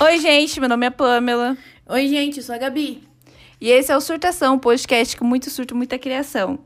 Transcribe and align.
Oi, 0.00 0.20
gente, 0.20 0.60
meu 0.60 0.68
nome 0.68 0.86
é 0.86 0.90
Pamela. 0.90 1.58
Oi, 1.88 2.06
gente, 2.06 2.36
eu 2.36 2.42
sou 2.44 2.54
a 2.54 2.58
Gabi. 2.58 3.02
E 3.60 3.68
esse 3.68 3.90
é 3.90 3.96
o 3.96 4.00
Surtação, 4.00 4.54
um 4.54 4.58
podcast 4.58 5.16
com 5.16 5.24
muito 5.24 5.50
surto, 5.50 5.74
muita 5.74 5.98
criação. 5.98 6.60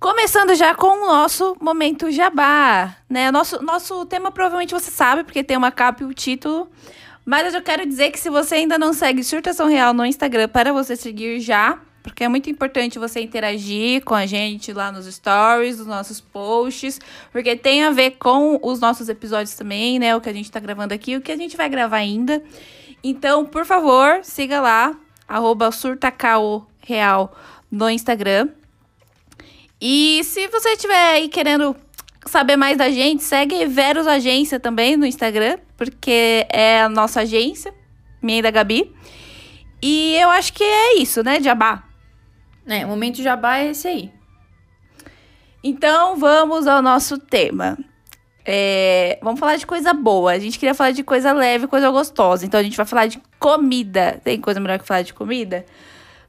Começando 0.00 0.52
já 0.56 0.74
com 0.74 0.88
o 0.88 1.06
nosso 1.06 1.56
momento 1.60 2.10
jabá, 2.10 2.96
né? 3.08 3.30
Nosso, 3.30 3.62
nosso 3.62 4.04
tema 4.06 4.32
provavelmente 4.32 4.74
você 4.74 4.90
sabe, 4.90 5.22
porque 5.22 5.44
tem 5.44 5.56
uma 5.56 5.70
capa 5.70 6.02
e 6.02 6.06
o 6.06 6.12
título. 6.12 6.68
Mas 7.24 7.54
eu 7.54 7.62
quero 7.62 7.86
dizer 7.86 8.10
que 8.10 8.18
se 8.18 8.28
você 8.28 8.56
ainda 8.56 8.76
não 8.76 8.92
segue 8.92 9.22
Surtação 9.22 9.68
Real 9.68 9.94
no 9.94 10.04
Instagram, 10.04 10.48
para 10.48 10.72
você 10.72 10.96
seguir 10.96 11.38
já, 11.38 11.78
porque 12.06 12.22
é 12.22 12.28
muito 12.28 12.48
importante 12.48 13.00
você 13.00 13.20
interagir 13.20 14.04
com 14.04 14.14
a 14.14 14.26
gente 14.26 14.72
lá 14.72 14.92
nos 14.92 15.12
stories, 15.12 15.78
nos 15.78 15.88
nossos 15.88 16.20
posts, 16.20 17.00
porque 17.32 17.56
tem 17.56 17.82
a 17.82 17.90
ver 17.90 18.12
com 18.12 18.60
os 18.62 18.78
nossos 18.78 19.08
episódios 19.08 19.56
também, 19.56 19.98
né? 19.98 20.14
O 20.14 20.20
que 20.20 20.28
a 20.28 20.32
gente 20.32 20.48
tá 20.48 20.60
gravando 20.60 20.94
aqui, 20.94 21.16
o 21.16 21.20
que 21.20 21.32
a 21.32 21.36
gente 21.36 21.56
vai 21.56 21.68
gravar 21.68 21.96
ainda. 21.96 22.40
Então, 23.02 23.44
por 23.44 23.66
favor, 23.66 24.20
siga 24.22 24.60
lá, 24.60 24.96
arroba 25.26 25.72
surtacao 25.72 26.68
no 27.68 27.90
Instagram. 27.90 28.50
E 29.80 30.22
se 30.22 30.46
você 30.46 30.74
estiver 30.74 31.10
aí 31.10 31.28
querendo 31.28 31.74
saber 32.24 32.56
mais 32.56 32.78
da 32.78 32.88
gente, 32.88 33.24
segue 33.24 33.66
Veros 33.66 34.06
Agência 34.06 34.60
também 34.60 34.96
no 34.96 35.04
Instagram, 35.04 35.58
porque 35.76 36.46
é 36.50 36.82
a 36.82 36.88
nossa 36.88 37.22
agência, 37.22 37.74
minha 38.22 38.38
e 38.38 38.42
da 38.42 38.52
Gabi. 38.52 38.94
E 39.82 40.14
eu 40.14 40.30
acho 40.30 40.52
que 40.52 40.62
é 40.62 40.98
isso, 40.98 41.24
né, 41.24 41.40
Jabá? 41.40 41.85
É, 42.66 42.84
o 42.84 42.88
momento 42.88 43.22
jabá 43.22 43.58
é 43.58 43.70
esse 43.70 43.86
aí. 43.86 44.12
Então 45.62 46.16
vamos 46.16 46.66
ao 46.66 46.82
nosso 46.82 47.18
tema. 47.18 47.78
É, 48.44 49.18
vamos 49.22 49.40
falar 49.40 49.56
de 49.56 49.66
coisa 49.66 49.92
boa. 49.92 50.32
A 50.32 50.38
gente 50.38 50.58
queria 50.58 50.74
falar 50.74 50.92
de 50.92 51.02
coisa 51.02 51.32
leve, 51.32 51.66
coisa 51.66 51.90
gostosa. 51.90 52.46
Então 52.46 52.60
a 52.60 52.62
gente 52.62 52.76
vai 52.76 52.86
falar 52.86 53.06
de 53.06 53.20
comida. 53.38 54.20
Tem 54.22 54.40
coisa 54.40 54.60
melhor 54.60 54.78
que 54.78 54.86
falar 54.86 55.02
de 55.02 55.12
comida? 55.12 55.64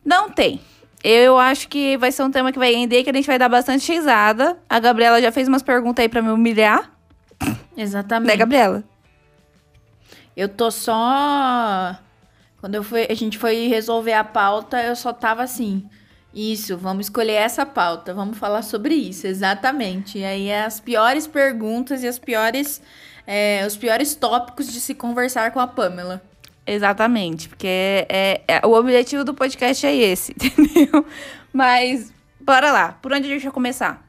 Não 0.03 0.29
tem. 0.29 0.59
Eu 1.03 1.37
acho 1.37 1.67
que 1.67 1.95
vai 1.97 2.11
ser 2.11 2.23
um 2.23 2.31
tema 2.31 2.51
que 2.51 2.57
vai 2.57 2.73
render, 2.73 3.03
que 3.03 3.09
a 3.09 3.13
gente 3.13 3.27
vai 3.27 3.37
dar 3.37 3.49
bastante 3.49 3.91
risada. 3.91 4.57
A 4.67 4.79
Gabriela 4.79 5.21
já 5.21 5.31
fez 5.31 5.47
umas 5.47 5.61
perguntas 5.61 6.01
aí 6.01 6.09
pra 6.09 6.21
me 6.21 6.29
humilhar. 6.29 6.91
Exatamente. 7.77 8.29
Né, 8.29 8.37
Gabriela? 8.37 8.83
Eu 10.35 10.49
tô 10.49 10.71
só. 10.71 11.95
Quando 12.59 12.75
eu 12.75 12.83
fui, 12.83 13.05
a 13.07 13.13
gente 13.13 13.37
foi 13.37 13.67
resolver 13.67 14.13
a 14.13 14.23
pauta, 14.23 14.81
eu 14.81 14.95
só 14.95 15.13
tava 15.13 15.43
assim. 15.43 15.87
Isso, 16.37 16.77
vamos 16.77 17.07
escolher 17.07 17.33
essa 17.33 17.65
pauta, 17.65 18.13
vamos 18.13 18.37
falar 18.37 18.61
sobre 18.61 18.93
isso, 18.93 19.25
exatamente. 19.25 20.19
E 20.19 20.23
aí 20.23 20.49
é 20.49 20.65
as 20.65 20.79
piores 20.79 21.25
perguntas 21.25 22.03
e 22.03 22.07
as 22.07 22.19
piores, 22.19 22.79
é, 23.25 23.65
os 23.65 23.75
piores 23.75 24.13
tópicos 24.13 24.71
de 24.71 24.79
se 24.79 24.93
conversar 24.93 25.51
com 25.51 25.59
a 25.59 25.65
Pamela. 25.65 26.21
Exatamente, 26.63 27.49
porque 27.49 27.65
é, 27.67 28.41
é, 28.47 28.61
o 28.63 28.73
objetivo 28.73 29.23
do 29.23 29.33
podcast 29.33 29.83
é 29.83 29.95
esse, 29.95 30.31
entendeu? 30.37 31.03
Mas, 31.51 32.13
bora 32.39 32.71
lá, 32.71 32.91
por 33.01 33.11
onde 33.13 33.25
a 33.25 33.33
gente 33.33 33.41
vai 33.41 33.51
começar? 33.51 34.07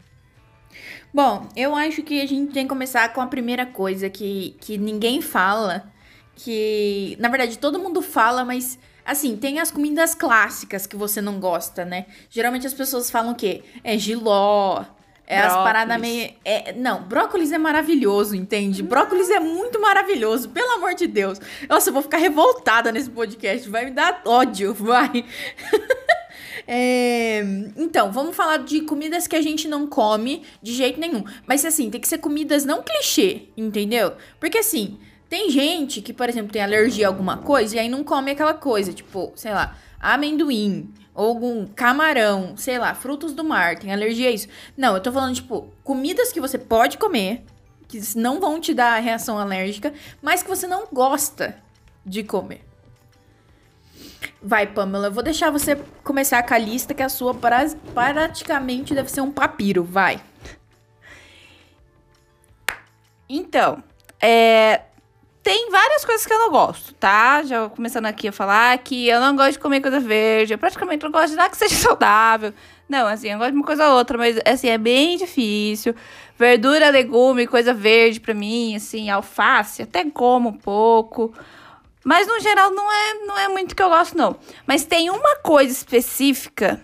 Bom, 1.15 1.49
eu 1.57 1.75
acho 1.75 2.03
que 2.03 2.21
a 2.21 2.27
gente 2.27 2.53
tem 2.53 2.65
que 2.65 2.69
começar 2.69 3.11
com 3.15 3.23
a 3.23 3.27
primeira 3.27 3.65
coisa 3.65 4.11
que, 4.11 4.55
que 4.61 4.77
ninguém 4.77 5.23
fala, 5.23 5.91
que, 6.37 7.17
na 7.19 7.31
verdade, 7.31 7.57
todo 7.57 7.79
mundo 7.79 8.03
fala, 8.03 8.45
mas 8.45 8.79
Assim, 9.09 9.39
tem 9.39 9.59
as 9.59 9.71
comidas 9.71 10.15
clássicas 10.15 10.87
que 10.87 10.95
você 10.95 11.23
não 11.23 11.41
gosta, 11.41 11.83
né? 11.83 12.05
Geralmente 12.29 12.67
as 12.67 12.75
pessoas 12.75 13.11
falam 13.11 13.33
o 13.33 13.35
quê? 13.35 13.63
É 13.83 13.97
giló, 13.97 14.85
é 15.27 15.39
brócolis. 15.39 15.57
as 15.57 15.65
paradas 15.65 15.99
meio. 15.99 16.35
É, 16.45 16.75
não, 16.75 17.05
brócolis 17.05 17.51
é 17.51 17.57
maravilhoso, 17.57 18.37
entende? 18.37 18.83
Brócolis 18.83 19.31
é 19.31 19.41
muito 19.41 19.81
maravilhoso, 19.81 20.51
pelo 20.51 20.73
amor 20.73 20.95
de 20.95 21.07
Deus. 21.07 21.41
Nossa, 21.67 21.89
eu 21.89 21.95
vou 21.95 22.03
ficar 22.03 22.19
revoltada 22.19 22.93
nesse 22.93 23.09
podcast, 23.09 23.67
vai 23.71 23.87
me 23.87 23.93
dar 23.93 24.21
ódio, 24.27 24.75
vai. 24.75 25.25
é, 26.69 27.41
então, 27.79 28.13
vamos 28.13 28.37
falar 28.37 28.59
de 28.59 28.83
comidas 28.83 29.27
que 29.27 29.37
a 29.37 29.41
gente 29.41 29.67
não 29.69 29.87
come 29.87 30.43
de 30.63 30.75
jeito 30.75 31.01
nenhum. 31.01 31.25
Mas 31.47 31.65
assim, 31.65 31.89
tem 31.89 31.99
que 31.99 32.09
ser 32.09 32.19
comidas 32.19 32.67
não 32.67 32.83
clichê, 32.83 33.45
entendeu? 33.57 34.13
Porque 34.39 34.59
assim. 34.59 34.99
Tem 35.29 35.51
gente 35.51 36.01
que, 36.01 36.13
por 36.13 36.29
exemplo, 36.29 36.53
tem 36.53 36.63
alergia 36.63 37.07
a 37.07 37.11
alguma 37.11 37.37
coisa 37.39 37.77
e 37.77 37.79
aí 37.79 37.89
não 37.89 38.03
come 38.03 38.31
aquela 38.31 38.55
coisa, 38.55 38.93
tipo, 38.93 39.33
sei 39.37 39.53
lá, 39.53 39.77
amendoim, 40.01 40.93
ou 41.15 41.29
algum 41.29 41.67
camarão, 41.67 42.57
sei 42.57 42.79
lá, 42.79 42.95
frutos 42.95 43.33
do 43.33 43.45
mar, 43.45 43.79
tem 43.79 43.93
alergia 43.93 44.29
a 44.29 44.33
isso. 44.33 44.49
Não, 44.77 44.95
eu 44.95 45.03
tô 45.03 45.13
falando, 45.13 45.35
tipo, 45.35 45.73
comidas 45.85 46.33
que 46.33 46.41
você 46.41 46.57
pode 46.57 46.97
comer, 46.97 47.45
que 47.89 48.01
não 48.17 48.41
vão 48.41 48.61
te 48.61 48.73
dar 48.73 48.99
reação 49.01 49.39
alérgica, 49.39 49.93
mas 50.23 50.43
que 50.43 50.49
você 50.49 50.67
não 50.67 50.87
gosta 50.93 51.57
de 52.07 52.23
comer. 52.23 52.65
Vai, 54.41 54.67
Pamela, 54.67 55.09
eu 55.09 55.13
vou 55.13 55.23
deixar 55.23 55.51
você 55.51 55.77
começar 56.05 56.43
com 56.43 56.55
a 56.55 56.59
lista, 56.59 56.95
que 56.95 57.03
a 57.03 57.09
sua 57.09 57.35
praticamente 57.35 58.95
deve 58.95 59.11
ser 59.11 59.21
um 59.21 59.33
papiro, 59.33 59.83
vai. 59.83 60.23
Então, 63.29 63.83
é, 64.21 64.83
tem 65.49 65.71
várias 65.71 66.05
coisas 66.05 66.27
que 66.27 66.33
eu 66.35 66.39
não 66.39 66.51
gosto, 66.51 66.93
tá? 66.97 67.43
Já 67.43 67.71
começando 67.71 68.05
aqui 68.05 68.29
a 68.29 68.33
falar 68.33 68.77
que 68.77 69.09
eu 69.09 69.19
não 69.19 69.35
gosto 69.35 69.53
de 69.53 69.59
comer 69.59 69.81
coisa 69.81 69.99
verde. 69.99 70.53
Eu 70.53 70.59
praticamente 70.59 71.03
não 71.03 71.11
gosto 71.11 71.31
de 71.31 71.37
nada 71.37 71.49
que 71.49 71.57
seja 71.57 71.73
saudável. 71.81 72.53
Não, 72.87 73.07
assim, 73.07 73.31
eu 73.31 73.39
gosto 73.39 73.53
de 73.53 73.57
uma 73.57 73.65
coisa 73.65 73.89
ou 73.89 73.97
outra, 73.97 74.19
mas 74.19 74.39
assim, 74.45 74.69
é 74.69 74.77
bem 74.77 75.17
difícil. 75.17 75.95
Verdura, 76.39 76.91
legume, 76.91 77.47
coisa 77.47 77.73
verde 77.73 78.21
pra 78.21 78.35
mim, 78.35 78.77
assim, 78.77 79.09
alface, 79.09 79.81
até 79.81 80.05
como 80.05 80.51
um 80.51 80.53
pouco. 80.53 81.33
Mas 82.05 82.29
no 82.29 82.39
geral 82.41 82.71
não 82.71 82.93
é, 82.93 83.15
não 83.25 83.39
é 83.39 83.49
muito 83.49 83.75
que 83.75 83.83
eu 83.83 83.89
gosto, 83.89 84.19
não. 84.19 84.37
Mas 84.67 84.85
tem 84.85 85.09
uma 85.09 85.37
coisa 85.37 85.73
específica 85.73 86.79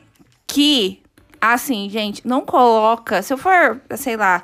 que, 0.46 1.02
assim, 1.38 1.90
gente, 1.90 2.26
não 2.26 2.40
coloca. 2.40 3.20
Se 3.20 3.30
eu 3.30 3.36
for, 3.36 3.78
sei 3.94 4.16
lá, 4.16 4.42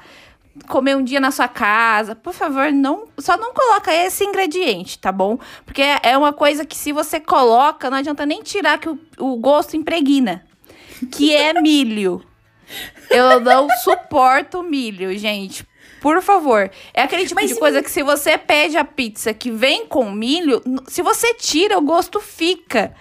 comer 0.68 0.96
um 0.96 1.02
dia 1.02 1.20
na 1.20 1.30
sua 1.30 1.48
casa, 1.48 2.14
por 2.14 2.32
favor, 2.32 2.72
não, 2.72 3.08
só 3.18 3.36
não 3.36 3.52
coloca 3.52 3.92
esse 3.92 4.24
ingrediente, 4.24 4.98
tá 4.98 5.10
bom? 5.10 5.38
Porque 5.64 5.82
é 6.02 6.16
uma 6.16 6.32
coisa 6.32 6.64
que 6.64 6.76
se 6.76 6.92
você 6.92 7.20
coloca, 7.20 7.90
não 7.90 7.98
adianta 7.98 8.26
nem 8.26 8.42
tirar 8.42 8.78
que 8.78 8.88
o, 8.88 8.98
o 9.18 9.36
gosto 9.36 9.76
impregna, 9.76 10.44
que 11.12 11.34
é 11.34 11.52
milho. 11.60 12.24
Eu 13.08 13.40
não 13.40 13.68
suporto 13.82 14.62
milho, 14.62 15.16
gente. 15.18 15.66
Por 16.00 16.22
favor. 16.22 16.70
É 16.94 17.02
aquele 17.02 17.26
tipo 17.26 17.40
Mas 17.40 17.50
de 17.50 17.58
coisa 17.58 17.82
que 17.82 17.90
se 17.90 18.02
você 18.02 18.38
pede 18.38 18.76
a 18.76 18.84
pizza 18.84 19.34
que 19.34 19.50
vem 19.50 19.86
com 19.86 20.10
milho, 20.10 20.62
se 20.86 21.02
você 21.02 21.34
tira, 21.34 21.76
o 21.76 21.82
gosto 21.82 22.20
fica. 22.20 22.94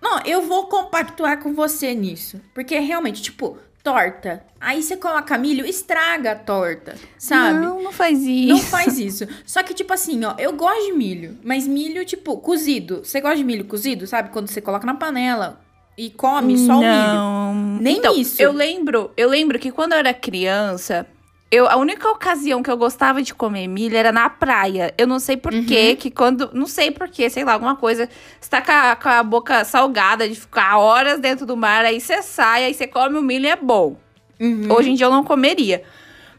Não, 0.00 0.20
eu 0.24 0.42
vou 0.42 0.66
compactuar 0.66 1.42
com 1.42 1.54
você 1.54 1.94
nisso. 1.94 2.40
Porque 2.52 2.78
realmente, 2.78 3.22
tipo, 3.22 3.58
torta. 3.86 4.42
Aí 4.60 4.82
você 4.82 4.96
coloca 4.96 5.38
milho, 5.38 5.64
estraga 5.64 6.32
a 6.32 6.34
torta, 6.34 6.96
sabe? 7.16 7.60
Não, 7.60 7.80
não 7.80 7.92
faz 7.92 8.20
isso. 8.24 8.48
Não 8.48 8.58
faz 8.58 8.98
isso. 8.98 9.28
Só 9.46 9.62
que, 9.62 9.72
tipo 9.72 9.92
assim, 9.92 10.24
ó, 10.24 10.34
eu 10.38 10.52
gosto 10.54 10.86
de 10.86 10.92
milho, 10.92 11.38
mas 11.44 11.68
milho, 11.68 12.04
tipo, 12.04 12.36
cozido. 12.38 13.04
Você 13.04 13.20
gosta 13.20 13.36
de 13.36 13.44
milho 13.44 13.64
cozido, 13.64 14.04
sabe? 14.04 14.30
Quando 14.30 14.48
você 14.48 14.60
coloca 14.60 14.84
na 14.84 14.94
panela 14.94 15.60
e 15.96 16.10
come 16.10 16.58
só 16.58 16.80
não. 16.80 17.52
o 17.52 17.54
milho. 17.54 17.82
Nem 17.82 17.98
então, 17.98 18.16
isso. 18.16 18.42
Eu 18.42 18.50
lembro, 18.50 19.12
eu 19.16 19.28
lembro 19.28 19.56
que 19.56 19.70
quando 19.70 19.92
eu 19.92 19.98
era 20.00 20.12
criança, 20.12 21.06
eu, 21.50 21.68
a 21.68 21.76
única 21.76 22.08
ocasião 22.10 22.62
que 22.62 22.70
eu 22.70 22.76
gostava 22.76 23.22
de 23.22 23.32
comer 23.32 23.68
milho 23.68 23.96
era 23.96 24.10
na 24.10 24.28
praia. 24.28 24.92
Eu 24.98 25.06
não 25.06 25.20
sei 25.20 25.36
porquê, 25.36 25.90
uhum. 25.90 25.96
que 25.96 26.10
quando. 26.10 26.50
Não 26.52 26.66
sei 26.66 26.90
porquê, 26.90 27.30
sei 27.30 27.44
lá, 27.44 27.52
alguma 27.52 27.76
coisa. 27.76 28.08
Você 28.40 28.50
tá 28.50 28.60
com 28.60 28.72
a, 28.72 28.96
com 28.96 29.08
a, 29.08 29.22
boca 29.22 29.64
salgada 29.64 30.28
de 30.28 30.34
ficar 30.34 30.78
horas 30.78 31.20
dentro 31.20 31.46
do 31.46 31.56
mar, 31.56 31.84
aí 31.84 32.00
você 32.00 32.20
sai, 32.20 32.64
aí 32.64 32.74
você 32.74 32.86
come 32.86 33.16
o 33.16 33.22
milho 33.22 33.46
e 33.46 33.50
é 33.50 33.56
bom. 33.56 33.96
Uhum. 34.40 34.66
Hoje 34.70 34.90
em 34.90 34.94
dia 34.94 35.06
eu 35.06 35.10
não 35.10 35.22
comeria. 35.22 35.84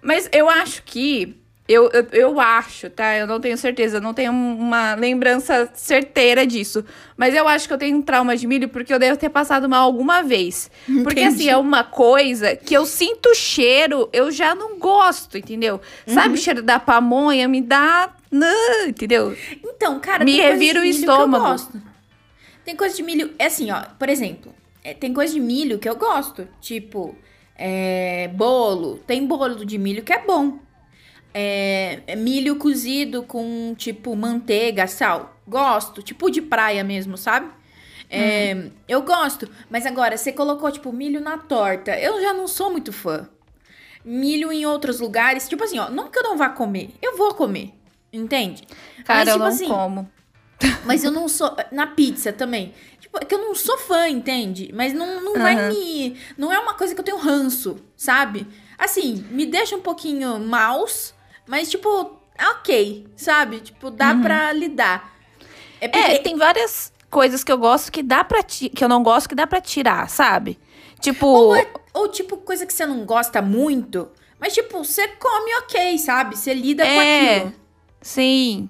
Mas 0.02 0.30
eu 0.34 0.50
acho 0.50 0.84
que 0.84 1.38
eu, 1.68 1.90
eu, 1.92 2.08
eu, 2.14 2.40
acho, 2.40 2.90
tá? 2.90 3.18
Eu 3.18 3.28
não 3.28 3.42
tenho 3.42 3.58
certeza, 3.58 4.00
não 4.00 4.14
tenho 4.14 4.32
uma 4.32 4.96
lembrança 4.96 5.70
certeira 5.74 6.48
disso. 6.48 6.84
Mas 7.18 7.36
eu 7.36 7.46
acho 7.46 7.68
que 7.68 7.74
eu 7.74 7.78
tenho 7.78 7.98
um 7.98 8.02
trauma 8.02 8.38
de 8.38 8.48
milho 8.48 8.70
porque 8.70 8.94
eu 8.94 9.00
devo 9.00 9.18
ter 9.18 9.30
passado 9.30 9.68
mal 9.68 9.84
alguma 9.84 10.24
vez. 10.24 10.72
Entendi. 10.88 11.04
Porque, 11.04 11.20
assim, 11.20 11.50
é 11.50 11.58
uma 11.58 11.84
coisa 11.84 12.56
que 12.56 12.74
eu 12.74 12.86
sinto 12.86 13.36
cheiro, 13.36 14.08
eu 14.14 14.32
já 14.32 14.56
não 14.56 14.80
gosto, 14.80 15.38
entendeu? 15.38 15.82
Uhum. 16.08 16.14
Sabe 16.14 16.36
o 16.36 16.38
cheiro 16.38 16.62
da 16.62 16.80
pamonha? 16.80 17.48
Me 17.50 17.62
dá. 17.62 18.14
Não, 18.32 18.88
entendeu? 18.88 19.36
Então, 19.64 20.00
cara, 20.00 20.24
me 20.24 20.38
revira 20.38 20.80
o 20.80 20.86
estômago. 20.86 21.32
Que 21.32 21.36
eu 21.36 21.52
gosto. 21.52 21.82
Tem 22.64 22.76
coisa 22.76 22.96
de 22.96 23.04
milho. 23.04 23.34
É 23.38 23.48
assim, 23.48 23.72
ó, 23.72 23.82
por 24.00 24.08
exemplo, 24.08 24.54
é, 24.84 24.94
tem 24.94 25.14
coisa 25.14 25.34
de 25.34 25.40
milho 25.42 25.80
que 25.80 25.90
eu 25.90 25.98
gosto. 25.98 26.48
Tipo, 26.62 27.14
é, 27.58 28.30
bolo. 28.34 29.00
Tem 29.06 29.26
bolo 29.26 29.66
de 29.66 29.78
milho 29.78 30.02
que 30.02 30.14
é 30.14 30.20
bom. 30.26 30.60
É, 31.34 32.02
é, 32.08 32.16
milho 32.16 32.56
cozido 32.58 33.24
com, 33.24 33.76
tipo, 33.78 34.16
manteiga, 34.16 34.88
sal. 34.88 35.40
Gosto. 35.48 36.02
Tipo 36.02 36.30
de 36.30 36.42
praia 36.42 36.84
mesmo, 36.84 37.18
sabe? 37.18 37.50
É, 38.10 38.54
uhum. 38.56 38.72
Eu 38.88 39.02
gosto. 39.02 39.50
Mas 39.70 39.86
agora, 39.86 40.18
você 40.18 40.32
colocou, 40.32 40.72
tipo, 40.72 40.92
milho 40.92 41.20
na 41.20 41.38
torta. 41.38 41.98
Eu 41.98 42.22
já 42.22 42.34
não 42.34 42.48
sou 42.48 42.72
muito 42.72 42.92
fã. 42.92 43.30
Milho 44.04 44.52
em 44.52 44.66
outros 44.66 45.00
lugares. 45.00 45.48
Tipo 45.48 45.64
assim, 45.64 45.78
ó. 45.78 45.90
Não 45.90 46.10
que 46.10 46.18
eu 46.18 46.24
não 46.24 46.38
vá 46.38 46.50
comer. 46.50 46.92
Eu 47.02 47.18
vou 47.18 47.34
comer. 47.34 47.74
Entende? 48.12 48.64
Cara, 49.04 49.26
Mas, 49.26 49.34
tipo 49.34 49.36
eu 49.36 49.40
não 49.40 49.48
assim, 49.48 49.68
como. 49.68 50.12
Mas 50.86 51.04
eu 51.04 51.12
não 51.12 51.28
sou. 51.28 51.56
Na 51.72 51.88
pizza 51.88 52.32
também. 52.32 52.74
Tipo, 53.00 53.18
é 53.22 53.26
que 53.26 53.36
eu 53.36 53.40
não 53.40 53.54
sou 53.54 53.78
fã, 53.78 54.08
entende? 54.08 54.72
Mas 54.74 54.94
não, 54.94 55.22
não 55.22 55.34
vai 55.34 55.56
Aham. 55.56 55.70
me. 55.70 56.18
Não 56.38 56.52
é 56.52 56.60
uma 56.60 56.74
coisa 56.74 56.96
que 56.96 57.00
eu 57.00 57.06
tenho 57.06 57.18
ranço, 57.18 57.78
sabe? 57.96 58.48
Assim, 58.78 59.26
me 59.32 59.46
deixa 59.46 59.76
um 59.76 59.82
pouquinho 59.82 60.40
maus, 60.40 61.14
mas, 61.48 61.70
tipo, 61.70 62.18
é 62.38 62.48
ok, 62.50 63.08
sabe? 63.16 63.60
Tipo, 63.62 63.90
dá 63.90 64.14
pra 64.16 64.52
lidar. 64.54 65.14
É 65.82 65.88
porque. 65.88 66.06
É, 66.12 66.20
tem 66.20 66.36
várias 66.38 66.92
coisas 67.10 67.44
que 67.44 67.52
eu 67.52 67.58
gosto 67.58 67.92
que 67.92 68.04
dá 68.04 68.24
para 68.24 68.44
que 68.44 68.72
eu 68.84 68.90
não 68.90 69.02
gosto 69.04 69.30
que 69.30 69.36
dá 69.36 69.48
pra 69.48 69.62
tirar, 69.62 70.10
sabe? 70.10 70.60
Tipo, 71.00 71.26
Ou, 71.28 71.56
é- 71.56 71.68
ou, 71.94 72.08
tipo, 72.08 72.38
coisa 72.38 72.66
que 72.66 72.74
você 72.74 72.86
não 72.86 73.06
gosta 73.06 73.42
muito, 73.42 74.10
mas, 74.40 74.54
tipo, 74.54 74.84
você 74.84 75.08
come 75.08 75.56
ok, 75.60 75.98
sabe? 76.00 76.36
Você 76.38 76.54
lida 76.54 76.84
com 76.84 76.90
É. 76.90 77.36
aquilo. 77.38 77.54
sim. 78.02 78.70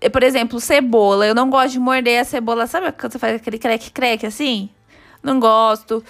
Eu, 0.00 0.10
Por 0.10 0.22
exemplo, 0.22 0.58
cebola. 0.60 1.26
Eu 1.26 1.34
não 1.34 1.50
gosto 1.50 1.72
de 1.72 1.78
morder 1.78 2.20
a 2.20 2.24
cebola. 2.24 2.66
Sabe 2.66 2.90
quando 2.92 3.12
você 3.12 3.18
faz 3.18 3.36
aquele 3.36 3.58
creque-creque 3.58 4.24
assim? 4.24 4.70
Não 5.22 5.38
gosto. 5.38 6.02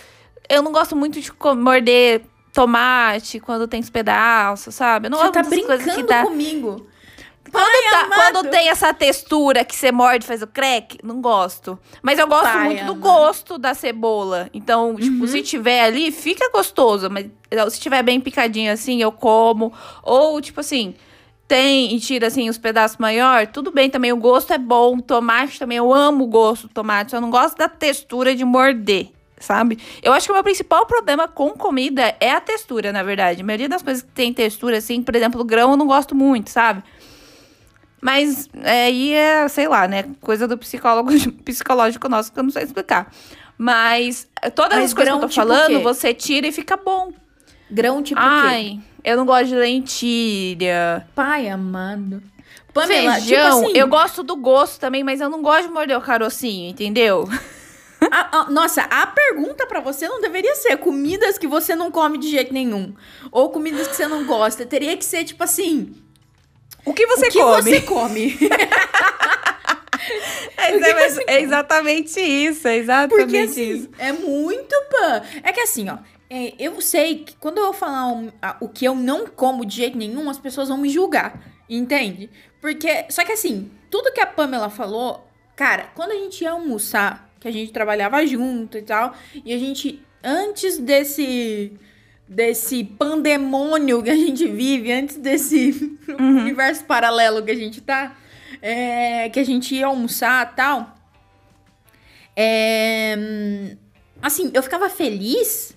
Eu 0.48 0.62
não 0.62 0.70
gosto 0.70 0.94
muito 0.94 1.20
de 1.20 1.32
morder 1.56 2.22
tomate 2.52 3.40
quando 3.40 3.66
tem 3.68 3.80
os 3.80 3.90
pedaços, 3.90 4.74
sabe? 4.74 5.06
Eu 5.06 5.10
não 5.10 5.18
Você 5.18 5.30
tá 5.30 5.42
coisas 5.44 5.64
que 5.64 5.76
brincando 5.76 6.06
dá. 6.06 6.22
comigo. 6.22 6.86
Quando, 7.50 7.64
Pai 7.64 7.90
tá- 7.90 8.08
quando 8.14 8.48
tem 8.50 8.68
essa 8.68 8.94
textura 8.94 9.64
que 9.64 9.74
você 9.74 9.90
morde 9.90 10.24
e 10.24 10.28
faz 10.28 10.40
o 10.40 10.46
crack, 10.46 10.98
não 11.02 11.20
gosto. 11.20 11.76
Mas 12.00 12.16
eu 12.18 12.28
gosto 12.28 12.44
Pai 12.44 12.64
muito 12.66 12.84
do 12.84 12.92
amado. 12.92 13.00
gosto 13.00 13.58
da 13.58 13.74
cebola. 13.74 14.48
Então, 14.54 14.90
Uhum. 14.90 14.96
tipo, 14.96 15.26
se 15.26 15.42
tiver 15.42 15.80
ali, 15.82 16.12
fica 16.12 16.48
gostoso. 16.52 17.08
Mas 17.10 17.26
se 17.72 17.80
tiver 17.80 18.04
bem 18.04 18.20
picadinho 18.20 18.72
assim, 18.72 19.02
eu 19.02 19.10
como. 19.10 19.72
Ou, 20.04 20.40
tipo 20.40 20.60
assim, 20.60 20.94
tem 21.48 21.92
e 21.92 21.98
tira 21.98 22.28
assim 22.28 22.48
os 22.48 22.56
pedaços 22.58 22.98
maior, 22.98 23.48
tudo 23.48 23.72
bem 23.72 23.90
também. 23.90 24.12
O 24.12 24.16
gosto 24.16 24.52
é 24.52 24.58
bom. 24.58 24.98
Tomate 25.00 25.58
também, 25.58 25.78
eu 25.78 25.92
amo 25.92 26.24
o 26.24 26.28
gosto 26.28 26.68
do 26.68 26.72
tomate. 26.74 27.14
Eu 27.14 27.20
não 27.20 27.30
gosto 27.30 27.56
da 27.56 27.68
textura 27.68 28.32
de 28.36 28.44
morder. 28.44 29.10
Sabe? 29.40 29.78
Eu 30.02 30.12
acho 30.12 30.26
que 30.26 30.32
o 30.32 30.34
meu 30.34 30.44
principal 30.44 30.84
problema 30.84 31.26
com 31.26 31.50
comida 31.52 32.14
é 32.20 32.30
a 32.30 32.40
textura, 32.40 32.92
na 32.92 33.02
verdade. 33.02 33.40
A 33.40 33.44
maioria 33.44 33.70
das 33.70 33.82
coisas 33.82 34.02
que 34.02 34.10
tem 34.10 34.34
textura, 34.34 34.76
assim, 34.76 35.02
por 35.02 35.16
exemplo, 35.16 35.42
grão 35.42 35.70
eu 35.70 35.76
não 35.78 35.86
gosto 35.86 36.14
muito, 36.14 36.50
sabe? 36.50 36.84
Mas 38.00 38.48
é, 38.62 38.84
aí 38.84 39.12
é, 39.14 39.48
sei 39.48 39.66
lá, 39.66 39.88
né? 39.88 40.04
Coisa 40.20 40.46
do 40.46 40.58
psicólogo, 40.58 41.10
psicológico 41.42 42.08
nosso 42.08 42.30
que 42.32 42.38
eu 42.38 42.42
não 42.42 42.50
sei 42.50 42.64
explicar. 42.64 43.10
Mas 43.56 44.28
todas 44.54 44.78
Mas 44.78 44.90
as 44.90 44.94
coisas 44.94 45.12
que 45.12 45.16
eu 45.16 45.20
tô 45.20 45.28
tipo 45.28 45.40
falando, 45.40 45.82
você 45.82 46.14
tira 46.14 46.46
e 46.46 46.52
fica 46.52 46.76
bom. 46.76 47.12
Grão 47.70 48.02
tipo 48.02 48.20
o 48.20 48.24
quê? 48.24 48.30
Ai, 48.30 48.80
eu 49.02 49.16
não 49.16 49.24
gosto 49.24 49.48
de 49.48 49.54
lentilha. 49.54 51.06
Pai 51.14 51.48
amado. 51.48 52.22
Pamela, 52.72 53.14
Feijão, 53.14 53.60
tipo 53.60 53.66
assim, 53.66 53.78
eu 53.78 53.88
gosto 53.88 54.22
do 54.22 54.36
gosto 54.36 54.78
também, 54.78 55.02
mas 55.02 55.20
eu 55.20 55.28
não 55.28 55.42
gosto 55.42 55.68
de 55.68 55.72
morder 55.72 55.96
o 55.96 56.00
carocinho, 56.00 56.70
entendeu? 56.70 57.28
a- 58.10 58.38
a- 58.40 58.50
nossa, 58.50 58.82
a 58.82 59.06
pergunta 59.06 59.66
pra 59.66 59.80
você 59.80 60.08
não 60.08 60.20
deveria 60.20 60.54
ser 60.56 60.76
comidas 60.78 61.36
que 61.38 61.46
você 61.46 61.74
não 61.74 61.90
come 61.90 62.18
de 62.18 62.30
jeito 62.30 62.52
nenhum. 62.52 62.94
Ou 63.30 63.50
comidas 63.50 63.88
que 63.88 63.96
você 63.96 64.06
não 64.06 64.24
gosta. 64.24 64.64
Teria 64.66 64.96
que 64.96 65.04
ser, 65.04 65.24
tipo 65.24 65.42
assim, 65.44 65.94
O 66.84 66.94
que 66.94 67.06
você 67.06 67.28
o 67.28 67.30
que 67.30 67.38
come? 67.40 67.62
você 67.62 67.80
come? 67.82 68.38
É, 70.56 70.76
o 70.76 70.80
que 70.82 70.94
mas 70.94 71.14
você 71.14 71.24
é 71.26 71.40
exatamente 71.40 72.20
isso, 72.20 72.66
é 72.66 72.76
exatamente 72.76 73.24
Porque 73.24 73.36
assim, 73.38 73.70
isso. 73.70 73.88
é 73.98 74.12
muito 74.12 74.74
pan. 74.90 75.22
É 75.42 75.52
que 75.52 75.60
assim, 75.60 75.88
ó. 75.88 75.98
é, 76.28 76.54
eu 76.58 76.80
sei 76.80 77.16
que 77.24 77.36
quando 77.36 77.58
eu 77.58 77.72
falar 77.72 78.08
um- 78.08 78.30
a- 78.40 78.56
o 78.60 78.68
que 78.68 78.84
eu 78.84 78.94
não 78.94 79.26
como 79.26 79.64
de 79.64 79.76
jeito 79.76 79.96
nenhum, 79.98 80.28
as 80.30 80.38
pessoas 80.38 80.68
vão 80.68 80.78
me 80.78 80.88
julgar. 80.88 81.40
Entende? 81.68 82.28
Porque. 82.60 83.06
Só 83.10 83.24
que 83.24 83.32
assim, 83.32 83.70
tudo 83.90 84.12
que 84.12 84.20
a 84.20 84.26
Pamela 84.26 84.68
falou, 84.70 85.26
cara, 85.54 85.88
quando 85.94 86.10
a 86.12 86.16
gente 86.16 86.42
ia 86.42 86.50
almoçar, 86.52 87.29
que 87.40 87.48
a 87.48 87.50
gente 87.50 87.72
trabalhava 87.72 88.24
junto 88.26 88.76
e 88.76 88.82
tal, 88.82 89.14
e 89.44 89.52
a 89.52 89.58
gente, 89.58 90.02
antes 90.22 90.78
desse. 90.78 91.72
Desse 92.32 92.84
pandemônio 92.84 94.04
que 94.04 94.10
a 94.10 94.14
gente 94.14 94.46
vive, 94.46 94.92
antes 94.92 95.16
desse 95.16 95.98
universo 96.16 96.84
paralelo 96.84 97.42
que 97.42 97.50
a 97.50 97.56
gente 97.56 97.80
tá, 97.80 98.16
é, 98.62 99.28
que 99.30 99.40
a 99.40 99.44
gente 99.44 99.74
ia 99.74 99.86
almoçar 99.86 100.52
e 100.52 100.54
tal. 100.54 100.94
É, 102.36 103.76
assim, 104.22 104.48
eu 104.54 104.62
ficava 104.62 104.88
feliz. 104.88 105.76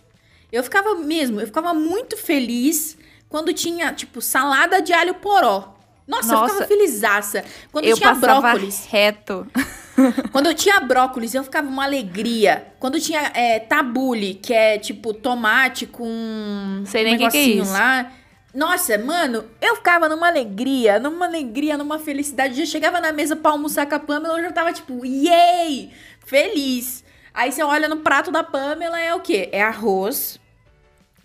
Eu 0.51 0.63
ficava 0.63 0.93
mesmo, 0.93 1.41
eu 1.41 1.47
ficava 1.47 1.73
muito 1.73 2.15
feliz 2.15 2.95
quando 3.27 3.51
tinha, 3.51 3.91
tipo, 3.91 4.21
salada 4.21 4.79
de 4.79 4.93
alho 4.93 5.15
poró. 5.15 5.75
Nossa, 6.07 6.33
eu 6.33 6.37
Nossa. 6.39 6.53
ficava 6.53 6.67
felizaça. 6.67 7.45
Quando 7.71 7.85
eu 7.85 7.95
tinha 7.97 8.13
brócolis. 8.13 8.85
reto. 8.89 9.47
Quando 10.31 10.47
eu 10.47 10.53
tinha 10.55 10.79
brócolis, 10.79 11.33
eu 11.35 11.43
ficava 11.43 11.67
uma 11.67 11.83
alegria. 11.83 12.67
Quando 12.79 12.99
tinha 12.99 13.31
é, 13.33 13.59
tabule, 13.59 14.33
que 14.35 14.53
é 14.53 14.77
tipo 14.77 15.13
tomate 15.13 15.85
com 15.85 16.83
Sei 16.85 17.03
nem 17.03 17.15
um 17.15 17.17
que 17.17 17.29
que 17.29 17.37
é 17.37 17.39
negocinho 17.39 17.63
isso. 17.63 17.71
lá. 17.73 18.11
Nossa, 18.53 18.97
mano, 18.97 19.45
eu 19.61 19.75
ficava 19.77 20.07
numa 20.09 20.27
alegria, 20.27 20.99
numa 20.99 21.25
alegria, 21.25 21.77
numa 21.77 21.97
felicidade. 21.99 22.53
Já 22.55 22.65
chegava 22.65 22.99
na 22.99 23.11
mesa 23.11 23.35
pra 23.35 23.51
almoçar 23.51 23.85
com 23.87 23.95
a 23.95 23.99
Pamela, 23.99 24.37
eu 24.39 24.43
já 24.43 24.51
tava 24.51 24.71
tipo, 24.73 25.05
yay! 25.05 25.91
Feliz. 26.25 27.03
Aí 27.33 27.51
você 27.51 27.63
olha 27.63 27.87
no 27.87 27.97
prato 27.97 28.29
da 28.31 28.43
Pamela, 28.43 28.99
é 28.99 29.13
o 29.15 29.19
quê? 29.21 29.49
É 29.51 29.61
arroz, 29.61 30.39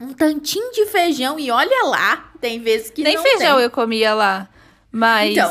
um 0.00 0.12
tantinho 0.14 0.72
de 0.72 0.86
feijão 0.86 1.38
e 1.38 1.50
olha 1.50 1.84
lá, 1.86 2.30
tem 2.40 2.60
vezes 2.60 2.90
que 2.90 3.02
Nem 3.02 3.16
não 3.16 3.22
feijão 3.22 3.56
tem. 3.56 3.64
eu 3.64 3.70
comia 3.70 4.14
lá. 4.14 4.48
Mas. 4.90 5.30
Então, 5.32 5.50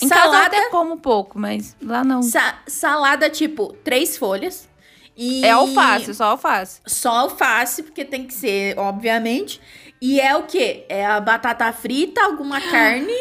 em 0.00 0.04
eu 0.04 0.08
salada, 0.08 0.46
até 0.46 0.70
como 0.70 0.96
pouco, 0.98 1.38
mas 1.38 1.76
lá 1.82 2.02
não. 2.02 2.22
sa- 2.22 2.58
salada 2.66 3.28
tipo 3.30 3.72
três 3.84 4.16
folhas. 4.16 4.68
E 5.16 5.44
É 5.44 5.50
alface, 5.50 6.14
só 6.14 6.24
alface. 6.24 6.80
Só 6.86 7.10
alface, 7.10 7.82
porque 7.82 8.04
tem 8.04 8.26
que 8.26 8.32
ser, 8.32 8.78
obviamente. 8.78 9.60
E 10.00 10.18
é 10.20 10.34
o 10.34 10.44
quê? 10.44 10.84
É 10.88 11.04
a 11.04 11.20
batata 11.20 11.70
frita, 11.72 12.22
alguma 12.24 12.58
carne. 12.72 13.12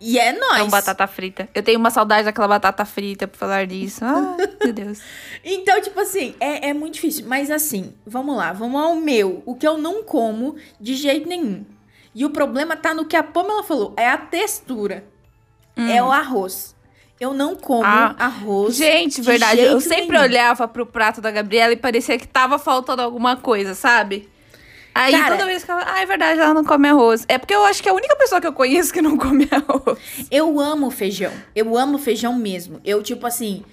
e 0.00 0.18
é 0.18 0.32
nóis. 0.32 0.58
É 0.58 0.62
um 0.64 0.68
batata 0.70 1.06
frita. 1.06 1.48
Eu 1.54 1.62
tenho 1.62 1.78
uma 1.78 1.90
saudade 1.90 2.24
daquela 2.24 2.48
batata 2.48 2.84
frita 2.84 3.28
por 3.28 3.36
falar 3.38 3.66
disso. 3.66 4.04
Ai, 4.04 4.48
meu 4.64 4.72
Deus. 4.72 4.98
Então, 5.44 5.80
tipo 5.80 6.00
assim, 6.00 6.34
é, 6.40 6.70
é 6.70 6.74
muito 6.74 6.94
difícil. 6.94 7.26
Mas 7.28 7.50
assim, 7.50 7.94
vamos 8.04 8.36
lá, 8.36 8.52
vamos 8.52 8.80
ao 8.80 8.96
meu. 8.96 9.42
O 9.46 9.54
que 9.54 9.66
eu 9.66 9.78
não 9.78 10.02
como 10.02 10.56
de 10.80 10.94
jeito 10.94 11.28
nenhum. 11.28 11.64
E 12.14 12.24
o 12.24 12.30
problema 12.30 12.76
tá 12.76 12.92
no 12.92 13.04
que 13.04 13.16
a 13.16 13.22
Pamela 13.22 13.62
falou: 13.62 13.94
é 13.96 14.08
a 14.08 14.16
textura. 14.18 15.04
É 15.76 16.02
o 16.02 16.10
arroz. 16.12 16.74
Eu 17.18 17.32
não 17.32 17.54
como 17.54 17.82
Hum. 17.82 17.86
Ah, 17.86 18.14
arroz. 18.18 18.74
Gente, 18.76 19.20
de 19.20 19.26
verdade. 19.26 19.60
Eu 19.60 19.80
sempre 19.80 20.08
nenhum. 20.12 20.24
olhava 20.24 20.66
pro 20.68 20.84
prato 20.86 21.20
da 21.20 21.30
Gabriela 21.30 21.72
e 21.72 21.76
parecia 21.76 22.18
que 22.18 22.26
tava 22.28 22.58
faltando 22.58 23.00
alguma 23.02 23.36
coisa, 23.36 23.74
sabe? 23.74 24.28
Aí 24.94 25.12
Cara- 25.12 25.36
toda 25.36 25.46
vez 25.46 25.62
que 25.64 25.70
ela. 25.70 25.84
Ah, 25.86 26.00
é 26.02 26.06
verdade, 26.06 26.40
ela 26.40 26.52
não 26.52 26.64
come 26.64 26.88
arroz. 26.88 27.24
É 27.28 27.38
porque 27.38 27.54
eu 27.54 27.64
acho 27.64 27.82
que 27.82 27.88
é 27.88 27.92
a 27.92 27.94
única 27.94 28.16
pessoa 28.16 28.40
que 28.40 28.46
eu 28.46 28.52
conheço 28.52 28.92
que 28.92 29.00
não 29.00 29.16
come 29.16 29.48
arroz. 29.52 29.98
Eu 30.30 30.58
amo 30.60 30.90
feijão. 30.90 31.32
Eu 31.54 31.76
amo 31.78 31.96
feijão 31.98 32.34
mesmo. 32.34 32.80
Eu, 32.84 33.02
tipo 33.02 33.26
assim. 33.26 33.64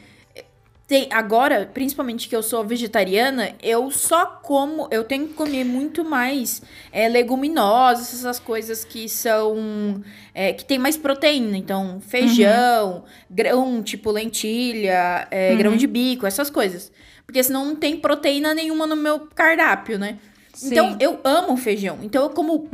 Tem, 0.88 1.10
agora, 1.12 1.70
principalmente 1.74 2.30
que 2.30 2.36
eu 2.36 2.42
sou 2.42 2.64
vegetariana, 2.64 3.54
eu 3.62 3.92
só 3.92 4.26
como. 4.26 4.88
Eu 4.90 5.04
tenho 5.04 5.28
que 5.28 5.34
comer 5.34 5.66
muito 5.66 6.06
mais 6.06 6.62
é, 6.94 7.10
leguminosas, 7.10 8.14
essas 8.14 8.40
coisas 8.40 8.86
que 8.86 9.10
são. 9.10 10.02
é, 10.34 10.54
que 10.54 10.64
tem 10.64 10.80
mais 10.80 10.96
proteína. 10.96 11.58
Então, 11.58 12.00
feijão, 12.00 13.04
grão 13.30 13.84
tipo 13.84 14.12
lentilha, 14.12 15.28
é, 15.30 15.54
grão 15.58 15.76
de 15.76 15.88
bico, 15.88 16.26
essas 16.26 16.50
coisas. 16.50 16.90
Porque 17.26 17.44
senão 17.44 17.66
não 17.66 17.76
tem 17.76 17.98
proteína 17.98 18.54
nenhuma 18.54 18.88
no 18.88 18.96
meu 18.96 19.28
cardápio, 19.36 20.00
né? 20.00 20.18
Então, 20.64 20.92
Sim. 20.92 20.98
eu 21.02 21.20
amo 21.26 21.58
feijão. 21.58 22.00
Então, 22.02 22.24
eu 22.24 22.30
como 22.30 22.70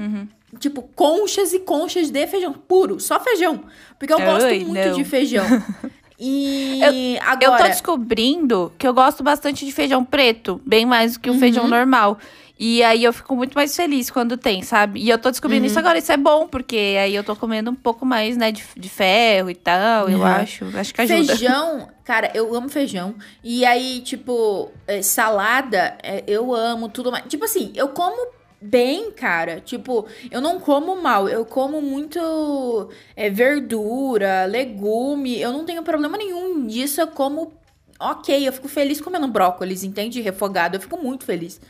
Tipo, 0.59 0.83
conchas 0.95 1.51
e 1.51 1.59
conchas 1.59 2.11
de 2.11 2.27
feijão 2.27 2.53
puro, 2.53 2.99
só 2.99 3.19
feijão. 3.19 3.63
Porque 3.97 4.13
eu 4.13 4.19
gosto 4.19 4.45
Ai, 4.45 4.59
muito 4.59 4.87
não. 4.87 4.93
de 4.95 5.03
feijão. 5.03 5.45
E 6.25 7.17
Eu 7.19 7.21
agora. 7.53 7.63
tô 7.63 7.69
descobrindo 7.69 8.71
que 8.77 8.87
eu 8.87 8.93
gosto 8.93 9.21
bastante 9.23 9.65
de 9.65 9.71
feijão 9.71 10.05
preto, 10.05 10.61
bem 10.65 10.85
mais 10.85 11.13
do 11.13 11.19
que 11.19 11.29
o 11.29 11.33
feijão 11.37 11.67
normal. 11.67 12.17
E 12.57 12.81
aí 12.83 13.03
eu 13.03 13.11
fico 13.11 13.35
muito 13.35 13.55
mais 13.55 13.75
feliz 13.75 14.09
quando 14.09 14.37
tem, 14.37 14.61
sabe? 14.61 15.01
E 15.01 15.09
eu 15.09 15.17
tô 15.17 15.29
descobrindo 15.31 15.65
isso 15.65 15.77
agora, 15.77 15.97
isso 15.97 16.11
é 16.11 16.17
bom, 16.17 16.47
porque 16.47 16.95
aí 17.01 17.13
eu 17.13 17.23
tô 17.23 17.35
comendo 17.35 17.71
um 17.71 17.75
pouco 17.75 18.05
mais, 18.05 18.37
né, 18.37 18.51
de, 18.51 18.63
de 18.77 18.89
ferro 18.89 19.49
e 19.49 19.55
tal, 19.55 20.07
eu 20.07 20.19
Uhum. 20.19 20.25
acho. 20.25 20.65
Acho 20.73 20.93
que 20.93 21.01
ajuda. 21.01 21.35
Feijão, 21.35 21.89
cara, 22.05 22.31
eu 22.33 22.55
amo 22.55 22.69
feijão. 22.69 23.15
E 23.43 23.65
aí, 23.65 23.99
tipo, 24.01 24.71
é, 24.87 25.01
salada, 25.01 25.97
é, 26.03 26.23
eu 26.27 26.53
amo 26.53 26.87
tudo 26.89 27.11
mais. 27.11 27.25
Tipo 27.27 27.43
assim, 27.43 27.73
eu 27.75 27.89
como 27.89 28.27
bem, 28.63 29.11
cara. 29.11 29.59
Tipo, 29.59 30.07
eu 30.31 30.41
não 30.41 30.59
como 30.59 31.01
mal. 31.01 31.27
Eu 31.27 31.45
como 31.45 31.81
muito 31.81 32.89
é, 33.15 33.29
verdura, 33.29 34.45
legume. 34.45 35.39
Eu 35.39 35.51
não 35.51 35.65
tenho 35.65 35.83
problema 35.83 36.17
nenhum 36.17 36.65
disso. 36.65 37.01
Eu 37.01 37.07
como 37.07 37.53
ok. 37.99 38.47
Eu 38.47 38.53
fico 38.53 38.67
feliz 38.67 39.01
comendo 39.01 39.27
brócolis, 39.27 39.83
entende? 39.83 40.21
Refogado. 40.21 40.77
Eu 40.77 40.81
fico 40.81 40.97
muito 40.97 41.25
feliz. 41.25 41.59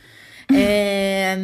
É, 0.54 1.38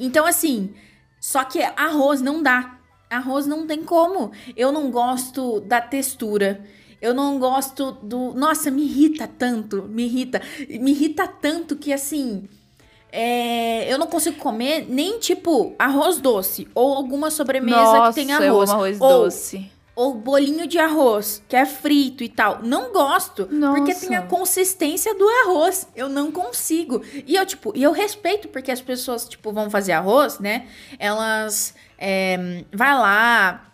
então, 0.00 0.24
assim, 0.24 0.74
só 1.20 1.44
que 1.44 1.60
arroz 1.60 2.22
não 2.22 2.42
dá. 2.42 2.78
Arroz 3.10 3.46
não 3.46 3.66
tem 3.66 3.84
como. 3.84 4.32
Eu 4.56 4.72
não 4.72 4.90
gosto 4.90 5.60
da 5.60 5.78
textura. 5.78 6.64
Eu 7.00 7.12
não 7.12 7.38
gosto 7.38 7.92
do. 7.92 8.32
Nossa, 8.32 8.70
me 8.70 8.82
irrita 8.82 9.28
tanto, 9.28 9.82
me 9.82 10.04
irrita. 10.04 10.40
Me 10.68 10.90
irrita 10.90 11.28
tanto 11.28 11.76
que 11.76 11.92
assim. 11.92 12.48
É, 13.18 13.90
eu 13.90 13.96
não 13.96 14.06
consigo 14.06 14.36
comer 14.36 14.84
nem 14.90 15.18
tipo 15.18 15.74
arroz 15.78 16.20
doce 16.20 16.68
ou 16.74 16.92
alguma 16.92 17.30
sobremesa 17.30 17.78
Nossa, 17.78 18.08
que 18.20 18.26
tem 18.26 18.30
arroz. 18.34 18.68
arroz 18.68 19.00
ou, 19.00 19.22
doce. 19.22 19.70
ou 19.94 20.12
bolinho 20.12 20.66
de 20.66 20.78
arroz, 20.78 21.42
que 21.48 21.56
é 21.56 21.64
frito 21.64 22.22
e 22.22 22.28
tal. 22.28 22.60
Não 22.62 22.92
gosto, 22.92 23.46
porque 23.46 23.54
Nossa. 23.54 24.06
tem 24.06 24.14
a 24.14 24.20
consistência 24.20 25.14
do 25.14 25.26
arroz. 25.26 25.88
Eu 25.96 26.10
não 26.10 26.30
consigo. 26.30 27.02
E 27.26 27.36
eu, 27.36 27.46
tipo, 27.46 27.72
e 27.74 27.82
eu 27.82 27.90
respeito, 27.90 28.48
porque 28.48 28.70
as 28.70 28.82
pessoas, 28.82 29.26
tipo, 29.26 29.50
vão 29.50 29.70
fazer 29.70 29.92
arroz, 29.92 30.38
né? 30.38 30.66
Elas. 30.98 31.74
É, 31.98 32.64
vai 32.70 32.92
lá, 32.92 33.72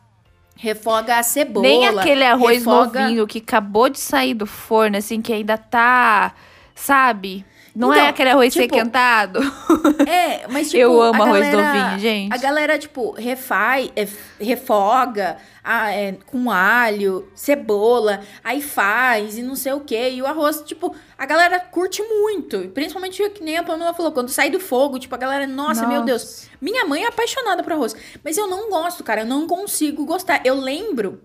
refoga 0.54 1.16
a 1.16 1.22
cebola. 1.24 1.66
Nem 1.66 1.88
aquele 1.88 2.22
arroz 2.22 2.58
refoga... 2.58 3.00
novinho 3.00 3.26
que 3.26 3.38
acabou 3.38 3.88
de 3.88 3.98
sair 3.98 4.34
do 4.34 4.46
forno, 4.46 4.98
assim, 4.98 5.20
que 5.20 5.32
ainda 5.32 5.58
tá, 5.58 6.32
sabe? 6.76 7.44
Não 7.74 7.90
é 7.92 7.96
Então, 7.96 8.08
aquele 8.10 8.30
arroz 8.30 8.52
tipo, 8.52 8.64
sequentado. 8.64 9.40
É, 10.06 10.46
mas 10.48 10.66
tipo. 10.70 10.82
Eu 10.82 11.00
amo 11.00 11.22
a 11.22 11.26
arroz 11.26 11.46
galera- 11.46 11.62
novinho, 11.84 11.98
gente. 11.98 12.34
A 12.34 12.36
galera, 12.36 12.78
tipo, 12.78 13.12
refaz, 13.12 13.90
é, 13.96 14.06
refoga 14.38 15.38
ah, 15.64 15.90
é, 15.90 16.12
com 16.26 16.50
alho, 16.50 17.30
cebola, 17.34 18.20
aí 18.44 18.60
faz 18.60 19.38
e 19.38 19.42
não 19.42 19.56
sei 19.56 19.72
o 19.72 19.80
que. 19.80 20.10
E 20.10 20.20
o 20.20 20.26
arroz, 20.26 20.60
tipo, 20.66 20.94
a 21.16 21.24
galera 21.24 21.58
curte 21.60 22.02
muito. 22.02 22.68
Principalmente 22.74 23.26
que 23.30 23.42
nem 23.42 23.56
a 23.56 23.62
Pamela 23.62 23.94
falou, 23.94 24.12
quando 24.12 24.28
sai 24.28 24.50
do 24.50 24.60
fogo, 24.60 24.98
tipo, 24.98 25.14
a 25.14 25.18
galera, 25.18 25.46
nossa, 25.46 25.86
meu 25.86 26.02
Deus. 26.02 26.48
Minha 26.60 26.84
mãe 26.84 27.04
é 27.04 27.08
apaixonada 27.08 27.62
por 27.62 27.72
arroz. 27.72 27.96
Mas 28.22 28.36
eu 28.36 28.46
não 28.48 28.68
gosto, 28.68 29.02
cara. 29.02 29.22
Eu 29.22 29.26
não 29.26 29.46
consigo 29.46 30.04
gostar. 30.04 30.42
Eu 30.44 30.56
lembro. 30.56 31.22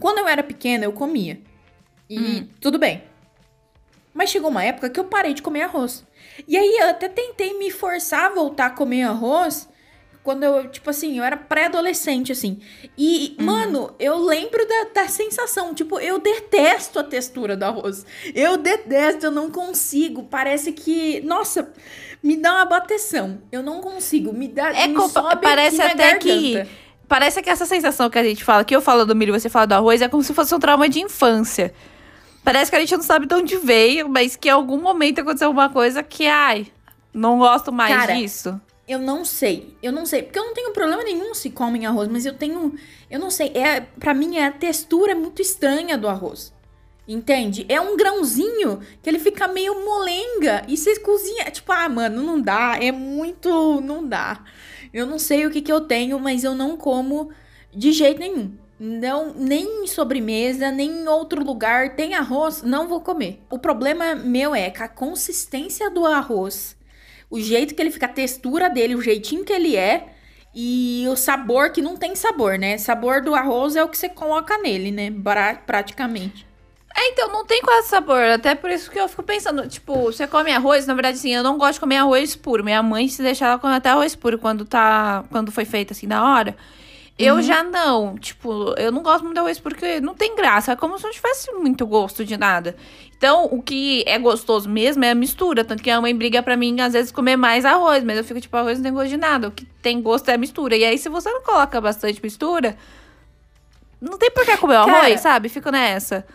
Quando 0.00 0.18
eu 0.18 0.26
era 0.28 0.42
pequena, 0.42 0.84
eu 0.84 0.92
comia. 0.92 1.40
E 2.08 2.18
Hum. 2.18 2.48
tudo 2.60 2.78
bem. 2.78 3.02
Mas 4.14 4.30
chegou 4.30 4.48
uma 4.48 4.64
época 4.64 4.88
que 4.88 4.98
eu 4.98 5.04
parei 5.04 5.34
de 5.34 5.42
comer 5.42 5.62
arroz. 5.62 6.06
E 6.46 6.56
aí 6.56 6.76
eu 6.80 6.88
até 6.88 7.08
tentei 7.08 7.58
me 7.58 7.70
forçar 7.70 8.26
a 8.26 8.34
voltar 8.34 8.66
a 8.66 8.70
comer 8.70 9.02
arroz. 9.02 9.68
Quando 10.22 10.42
eu, 10.42 10.70
tipo 10.70 10.88
assim, 10.88 11.18
eu 11.18 11.24
era 11.24 11.36
pré-adolescente, 11.36 12.32
assim. 12.32 12.58
E, 12.96 13.36
mano, 13.38 13.94
eu 13.98 14.16
lembro 14.16 14.66
da, 14.66 15.02
da 15.02 15.08
sensação. 15.08 15.74
Tipo, 15.74 16.00
eu 16.00 16.18
detesto 16.18 16.98
a 16.98 17.04
textura 17.04 17.54
do 17.56 17.64
arroz. 17.64 18.06
Eu 18.34 18.56
detesto, 18.56 19.26
eu 19.26 19.30
não 19.30 19.50
consigo. 19.50 20.22
Parece 20.22 20.72
que. 20.72 21.20
Nossa, 21.20 21.70
me 22.22 22.36
dá 22.36 22.54
uma 22.54 22.64
bateção. 22.64 23.42
Eu 23.52 23.62
não 23.62 23.82
consigo. 23.82 24.32
Me 24.32 24.48
dá. 24.48 24.70
É 24.70 24.86
me 24.86 24.96
sobe 25.08 25.42
parece 25.42 25.82
até 25.82 26.16
que 26.16 26.66
parece 27.06 27.42
que 27.42 27.50
essa 27.50 27.66
sensação 27.66 28.08
que 28.08 28.18
a 28.18 28.24
gente 28.24 28.42
fala, 28.42 28.64
que 28.64 28.74
eu 28.74 28.80
falo 28.80 29.04
do 29.04 29.14
milho 29.14 29.34
e 29.34 29.38
você 29.38 29.48
fala 29.48 29.66
do 29.66 29.74
arroz, 29.74 30.00
é 30.00 30.08
como 30.08 30.22
se 30.22 30.32
fosse 30.32 30.54
um 30.54 30.58
trauma 30.58 30.88
de 30.88 31.00
infância. 31.00 31.74
Parece 32.44 32.70
que 32.70 32.76
a 32.76 32.80
gente 32.80 32.94
não 32.94 33.02
sabe 33.02 33.26
de 33.26 33.34
onde 33.34 33.56
veio, 33.56 34.06
mas 34.08 34.36
que 34.36 34.48
em 34.48 34.52
algum 34.52 34.80
momento 34.80 35.20
aconteceu 35.20 35.48
alguma 35.48 35.70
coisa 35.70 36.02
que, 36.02 36.26
ai, 36.26 36.66
não 37.12 37.38
gosto 37.38 37.72
mais 37.72 37.96
Cara, 37.96 38.14
disso. 38.14 38.60
Eu 38.86 38.98
não 38.98 39.24
sei. 39.24 39.74
Eu 39.82 39.90
não 39.90 40.04
sei. 40.04 40.22
Porque 40.22 40.38
eu 40.38 40.44
não 40.44 40.52
tenho 40.52 40.72
problema 40.72 41.02
nenhum 41.02 41.32
se 41.32 41.48
comem 41.48 41.86
arroz, 41.86 42.06
mas 42.08 42.26
eu 42.26 42.34
tenho. 42.34 42.74
Eu 43.10 43.18
não 43.18 43.30
sei. 43.30 43.48
É, 43.54 43.80
pra 43.80 44.12
mim, 44.12 44.36
é 44.36 44.46
a 44.46 44.52
textura 44.52 45.14
muito 45.14 45.40
estranha 45.40 45.96
do 45.96 46.06
arroz. 46.06 46.52
Entende? 47.08 47.64
É 47.68 47.80
um 47.80 47.96
grãozinho 47.96 48.80
que 49.02 49.08
ele 49.08 49.18
fica 49.18 49.48
meio 49.48 49.82
molenga. 49.82 50.64
E 50.68 50.76
você 50.76 50.98
cozinha. 51.00 51.50
Tipo, 51.50 51.72
ah, 51.72 51.88
mano, 51.88 52.22
não 52.22 52.38
dá. 52.38 52.76
É 52.78 52.92
muito. 52.92 53.80
Não 53.80 54.06
dá. 54.06 54.44
Eu 54.92 55.06
não 55.06 55.18
sei 55.18 55.46
o 55.46 55.50
que, 55.50 55.62
que 55.62 55.72
eu 55.72 55.80
tenho, 55.80 56.18
mas 56.20 56.44
eu 56.44 56.54
não 56.54 56.76
como 56.76 57.30
de 57.72 57.90
jeito 57.90 58.20
nenhum. 58.20 58.52
Não, 58.86 59.32
nem 59.34 59.84
em 59.84 59.86
sobremesa, 59.86 60.70
nem 60.70 60.90
em 60.90 61.08
outro 61.08 61.42
lugar 61.42 61.96
tem 61.96 62.14
arroz, 62.14 62.62
não 62.62 62.86
vou 62.86 63.00
comer. 63.00 63.40
O 63.50 63.58
problema 63.58 64.14
meu 64.14 64.54
é 64.54 64.68
que 64.68 64.82
a 64.82 64.88
consistência 64.88 65.88
do 65.88 66.04
arroz, 66.04 66.76
o 67.30 67.40
jeito 67.40 67.74
que 67.74 67.80
ele 67.80 67.90
fica, 67.90 68.04
a 68.04 68.10
textura 68.10 68.68
dele, 68.68 68.94
o 68.94 69.00
jeitinho 69.00 69.42
que 69.42 69.52
ele 69.54 69.74
é 69.74 70.08
e 70.54 71.06
o 71.08 71.16
sabor 71.16 71.70
que 71.70 71.80
não 71.80 71.96
tem 71.96 72.14
sabor, 72.14 72.58
né? 72.58 72.76
Sabor 72.76 73.22
do 73.22 73.34
arroz 73.34 73.74
é 73.74 73.82
o 73.82 73.88
que 73.88 73.96
você 73.96 74.08
coloca 74.08 74.58
nele, 74.58 74.92
né? 74.92 75.10
Pra- 75.10 75.54
praticamente. 75.54 76.46
É, 76.94 77.08
então, 77.08 77.28
não 77.32 77.44
tem 77.44 77.62
quase 77.62 77.88
sabor. 77.88 78.20
Até 78.20 78.54
por 78.54 78.70
isso 78.70 78.90
que 78.90 79.00
eu 79.00 79.08
fico 79.08 79.22
pensando, 79.22 79.66
tipo, 79.66 79.94
você 80.04 80.26
come 80.26 80.52
arroz, 80.52 80.86
na 80.86 80.94
verdade, 80.94 81.16
assim, 81.16 81.34
eu 81.34 81.42
não 81.42 81.56
gosto 81.58 81.74
de 81.74 81.80
comer 81.80 81.96
arroz 81.96 82.36
puro. 82.36 82.62
Minha 82.62 82.82
mãe, 82.82 83.08
se 83.08 83.22
deixar, 83.22 83.46
ela 83.46 83.58
come 83.58 83.74
até 83.74 83.88
arroz 83.88 84.14
puro 84.14 84.38
quando 84.38 84.64
tá. 84.64 85.24
Quando 85.30 85.50
foi 85.50 85.64
feito 85.64 85.92
assim 85.92 86.06
na 86.06 86.34
hora. 86.34 86.54
Eu 87.16 87.40
já 87.40 87.62
não, 87.62 88.18
tipo, 88.18 88.74
eu 88.76 88.90
não 88.90 89.00
gosto 89.00 89.22
muito 89.22 89.34
de 89.34 89.40
arroz 89.40 89.60
porque 89.60 90.00
não 90.00 90.14
tem 90.14 90.34
graça. 90.34 90.72
É 90.72 90.76
como 90.76 90.98
se 90.98 91.04
não 91.04 91.12
tivesse 91.12 91.52
muito 91.52 91.86
gosto 91.86 92.24
de 92.24 92.36
nada. 92.36 92.74
Então, 93.16 93.44
o 93.44 93.62
que 93.62 94.02
é 94.06 94.18
gostoso 94.18 94.68
mesmo 94.68 95.04
é 95.04 95.10
a 95.10 95.14
mistura. 95.14 95.64
Tanto 95.64 95.82
que 95.82 95.90
a 95.90 96.00
mãe 96.00 96.14
briga 96.14 96.42
pra 96.42 96.56
mim, 96.56 96.80
às 96.80 96.92
vezes, 96.92 97.12
comer 97.12 97.36
mais 97.36 97.64
arroz. 97.64 98.02
Mas 98.02 98.18
eu 98.18 98.24
fico, 98.24 98.40
tipo, 98.40 98.56
arroz 98.56 98.78
não 98.78 98.82
tem 98.84 98.92
gosto 98.92 99.08
de 99.10 99.16
nada. 99.16 99.48
O 99.48 99.50
que 99.52 99.64
tem 99.64 100.02
gosto 100.02 100.28
é 100.28 100.34
a 100.34 100.38
mistura. 100.38 100.76
E 100.76 100.84
aí, 100.84 100.98
se 100.98 101.08
você 101.08 101.30
não 101.30 101.42
coloca 101.42 101.80
bastante 101.80 102.20
mistura, 102.20 102.76
não 104.00 104.18
tem 104.18 104.30
por 104.32 104.44
que 104.44 104.56
comer 104.56 104.74
o 104.74 104.78
arroz, 104.78 105.20
sabe? 105.20 105.48
Fico 105.48 105.70
nessa. 105.70 106.26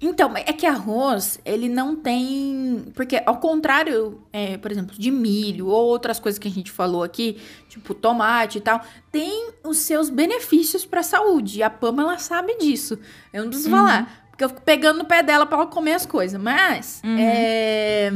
Então, 0.00 0.32
é 0.36 0.52
que 0.52 0.66
arroz, 0.66 1.40
ele 1.44 1.68
não 1.70 1.96
tem. 1.96 2.84
Porque, 2.94 3.22
ao 3.24 3.38
contrário, 3.38 4.20
é, 4.30 4.58
por 4.58 4.70
exemplo, 4.70 4.94
de 4.98 5.10
milho 5.10 5.68
ou 5.68 5.86
outras 5.86 6.18
coisas 6.20 6.38
que 6.38 6.46
a 6.46 6.50
gente 6.50 6.70
falou 6.70 7.02
aqui, 7.02 7.40
tipo 7.68 7.94
tomate 7.94 8.58
e 8.58 8.60
tal, 8.60 8.82
tem 9.10 9.50
os 9.64 9.78
seus 9.78 10.10
benefícios 10.10 10.84
pra 10.84 11.02
saúde. 11.02 11.58
E 11.60 11.62
a 11.62 11.70
Pama, 11.70 12.02
ela 12.02 12.18
sabe 12.18 12.58
disso. 12.58 12.98
Eu 13.32 13.42
não 13.44 13.48
preciso 13.50 13.70
falar. 13.70 14.26
Porque 14.30 14.44
eu 14.44 14.50
fico 14.50 14.60
pegando 14.60 14.98
no 14.98 15.06
pé 15.06 15.22
dela 15.22 15.46
pra 15.46 15.56
ela 15.56 15.66
comer 15.66 15.94
as 15.94 16.04
coisas. 16.04 16.38
Mas, 16.38 17.00
é, 17.18 18.12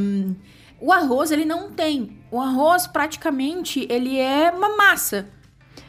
o 0.79 0.93
arroz, 0.93 1.31
ele 1.31 1.47
não 1.47 1.71
tem. 1.71 2.19
O 2.31 2.39
arroz, 2.41 2.87
praticamente, 2.87 3.87
ele 3.91 4.19
é 4.19 4.51
uma 4.51 4.77
massa. 4.77 5.27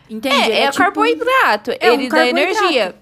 Entende? 0.09 0.35
É, 0.35 0.45
Ele 0.45 0.53
é, 0.57 0.71
tipo- 0.71 0.77
carboidrato. 0.83 1.71
é 1.79 1.89
um 1.91 1.93
ele 1.93 2.09
dá 2.09 2.17
carboidrato. 2.17 2.59
energia. 2.63 2.95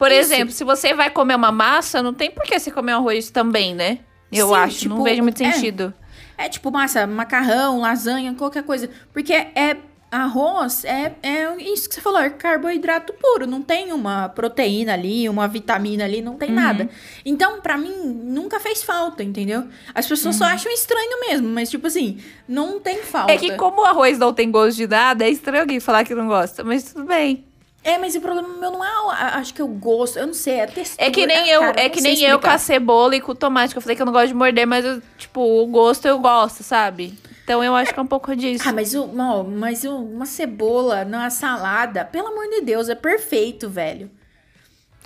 Por 0.00 0.10
Isso. 0.10 0.32
exemplo, 0.32 0.50
se 0.54 0.64
você 0.64 0.94
vai 0.94 1.10
comer 1.10 1.34
uma 1.36 1.52
massa, 1.52 2.02
não 2.02 2.14
tem 2.14 2.30
por 2.30 2.42
que 2.44 2.58
você 2.58 2.70
comer 2.70 2.94
um 2.94 3.00
arroz 3.00 3.28
também, 3.30 3.74
né? 3.74 3.98
Eu 4.32 4.48
Sim, 4.48 4.54
acho. 4.54 4.88
não 4.88 4.96
tipo, 4.96 5.04
vejo 5.04 5.22
muito 5.22 5.42
é. 5.42 5.52
sentido. 5.52 5.92
É 6.38 6.48
tipo 6.48 6.70
massa, 6.72 7.06
macarrão, 7.06 7.78
lasanha, 7.82 8.32
qualquer 8.34 8.62
coisa. 8.62 8.88
Porque 9.12 9.34
é 9.34 9.76
arroz, 10.10 10.86
é, 10.86 11.12
é 11.22 11.54
isso 11.62 11.86
que 11.86 11.94
você 11.94 12.00
falou, 12.00 12.18
é 12.18 12.30
carboidrato 12.30 13.12
puro. 13.12 13.46
Não 13.46 13.60
tem 13.60 13.92
uma 13.92 14.30
proteína 14.30 14.94
ali, 14.94 15.28
uma 15.28 15.46
vitamina 15.46 16.04
ali, 16.06 16.22
não 16.22 16.32
Uhum. 16.32 16.38
tem 16.38 16.50
nada. 16.50 16.88
Então, 17.22 17.60
pra 17.60 17.76
mim, 17.76 17.92
nunca 18.24 18.58
fez 18.58 18.82
falta, 18.82 19.22
entendeu? 19.22 19.68
As 19.94 20.06
pessoas 20.06 20.34
só 20.34 20.44
acham 20.46 20.72
estranho 20.72 21.20
mesmo, 21.28 21.46
mas 21.46 21.68
tipo 21.68 21.86
assim, 21.86 22.18
não 22.48 22.80
tem 22.80 23.02
falta. 23.02 23.32
Uhum. 23.32 23.36
É 23.36 23.38
que 23.38 23.54
como 23.58 23.82
o 23.82 23.84
arroz 23.84 24.18
não 24.18 24.32
tem 24.32 24.50
gosto 24.50 24.78
de 24.78 24.86
nada, 24.86 25.26
é 25.26 25.28
estranho 25.28 25.60
alguém 25.60 25.78
falar 25.78 26.04
que 26.06 26.14
não 26.14 26.26
gosta. 26.26 26.64
Mas 26.64 26.84
tudo 26.84 27.04
bem. 27.04 27.49
É, 27.82 27.96
mas 27.96 28.14
o 28.14 28.20
problema 28.20 28.48
meu 28.48 28.70
não 28.72 28.84
é, 28.84 28.88
acho 29.36 29.54
que 29.54 29.62
eu 29.62 29.68
gosto, 29.68 30.18
eu 30.18 30.26
não 30.26 30.34
sei, 30.34 30.54
é 30.56 30.64
a 30.64 30.66
textura. 30.66 31.06
É 31.06 31.10
que 31.10 31.26
nem 31.26 31.48
eu, 31.48 31.60
cara, 31.60 31.80
é 31.80 31.84
não 31.84 31.90
que 31.90 32.00
nem 32.02 32.12
eu 32.24 32.38
com 32.38 32.46
a 32.46 32.54
explicar. 32.54 32.58
cebola 32.58 33.16
e 33.16 33.20
com 33.20 33.32
o 33.32 33.34
tomate, 33.34 33.72
que 33.72 33.78
eu 33.78 33.82
falei 33.82 33.96
que 33.96 34.02
eu 34.02 34.06
não 34.06 34.12
gosto 34.12 34.28
de 34.28 34.34
morder, 34.34 34.66
mas 34.66 34.84
eu, 34.84 35.00
tipo, 35.16 35.40
o 35.40 35.66
gosto 35.66 36.06
eu 36.06 36.18
gosto, 36.18 36.62
sabe? 36.62 37.18
Então 37.42 37.64
eu 37.64 37.74
acho 37.74 37.92
que 37.94 37.98
é 37.98 38.02
um 38.02 38.06
pouco 38.06 38.36
disso. 38.36 38.68
Ah, 38.68 38.72
mas, 38.72 38.94
o, 38.94 39.06
mas 39.44 39.82
o- 39.84 39.96
uma 39.96 40.26
cebola 40.26 41.04
na 41.06 41.30
salada, 41.30 42.04
pelo 42.04 42.28
amor 42.28 42.48
de 42.48 42.60
Deus, 42.60 42.88
é 42.90 42.94
perfeito, 42.94 43.68
velho. 43.68 44.10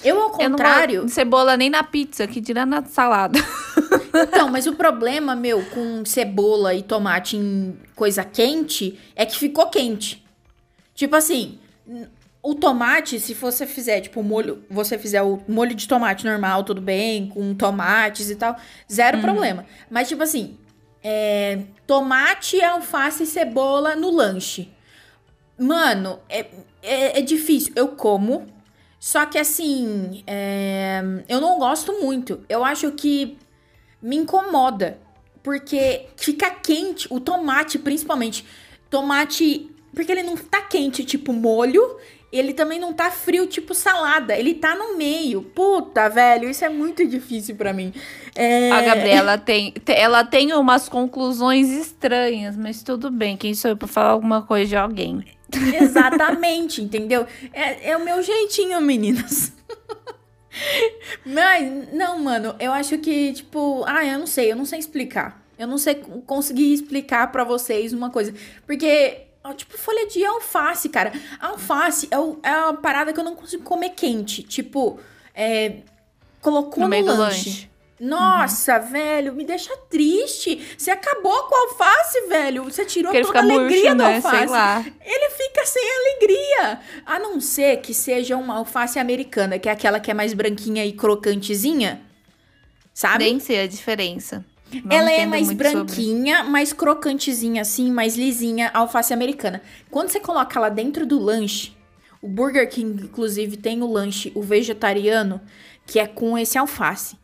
Eu, 0.02 0.21
ao 0.21 0.31
eu 0.40 0.50
não 0.50 0.50
contrário, 0.50 0.95
gosto 1.02 1.07
de 1.07 1.12
cebola 1.12 1.57
nem 1.57 1.71
na 1.71 1.85
pizza, 1.85 2.26
que 2.26 2.40
dirá 2.40 2.66
na 2.66 2.85
salada. 2.85 3.38
Então, 4.16 4.49
mas 4.49 4.64
o 4.69 4.75
problema, 4.76 5.35
meu, 5.35 5.64
com 5.71 6.04
cebola 6.04 6.73
e 6.73 6.85
tomate 6.85 7.37
em 7.37 7.76
coisa 7.97 8.23
quente 8.23 8.97
é 9.16 9.26
que 9.26 9.37
ficou 9.37 9.66
quente. 9.69 10.25
Tipo 10.95 11.16
assim, 11.16 11.59
o 12.45 12.55
tomate, 12.55 13.19
se 13.19 13.33
você 13.33 13.67
fizer, 13.67 14.03
tipo, 14.03 14.23
molho, 14.23 14.63
você 14.69 14.99
fizer 14.99 15.23
o 15.23 15.41
molho 15.49 15.75
de 15.75 15.89
tomate 15.89 16.27
normal, 16.27 16.63
tudo 16.63 16.81
bem, 16.83 17.27
com 17.27 17.55
tomates 17.55 18.29
e 18.29 18.37
tal, 18.37 18.55
zero 18.93 19.19
problema. 19.23 19.65
Mas, 19.91 20.09
tipo 20.09 20.23
assim, 20.23 20.59
é, 21.03 21.61
tomate, 21.87 22.63
alface 22.63 23.23
e 23.23 23.27
cebola 23.27 23.97
no 23.97 24.11
lanche. 24.11 24.71
Mano, 25.59 26.21
é, 26.29 26.47
é, 26.83 27.19
é 27.19 27.23
difícil. 27.23 27.73
Eu 27.75 27.89
como, 27.89 28.47
só 29.01 29.25
que 29.25 29.39
assim, 29.39 30.23
é, 30.27 31.03
eu 31.29 31.41
não 31.41 31.59
gosto 31.59 31.95
muito. 32.03 32.45
Eu 32.47 32.63
acho 32.63 32.93
que 32.93 33.39
me 34.03 34.17
incomoda. 34.17 34.99
Porque 35.43 36.07
fica 36.17 36.51
quente, 36.51 37.07
o 37.11 37.21
tomate 37.21 37.79
principalmente. 37.79 38.47
Tomate, 38.89 39.71
porque 39.95 40.13
ele 40.13 40.23
não 40.23 40.37
tá 40.37 40.63
quente, 40.63 41.05
tipo 41.05 41.33
molho. 41.33 41.99
Ele 42.37 42.53
também 42.53 42.81
não 42.81 42.93
tá 42.93 43.11
frio, 43.11 43.47
tipo 43.47 43.75
salada. 43.75 44.37
Ele 44.37 44.55
tá 44.55 44.75
no 44.75 44.97
meio. 44.97 45.43
Puta, 45.43 46.09
velho, 46.09 46.49
isso 46.50 46.64
é 46.64 46.69
muito 46.69 47.07
difícil 47.07 47.55
pra 47.57 47.73
mim. 47.73 47.93
É... 48.35 48.71
A 48.71 48.81
Gabriela 48.83 49.38
tem, 49.38 49.71
te- 49.73 49.93
ela 49.93 50.25
tem 50.25 50.53
umas 50.53 50.88
conclusões 50.88 51.71
estranhas, 51.71 52.57
mas 52.57 52.83
tudo 52.83 53.11
bem. 53.11 53.37
Quem 53.37 53.55
sou 53.55 53.71
eu 53.71 53.76
pra 53.76 53.87
falar 53.87 54.11
alguma 54.11 54.43
coisa 54.43 54.67
de 54.69 54.76
alguém? 54.76 55.25
Exatamente, 55.81 56.83
entendeu? 56.83 57.26
É, 57.53 57.91
é 57.91 57.97
o 57.97 58.05
meu 58.05 58.21
jeitinho, 58.23 58.81
meninas. 58.81 59.53
Mas, 61.26 61.93
não, 61.93 62.19
mano, 62.21 62.55
eu 62.61 62.73
acho 62.73 62.99
que, 62.99 63.33
tipo, 63.33 63.85
ah, 63.87 64.05
eu 64.05 64.19
não 64.19 64.26
sei, 64.26 64.53
eu 64.53 64.57
não 64.57 64.64
sei 64.64 64.79
explicar. 64.79 65.43
Eu 65.59 65.67
não 65.67 65.79
sei 65.79 65.97
conseguir 66.26 66.73
explicar 66.73 67.31
para 67.31 67.45
vocês 67.45 67.93
uma 67.93 68.11
coisa. 68.11 68.35
Porque, 68.67 69.19
tipo, 69.53 69.77
folha 69.77 70.07
de 70.07 70.25
alface, 70.25 70.89
cara. 70.89 71.13
Alface 71.39 72.09
é, 72.11 72.19
o, 72.19 72.39
é 72.43 72.51
uma 72.51 72.75
parada 72.75 73.13
que 73.13 73.21
eu 73.21 73.25
não 73.25 73.37
consigo 73.37 73.63
comer 73.63 73.91
quente. 73.91 74.43
Tipo, 74.43 74.99
é, 75.35 75.81
colocou 76.41 76.79
no, 76.79 76.85
No 76.85 76.89
meio 76.89 77.05
do 77.05 77.15
lanche. 77.15 77.51
lanche. 77.51 77.75
Nossa, 78.01 78.79
velho, 78.79 79.33
me 79.35 79.45
deixa 79.45 79.75
triste. 79.89 80.61
Você 80.77 80.91
acabou 80.91 81.45
com 81.45 81.55
a 81.55 81.61
alface, 81.69 82.27
velho. 82.29 82.65
Você 82.65 82.85
tirou 82.85 83.13
toda 83.13 83.39
a 83.39 83.43
alegria 83.43 83.95
murcho, 83.95 83.97
da 83.97 84.09
né? 84.09 84.17
alface. 84.17 84.93
Ele 85.05 85.31
fica 85.31 85.65
sem 85.65 85.83
alegria. 86.01 86.81
A 87.07 87.19
não 87.19 87.41
ser 87.41 87.81
que 87.81 87.95
seja 87.95 88.37
uma 88.37 88.57
alface 88.57 88.99
americana, 88.99 89.59
que 89.59 89.69
é 89.69 89.73
aquela 89.73 90.01
que 90.01 90.11
é 90.11 90.15
mais 90.15 90.35
branquinha 90.35 90.85
e 90.85 90.93
crocantezinha. 90.93 92.03
Sabe? 92.93 93.25
Nem 93.25 93.41
sei 93.41 93.61
a 93.63 93.67
diferença. 93.67 94.45
Não 94.85 94.97
Ela 94.97 95.11
é 95.12 95.26
mais 95.26 95.47
muito 95.47 95.62
sobre. 95.62 95.76
branquinha, 95.78 96.42
mais 96.44 96.73
crocantezinha 96.73 97.62
assim, 97.62 97.90
mais 97.92 98.16
lisinha, 98.16 98.71
alface 98.75 99.12
americana. 99.12 99.62
Quando 99.90 100.09
você 100.09 100.18
coloca 100.18 100.59
ela 100.59 100.68
dentro 100.68 101.06
do 101.06 101.18
lanche, 101.21 101.73
o 102.21 102.26
Burger 102.28 102.68
King, 102.68 103.04
inclusive, 103.04 103.56
tem 103.56 103.83
o 103.83 103.87
lanche, 103.90 104.33
o 104.35 104.42
vegetariano, 104.42 105.40
que 105.87 105.99
é 106.00 106.06
com 106.06 106.37
esse 106.37 106.59
alface. 106.59 107.16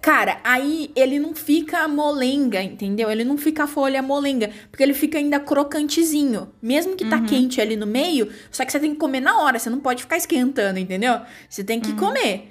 Cara, 0.00 0.38
aí 0.44 0.90
ele 0.96 1.18
não 1.18 1.34
fica 1.34 1.86
molenga, 1.88 2.60
entendeu? 2.62 3.10
Ele 3.10 3.24
não 3.24 3.38
fica 3.38 3.66
folha 3.66 4.02
molenga, 4.02 4.50
porque 4.70 4.82
ele 4.82 4.92
fica 4.94 5.16
ainda 5.16 5.40
crocantezinho. 5.40 6.48
Mesmo 6.60 6.94
que 6.96 7.04
tá 7.08 7.16
Uhum. 7.18 7.26
quente 7.26 7.60
ali 7.60 7.74
no 7.76 7.86
meio, 7.86 8.30
só 8.50 8.64
que 8.64 8.72
você 8.72 8.80
tem 8.80 8.92
que 8.92 8.98
comer 8.98 9.20
na 9.20 9.38
hora, 9.40 9.58
você 9.58 9.70
não 9.70 9.80
pode 9.80 10.02
ficar 10.02 10.16
esquentando, 10.18 10.78
entendeu? 10.78 11.20
Você 11.48 11.62
tem 11.64 11.80
que 11.80 11.92
comer. 11.94 12.50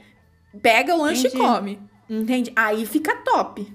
Pega 0.62 0.96
o 0.96 1.02
lanche 1.02 1.28
Uhum. 1.28 1.34
Entendi. 1.34 1.44
e 1.44 1.48
come. 1.48 1.80
Entende? 2.10 2.54
Aí 2.56 2.86
fica 2.86 3.16
top. 3.18 3.68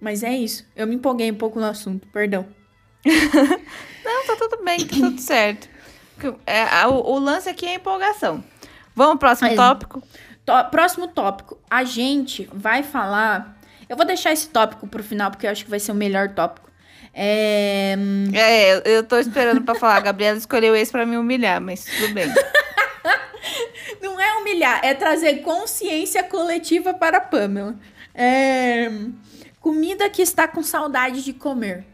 Mas 0.00 0.22
é 0.22 0.34
isso. 0.36 0.64
Eu 0.76 0.86
me 0.86 0.94
empolguei 0.94 1.30
um 1.30 1.34
pouco 1.34 1.58
no 1.58 1.66
assunto, 1.66 2.06
perdão. 2.08 2.46
Não, 4.04 4.26
tá 4.26 4.36
tudo 4.38 4.62
bem, 4.64 4.78
tá 4.86 4.96
tudo 4.96 5.20
certo. 5.20 5.68
É, 6.46 6.86
o, 6.86 6.94
o 6.94 7.18
lance 7.18 7.48
aqui 7.48 7.66
é 7.66 7.74
empolgação. 7.74 8.42
Vamos 8.94 9.12
pro 9.12 9.20
próximo 9.20 9.50
Aí. 9.50 9.56
tópico? 9.56 10.02
Tó- 10.44 10.64
próximo 10.64 11.08
tópico. 11.08 11.58
A 11.70 11.84
gente 11.84 12.48
vai 12.52 12.82
falar. 12.82 13.56
Eu 13.88 13.96
vou 13.96 14.06
deixar 14.06 14.32
esse 14.32 14.48
tópico 14.48 14.86
pro 14.86 15.02
final, 15.02 15.30
porque 15.30 15.46
eu 15.46 15.50
acho 15.50 15.64
que 15.64 15.70
vai 15.70 15.78
ser 15.80 15.92
o 15.92 15.94
melhor 15.94 16.30
tópico. 16.30 16.70
É. 17.12 17.94
hum, 17.98 18.30
É, 18.34 18.74
eu- 18.76 18.82
eu 18.84 19.02
tô 19.02 19.18
esperando 19.18 19.62
pra 19.62 19.74
falar. 19.74 19.96
A 19.96 20.00
Gabriela 20.00 20.36
escolheu 20.38 20.74
esse 20.76 20.90
pra 20.92 21.04
me 21.06 21.16
humilhar, 21.16 21.60
mas 21.60 21.84
tudo 21.84 22.12
bem. 22.14 22.26
Não 24.02 24.20
é 24.20 24.34
humilhar, 24.38 24.80
é 24.84 24.94
trazer 24.94 25.36
consciência 25.42 26.22
coletiva 26.22 26.92
para 26.94 27.18
a 27.18 27.20
Pamela. 27.20 27.74
É. 28.14 28.90
Comida 29.70 30.08
que 30.08 30.22
está 30.22 30.46
com 30.46 30.62
saudade 30.62 31.24
de 31.24 31.32
comer. 31.32 31.84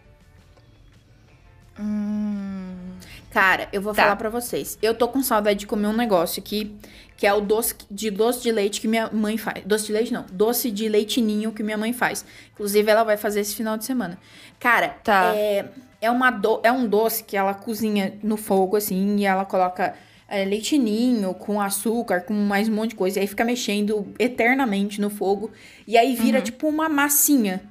Cara, 3.31 3.67
eu 3.73 3.81
vou 3.81 3.95
Tá. 3.95 4.02
falar 4.02 4.17
pra 4.17 4.29
vocês. 4.29 4.79
Eu 4.83 4.95
tô 4.95 5.09
com 5.09 5.23
saudade 5.23 5.61
de 5.61 5.67
comer 5.67 5.87
um 5.87 5.95
negócio 5.97 6.38
aqui, 6.43 6.76
que 7.17 7.26
é 7.26 7.33
o 7.33 7.41
doce 7.41 7.75
de 7.91 8.11
doce 8.11 8.43
de 8.43 8.52
leite 8.52 8.79
que 8.79 8.87
minha 8.87 9.09
mãe 9.11 9.38
faz. 9.38 9.64
Doce 9.64 9.87
de 9.87 9.93
leite 9.95 10.12
não, 10.12 10.26
doce 10.31 10.71
de 10.71 10.87
leite 10.87 11.23
ninho 11.23 11.50
que 11.50 11.62
minha 11.62 11.79
mãe 11.79 11.95
faz. 11.95 12.26
Inclusive 12.52 12.91
ela 12.91 13.05
vai 13.05 13.17
fazer 13.17 13.41
esse 13.41 13.55
final 13.57 13.79
de 13.79 13.87
semana. 13.87 14.19
Cara, 14.61 14.91
Tá. 15.02 15.33
é 15.35 15.64
é 15.99 16.11
uma 16.11 16.31
do, 16.31 16.61
é 16.62 16.71
um 16.71 16.87
doce 16.87 17.25
que 17.25 17.38
ela 17.38 17.55
cozinha 17.55 18.19
no 18.23 18.37
fogo 18.37 18.76
assim 18.76 19.17
e 19.17 19.25
ela 19.25 19.47
coloca 19.47 19.95
é, 20.32 20.46
leite 20.46 20.78
ninho 20.78 21.34
com 21.34 21.60
açúcar, 21.60 22.23
com 22.23 22.32
mais 22.32 22.66
um 22.66 22.75
monte 22.75 22.90
de 22.90 22.97
coisa, 22.97 23.18
e 23.18 23.21
aí 23.21 23.26
fica 23.26 23.45
mexendo 23.45 24.10
eternamente 24.18 24.99
no 24.99 25.10
fogo 25.10 25.50
e 25.86 25.99
aí 25.99 26.16
vira 26.16 26.40
tipo 26.40 26.66
uma 26.66 26.88
massinha. 26.88 27.62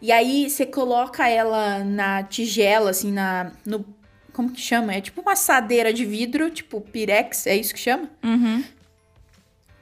E 0.00 0.10
aí 0.10 0.50
você 0.50 0.66
coloca 0.66 1.28
ela 1.28 1.84
na 1.84 2.24
tigela, 2.24 2.90
assim, 2.90 3.12
na. 3.12 3.52
No, 3.64 3.86
como 4.32 4.50
que 4.50 4.60
chama? 4.60 4.92
É 4.92 5.00
tipo 5.00 5.20
uma 5.20 5.34
assadeira 5.34 5.92
de 5.92 6.04
vidro, 6.04 6.50
tipo 6.50 6.80
pirex, 6.80 7.46
é 7.46 7.54
isso 7.54 7.72
que 7.72 7.78
chama? 7.78 8.10
Uhum. 8.20 8.64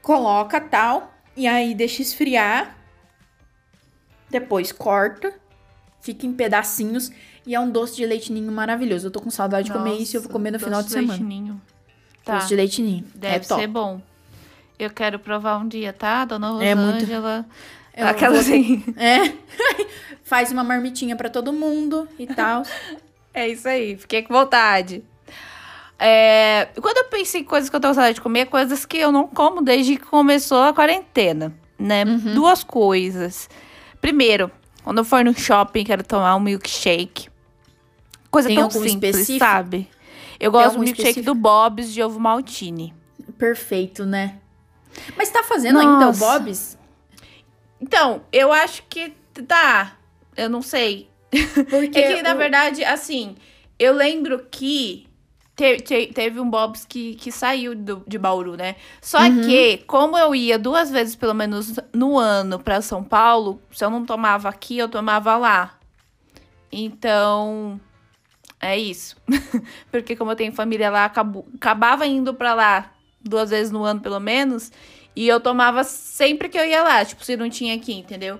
Coloca 0.02 0.60
tal, 0.60 1.14
e 1.34 1.46
aí 1.46 1.74
deixa 1.74 2.02
esfriar. 2.02 2.76
Depois 4.28 4.72
corta, 4.72 5.32
fica 6.02 6.26
em 6.26 6.34
pedacinhos. 6.34 7.10
E 7.46 7.54
é 7.54 7.58
um 7.58 7.70
doce 7.70 7.96
de 7.96 8.04
leite 8.04 8.30
ninho 8.30 8.52
maravilhoso. 8.52 9.06
Eu 9.06 9.10
tô 9.10 9.22
com 9.22 9.30
saudade 9.30 9.68
de 9.68 9.72
comer 9.72 9.94
isso 9.94 10.14
e 10.14 10.18
eu 10.18 10.22
vou 10.22 10.30
comer 10.30 10.50
no 10.50 10.58
Nossa, 10.58 10.66
final 10.66 10.82
de 10.82 10.88
doce 10.88 11.00
semana. 11.00 11.18
leitinho. 11.18 11.60
Tá, 12.30 12.36
Doce 12.38 12.48
de 12.48 12.56
leite 12.56 12.82
ninho. 12.82 13.04
deve 13.14 13.36
é 13.36 13.42
ser 13.42 13.66
bom. 13.66 14.00
Eu 14.78 14.90
quero 14.90 15.18
provar 15.18 15.58
um 15.58 15.68
dia, 15.68 15.92
tá, 15.92 16.24
dona 16.24 16.62
É 16.64 16.74
muito- 16.74 16.94
Rosângela? 16.94 17.44
Aquela 17.96 18.32
vou- 18.32 18.40
assim. 18.40 18.82
É. 18.96 19.32
Faz 20.24 20.50
uma 20.52 20.62
marmitinha 20.64 21.16
pra 21.16 21.28
todo 21.28 21.52
mundo 21.52 22.08
e 22.18 22.26
tal. 22.26 22.62
É 23.32 23.46
isso 23.48 23.68
aí, 23.68 23.96
fiquei 23.96 24.22
com 24.22 24.34
vontade. 24.34 25.04
É, 25.98 26.66
quando 26.82 26.96
eu 26.96 27.04
penso 27.04 27.36
em 27.36 27.44
coisas 27.44 27.70
que 27.70 27.76
eu 27.76 27.80
tô 27.80 27.86
com 27.88 27.94
saudade 27.94 28.14
de 28.16 28.20
comer, 28.20 28.46
coisas 28.46 28.84
que 28.84 28.96
eu 28.98 29.12
não 29.12 29.28
como 29.28 29.62
desde 29.62 29.96
que 29.96 30.04
começou 30.06 30.62
a 30.62 30.72
quarentena, 30.72 31.52
né? 31.78 32.04
Uhum. 32.04 32.34
Duas 32.34 32.64
coisas. 32.64 33.48
Primeiro, 34.00 34.50
quando 34.82 34.98
eu 34.98 35.04
for 35.04 35.24
no 35.24 35.32
shopping, 35.32 35.84
quero 35.84 36.02
tomar 36.02 36.34
um 36.34 36.40
milkshake. 36.40 37.28
Coisa 38.30 38.48
Tem 38.48 38.56
tão 38.56 38.68
simples, 38.70 39.14
específico? 39.14 39.38
sabe? 39.44 39.88
Eu 40.40 40.50
gosto 40.50 40.72
do 40.74 40.80
milkshake 40.80 41.08
específico? 41.10 41.34
do 41.34 41.40
Bob's 41.40 41.92
de 41.92 42.02
ovo 42.02 42.18
maltine. 42.18 42.94
Perfeito, 43.38 44.04
né? 44.06 44.38
Mas 45.16 45.30
tá 45.30 45.42
fazendo 45.44 45.78
ainda 45.78 46.08
o. 46.10 46.12
Bob's? 46.16 46.76
Então, 47.80 48.22
eu 48.32 48.52
acho 48.52 48.82
que 48.88 49.10
tá. 49.46 49.96
Eu 50.36 50.48
não 50.48 50.62
sei. 50.62 51.08
Porque 51.68 51.98
É 52.00 52.14
que, 52.16 52.22
na 52.22 52.34
o- 52.34 52.38
verdade, 52.38 52.82
assim, 52.84 53.36
eu 53.78 53.92
lembro 53.94 54.46
que 54.50 55.06
te- 55.54 55.76
te- 55.76 56.06
teve 56.08 56.40
um 56.40 56.48
Bob's 56.48 56.84
que, 56.84 57.14
que 57.14 57.30
saiu 57.30 57.74
do- 57.74 58.02
de 58.06 58.18
Bauru, 58.18 58.56
né? 58.56 58.76
Só 59.00 59.20
Uhum. 59.20 59.42
que, 59.42 59.78
como 59.86 60.16
eu 60.18 60.34
ia 60.34 60.58
duas 60.58 60.90
vezes, 60.90 61.14
pelo 61.14 61.34
menos, 61.34 61.78
no 61.92 62.18
ano 62.18 62.58
pra 62.58 62.80
São 62.82 63.04
Paulo, 63.04 63.60
se 63.70 63.84
eu 63.84 63.90
não 63.90 64.04
tomava 64.04 64.48
aqui, 64.48 64.78
eu 64.78 64.88
tomava 64.88 65.36
lá. 65.36 65.78
Então, 66.72 67.80
é 68.60 68.76
isso. 68.78 69.16
Porque 69.90 70.14
como 70.16 70.30
eu 70.32 70.36
tenho 70.36 70.52
família 70.52 70.90
lá, 70.90 71.04
acabo- 71.04 71.46
acabava 71.54 72.06
indo 72.06 72.34
pra 72.34 72.54
lá 72.54 72.92
duas 73.20 73.50
vezes 73.50 73.70
no 73.72 73.82
ano, 73.84 74.00
pelo 74.00 74.20
menos. 74.20 74.70
E 75.16 75.26
eu 75.28 75.40
tomava 75.40 75.82
sempre 75.84 76.48
que 76.48 76.58
eu 76.58 76.64
ia 76.64 76.82
lá, 76.82 77.04
tipo, 77.04 77.24
se 77.24 77.36
não 77.36 77.50
tinha 77.50 77.74
aqui, 77.74 77.92
entendeu? 77.94 78.38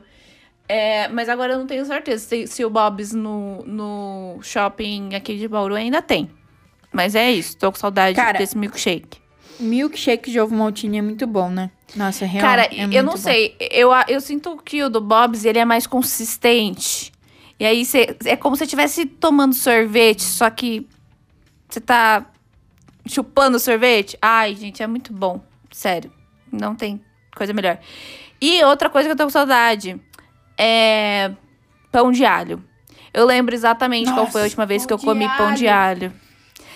É, 0.69 1.09
mas 1.09 1.29
agora 1.29 1.55
eu 1.55 1.59
não 1.59 1.67
tenho 1.67 1.85
certeza 1.85 2.25
se, 2.25 2.47
se 2.47 2.65
o 2.65 2.71
Bob's 2.71 3.13
no, 3.13 3.65
no 3.67 4.39
shopping 4.41 5.15
aqui 5.17 5.37
de 5.37 5.49
Bauru 5.49 5.75
ainda 5.75 6.01
tem. 6.01 6.31
Mas 6.93 7.15
é 7.15 7.31
isso, 7.31 7.57
tô 7.57 7.73
com 7.73 7.79
saudade 7.79 8.15
Cara, 8.17 8.39
desse 8.39 8.57
milkshake. 8.57 9.19
Milkshake 9.59 10.31
de 10.31 10.41
ovo 10.41 10.55
maltine 10.55 10.99
é 10.99 11.03
muito 11.03 11.27
bom, 11.27 11.51
né? 11.51 11.71
Nossa, 11.95 12.25
real. 12.25 12.41
Cara, 12.47 12.63
é 12.73 12.85
eu 12.91 13.03
não 13.03 13.13
bom. 13.13 13.19
sei, 13.19 13.57
eu, 13.61 13.91
eu 14.09 14.21
sinto 14.21 14.57
que 14.65 14.83
o 14.83 14.89
do 14.89 15.01
Bob's, 15.01 15.45
ele 15.45 15.59
é 15.59 15.65
mais 15.65 15.87
consistente. 15.87 17.10
E 17.61 17.67
aí, 17.67 17.85
cê, 17.85 18.17
é 18.25 18.37
como 18.37 18.57
se 18.57 18.61
você 18.61 18.65
estivesse 18.65 19.05
tomando 19.05 19.55
sorvete, 19.55 20.23
só 20.23 20.49
que 20.49 20.89
você 21.69 21.79
tá 21.79 22.25
chupando 23.07 23.59
sorvete. 23.59 24.17
Ai, 24.23 24.55
gente, 24.57 24.83
é 24.83 24.87
muito 24.87 25.13
bom. 25.13 25.45
Sério, 25.71 26.11
não 26.51 26.75
tem 26.75 27.05
coisa 27.37 27.53
melhor. 27.53 27.79
E 28.41 28.65
outra 28.65 28.89
coisa 28.89 29.09
que 29.09 29.13
eu 29.13 29.17
tô 29.17 29.25
com 29.25 29.31
saudade 29.31 30.01
é 30.57 31.33
pão 31.93 32.11
de 32.11 32.25
alho. 32.25 32.65
Eu 33.13 33.27
lembro 33.27 33.55
exatamente 33.55 34.11
qual 34.11 34.27
foi 34.27 34.41
a 34.41 34.45
Nossa, 34.45 34.45
última 34.45 34.65
vez 34.65 34.87
que 34.87 34.93
eu 34.95 34.99
comi 34.99 35.29
pão 35.37 35.53
de 35.53 35.69
alho. 35.69 36.11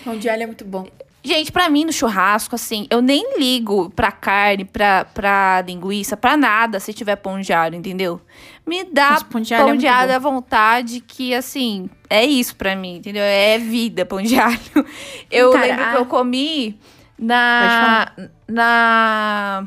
Pão 0.04 0.18
de 0.18 0.28
alho 0.28 0.42
é 0.42 0.46
muito 0.46 0.66
bom. 0.66 0.86
Gente, 1.26 1.50
pra 1.50 1.70
mim, 1.70 1.86
no 1.86 1.92
churrasco, 1.92 2.54
assim, 2.54 2.86
eu 2.90 3.00
nem 3.00 3.38
ligo 3.38 3.88
pra 3.96 4.12
carne, 4.12 4.62
pra, 4.62 5.06
pra 5.06 5.64
linguiça, 5.66 6.18
pra 6.18 6.36
nada 6.36 6.78
se 6.78 6.92
tiver 6.92 7.16
pão 7.16 7.40
de 7.40 7.50
alho, 7.50 7.76
entendeu? 7.76 8.20
Me 8.66 8.84
dá 8.84 9.18
pão 9.22 9.40
de 9.40 9.54
alho 9.54 9.62
é 9.62 9.66
pão 9.68 9.76
de 9.76 9.86
alho 9.86 10.14
à 10.14 10.18
vontade, 10.18 11.00
que, 11.00 11.34
assim, 11.34 11.88
é 12.10 12.26
isso 12.26 12.54
pra 12.56 12.76
mim, 12.76 12.96
entendeu? 12.96 13.22
É 13.22 13.56
vida, 13.56 14.04
pão 14.04 14.20
de 14.20 14.38
alho. 14.38 14.58
Eu 15.30 15.52
Cara, 15.52 15.64
lembro 15.64 15.90
que 15.92 15.96
eu 15.96 16.06
comi 16.06 16.78
na... 17.18 18.12
Na... 18.46 19.66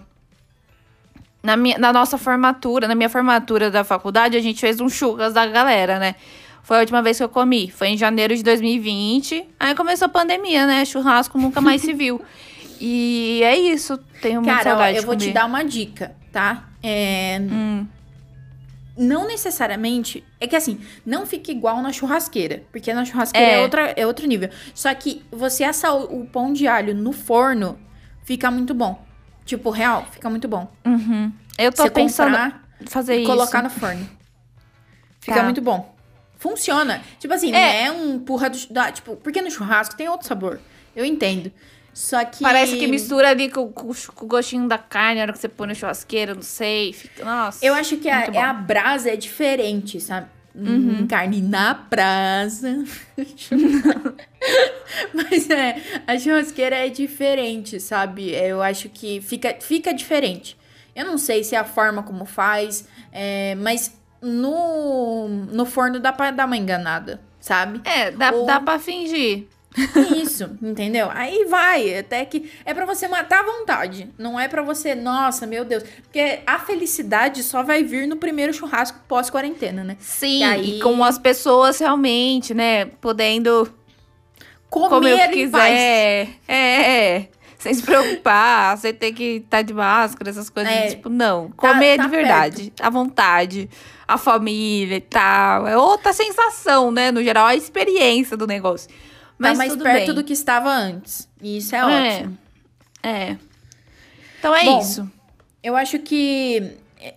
Na, 1.42 1.58
minha, 1.58 1.78
na 1.80 1.92
nossa 1.92 2.18
formatura, 2.18 2.88
na 2.88 2.94
minha 2.94 3.10
formatura 3.10 3.72
da 3.72 3.84
faculdade, 3.84 4.38
a 4.38 4.42
gente 4.42 4.60
fez 4.60 4.80
um 4.80 4.90
churras 4.90 5.34
da 5.34 5.46
galera, 5.46 5.98
né? 5.98 6.16
Foi 6.68 6.76
a 6.76 6.80
última 6.82 7.02
vez 7.02 7.16
que 7.16 7.24
eu 7.24 7.30
comi. 7.30 7.72
Foi 7.72 7.88
em 7.88 7.98
janeiro 7.98 8.36
de 8.36 8.44
2020. 8.44 9.48
Aí 9.58 9.74
começou 9.74 10.08
a 10.08 10.10
pandemia, 10.10 10.68
né? 10.68 10.84
Churrasco 10.84 11.38
nunca 11.38 11.62
mais 11.62 11.82
se 11.82 11.94
viu. 11.94 12.22
E 12.80 13.42
é 13.44 13.58
isso. 13.58 13.98
Tenho 14.22 14.40
muita 14.40 14.58
Cara, 14.58 14.70
ó, 14.70 14.74
saudade 14.74 14.98
eu 14.98 15.02
de 15.02 15.06
vou 15.08 15.16
te 15.16 15.32
dar 15.32 15.46
uma 15.48 15.64
dica, 15.64 16.16
tá? 16.32 16.70
É, 16.84 17.40
Hum, 17.42 17.88
não 18.96 19.26
necessariamente. 19.28 20.24
É 20.40 20.46
que 20.46 20.56
assim, 20.56 20.80
não 21.04 21.26
fica 21.26 21.52
igual 21.52 21.82
na 21.82 21.92
churrasqueira. 21.92 22.62
Porque 22.72 22.94
na 22.94 23.04
churrasqueira 23.04 23.48
é, 23.48 23.54
É. 23.56 23.62
outra, 23.64 23.82
é 23.96 24.06
outro 24.06 24.28
nível. 24.28 24.50
Só 24.76 24.94
que 24.94 25.24
você 25.32 25.64
assar 25.64 25.96
o, 25.96 26.22
o 26.22 26.26
pão 26.28 26.54
de 26.54 26.68
alho 26.68 26.94
no 26.94 27.12
forno, 27.12 27.80
fica 28.26 28.52
muito 28.52 28.76
bom. 28.76 29.04
Tipo, 29.44 29.72
real, 29.72 30.06
fica 30.12 30.30
muito 30.30 30.48
bom. 30.48 30.72
Uhum. 30.86 31.32
Eu 31.58 31.72
tô 31.72 31.82
Você 31.82 31.90
pensando 31.90 32.38
fazer 32.86 33.16
e 33.16 33.22
isso. 33.24 33.32
colocar 33.32 33.64
no 33.64 33.72
forno. 33.72 34.08
Fica 35.20 35.38
Tá. 35.38 35.44
muito 35.44 35.62
bom. 35.64 35.97
Funciona. 36.38 37.02
Tipo 37.20 37.34
assim, 37.34 37.52
não 37.52 37.58
É. 37.60 37.84
é 37.86 37.92
um 37.92 38.20
porra 38.20 38.50
do. 38.50 38.58
Da, 38.70 38.92
tipo, 38.92 39.16
porque 39.18 39.42
no 39.42 39.50
churrasco 39.52 39.96
tem 39.96 40.08
outro 40.10 40.28
sabor. 40.28 40.60
Eu 40.96 41.04
entendo. 41.06 41.52
Só 41.94 42.24
que. 42.26 42.44
Parece 42.44 42.78
que 42.78 42.86
mistura 42.88 43.30
ali 43.30 43.50
com, 43.50 43.72
com- 43.72 43.92
com 44.16 44.26
o 44.26 44.28
gostinho 44.28 44.68
da 44.68 44.78
carne, 44.78 45.16
na 45.16 45.22
hora 45.24 45.34
que 45.34 45.40
você 45.40 45.50
põe 45.50 45.68
na 45.68 45.74
churrasqueira, 45.74 46.36
não 46.36 46.44
sei. 46.44 46.94
Fica... 46.94 47.26
Nossa. 47.26 47.66
Eu 47.66 47.74
acho 47.74 47.98
que 47.98 48.08
a, 48.10 48.26
é 48.26 48.38
a 48.42 48.54
brasa 48.54 49.10
é 49.10 49.16
diferente, 49.16 50.00
sabe? 50.00 50.28
Uhum. 50.54 51.02
Hum, 51.02 51.08
carne 51.08 51.42
na 51.42 51.74
brasa. 51.74 52.84
Mas 55.14 55.50
é, 55.50 55.82
a 56.06 56.18
churrasqueira 56.18 56.76
é 56.76 56.90
diferente, 56.90 57.80
sabe? 57.80 58.32
Eu 58.32 58.62
acho 58.62 58.90
que 58.90 59.22
fica, 59.22 59.56
fica 59.60 59.94
diferente. 59.94 60.58
Eu 60.96 61.06
não 61.06 61.18
sei 61.18 61.44
se 61.44 61.56
é 61.56 61.60
a 61.60 61.64
forma 61.64 62.02
como 62.02 62.26
faz, 62.26 62.88
é, 63.12 63.54
mas 63.56 63.92
no, 64.22 65.28
no 65.28 65.66
forno 65.66 66.00
dá 66.00 66.12
pra 66.12 66.32
dar 66.32 66.46
uma 66.46 66.58
enganada, 66.58 67.22
sabe? 67.40 67.82
É, 67.84 68.12
dá, 68.12 68.32
Ou- 68.32 68.46
dá 68.46 68.60
pra 68.60 68.80
fingir. 68.80 69.48
Isso, 70.16 70.58
entendeu? 70.60 71.08
Aí 71.14 71.46
vai, 71.46 72.00
até 72.00 72.26
que 72.26 72.50
é 72.66 72.74
pra 72.74 72.84
você 72.84 73.08
matar 73.08 73.42
a 73.42 73.44
vontade, 73.44 74.10
não 74.18 74.40
é 74.40 74.48
pra 74.48 74.64
você, 74.64 74.96
nossa, 74.96 75.46
meu 75.46 75.64
Deus, 75.64 75.84
porque 76.02 76.40
a 76.48 76.58
felicidade 76.58 77.44
só 77.44 77.62
vai 77.62 77.84
vir 77.84 78.08
no 78.08 78.16
primeiro 78.16 78.52
churrasco 78.52 78.98
pós 79.08 79.30
quarentena, 79.30 79.84
né? 79.84 79.96
Sim, 80.00 80.40
E 80.40 80.44
aí- 80.44 80.78
e 80.78 80.82
com 80.82 81.04
as 81.04 81.20
pessoas 81.20 81.78
realmente, 81.78 82.56
né? 82.56 82.86
Podendo 82.86 83.72
Comer, 84.70 84.90
comer 84.90 85.14
o 85.14 85.18
que 85.30 85.34
quiser. 85.46 85.70
É, 85.70 86.28
é. 86.48 87.30
Sem 87.58 87.74
se 87.74 87.82
preocupar, 87.82 88.78
sem 88.80 88.94
ter 88.94 89.12
que 89.14 89.38
estar 89.38 89.62
de 89.62 89.74
máscara, 89.74 90.30
essas 90.30 90.50
coisas. 90.50 90.72
É. 90.72 90.88
Tipo, 90.90 91.10
não. 91.10 91.52
Comer 91.52 91.98
tá 91.98 92.04
de 92.04 92.10
verdade. 92.10 92.74
À 92.80 92.90
vontade. 92.90 93.70
A 94.08 94.18
família 94.18 94.98
e 94.98 95.02
tal. 95.02 95.68
É 95.68 95.78
outra 95.78 96.14
sensação, 96.14 96.92
né? 96.92 97.12
No 97.12 97.24
geral, 97.24 97.46
a 97.48 97.56
experiência 97.56 98.38
do 98.38 98.46
negócio. 98.48 98.90
Mas 99.38 99.52
tá 99.54 99.58
mais 99.58 99.76
perto 99.76 100.06
bem. 100.08 100.16
do 100.16 100.24
que 100.24 100.34
estava 100.34 100.70
antes. 100.70 101.28
E 101.42 101.58
isso 101.58 101.76
é, 101.76 101.80
É. 101.80 101.84
ótimo. 101.84 102.38
É. 103.04 103.38
Então 104.40 104.56
é 104.56 104.64
Bom, 104.64 104.80
isso. 104.80 105.12
Eu 105.64 105.76
acho 105.76 106.00
que, 106.00 106.72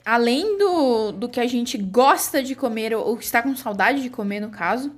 além 0.04 0.58
do, 0.58 1.12
do 1.12 1.28
que 1.28 1.38
a 1.40 1.46
gente 1.46 1.78
gosta 1.78 2.42
de 2.42 2.54
comer, 2.54 2.94
ou 2.94 3.18
está 3.18 3.42
com 3.42 3.54
saudade 3.54 4.02
de 4.02 4.10
comer, 4.10 4.40
no 4.40 4.50
caso, 4.50 4.92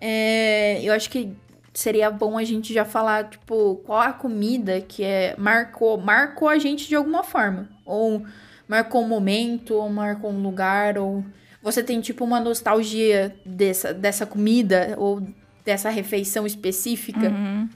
é, 0.00 0.80
eu 0.82 0.92
acho 0.92 1.10
que 1.10 1.32
seria 1.74 2.10
bom 2.10 2.38
a 2.38 2.44
gente 2.44 2.72
já 2.72 2.84
falar, 2.84 3.28
tipo, 3.28 3.76
qual 3.84 4.00
a 4.00 4.12
comida 4.12 4.80
que 4.80 5.02
é 5.02 5.34
marcou, 5.36 5.98
marcou 5.98 6.48
a 6.48 6.56
gente 6.56 6.88
de 6.88 6.94
alguma 6.94 7.24
forma. 7.24 7.68
Ou 7.84 8.24
marcou 8.68 9.02
um 9.02 9.08
momento, 9.08 9.74
ou 9.74 9.90
marcou 9.90 10.30
um 10.30 10.40
lugar, 10.40 10.96
ou 10.96 11.24
você 11.60 11.82
tem, 11.82 12.00
tipo, 12.00 12.24
uma 12.24 12.38
nostalgia 12.38 13.34
dessa, 13.44 13.92
dessa 13.92 14.24
comida, 14.24 14.94
ou 14.96 15.26
dessa 15.64 15.90
refeição 15.90 16.46
específica. 16.46 17.28
Uhum. 17.28 17.68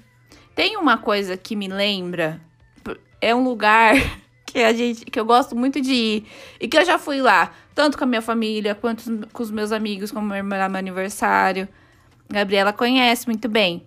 Tem 0.54 0.76
uma 0.76 0.96
coisa 0.96 1.36
que 1.36 1.56
me 1.56 1.66
lembra. 1.66 2.40
É 3.20 3.34
um 3.34 3.42
lugar 3.42 3.94
que 4.46 4.60
a 4.60 4.72
gente 4.72 5.04
que 5.04 5.18
eu 5.18 5.24
gosto 5.24 5.56
muito 5.56 5.80
de 5.80 5.92
ir 5.92 6.26
e 6.60 6.68
que 6.68 6.78
eu 6.78 6.84
já 6.84 6.98
fui 6.98 7.20
lá, 7.20 7.52
tanto 7.74 7.98
com 7.98 8.04
a 8.04 8.06
minha 8.06 8.22
família 8.22 8.74
quanto 8.74 9.26
com 9.32 9.42
os 9.42 9.50
meus 9.50 9.72
amigos, 9.72 10.12
como 10.12 10.26
meu 10.26 10.44
meu 10.44 10.62
aniversário. 10.62 11.68
Gabriela 12.28 12.72
conhece 12.72 13.26
muito 13.26 13.48
bem. 13.48 13.82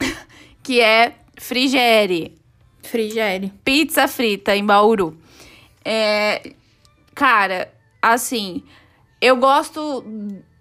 que 0.62 0.80
é 0.80 1.14
Frigere, 1.36 2.34
Frigere. 2.82 3.52
pizza 3.64 4.06
frita 4.06 4.54
em 4.56 4.64
Bauru. 4.64 5.16
É, 5.84 6.52
cara, 7.14 7.72
assim, 8.00 8.62
eu 9.20 9.36
gosto 9.36 10.04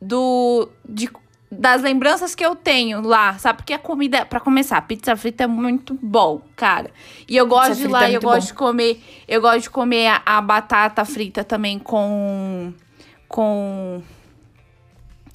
do 0.02 0.70
de, 0.88 1.10
das 1.52 1.82
lembranças 1.82 2.36
que 2.36 2.46
eu 2.46 2.56
tenho 2.56 3.02
lá, 3.02 3.38
sabe? 3.38 3.58
Porque 3.58 3.74
a 3.74 3.80
comida, 3.80 4.26
pra 4.26 4.40
começar, 4.40 4.82
pizza 4.82 5.16
frita 5.16 5.44
é 5.44 5.48
muito 5.48 5.98
bom, 6.02 6.42
cara. 6.56 6.92
E 7.28 7.38
eu 7.38 7.48
gosto 7.48 7.76
de 7.76 7.82
ir 7.82 7.84
frita 7.84 7.92
lá, 7.92 8.04
é 8.04 8.08
eu 8.08 8.12
muito 8.14 8.24
gosto 8.24 8.40
bom. 8.40 8.48
de 8.48 8.54
comer, 8.54 9.04
eu 9.28 9.42
gosto 9.42 9.62
de 9.62 9.70
comer 9.70 10.08
a, 10.08 10.22
a 10.26 10.42
batata 10.42 11.06
frita 11.06 11.44
também 11.44 11.80
com 11.80 12.74
com 13.28 14.04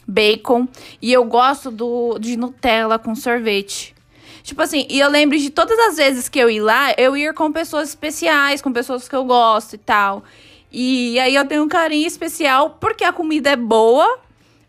bacon 0.09 0.67
e 1.03 1.13
eu 1.13 1.23
gosto 1.25 1.71
do 1.71 2.19
de 2.19 2.37
Nutella 2.37 2.99
com 2.99 3.15
sorvete. 3.15 3.95
Tipo 4.43 4.63
assim, 4.63 4.87
e 4.89 4.99
eu 4.99 5.11
lembro 5.11 5.37
de 5.37 5.51
todas 5.51 5.79
as 5.79 5.99
vezes 5.99 6.27
que 6.27 6.39
eu 6.39 6.49
ia 6.49 6.65
lá, 6.65 6.95
eu 6.97 7.15
ia 7.15 7.35
com 7.35 7.53
pessoas 7.53 7.91
especiais, 7.91 8.63
com 8.63 8.73
pessoas 8.73 9.07
que 9.07 9.15
eu 9.15 9.23
gosto 9.25 9.75
e 9.75 9.79
tal. 9.79 10.25
E 10.73 11.19
aí 11.21 11.35
eu 11.35 11.45
tenho 11.45 11.63
um 11.63 11.69
carinho 11.69 12.07
especial 12.07 12.79
porque 12.81 13.05
a 13.05 13.13
comida 13.13 13.51
é 13.51 13.57
boa, 13.57 14.21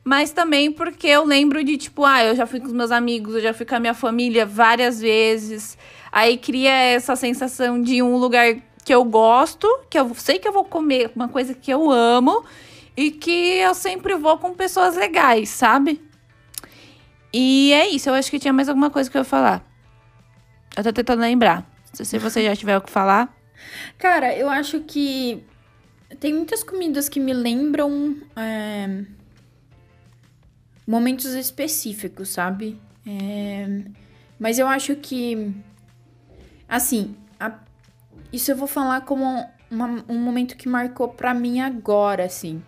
mas 0.04 0.32
também 0.32 0.69
porque 0.69 1.08
eu 1.08 1.23
lembro 1.23 1.63
de, 1.63 1.78
tipo, 1.78 2.04
ah, 2.04 2.25
eu 2.25 2.36
já 2.36 2.45
fui 2.45 2.60
com 2.60 2.67
os 2.67 2.73
meus 2.73 2.91
amigos, 2.91 3.36
eu 3.36 3.41
já 3.41 3.54
fui 3.54 3.65
com 3.65 3.75
a 3.75 3.80
minha 3.80 3.93
família 3.93 4.45
várias 4.45 4.99
vezes. 4.99 5.78
Aí 6.12 6.38
cria 6.38 6.71
essa 6.71 7.15
sensação 7.15 7.82
de 7.82 8.02
um 8.02 8.17
lugar 8.17 8.56
que 8.84 8.93
eu 8.93 9.04
gosto, 9.06 9.67
que 9.89 9.97
eu 9.97 10.13
sei 10.15 10.39
que 10.39 10.47
eu 10.47 10.52
vou 10.52 10.65
comer 10.65 11.12
uma 11.15 11.30
coisa 11.30 11.54
que 11.54 11.71
eu 11.71 11.89
amo 11.89 12.43
e 12.99 13.12
que 13.12 13.29
eu 13.59 13.73
sempre 13.73 14.13
vou 14.15 14.38
com 14.38 14.53
pessoas 14.53 14.95
legais, 14.97 15.47
sabe? 15.49 16.01
E 17.31 17.71
é 17.71 17.88
isso, 17.88 18.09
eu 18.09 18.13
acho 18.13 18.29
que 18.29 18.39
tinha 18.39 18.51
mais 18.51 18.67
alguma 18.67 18.89
coisa 18.89 19.09
que 19.09 19.15
eu 19.15 19.21
ia 19.21 19.25
falar. 19.25 19.65
Eu 20.75 20.83
tô 20.83 20.91
tentando 20.91 21.21
lembrar. 21.21 21.65
Se 21.93 22.17
você 22.19 22.43
já 22.43 22.55
tiver 22.55 22.77
o 22.77 22.81
que 22.81 22.89
falar. 22.91 23.33
Cara, 23.97 24.35
eu 24.35 24.49
acho 24.49 24.81
que 24.81 25.43
tem 26.19 26.33
muitas 26.33 26.63
comidas 26.63 27.07
que 27.07 27.19
me 27.19 27.33
lembram 27.33 28.17
é, 28.35 29.03
momentos 30.85 31.33
específicos, 31.33 32.29
sabe? 32.29 32.79
É, 33.07 33.81
mas 34.39 34.59
eu 34.59 34.67
acho 34.67 34.95
que, 34.97 35.53
assim, 36.67 37.15
a- 37.39 37.59
isso 38.31 38.51
eu 38.51 38.55
vou 38.57 38.67
falar 38.67 39.01
como 39.01 39.23
uma- 39.71 40.03
um 40.09 40.17
momento 40.19 40.55
que 40.57 40.67
marcou 40.67 41.07
pra 41.09 41.33
mim 41.33 41.59
agora, 41.62 42.25
assim. 42.25 42.62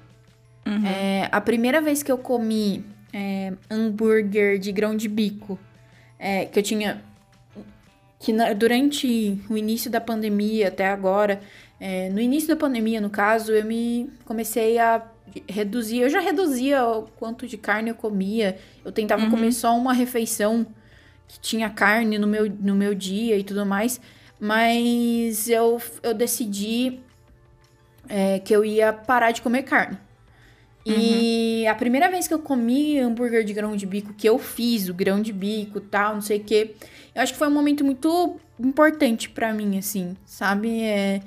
É, 0.85 1.27
a 1.31 1.41
primeira 1.41 1.81
vez 1.81 2.03
que 2.03 2.11
eu 2.11 2.17
comi 2.17 2.85
é, 3.13 3.53
hambúrguer 3.69 4.57
de 4.59 4.71
grão 4.71 4.95
de 4.95 5.07
bico, 5.07 5.59
é, 6.19 6.45
que 6.45 6.59
eu 6.59 6.63
tinha 6.63 7.01
que 8.19 8.31
na- 8.31 8.53
durante 8.53 9.41
o 9.49 9.57
início 9.57 9.89
da 9.89 9.99
pandemia 9.99 10.67
até 10.67 10.87
agora, 10.87 11.41
é, 11.79 12.09
no 12.09 12.19
início 12.19 12.47
da 12.47 12.55
pandemia, 12.55 13.01
no 13.01 13.09
caso, 13.09 13.51
eu 13.51 13.65
me 13.65 14.11
comecei 14.25 14.77
a 14.77 15.01
reduzir. 15.49 15.99
Eu 16.01 16.09
já 16.09 16.19
reduzia 16.19 16.85
o 16.85 17.03
quanto 17.17 17.47
de 17.47 17.57
carne 17.57 17.89
eu 17.89 17.95
comia. 17.95 18.57
Eu 18.85 18.91
tentava 18.91 19.23
comer 19.31 19.51
só 19.51 19.75
uma 19.75 19.91
refeição 19.93 20.67
que 21.27 21.39
tinha 21.39 21.69
carne 21.71 22.19
no 22.19 22.27
meu, 22.27 22.47
no 22.47 22.75
meu 22.75 22.93
dia 22.93 23.35
e 23.37 23.43
tudo 23.43 23.65
mais. 23.65 23.99
Mas 24.39 25.49
eu, 25.49 25.81
eu 26.03 26.13
decidi 26.13 26.99
é, 28.07 28.37
que 28.39 28.55
eu 28.55 28.63
ia 28.63 28.93
parar 28.93 29.31
de 29.31 29.41
comer 29.41 29.63
carne. 29.63 29.97
E 30.85 31.67
a 31.67 31.75
primeira 31.75 32.09
vez 32.09 32.27
que 32.27 32.33
eu 32.33 32.39
comi 32.39 32.99
hambúrguer 32.99 33.43
de 33.43 33.53
grão 33.53 33.75
de 33.75 33.85
bico, 33.85 34.13
que 34.13 34.27
eu 34.27 34.39
fiz 34.39 34.89
o 34.89 34.93
grão 34.93 35.21
de 35.21 35.31
bico 35.31 35.79
tal, 35.79 36.15
não 36.15 36.21
sei 36.21 36.39
o 36.39 36.43
quê, 36.43 36.75
eu 37.13 37.21
acho 37.21 37.33
que 37.33 37.39
foi 37.39 37.47
um 37.47 37.51
momento 37.51 37.83
muito 37.83 38.39
importante 38.59 39.29
pra 39.29 39.53
mim, 39.53 39.77
assim, 39.77 40.15
sabe? 40.25 40.81
É, 40.81 41.21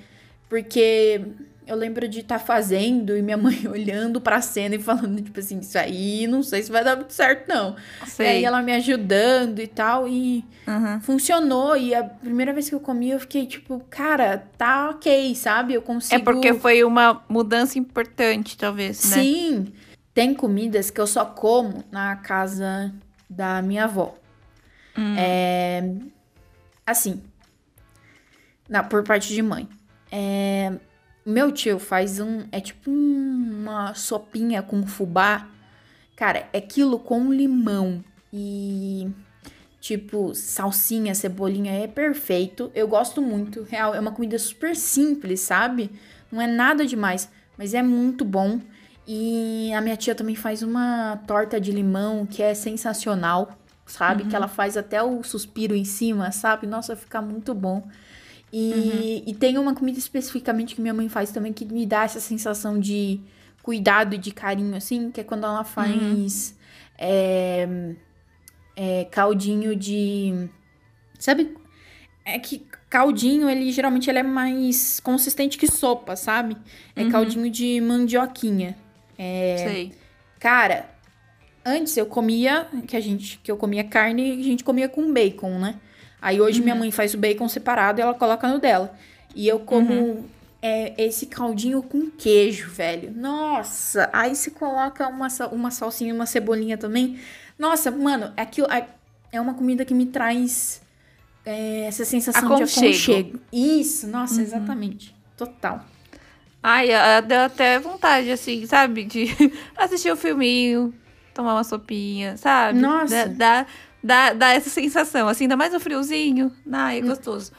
porque 0.48 1.20
eu 1.66 1.74
lembro 1.76 2.06
de 2.08 2.20
estar 2.20 2.38
fazendo 2.38 3.16
e 3.16 3.22
minha 3.22 3.36
mãe 3.38 3.66
olhando 3.68 4.20
pra 4.20 4.40
cena 4.40 4.74
e 4.74 4.78
falando, 4.78 5.20
tipo 5.22 5.38
assim, 5.40 5.58
isso 5.60 5.78
aí 5.78 6.26
não 6.26 6.42
sei 6.42 6.62
se 6.62 6.70
vai 6.70 6.84
dar 6.84 6.96
muito 6.96 7.12
certo, 7.12 7.48
não. 7.48 7.74
E 8.18 8.22
aí 8.22 8.44
ela 8.44 8.60
me 8.62 8.72
ajudando 8.72 9.58
e 9.60 9.66
tal, 9.66 10.06
e 10.08 10.44
Uhum. 10.66 11.00
funcionou. 11.00 11.76
E 11.76 11.94
a 11.94 12.02
primeira 12.04 12.52
vez 12.52 12.68
que 12.68 12.74
eu 12.74 12.80
comi, 12.80 13.10
eu 13.10 13.20
fiquei 13.20 13.46
tipo, 13.46 13.80
cara, 13.90 14.46
tá 14.56 14.90
ok, 14.90 15.34
sabe? 15.34 15.74
Eu 15.74 15.82
consigo. 15.82 16.14
É 16.20 16.24
porque 16.24 16.54
foi 16.54 16.82
uma 16.84 17.22
mudança 17.28 17.78
importante, 17.78 18.56
talvez, 18.56 19.10
né? 19.10 19.16
Sim. 19.22 19.66
Tem 20.14 20.32
comidas 20.32 20.90
que 20.90 21.00
eu 21.00 21.06
só 21.06 21.24
como 21.24 21.84
na 21.90 22.16
casa 22.16 22.94
da 23.28 23.60
minha 23.60 23.84
avó. 23.84 24.14
Hum. 24.96 25.14
É. 25.18 25.82
Assim. 26.86 27.22
Na, 28.68 28.82
por 28.82 29.02
parte 29.02 29.32
de 29.34 29.42
mãe. 29.42 29.68
É, 30.10 30.72
meu 31.24 31.50
tio 31.52 31.78
faz 31.78 32.20
um. 32.20 32.44
É 32.52 32.60
tipo 32.60 32.90
um- 32.90 33.60
uma 33.62 33.94
sopinha 33.94 34.62
com 34.62 34.86
fubá. 34.86 35.48
Cara, 36.16 36.48
é 36.52 36.58
aquilo 36.58 36.98
com 36.98 37.32
limão 37.32 38.02
e. 38.32 39.08
Tipo, 39.80 40.34
salsinha, 40.34 41.14
cebolinha, 41.14 41.72
é 41.72 41.86
perfeito. 41.86 42.70
Eu 42.74 42.88
gosto 42.88 43.20
muito. 43.20 43.62
Real, 43.64 43.94
é 43.94 44.00
uma 44.00 44.12
comida 44.12 44.38
super 44.38 44.74
simples, 44.74 45.40
sabe? 45.40 45.90
Não 46.32 46.40
é 46.40 46.46
nada 46.46 46.86
demais, 46.86 47.28
mas 47.58 47.74
é 47.74 47.82
muito 47.82 48.24
bom. 48.24 48.60
E 49.06 49.70
a 49.74 49.82
minha 49.82 49.94
tia 49.96 50.14
também 50.14 50.34
faz 50.34 50.62
uma 50.62 51.18
torta 51.26 51.60
de 51.60 51.70
limão 51.70 52.24
que 52.24 52.42
é 52.42 52.54
sensacional, 52.54 53.58
sabe? 53.84 54.24
Que 54.24 54.34
ela 54.34 54.48
faz 54.48 54.78
até 54.78 55.02
o 55.02 55.22
suspiro 55.22 55.74
em 55.74 55.84
cima, 55.84 56.32
sabe? 56.32 56.66
Nossa, 56.66 56.96
fica 56.96 57.20
muito 57.20 57.52
bom. 57.52 57.86
E, 58.56 58.72
uhum. 58.72 59.22
e 59.26 59.34
tem 59.34 59.58
uma 59.58 59.74
comida 59.74 59.98
especificamente 59.98 60.76
que 60.76 60.80
minha 60.80 60.94
mãe 60.94 61.08
faz 61.08 61.32
também 61.32 61.52
que 61.52 61.64
me 61.64 61.84
dá 61.84 62.04
essa 62.04 62.20
sensação 62.20 62.78
de 62.78 63.20
cuidado 63.64 64.14
e 64.14 64.18
de 64.18 64.30
carinho, 64.30 64.76
assim, 64.76 65.10
que 65.10 65.20
é 65.20 65.24
quando 65.24 65.42
ela 65.42 65.64
faz 65.64 65.92
uhum. 65.92 66.56
é, 66.96 67.68
é, 68.76 69.04
caldinho 69.06 69.74
de. 69.74 70.48
Sabe? 71.18 71.52
É 72.24 72.38
que 72.38 72.64
caldinho, 72.88 73.50
ele 73.50 73.72
geralmente 73.72 74.08
ele 74.08 74.20
é 74.20 74.22
mais 74.22 75.00
consistente 75.00 75.58
que 75.58 75.66
sopa, 75.66 76.14
sabe? 76.14 76.56
É 76.94 77.02
uhum. 77.02 77.10
caldinho 77.10 77.50
de 77.50 77.80
mandioquinha. 77.80 78.76
É, 79.18 79.56
Sei. 79.66 79.92
Cara, 80.38 80.88
antes 81.66 81.96
eu 81.96 82.06
comia, 82.06 82.68
que 82.86 82.96
a 82.96 83.00
gente, 83.00 83.40
que 83.42 83.50
eu 83.50 83.56
comia 83.56 83.82
carne, 83.82 84.30
a 84.30 84.44
gente 84.44 84.62
comia 84.62 84.88
com 84.88 85.12
bacon, 85.12 85.58
né? 85.58 85.80
Aí 86.24 86.40
hoje 86.40 86.60
uhum. 86.60 86.64
minha 86.64 86.74
mãe 86.74 86.90
faz 86.90 87.12
o 87.12 87.18
bacon 87.18 87.46
separado 87.50 88.00
e 88.00 88.02
ela 88.02 88.14
coloca 88.14 88.48
no 88.48 88.58
dela. 88.58 88.96
E 89.36 89.46
eu 89.46 89.58
como 89.60 89.92
uhum. 89.92 90.24
é, 90.62 90.94
esse 90.96 91.26
caldinho 91.26 91.82
com 91.82 92.10
queijo, 92.10 92.70
velho. 92.70 93.12
Nossa! 93.14 94.08
Aí 94.10 94.34
se 94.34 94.52
coloca 94.52 95.06
uma, 95.06 95.28
uma 95.52 95.70
salsinha, 95.70 96.14
uma 96.14 96.24
cebolinha 96.24 96.78
também. 96.78 97.20
Nossa, 97.58 97.90
mano, 97.90 98.32
aquilo 98.38 98.66
é 99.30 99.38
uma 99.38 99.52
comida 99.52 99.84
que 99.84 99.92
me 99.92 100.06
traz 100.06 100.80
é, 101.44 101.84
essa 101.84 102.06
sensação 102.06 102.46
aconchego. 102.46 102.80
de 102.80 102.86
aconchego. 102.86 103.40
Isso, 103.52 104.06
nossa, 104.06 104.36
uhum. 104.36 104.40
exatamente. 104.40 105.14
Total. 105.36 105.84
Ai, 106.62 106.88
deu 107.20 107.40
até 107.40 107.78
vontade, 107.78 108.30
assim, 108.30 108.64
sabe? 108.64 109.04
De 109.04 109.26
assistir 109.76 110.08
o 110.08 110.14
um 110.14 110.16
filminho, 110.16 110.94
tomar 111.34 111.52
uma 111.52 111.64
sopinha, 111.64 112.38
sabe? 112.38 112.78
Nossa. 112.78 113.26
Dá, 113.26 113.64
dá, 113.64 113.66
dá 114.34 114.52
essa 114.52 114.68
sensação, 114.68 115.26
assim, 115.28 115.44
ainda 115.44 115.56
mais 115.56 115.72
no 115.72 115.80
friozinho. 115.80 116.52
Ai, 116.70 117.00
é 117.00 117.02
hum. 117.02 117.06
gostoso. 117.06 117.52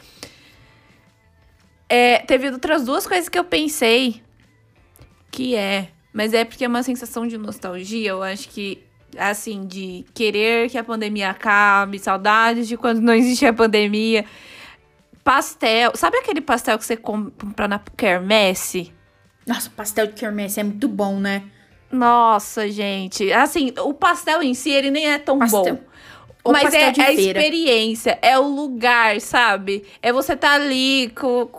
É, 1.90 2.20
teve 2.20 2.50
outras 2.50 2.86
duas 2.86 3.06
coisas 3.06 3.30
que 3.30 3.38
eu 3.38 3.44
pensei 3.44 4.24
que 5.32 5.56
é, 5.56 5.90
mas 6.14 6.34
é 6.34 6.46
porque 6.46 6.64
é 6.64 6.68
uma 6.68 6.82
sensação 6.82 7.28
de 7.28 7.38
nostalgia, 7.38 8.10
eu 8.10 8.24
acho 8.24 8.48
que 8.50 8.82
assim, 9.18 9.66
de 9.66 10.06
querer 10.14 10.70
que 10.70 10.78
a 10.78 10.84
pandemia 10.84 11.30
acabe, 11.30 12.00
saudades 12.00 12.68
de 12.68 12.78
quando 12.78 13.02
não 13.02 13.14
existia 13.14 13.54
pandemia. 13.54 14.26
Pastel, 15.24 15.92
sabe 15.96 16.18
aquele 16.18 16.42
pastel 16.42 16.78
que 16.78 16.86
você 16.86 16.96
compra 16.96 17.68
na 17.68 17.80
quermesse? 17.98 18.94
Nossa, 19.46 19.70
pastel 19.70 20.08
de 20.08 20.14
quermesse 20.14 20.60
é 20.60 20.64
muito 20.64 20.88
bom, 20.88 21.20
né? 21.20 21.44
Nossa, 21.92 22.70
gente. 22.70 23.32
Assim, 23.32 23.74
o 23.80 23.94
pastel 23.94 24.42
em 24.44 24.54
si, 24.54 24.70
ele 24.70 24.92
nem 24.92 25.08
é 25.08 25.18
tão 25.18 25.40
pastel. 25.40 25.76
bom. 25.76 25.95
Mas 26.52 26.74
é, 26.74 26.94
é 26.96 27.02
a 27.02 27.12
experiência, 27.12 28.20
é 28.22 28.38
o 28.38 28.48
lugar, 28.48 29.20
sabe? 29.20 29.84
É 30.02 30.14
você 30.14 30.34
estar 30.34 30.50
tá 30.50 30.56
ali 30.56 31.12
com, 31.16 31.50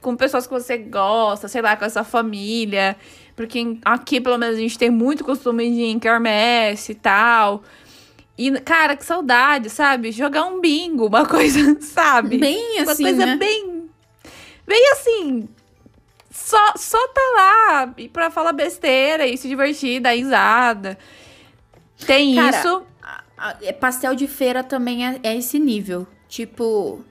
com 0.00 0.16
pessoas 0.16 0.46
que 0.46 0.52
você 0.52 0.78
gosta, 0.78 1.48
sei 1.48 1.60
lá, 1.60 1.76
com 1.76 1.84
a 1.84 1.90
sua 1.90 2.04
família. 2.04 2.96
Porque 3.34 3.78
aqui, 3.84 4.20
pelo 4.20 4.38
menos, 4.38 4.56
a 4.56 4.60
gente 4.60 4.78
tem 4.78 4.90
muito 4.90 5.24
costume 5.24 5.68
de 5.70 5.80
ir 5.80 5.90
em 5.90 5.98
quermesse 5.98 6.92
e 6.92 6.94
tal. 6.94 7.62
E, 8.36 8.52
cara, 8.60 8.96
que 8.96 9.04
saudade, 9.04 9.70
sabe? 9.70 10.12
Jogar 10.12 10.44
um 10.44 10.60
bingo, 10.60 11.06
uma 11.06 11.26
coisa, 11.26 11.80
sabe? 11.80 12.38
Bem 12.38 12.80
assim, 12.80 13.02
Uma 13.02 13.10
coisa 13.10 13.26
né? 13.26 13.36
bem... 13.36 13.90
Bem 14.66 14.92
assim... 14.92 15.48
Só, 16.30 16.72
só 16.76 17.08
tá 17.08 17.20
lá 17.36 17.94
pra 18.12 18.30
falar 18.30 18.52
besteira 18.52 19.26
e 19.26 19.36
se 19.36 19.48
divertir, 19.48 20.00
dar 20.00 20.12
risada. 20.12 20.96
Tem 22.06 22.36
cara, 22.36 22.56
isso 22.56 22.82
pastel 23.80 24.14
de 24.14 24.26
feira 24.26 24.62
também 24.62 25.06
é, 25.06 25.20
é 25.22 25.36
esse 25.36 25.58
nível. 25.58 26.06
Tipo, 26.28 27.04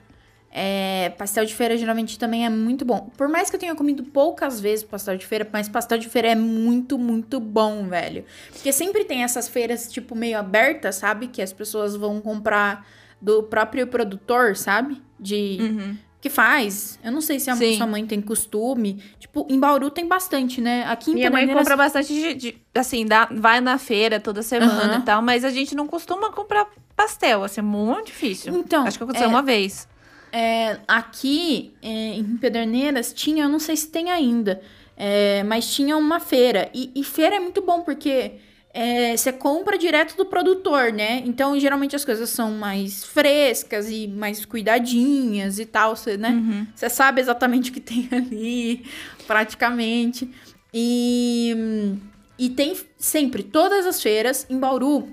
é, 0.50 1.10
pastel 1.18 1.44
de 1.44 1.54
feira 1.54 1.76
geralmente 1.76 2.18
também 2.18 2.44
é 2.44 2.48
muito 2.48 2.84
bom. 2.84 3.10
Por 3.16 3.28
mais 3.28 3.50
que 3.50 3.56
eu 3.56 3.60
tenha 3.60 3.74
comido 3.74 4.04
poucas 4.04 4.60
vezes 4.60 4.84
pastel 4.84 5.16
de 5.16 5.26
feira, 5.26 5.48
mas 5.52 5.68
pastel 5.68 5.98
de 5.98 6.08
feira 6.08 6.28
é 6.28 6.34
muito, 6.34 6.98
muito 6.98 7.40
bom, 7.40 7.86
velho. 7.88 8.24
Porque 8.52 8.72
sempre 8.72 9.04
tem 9.04 9.22
essas 9.22 9.48
feiras, 9.48 9.90
tipo, 9.90 10.14
meio 10.14 10.38
abertas, 10.38 10.96
sabe? 10.96 11.28
Que 11.28 11.42
as 11.42 11.52
pessoas 11.52 11.96
vão 11.96 12.20
comprar 12.20 12.86
do 13.20 13.42
próprio 13.42 13.86
produtor, 13.86 14.56
sabe? 14.56 15.02
De. 15.18 15.58
Uhum 15.60 16.07
que 16.20 16.28
faz. 16.28 16.98
Eu 17.02 17.12
não 17.12 17.20
sei 17.20 17.38
se 17.38 17.48
a 17.50 17.56
Sim. 17.56 17.76
sua 17.76 17.86
mãe 17.86 18.04
tem 18.04 18.20
costume. 18.20 19.02
Tipo, 19.18 19.46
em 19.48 19.58
Bauru 19.58 19.90
tem 19.90 20.06
bastante, 20.06 20.60
né? 20.60 20.84
Aqui 20.88 21.12
em 21.12 21.14
Minha 21.14 21.30
mãe 21.30 21.46
compra 21.46 21.76
bastante 21.76 22.12
de, 22.12 22.34
de, 22.34 22.58
assim, 22.74 23.06
dá, 23.06 23.28
vai 23.30 23.60
na 23.60 23.78
feira 23.78 24.18
toda 24.18 24.42
semana 24.42 24.94
uhum. 24.94 24.98
e 25.00 25.02
tal, 25.02 25.22
mas 25.22 25.44
a 25.44 25.50
gente 25.50 25.74
não 25.74 25.86
costuma 25.86 26.32
comprar 26.32 26.66
pastel, 26.96 27.44
assim, 27.44 27.60
é 27.60 27.62
muito 27.62 28.06
difícil. 28.06 28.56
Então, 28.56 28.84
acho 28.84 28.98
que 28.98 29.04
aconteceu 29.04 29.28
é, 29.28 29.30
uma 29.30 29.42
vez. 29.42 29.86
É, 30.32 30.78
aqui 30.88 31.72
é, 31.80 32.14
em 32.14 32.36
Pederneiras 32.36 33.12
tinha, 33.12 33.44
eu 33.44 33.48
não 33.48 33.60
sei 33.60 33.76
se 33.76 33.88
tem 33.88 34.10
ainda, 34.10 34.60
é, 34.96 35.44
mas 35.44 35.72
tinha 35.72 35.96
uma 35.96 36.18
feira. 36.18 36.68
E, 36.74 36.90
e 36.96 37.04
feira 37.04 37.36
é 37.36 37.40
muito 37.40 37.62
bom 37.62 37.82
porque 37.82 38.32
é, 38.80 39.16
você 39.16 39.32
compra 39.32 39.76
direto 39.76 40.16
do 40.16 40.24
produtor, 40.24 40.92
né? 40.92 41.20
Então, 41.26 41.58
geralmente 41.58 41.96
as 41.96 42.04
coisas 42.04 42.30
são 42.30 42.52
mais 42.52 43.02
frescas 43.02 43.90
e 43.90 44.06
mais 44.06 44.44
cuidadinhas 44.44 45.58
e 45.58 45.66
tal, 45.66 45.96
você, 45.96 46.16
né? 46.16 46.28
Uhum. 46.28 46.64
Você 46.76 46.88
sabe 46.88 47.20
exatamente 47.20 47.70
o 47.70 47.74
que 47.74 47.80
tem 47.82 48.08
ali, 48.12 48.84
praticamente. 49.26 50.30
E, 50.72 51.98
e 52.38 52.50
tem 52.50 52.76
sempre, 52.96 53.42
todas 53.42 53.84
as 53.84 54.00
feiras 54.00 54.46
em 54.48 54.56
Bauru, 54.56 55.08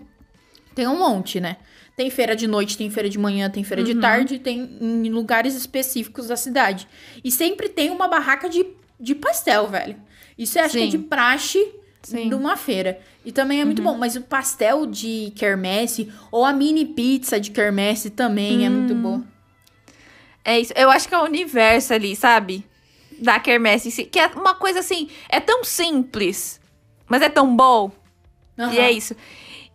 tem 0.75 0.87
um 0.87 0.99
monte, 0.99 1.39
né? 1.39 1.57
Tem 1.97 2.11
feira 2.11 2.35
de 2.35 2.45
noite, 2.45 2.77
tem 2.77 2.91
feira 2.91 3.09
de 3.09 3.17
manhã, 3.17 3.49
tem 3.49 3.63
feira 3.63 3.81
uhum. 3.81 3.87
de 3.87 3.95
tarde, 3.99 4.37
tem 4.37 4.77
em 4.79 5.09
lugares 5.09 5.55
específicos 5.55 6.27
da 6.27 6.35
cidade. 6.35 6.87
E 7.23 7.31
sempre 7.31 7.67
tem 7.67 7.89
uma 7.89 8.07
barraca 8.07 8.47
de, 8.47 8.63
de 8.99 9.15
pastel, 9.15 9.67
velho. 9.67 9.95
Isso 10.37 10.59
eu 10.59 10.65
acho 10.65 10.73
Sim. 10.73 10.81
que 10.81 10.85
é 10.85 10.89
de 10.91 10.99
praxe 10.99 11.73
Sim. 12.05 12.29
de 12.29 12.35
uma 12.35 12.55
feira. 12.55 12.99
E 13.25 13.31
também 13.31 13.61
é 13.61 13.65
muito 13.65 13.79
uhum. 13.79 13.93
bom. 13.93 13.97
Mas 13.97 14.15
o 14.15 14.21
pastel 14.21 14.85
de 14.85 15.33
quermesse 15.35 16.11
ou 16.31 16.45
a 16.45 16.53
mini 16.53 16.85
pizza 16.85 17.39
de 17.39 17.51
quermesse 17.51 18.11
também 18.11 18.59
hum. 18.59 18.65
é 18.65 18.69
muito 18.69 18.93
hum. 18.93 19.01
bom. 19.01 19.23
É 20.43 20.59
isso. 20.59 20.71
Eu 20.75 20.91
acho 20.91 21.07
que 21.09 21.15
é 21.15 21.17
o 21.17 21.23
universo 21.23 21.93
ali, 21.93 22.15
sabe? 22.15 22.63
Da 23.19 23.39
quermesse. 23.39 24.05
Que 24.05 24.19
é 24.19 24.27
uma 24.27 24.53
coisa 24.53 24.79
assim. 24.79 25.09
É 25.27 25.39
tão 25.39 25.63
simples, 25.63 26.61
mas 27.07 27.23
é 27.23 27.29
tão 27.29 27.55
bom. 27.55 27.91
Uhum. 28.57 28.71
E 28.71 28.79
é 28.79 28.91
isso. 28.91 29.15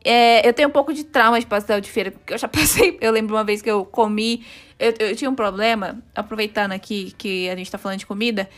É, 0.05 0.47
eu 0.49 0.53
tenho 0.55 0.69
um 0.69 0.73
pouco 0.73 0.95
de 0.95 1.05
trauma 1.05 1.39
de 1.39 1.47
pastel 1.47 1.81
de 1.81 1.91
feira, 1.91 2.13
porque 2.13 2.33
eu 2.33 2.39
já 2.39 2.47
passei. 2.49 2.97
Eu 3.01 3.11
lembro 3.11 3.35
uma 3.35 3.45
vez 3.45 3.61
que 3.61 3.71
eu 3.71 3.85
comi. 3.85 4.45
Eu, 4.79 4.95
eu 5.01 5.17
tinha 5.17 5.29
um 5.29 5.35
problema, 5.35 6.01
aproveitando 6.15 6.73
aqui 6.73 7.13
que 7.19 7.51
a 7.51 7.57
gente 7.57 7.71
tá 7.71 7.77
falando 7.77 7.99
de 7.99 8.07
comida. 8.07 8.49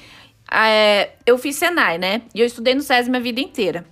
É, 0.54 1.12
eu 1.24 1.38
fiz 1.38 1.56
Senai, 1.56 1.96
né? 1.96 2.22
E 2.34 2.40
eu 2.40 2.46
estudei 2.46 2.74
no 2.74 2.82
SESI 2.82 3.08
minha 3.08 3.22
vida 3.22 3.40
inteira. 3.40 3.86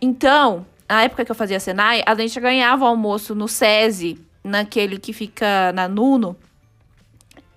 Então, 0.00 0.64
na 0.88 1.02
época 1.02 1.24
que 1.24 1.30
eu 1.30 1.34
fazia 1.34 1.58
Senai, 1.58 2.02
a 2.06 2.14
gente 2.14 2.38
ganhava 2.38 2.86
almoço 2.86 3.34
no 3.34 3.48
SESI, 3.48 4.18
naquele 4.44 4.98
que 4.98 5.12
fica 5.12 5.72
na 5.72 5.88
Nuno. 5.88 6.36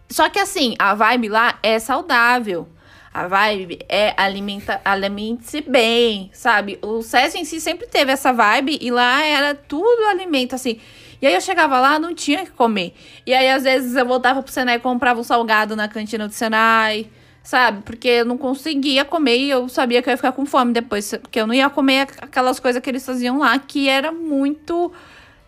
Só 0.09 0.27
que 0.29 0.39
assim, 0.39 0.73
a 0.79 0.95
vibe 0.95 1.29
lá 1.29 1.59
é 1.61 1.77
saudável. 1.77 2.67
A 3.13 3.27
vibe 3.27 3.79
é 3.87 4.13
alimenta, 4.17 4.81
alimente-se 4.83 5.61
bem, 5.61 6.31
sabe? 6.33 6.79
O 6.81 7.03
SESI 7.03 7.39
em 7.39 7.45
si 7.45 7.61
sempre 7.61 7.85
teve 7.85 8.11
essa 8.11 8.31
vibe 8.33 8.79
e 8.81 8.89
lá 8.89 9.23
era 9.23 9.53
tudo 9.53 10.05
alimento, 10.07 10.55
assim. 10.55 10.79
E 11.21 11.27
aí 11.27 11.33
eu 11.33 11.41
chegava 11.41 11.79
lá, 11.79 11.99
não 11.99 12.15
tinha 12.15 12.45
que 12.45 12.51
comer. 12.51 12.95
E 13.25 13.33
aí, 13.33 13.49
às 13.49 13.63
vezes, 13.63 13.95
eu 13.95 14.05
voltava 14.05 14.41
pro 14.41 14.51
Senai 14.51 14.77
e 14.77 14.79
comprava 14.79 15.19
um 15.19 15.23
salgado 15.23 15.75
na 15.75 15.87
cantina 15.87 16.27
do 16.27 16.33
Senai 16.33 17.09
sabe? 17.49 17.81
Porque 17.81 18.07
eu 18.07 18.25
não 18.25 18.37
conseguia 18.37 19.03
comer 19.03 19.37
e 19.37 19.49
eu 19.49 19.67
sabia 19.67 20.03
que 20.03 20.09
eu 20.09 20.11
ia 20.11 20.17
ficar 20.17 20.33
com 20.33 20.45
fome 20.45 20.71
depois, 20.71 21.09
porque 21.19 21.39
eu 21.39 21.47
não 21.47 21.53
ia 21.53 21.67
comer 21.67 22.07
aquelas 22.21 22.59
coisas 22.59 22.79
que 22.79 22.87
eles 22.87 23.03
faziam 23.03 23.39
lá, 23.39 23.57
que 23.57 23.89
era 23.89 24.11
muito. 24.11 24.93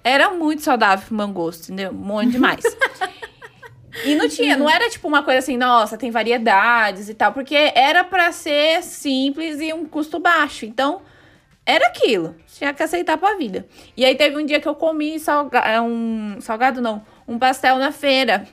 Era 0.03 0.31
muito 0.31 0.63
saudável 0.63 1.05
pro 1.05 1.15
meu 1.15 1.27
gosto, 1.27 1.65
entendeu? 1.65 1.93
Muito 1.93 2.31
demais. 2.31 2.63
e 4.03 4.15
não 4.15 4.27
tinha, 4.27 4.57
não 4.57 4.67
era 4.67 4.89
tipo 4.89 5.07
uma 5.07 5.21
coisa 5.21 5.37
assim, 5.37 5.57
nossa, 5.57 5.95
tem 5.95 6.09
variedades 6.09 7.07
e 7.07 7.13
tal, 7.13 7.33
porque 7.33 7.71
era 7.75 8.03
para 8.03 8.31
ser 8.31 8.81
simples 8.81 9.61
e 9.61 9.71
um 9.71 9.85
custo 9.85 10.17
baixo. 10.17 10.65
Então, 10.65 11.03
era 11.63 11.85
aquilo. 11.85 12.35
Tinha 12.47 12.73
que 12.73 12.81
aceitar 12.81 13.15
pra 13.19 13.37
vida. 13.37 13.67
E 13.95 14.03
aí 14.03 14.15
teve 14.15 14.41
um 14.41 14.45
dia 14.45 14.59
que 14.59 14.67
eu 14.67 14.73
comi 14.73 15.19
salga 15.19 15.79
um 15.83 16.41
salgado, 16.41 16.81
não, 16.81 17.05
um 17.27 17.37
pastel 17.37 17.77
na 17.77 17.91
feira. 17.91 18.47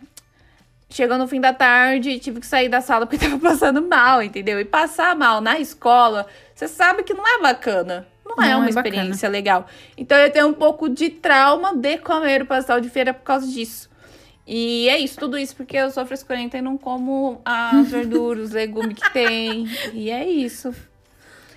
Chegou 0.90 1.18
no 1.18 1.28
fim 1.28 1.40
da 1.40 1.52
tarde, 1.52 2.18
tive 2.18 2.40
que 2.40 2.46
sair 2.46 2.68
da 2.68 2.80
sala 2.80 3.06
porque 3.06 3.18
tava 3.24 3.38
passando 3.38 3.82
mal, 3.82 4.22
entendeu? 4.22 4.58
E 4.58 4.64
passar 4.64 5.14
mal 5.14 5.40
na 5.40 5.58
escola, 5.58 6.26
você 6.54 6.66
sabe 6.66 7.02
que 7.02 7.12
não 7.12 7.26
é 7.26 7.40
bacana. 7.42 8.06
Não, 8.24 8.32
é 8.34 8.36
não 8.36 8.44
é 8.44 8.56
uma 8.56 8.66
é 8.66 8.68
experiência 8.70 9.28
bacana. 9.28 9.32
legal. 9.32 9.66
Então 9.96 10.16
eu 10.18 10.30
tenho 10.30 10.48
um 10.48 10.54
pouco 10.54 10.88
de 10.88 11.10
trauma 11.10 11.74
de 11.74 11.98
comer 11.98 12.42
o 12.42 12.46
pastel 12.46 12.80
de 12.80 12.88
feira 12.88 13.12
por 13.12 13.22
causa 13.22 13.46
disso. 13.46 13.88
E 14.46 14.88
é 14.88 14.96
isso, 14.98 15.18
tudo 15.18 15.36
isso 15.36 15.54
porque 15.54 15.76
eu 15.76 15.90
sou 15.90 16.06
frescurenta 16.06 16.56
e 16.56 16.62
não 16.62 16.78
como 16.78 17.40
as 17.44 17.88
verduras, 17.92 18.46
os 18.46 18.50
legumes 18.52 18.94
que 18.94 19.12
tem. 19.12 19.66
E 19.92 20.10
é 20.10 20.26
isso. 20.26 20.74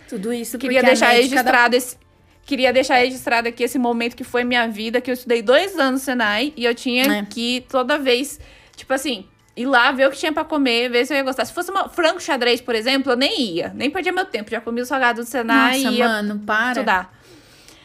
Tudo 0.09 0.33
isso 0.33 0.57
Queria 0.57 0.83
deixar 0.83 1.11
registrado 1.11 1.71
da... 1.71 1.77
esse 1.77 1.97
queria 2.43 2.73
deixar 2.73 2.95
registrado 2.95 3.47
aqui 3.47 3.63
esse 3.63 3.79
momento 3.79 4.13
que 4.13 4.25
foi 4.25 4.43
minha 4.43 4.67
vida, 4.67 4.99
que 4.99 5.09
eu 5.09 5.13
estudei 5.13 5.41
dois 5.41 5.77
anos 5.77 6.01
no 6.01 6.05
Senai 6.05 6.51
e 6.57 6.65
eu 6.65 6.75
tinha 6.75 7.19
é. 7.19 7.23
que 7.23 7.63
toda 7.69 7.97
vez 7.97 8.41
Tipo 8.81 8.93
assim, 8.95 9.27
ir 9.55 9.67
lá, 9.67 9.91
ver 9.91 10.07
o 10.07 10.11
que 10.11 10.17
tinha 10.17 10.33
pra 10.33 10.43
comer, 10.43 10.89
ver 10.89 11.05
se 11.05 11.13
eu 11.13 11.17
ia 11.17 11.23
gostar. 11.23 11.45
Se 11.45 11.53
fosse 11.53 11.69
uma 11.69 11.87
frango 11.87 12.19
xadrez, 12.19 12.59
por 12.59 12.73
exemplo, 12.73 13.11
eu 13.11 13.15
nem 13.15 13.39
ia. 13.39 13.71
Nem 13.75 13.91
perdia 13.91 14.11
meu 14.11 14.25
tempo. 14.25 14.49
Já 14.49 14.59
comia 14.59 14.81
o 14.81 14.85
salgado 14.87 15.21
do 15.21 15.27
Senai 15.27 15.83
Nossa, 15.83 15.93
e 15.93 15.97
ia 15.99 16.07
mano, 16.07 16.39
para. 16.39 16.71
estudar. 16.71 17.13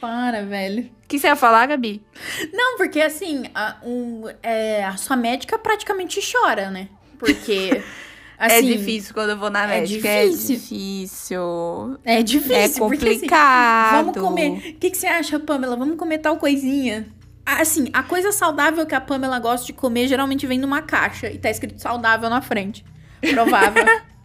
Para, 0.01 0.43
velho. 0.43 0.85
O 0.85 1.07
que 1.07 1.19
você 1.19 1.27
ia 1.27 1.37
falar, 1.37 1.67
Gabi? 1.67 2.03
Não, 2.51 2.79
porque 2.79 2.99
assim, 2.99 3.45
a, 3.55 3.77
um, 3.85 4.25
é, 4.43 4.85
a 4.85 4.97
sua 4.97 5.17
médica 5.17 5.59
praticamente 5.59 6.19
chora, 6.33 6.71
né? 6.71 6.89
Porque. 7.19 7.83
é 8.41 8.47
assim, 8.57 8.67
difícil 8.67 9.13
quando 9.13 9.31
eu 9.31 9.37
vou 9.37 9.51
na 9.51 9.65
é 9.65 9.81
médica. 9.81 10.09
difícil. 10.09 10.55
É 10.55 10.59
difícil. 10.59 12.01
É 12.07 12.23
difícil. 12.23 12.57
É 12.57 12.69
porque, 12.89 13.05
assim, 13.09 13.19
complicado. 13.19 14.13
vamos 14.15 14.17
comer. 14.17 14.51
O 14.51 14.79
que, 14.79 14.91
que 14.91 14.97
você 14.97 15.07
acha, 15.07 15.39
Pamela? 15.39 15.77
Vamos 15.77 15.99
comer 15.99 16.19
tal 16.19 16.39
coisinha. 16.39 17.07
Assim, 17.47 17.89
a 17.93 18.03
coisa 18.03 18.33
saudável 18.33 18.85
que 18.85 18.95
a 18.95 19.01
Pamela 19.01 19.39
gosta 19.39 19.65
de 19.67 19.73
comer 19.73 20.09
geralmente 20.09 20.47
vem 20.47 20.59
numa 20.59 20.83
caixa 20.83 21.31
e 21.31 21.39
tá 21.39 21.49
escrito 21.49 21.81
saudável 21.81 22.29
na 22.29 22.43
frente. 22.43 22.85
Provável. 23.31 23.85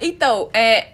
Então, 0.00 0.48
é. 0.52 0.92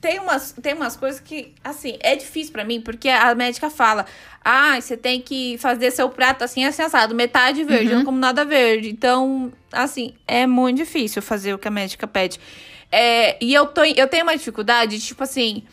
Tem 0.00 0.20
umas, 0.20 0.52
tem 0.52 0.74
umas 0.74 0.96
coisas 0.96 1.18
que, 1.20 1.54
assim, 1.62 1.98
é 2.00 2.14
difícil 2.14 2.52
pra 2.52 2.64
mim, 2.64 2.80
porque 2.80 3.08
a 3.08 3.34
médica 3.34 3.68
fala: 3.68 4.06
ah, 4.44 4.80
você 4.80 4.96
tem 4.96 5.20
que 5.20 5.58
fazer 5.58 5.90
seu 5.90 6.08
prato 6.08 6.44
assim, 6.44 6.64
assim, 6.64 6.82
assado, 6.82 7.14
metade 7.16 7.64
verde, 7.64 7.86
eu 7.86 7.90
Uhum. 7.92 7.98
não 7.98 8.04
como 8.04 8.18
nada 8.18 8.44
verde. 8.44 8.88
Então, 8.90 9.52
assim, 9.72 10.14
é 10.26 10.46
muito 10.46 10.76
difícil 10.78 11.20
fazer 11.20 11.52
o 11.52 11.58
que 11.58 11.66
a 11.66 11.70
médica 11.70 12.06
pede. 12.06 12.38
É, 12.92 13.36
e 13.44 13.52
eu, 13.52 13.66
tô, 13.66 13.82
eu 13.84 14.06
tenho 14.06 14.22
uma 14.22 14.36
dificuldade, 14.36 15.00
tipo 15.00 15.22
assim. 15.24 15.64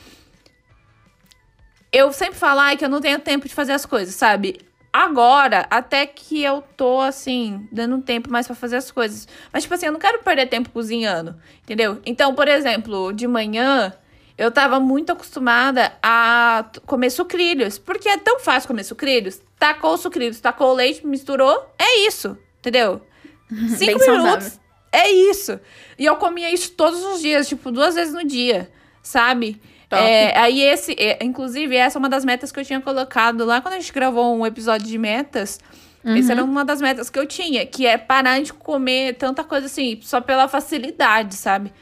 Eu 1.95 2.11
sempre 2.11 2.37
falo 2.37 2.59
ai, 2.59 2.75
que 2.75 2.83
eu 2.83 2.89
não 2.89 2.99
tenho 2.99 3.17
tempo 3.19 3.47
de 3.47 3.53
fazer 3.53 3.71
as 3.71 3.85
coisas, 3.85 4.13
sabe? 4.15 4.59
Agora, 4.91 5.65
até 5.69 6.05
que 6.05 6.43
eu 6.43 6.61
tô, 6.75 6.99
assim, 6.99 7.65
dando 7.71 7.95
um 7.95 8.01
tempo 8.01 8.29
mais 8.29 8.45
pra 8.45 8.53
fazer 8.53 8.75
as 8.75 8.91
coisas. 8.91 9.25
Mas, 9.53 9.63
tipo 9.63 9.73
assim, 9.75 9.85
eu 9.85 9.93
não 9.93 9.99
quero 9.99 10.19
perder 10.21 10.47
tempo 10.47 10.69
cozinhando, 10.71 11.37
entendeu? 11.63 12.01
Então, 12.05 12.35
por 12.35 12.49
exemplo, 12.49 13.13
de 13.13 13.25
manhã, 13.25 13.93
eu 14.37 14.51
tava 14.51 14.77
muito 14.77 15.13
acostumada 15.13 15.93
a 16.03 16.65
comer 16.85 17.11
sucrilhos. 17.11 17.77
Porque 17.77 18.09
é 18.09 18.17
tão 18.17 18.41
fácil 18.41 18.67
comer 18.67 18.83
sucrilhos. 18.83 19.39
Tacou 19.57 19.93
os 19.93 20.01
sucrilhos, 20.01 20.41
tacou 20.41 20.71
o 20.71 20.73
leite, 20.73 21.07
misturou, 21.07 21.73
é 21.79 21.99
isso, 22.05 22.37
entendeu? 22.59 23.01
Cinco 23.69 23.99
Bem 23.99 24.11
minutos, 24.11 24.47
saudável. 24.47 24.59
é 24.91 25.09
isso. 25.11 25.57
E 25.97 26.03
eu 26.03 26.17
comia 26.17 26.53
isso 26.53 26.73
todos 26.73 27.01
os 27.05 27.21
dias, 27.21 27.47
tipo, 27.47 27.71
duas 27.71 27.95
vezes 27.95 28.13
no 28.13 28.25
dia, 28.25 28.69
sabe? 29.01 29.61
Top. 29.89 30.01
É, 30.01 30.37
aí 30.37 30.61
esse, 30.61 30.93
é, 30.97 31.23
inclusive, 31.23 31.75
essa 31.75 31.97
é 31.97 31.99
uma 31.99 32.09
das 32.09 32.25
metas 32.25 32.51
que 32.51 32.59
eu 32.59 32.65
tinha 32.65 32.81
colocado 32.81 33.45
lá 33.45 33.61
quando 33.61 33.75
a 33.75 33.79
gente 33.79 33.93
gravou 33.93 34.35
um 34.35 34.45
episódio 34.45 34.87
de 34.87 34.97
metas. 34.97 35.59
Essa 36.05 36.33
era 36.33 36.43
uma 36.43 36.63
das 36.63 36.79
metas 36.79 37.09
que 37.09 37.17
eu 37.17 37.25
tinha, 37.25 37.65
que 37.65 37.87
é 37.87 37.97
parar 37.97 38.39
de 38.39 38.53
comer 38.53 39.15
tanta 39.15 39.43
coisa 39.43 39.65
assim, 39.65 39.99
só 40.03 40.21
pela 40.21 40.47
facilidade, 40.47 41.33
sabe? 41.33 41.73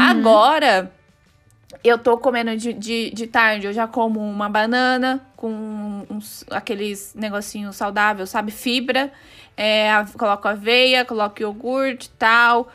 Agora, 0.00 0.92
eu 1.82 1.98
tô 1.98 2.16
comendo 2.16 2.56
de, 2.56 2.72
de, 2.72 3.10
de 3.10 3.26
tarde, 3.26 3.66
eu 3.66 3.72
já 3.72 3.88
como 3.88 4.20
uma 4.20 4.48
banana 4.48 5.20
com 5.36 6.06
uns, 6.08 6.44
aqueles 6.50 7.14
negocinhos 7.14 7.74
saudáveis, 7.74 8.30
sabe? 8.30 8.52
Fibra. 8.52 9.12
É, 9.56 9.90
coloco 10.18 10.48
aveia, 10.48 11.04
coloco 11.04 11.40
iogurte 11.40 12.06
e 12.06 12.18
tal. 12.18 12.68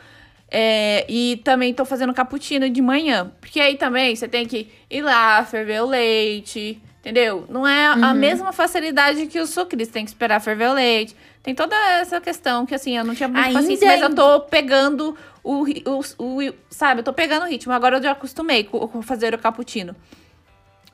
É, 0.50 1.06
e 1.08 1.40
também 1.44 1.72
tô 1.72 1.84
fazendo 1.84 2.12
cappuccino 2.12 2.68
de 2.68 2.82
manhã. 2.82 3.30
Porque 3.40 3.60
aí 3.60 3.76
também 3.76 4.16
você 4.16 4.26
tem 4.26 4.46
que 4.46 4.68
ir 4.90 5.02
lá, 5.02 5.44
ferver 5.44 5.80
o 5.82 5.86
leite, 5.86 6.82
entendeu? 6.98 7.46
Não 7.48 7.66
é 7.66 7.86
a 7.86 8.12
mesma 8.14 8.52
facilidade 8.52 9.26
que 9.26 9.38
o 9.38 9.46
sucrilhos. 9.46 9.88
Tem 9.88 10.04
que 10.04 10.10
esperar 10.10 10.40
ferver 10.40 10.68
o 10.70 10.72
leite. 10.72 11.14
Tem 11.42 11.54
toda 11.54 11.74
essa 12.00 12.20
questão 12.20 12.66
que, 12.66 12.74
assim, 12.74 12.98
eu 12.98 13.04
não 13.04 13.14
tinha 13.14 13.28
muita 13.28 13.46
Ainda 13.46 13.60
paciência, 13.60 13.86
mas 13.86 14.02
eu 14.02 14.14
tô 14.14 14.40
pegando 14.40 15.16
o, 15.42 15.62
o, 15.64 16.00
o- 16.48 16.54
Sabe, 16.68 17.00
eu 17.00 17.04
tô 17.04 17.12
pegando 17.14 17.44
o 17.44 17.48
ritmo. 17.48 17.72
Agora 17.72 17.96
eu 17.98 18.02
já 18.02 18.10
acostumei 18.10 18.64
com, 18.64 19.00
fazer 19.02 19.32
o 19.32 19.38
cappuccino. 19.38 19.96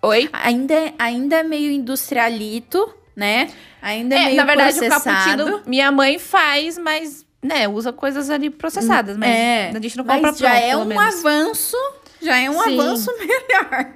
Oi? 0.03 0.29
Ainda, 0.33 0.75
é- 0.75 0.95
ainda 0.99 1.37
é 1.37 1.43
meio 1.43 1.73
industrialito, 1.73 2.95
né? 3.17 3.51
Ainda 3.83 4.15
é, 4.15 4.19
É, 4.19 4.25
meio 4.27 4.37
na 4.37 4.45
verdade, 4.45 4.77
o 4.79 4.83
processado. 4.87 5.05
cappuccino 5.45 5.63
minha 5.67 5.91
mãe 5.91 6.17
faz, 6.19 6.79
mas, 6.79 7.26
né, 7.47 7.69
usa 7.69 7.93
coisas 7.93 8.29
ali 8.29 8.51
processadas, 8.51 9.17
mas 9.17 9.29
é, 9.29 9.71
a 9.71 9.81
gente 9.81 9.97
não 9.97 10.05
compra 10.05 10.21
mas 10.21 10.39
já 10.39 10.51
pronto, 10.51 10.65
é 10.65 10.77
um 10.77 10.85
menos. 10.85 11.25
avanço, 11.25 11.77
já 12.21 12.37
é 12.39 12.51
um 12.51 12.63
Sim. 12.63 12.81
avanço 12.81 13.11
melhor. 13.19 13.93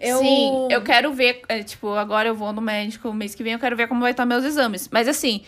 Eu, 0.00 0.18
Sim, 0.18 0.68
eu 0.70 0.82
quero 0.82 1.12
ver, 1.12 1.42
é, 1.48 1.62
tipo, 1.62 1.88
agora 1.90 2.28
eu 2.28 2.34
vou 2.34 2.52
no 2.52 2.60
médico 2.60 3.12
mês 3.12 3.34
que 3.34 3.42
vem, 3.42 3.52
eu 3.52 3.58
quero 3.58 3.76
ver 3.76 3.88
como 3.88 4.00
vai 4.00 4.12
estar 4.12 4.24
meus 4.24 4.44
exames. 4.44 4.88
Mas 4.90 5.06
assim, 5.06 5.42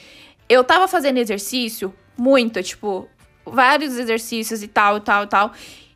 eu 0.49 0.63
tava 0.63 0.87
fazendo 0.87 1.19
exercício 1.19 1.95
muito, 2.17 2.63
tipo, 2.63 3.09
vários 3.45 3.97
exercícios 3.97 4.63
e 4.63 4.69
tal, 4.69 4.99
e 4.99 5.01
tal, 5.01 5.25
e 5.25 5.27
tal. 5.27 5.53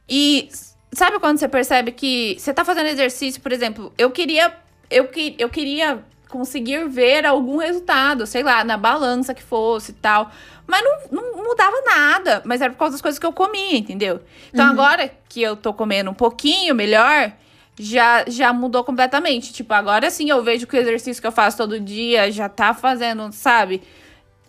E 0.09 0.48
sabe 0.92 1.18
quando 1.18 1.38
você 1.38 1.48
percebe 1.48 1.92
que 1.92 2.37
você 2.38 2.52
tá 2.54 2.64
fazendo 2.64 2.87
exercício, 2.87 3.40
por 3.40 3.52
exemplo, 3.52 3.92
eu 3.98 4.11
queria 4.11 4.54
eu, 4.90 5.07
que, 5.09 5.37
eu 5.38 5.48
queria 5.48 6.02
conseguir 6.28 6.88
ver 6.88 7.26
algum 7.26 7.59
resultado, 7.59 8.26
sei 8.26 8.42
lá, 8.42 8.64
na 8.64 8.76
balança 8.76 9.35
que 9.35 9.42
fosse 9.42 9.92
e 9.92 9.94
tal. 9.94 10.31
Mas 10.68 10.85
não, 10.85 11.22
não 11.22 11.44
mudava 11.44 11.76
nada. 11.87 12.42
Mas 12.44 12.61
era 12.61 12.70
por 12.70 12.78
causa 12.78 12.92
das 12.92 13.00
coisas 13.00 13.18
que 13.18 13.24
eu 13.24 13.33
comia, 13.33 13.76
entendeu? 13.76 14.20
Então 14.52 14.66
agora 14.66 15.11
que 15.28 15.42
eu 15.42 15.57
tô 15.57 15.72
comendo 15.72 16.11
um 16.11 16.14
pouquinho 16.14 16.74
melhor, 16.74 17.33
já, 17.78 18.24
já 18.28 18.52
mudou 18.52 18.85
completamente. 18.85 19.52
Tipo, 19.52 19.72
agora 19.72 20.11
sim 20.11 20.28
eu 20.28 20.42
vejo 20.42 20.66
que 20.66 20.76
o 20.76 20.81
exercício 20.81 21.20
que 21.20 21.26
eu 21.26 21.33
faço 21.33 21.57
todo 21.57 21.81
dia 21.81 22.31
já 22.31 22.48
tá 22.50 22.74
fazendo, 22.74 23.33
sabe? 23.33 23.83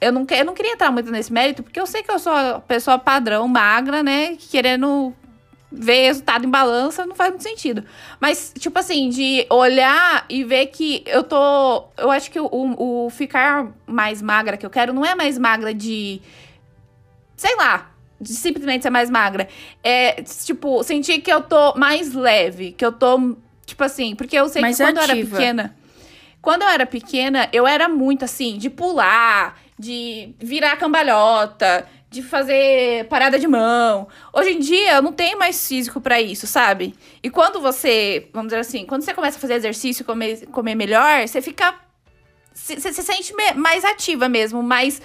Eu 0.01 0.11
não, 0.11 0.27
eu 0.29 0.45
não 0.45 0.53
queria 0.53 0.73
entrar 0.73 0.91
muito 0.91 1.09
nesse 1.09 1.31
mérito, 1.31 1.63
porque 1.63 1.79
eu 1.79 1.87
sei 1.87 2.03
que 2.03 2.11
eu 2.11 2.19
sou 2.19 2.33
a 2.33 2.59
pessoa 2.59 2.99
padrão, 2.99 3.47
magra, 3.47 4.03
né? 4.03 4.35
Querendo 4.49 5.13
ver 5.71 6.07
resultado 6.07 6.45
em 6.45 6.49
balança 6.49 7.05
não 7.05 7.15
faz 7.15 7.29
muito 7.31 7.43
sentido. 7.43 7.83
Mas, 8.19 8.53
tipo 8.57 8.77
assim, 8.79 9.09
de 9.09 9.45
olhar 9.49 10.25
e 10.29 10.43
ver 10.43 10.67
que 10.67 11.03
eu 11.05 11.23
tô. 11.23 11.85
Eu 11.97 12.09
acho 12.09 12.31
que 12.31 12.39
o, 12.39 12.49
o 12.51 13.09
ficar 13.09 13.67
mais 13.85 14.21
magra 14.21 14.57
que 14.57 14.65
eu 14.65 14.69
quero 14.69 14.93
não 14.93 15.05
é 15.05 15.15
mais 15.15 15.37
magra 15.37 15.73
de. 15.73 16.21
Sei 17.35 17.55
lá. 17.55 17.91
De 18.21 18.33
simplesmente 18.33 18.81
ser 18.83 18.89
mais 18.89 19.09
magra. 19.09 19.47
É, 19.81 20.21
tipo, 20.23 20.83
sentir 20.83 21.21
que 21.21 21.31
eu 21.31 21.41
tô 21.41 21.73
mais 21.75 22.13
leve. 22.13 22.73
Que 22.73 22.85
eu 22.85 22.91
tô. 22.91 23.37
Tipo 23.65 23.83
assim, 23.83 24.15
porque 24.15 24.37
eu 24.37 24.49
sei 24.49 24.61
Mais 24.61 24.75
que 24.77 24.83
quando 24.83 24.97
eu 24.97 25.03
era 25.03 25.13
ativa. 25.13 25.37
pequena. 25.37 25.75
Quando 26.41 26.61
eu 26.63 26.67
era 26.69 26.85
pequena, 26.85 27.47
eu 27.53 27.67
era 27.67 27.87
muito 27.87 28.25
assim, 28.25 28.57
de 28.57 28.69
pular, 28.69 29.59
de 29.77 30.33
virar 30.39 30.77
cambalhota, 30.77 31.85
de 32.09 32.23
fazer 32.23 33.05
parada 33.07 33.37
de 33.37 33.47
mão. 33.47 34.07
Hoje 34.33 34.51
em 34.51 34.59
dia, 34.59 35.01
não 35.01 35.13
tenho 35.13 35.37
mais 35.37 35.67
físico 35.67 36.01
pra 36.01 36.19
isso, 36.19 36.47
sabe? 36.47 36.95
E 37.21 37.29
quando 37.29 37.61
você, 37.61 38.27
vamos 38.33 38.47
dizer 38.49 38.61
assim, 38.61 38.85
quando 38.85 39.03
você 39.03 39.13
começa 39.13 39.37
a 39.37 39.41
fazer 39.41 39.53
exercício 39.55 40.01
e 40.01 40.05
comer, 40.05 40.47
comer 40.47 40.75
melhor, 40.75 41.27
você 41.27 41.41
fica. 41.41 41.75
Você 42.53 42.91
se 42.91 43.03
sente 43.03 43.33
mais 43.55 43.85
ativa 43.85 44.27
mesmo, 44.27 44.61
mais. 44.63 45.01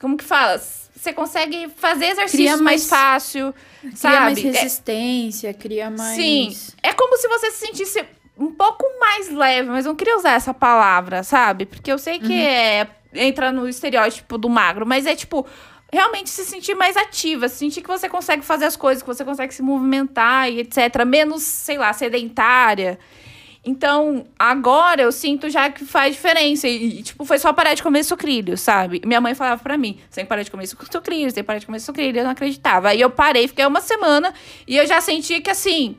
Como 0.00 0.16
que 0.16 0.24
fala? 0.24 0.58
Você 0.58 1.12
consegue 1.12 1.68
fazer 1.76 2.06
exercícios 2.06 2.60
mais, 2.60 2.88
mais- 2.88 2.88
fácil, 2.88 3.54
cria 3.80 3.96
sabe? 3.96 4.16
mais 4.16 4.38
É- 4.38 4.40
resistência, 4.42 5.52
cria 5.54 5.90
mais... 5.90 6.16
Sim. 6.16 6.56
É 6.82 6.92
como 6.94 7.16
se 7.18 7.28
você 7.28 7.50
se 7.50 7.66
sentisse 7.66 8.04
um 8.38 8.50
pouco 8.52 8.84
mais 8.98 9.30
leve, 9.30 9.68
mas 9.68 9.84
eu 9.84 9.90
não 9.90 9.96
queria 9.96 10.16
usar 10.16 10.32
essa 10.32 10.52
palavra, 10.54 11.22
sabe? 11.22 11.66
Porque 11.66 11.92
eu 11.92 11.98
sei 11.98 12.18
que 12.18 12.32
é 12.40 12.86
entra 13.12 13.52
no 13.52 13.68
estereótipo 13.68 14.36
do 14.36 14.48
magro, 14.48 14.84
mas 14.86 15.06
é 15.06 15.14
tipo 15.14 15.46
realmente 15.94 16.28
se 16.28 16.44
sentir 16.44 16.74
mais 16.74 16.96
ativa, 16.96 17.48
se 17.48 17.56
sentir 17.56 17.80
que 17.80 17.88
você 17.88 18.08
consegue 18.08 18.44
fazer 18.44 18.64
as 18.66 18.76
coisas, 18.76 19.02
que 19.02 19.06
você 19.06 19.24
consegue 19.24 19.54
se 19.54 19.62
movimentar 19.62 20.50
e 20.50 20.60
etc, 20.60 21.04
menos, 21.06 21.42
sei 21.42 21.78
lá, 21.78 21.92
sedentária. 21.92 22.98
Então, 23.66 24.26
agora 24.38 25.00
eu 25.00 25.10
sinto 25.10 25.48
já 25.48 25.70
que 25.70 25.86
faz 25.86 26.14
diferença. 26.14 26.68
E, 26.68 27.02
tipo, 27.02 27.24
foi 27.24 27.38
só 27.38 27.50
parar 27.50 27.72
de 27.72 27.82
comer 27.82 28.04
sucrilhos, 28.04 28.60
sabe? 28.60 29.00
Minha 29.06 29.22
mãe 29.22 29.34
falava 29.34 29.62
pra 29.62 29.78
mim: 29.78 29.98
você 30.10 30.16
tem 30.16 30.24
que 30.24 30.28
parar 30.28 30.42
de 30.42 30.50
comer 30.50 30.66
suc- 30.66 30.84
sucrilhos, 30.92 31.32
tem 31.32 31.42
que 31.42 31.46
parar 31.46 31.58
de 31.60 31.64
comer 31.66 31.80
sucrilhos. 31.80 32.18
Eu 32.18 32.24
não 32.24 32.32
acreditava. 32.32 32.88
Aí 32.90 33.00
eu 33.00 33.08
parei, 33.08 33.48
fiquei 33.48 33.64
uma 33.64 33.80
semana 33.80 34.34
e 34.68 34.76
eu 34.76 34.86
já 34.86 35.00
senti 35.00 35.40
que, 35.40 35.48
assim, 35.48 35.96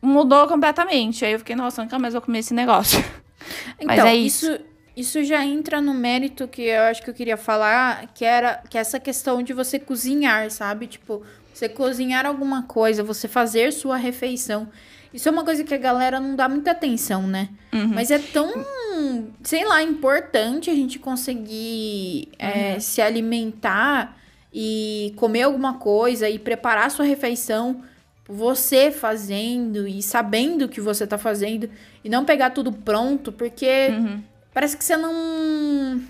mudou 0.00 0.46
completamente. 0.46 1.24
Aí 1.24 1.32
eu 1.32 1.40
fiquei, 1.40 1.56
nossa, 1.56 1.82
nunca 1.82 1.98
mais 1.98 2.14
vou 2.14 2.22
comer 2.22 2.38
esse 2.38 2.54
negócio. 2.54 3.02
Mas 3.82 3.96
Então, 3.98 4.06
é 4.06 4.14
isso. 4.14 4.46
isso. 4.52 4.60
Isso 4.96 5.22
já 5.24 5.44
entra 5.44 5.80
no 5.80 5.94
mérito 5.94 6.46
que 6.46 6.62
eu 6.62 6.82
acho 6.82 7.02
que 7.02 7.10
eu 7.10 7.14
queria 7.14 7.36
falar, 7.36 8.08
que 8.14 8.24
era 8.24 8.62
que 8.68 8.76
é 8.76 8.80
essa 8.80 9.00
questão 9.00 9.42
de 9.42 9.52
você 9.52 9.78
cozinhar, 9.78 10.50
sabe? 10.50 10.86
Tipo, 10.86 11.22
você 11.52 11.68
cozinhar 11.68 12.26
alguma 12.26 12.64
coisa, 12.64 13.02
você 13.02 13.26
fazer 13.26 13.72
sua 13.72 13.96
refeição. 13.96 14.68
Isso 15.12 15.28
é 15.28 15.32
uma 15.32 15.44
coisa 15.44 15.62
que 15.62 15.74
a 15.74 15.78
galera 15.78 16.18
não 16.18 16.34
dá 16.34 16.48
muita 16.48 16.70
atenção, 16.70 17.26
né? 17.26 17.50
Uhum. 17.72 17.88
Mas 17.88 18.10
é 18.10 18.18
tão, 18.18 18.66
sei 19.42 19.64
lá, 19.64 19.82
importante 19.82 20.70
a 20.70 20.74
gente 20.74 20.98
conseguir 20.98 22.28
é, 22.38 22.78
se 22.78 23.00
alimentar 23.02 24.16
e 24.52 25.12
comer 25.16 25.42
alguma 25.42 25.74
coisa 25.74 26.28
e 26.28 26.38
preparar 26.38 26.90
sua 26.90 27.04
refeição 27.04 27.82
você 28.26 28.90
fazendo 28.90 29.86
e 29.86 30.02
sabendo 30.02 30.64
o 30.64 30.68
que 30.68 30.80
você 30.80 31.06
tá 31.06 31.18
fazendo 31.18 31.68
e 32.02 32.08
não 32.08 32.24
pegar 32.24 32.50
tudo 32.50 32.72
pronto, 32.72 33.32
porque 33.32 33.88
Uhum. 33.90 34.22
Parece 34.52 34.76
que 34.76 34.84
você 34.84 34.96
não 34.96 36.00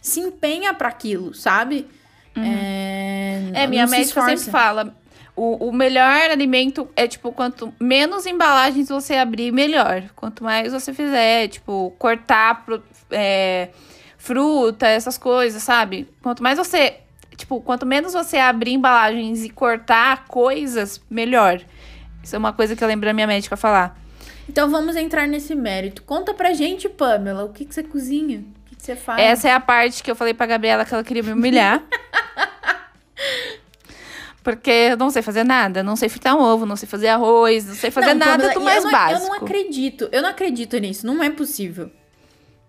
se 0.00 0.20
empenha 0.20 0.74
para 0.74 0.88
aquilo, 0.88 1.32
sabe? 1.34 1.88
É, 2.36 3.50
É, 3.54 3.66
minha 3.66 3.86
médica 3.86 4.22
sempre 4.22 4.50
fala. 4.50 4.96
O, 5.34 5.68
o 5.68 5.72
melhor 5.72 6.30
alimento 6.30 6.88
é, 6.94 7.06
tipo, 7.06 7.32
quanto 7.32 7.72
menos 7.80 8.26
embalagens 8.26 8.88
você 8.88 9.14
abrir, 9.14 9.50
melhor. 9.50 10.04
Quanto 10.14 10.44
mais 10.44 10.72
você 10.72 10.92
fizer, 10.92 11.48
tipo, 11.48 11.94
cortar 11.98 12.64
é, 13.10 13.70
fruta, 14.18 14.86
essas 14.86 15.16
coisas, 15.16 15.62
sabe? 15.62 16.08
Quanto 16.22 16.42
mais 16.42 16.58
você. 16.58 16.98
Tipo, 17.36 17.60
quanto 17.62 17.86
menos 17.86 18.12
você 18.12 18.36
abrir 18.36 18.72
embalagens 18.72 19.42
e 19.42 19.48
cortar 19.48 20.26
coisas, 20.26 21.00
melhor. 21.10 21.60
Isso 22.22 22.36
é 22.36 22.38
uma 22.38 22.52
coisa 22.52 22.76
que 22.76 22.84
eu 22.84 22.88
lembro 22.88 23.06
da 23.06 23.12
minha 23.14 23.26
médica 23.26 23.56
falar. 23.56 23.98
Então 24.48 24.68
vamos 24.70 24.96
entrar 24.96 25.26
nesse 25.26 25.54
mérito. 25.54 26.02
Conta 26.02 26.34
pra 26.34 26.52
gente, 26.52 26.88
Pamela, 26.88 27.44
o 27.44 27.50
que, 27.50 27.64
que 27.64 27.74
você 27.74 27.82
cozinha? 27.82 28.40
O 28.40 28.68
que, 28.68 28.76
que 28.76 28.82
você 28.82 28.96
faz? 28.96 29.20
Essa 29.20 29.48
é 29.48 29.52
a 29.52 29.60
parte 29.60 30.02
que 30.02 30.10
eu 30.10 30.16
falei 30.16 30.34
pra 30.34 30.46
Gabriela 30.46 30.84
que 30.84 30.92
ela 30.92 31.04
queria 31.04 31.22
me 31.22 31.32
humilhar. 31.32 31.82
Porque 34.42 34.70
eu 34.70 34.96
não 34.96 35.10
sei 35.10 35.22
fazer 35.22 35.44
nada. 35.44 35.82
Não 35.82 35.94
sei 35.94 36.08
fritar 36.08 36.36
um 36.36 36.40
ovo, 36.40 36.66
não 36.66 36.74
sei 36.74 36.88
fazer 36.88 37.08
arroz, 37.08 37.64
não 37.64 37.74
sei 37.74 37.90
fazer 37.90 38.14
não, 38.14 38.26
nada 38.26 38.48
Pamela, 38.48 38.54
do 38.54 38.60
mais 38.60 38.78
eu 38.78 38.84
não, 38.84 38.90
básico. 38.90 39.22
Eu 39.22 39.28
não 39.28 39.34
acredito. 39.36 40.08
Eu 40.10 40.22
não 40.22 40.28
acredito 40.30 40.76
nisso. 40.78 41.06
Não 41.06 41.22
é 41.22 41.30
possível. 41.30 41.90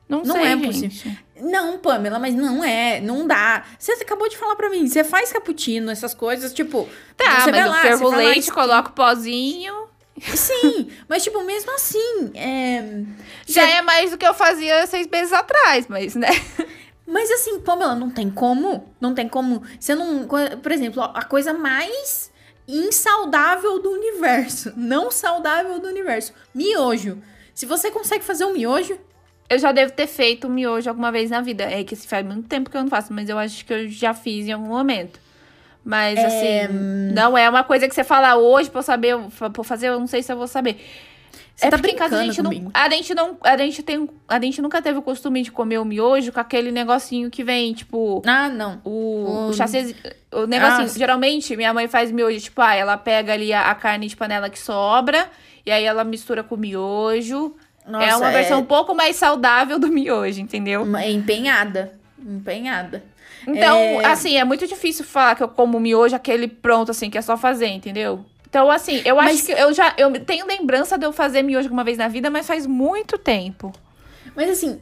Não, 0.08 0.22
não 0.24 0.36
sei, 0.36 0.46
é 0.46 0.58
possível. 0.58 1.12
Não, 1.42 1.80
Pamela, 1.80 2.20
mas 2.20 2.36
não 2.36 2.64
é, 2.64 3.02
não 3.02 3.26
dá. 3.26 3.64
Você 3.80 3.94
acabou 3.94 4.30
de 4.30 4.38
falar 4.38 4.56
pra 4.56 4.70
mim, 4.70 4.88
você 4.88 5.04
faz 5.04 5.32
cappuccino, 5.32 5.90
essas 5.90 6.14
coisas, 6.14 6.54
tipo. 6.54 6.88
Tá, 7.18 7.48
mas 7.48 7.48
eu 7.48 7.70
lá, 7.70 7.82
fervo 7.82 8.10
leite, 8.10 8.52
coloco 8.52 8.92
pozinho. 8.92 9.83
Sim, 10.20 10.90
mas 11.08 11.24
tipo, 11.24 11.44
mesmo 11.44 11.72
assim. 11.72 12.32
É... 12.36 13.04
Já 13.48 13.68
é 13.68 13.82
mais 13.82 14.12
do 14.12 14.18
que 14.18 14.26
eu 14.26 14.34
fazia 14.34 14.86
seis 14.86 15.08
meses 15.08 15.34
atrás, 15.34 15.88
mas, 15.88 16.16
né? 16.16 16.30
Mas 17.06 17.30
assim, 17.30 17.60
Pamela, 17.60 17.96
não 17.96 18.10
tem 18.10 18.30
como. 18.30 18.94
Não 19.00 19.14
tem 19.14 19.28
como. 19.28 19.62
Você 19.80 19.94
não. 19.94 20.26
Por 20.28 20.72
exemplo, 20.72 21.04
a 21.04 21.24
coisa 21.24 21.54
mais 21.54 22.32
insaudável 22.68 23.80
do 23.80 23.92
universo. 23.92 24.72
Não 24.76 25.12
saudável 25.12 25.80
do 25.80 25.88
universo. 25.88 26.34
Miojo. 26.56 27.22
Se 27.54 27.66
você 27.66 27.92
consegue 27.92 28.24
fazer 28.24 28.46
um 28.46 28.54
miojo. 28.54 28.98
Eu 29.50 29.60
já 29.60 29.72
devo 29.72 29.92
ter 29.92 30.08
feito 30.08 30.48
um 30.48 30.50
miojo 30.50 30.90
alguma 30.90 31.12
vez 31.12 31.30
na 31.30 31.42
vida. 31.42 31.66
É 31.66 31.84
que 31.84 31.96
se 31.96 32.08
faz 32.08 32.26
muito 32.26 32.48
tempo 32.48 32.70
que 32.70 32.78
eu 32.78 32.82
não 32.82 32.90
faço, 32.90 33.14
mas 33.14 33.30
eu 33.30 33.38
acho 33.38 33.66
que 33.66 33.74
eu 33.74 33.90
já 33.90 34.14
fiz 34.14 34.48
em 34.48 34.54
algum 34.54 34.70
momento. 34.70 35.20
Mas, 35.84 36.18
é... 36.18 36.26
assim, 36.66 36.74
não 37.14 37.38
é 37.38 37.50
uma 37.50 37.64
coisa 37.64 37.88
que 37.88 37.96
você 37.96 38.04
fala 38.04 38.36
hoje 38.36 38.70
pra 38.70 38.80
eu 38.80 38.84
saber, 38.84 39.18
pra 39.38 39.64
fazer, 39.64 39.90
eu 39.90 40.00
não 40.00 40.08
sei 40.08 40.24
se 40.24 40.32
eu 40.32 40.38
vou 40.38 40.48
saber. 40.48 40.80
Você 41.56 41.68
é 41.68 41.70
tá 41.70 41.78
porque 41.78 41.92
em 41.92 41.96
casa 41.96 42.20
a 42.20 42.24
gente, 42.24 42.42
não, 42.42 42.52
a 42.74 42.90
gente 42.90 43.14
não. 43.14 43.38
A 43.42 43.58
gente 43.58 43.84
tem. 43.84 44.10
A 44.28 44.40
gente 44.40 44.62
nunca 44.62 44.82
teve 44.82 44.98
o 44.98 45.04
costume 45.04 45.44
de 45.44 45.52
comer 45.52 45.78
o 45.78 45.86
miojo 45.86 46.32
com 46.32 46.40
aquele 46.40 46.72
negocinho 46.72 47.30
que 47.30 47.44
vem, 47.44 47.74
tipo. 47.74 48.24
Ah, 48.26 48.50
não. 48.50 48.82
O, 48.84 49.50
o 49.50 49.54
chassi. 49.54 49.96
O 50.32 50.48
negocinho. 50.48 50.88
Ah, 50.88 50.98
geralmente, 50.98 51.56
minha 51.56 51.72
mãe 51.72 51.88
faz 51.88 52.12
miojo, 52.12 52.40
tipo, 52.40 52.60
ah, 52.60 52.74
ela 52.74 52.98
pega 52.98 53.34
ali 53.34 53.54
a, 53.54 53.70
a, 53.70 53.76
carne 53.76 54.08
de 54.08 54.16
panela 54.16 54.50
que 54.50 54.58
sobra, 54.58 55.30
e 55.64 55.72
aí 55.72 55.84
ela 55.84 56.04
mistura 56.04 56.44
com 56.44 56.56
o 56.56 56.58
miojo. 56.58 57.56
Nossa, 57.86 58.06
é 58.06 58.16
uma 58.16 58.32
versão 58.32 58.58
é... 58.58 58.62
um 58.62 58.66
pouco 58.66 58.96
mais 58.96 59.16
saudável 59.16 59.78
do 59.78 59.90
miojo, 59.90 60.42
entendeu? 60.42 60.84
É 60.98 61.12
empenhada. 61.12 61.94
Empenhada. 62.18 63.04
Então, 63.48 63.78
é... 63.78 64.06
assim, 64.06 64.38
é 64.38 64.44
muito 64.44 64.68
difícil 64.68 65.06
falar 65.06 65.36
que 65.36 65.44
eu 65.44 65.48
como 65.48 65.80
miojo 65.80 66.16
aquele 66.16 66.48
pronto, 66.48 66.92
assim, 66.92 67.10
que 67.10 67.18
é 67.18 67.22
só 67.22 67.38
fazer, 67.38 67.68
entendeu? 67.68 68.26
Então, 68.48 68.70
assim, 68.70 69.02
eu 69.04 69.16
mas... 69.16 69.36
acho 69.36 69.46
que 69.46 69.52
eu 69.52 69.74
já. 69.74 69.94
Eu 69.98 70.12
tenho 70.24 70.46
lembrança 70.46 70.98
de 70.98 71.06
eu 71.06 71.12
fazer 71.12 71.42
miojo 71.42 71.68
alguma 71.68 71.84
vez 71.84 71.98
na 71.98 72.08
vida, 72.08 72.30
mas 72.30 72.46
faz 72.46 72.68
muito 72.68 73.18
tempo. 73.18 73.74
Mas 74.36 74.50
assim, 74.50 74.80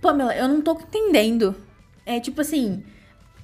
Pamela, 0.00 0.34
eu 0.34 0.46
não 0.46 0.60
tô 0.60 0.72
entendendo. 0.72 1.54
É 2.06 2.20
tipo 2.20 2.40
assim. 2.40 2.84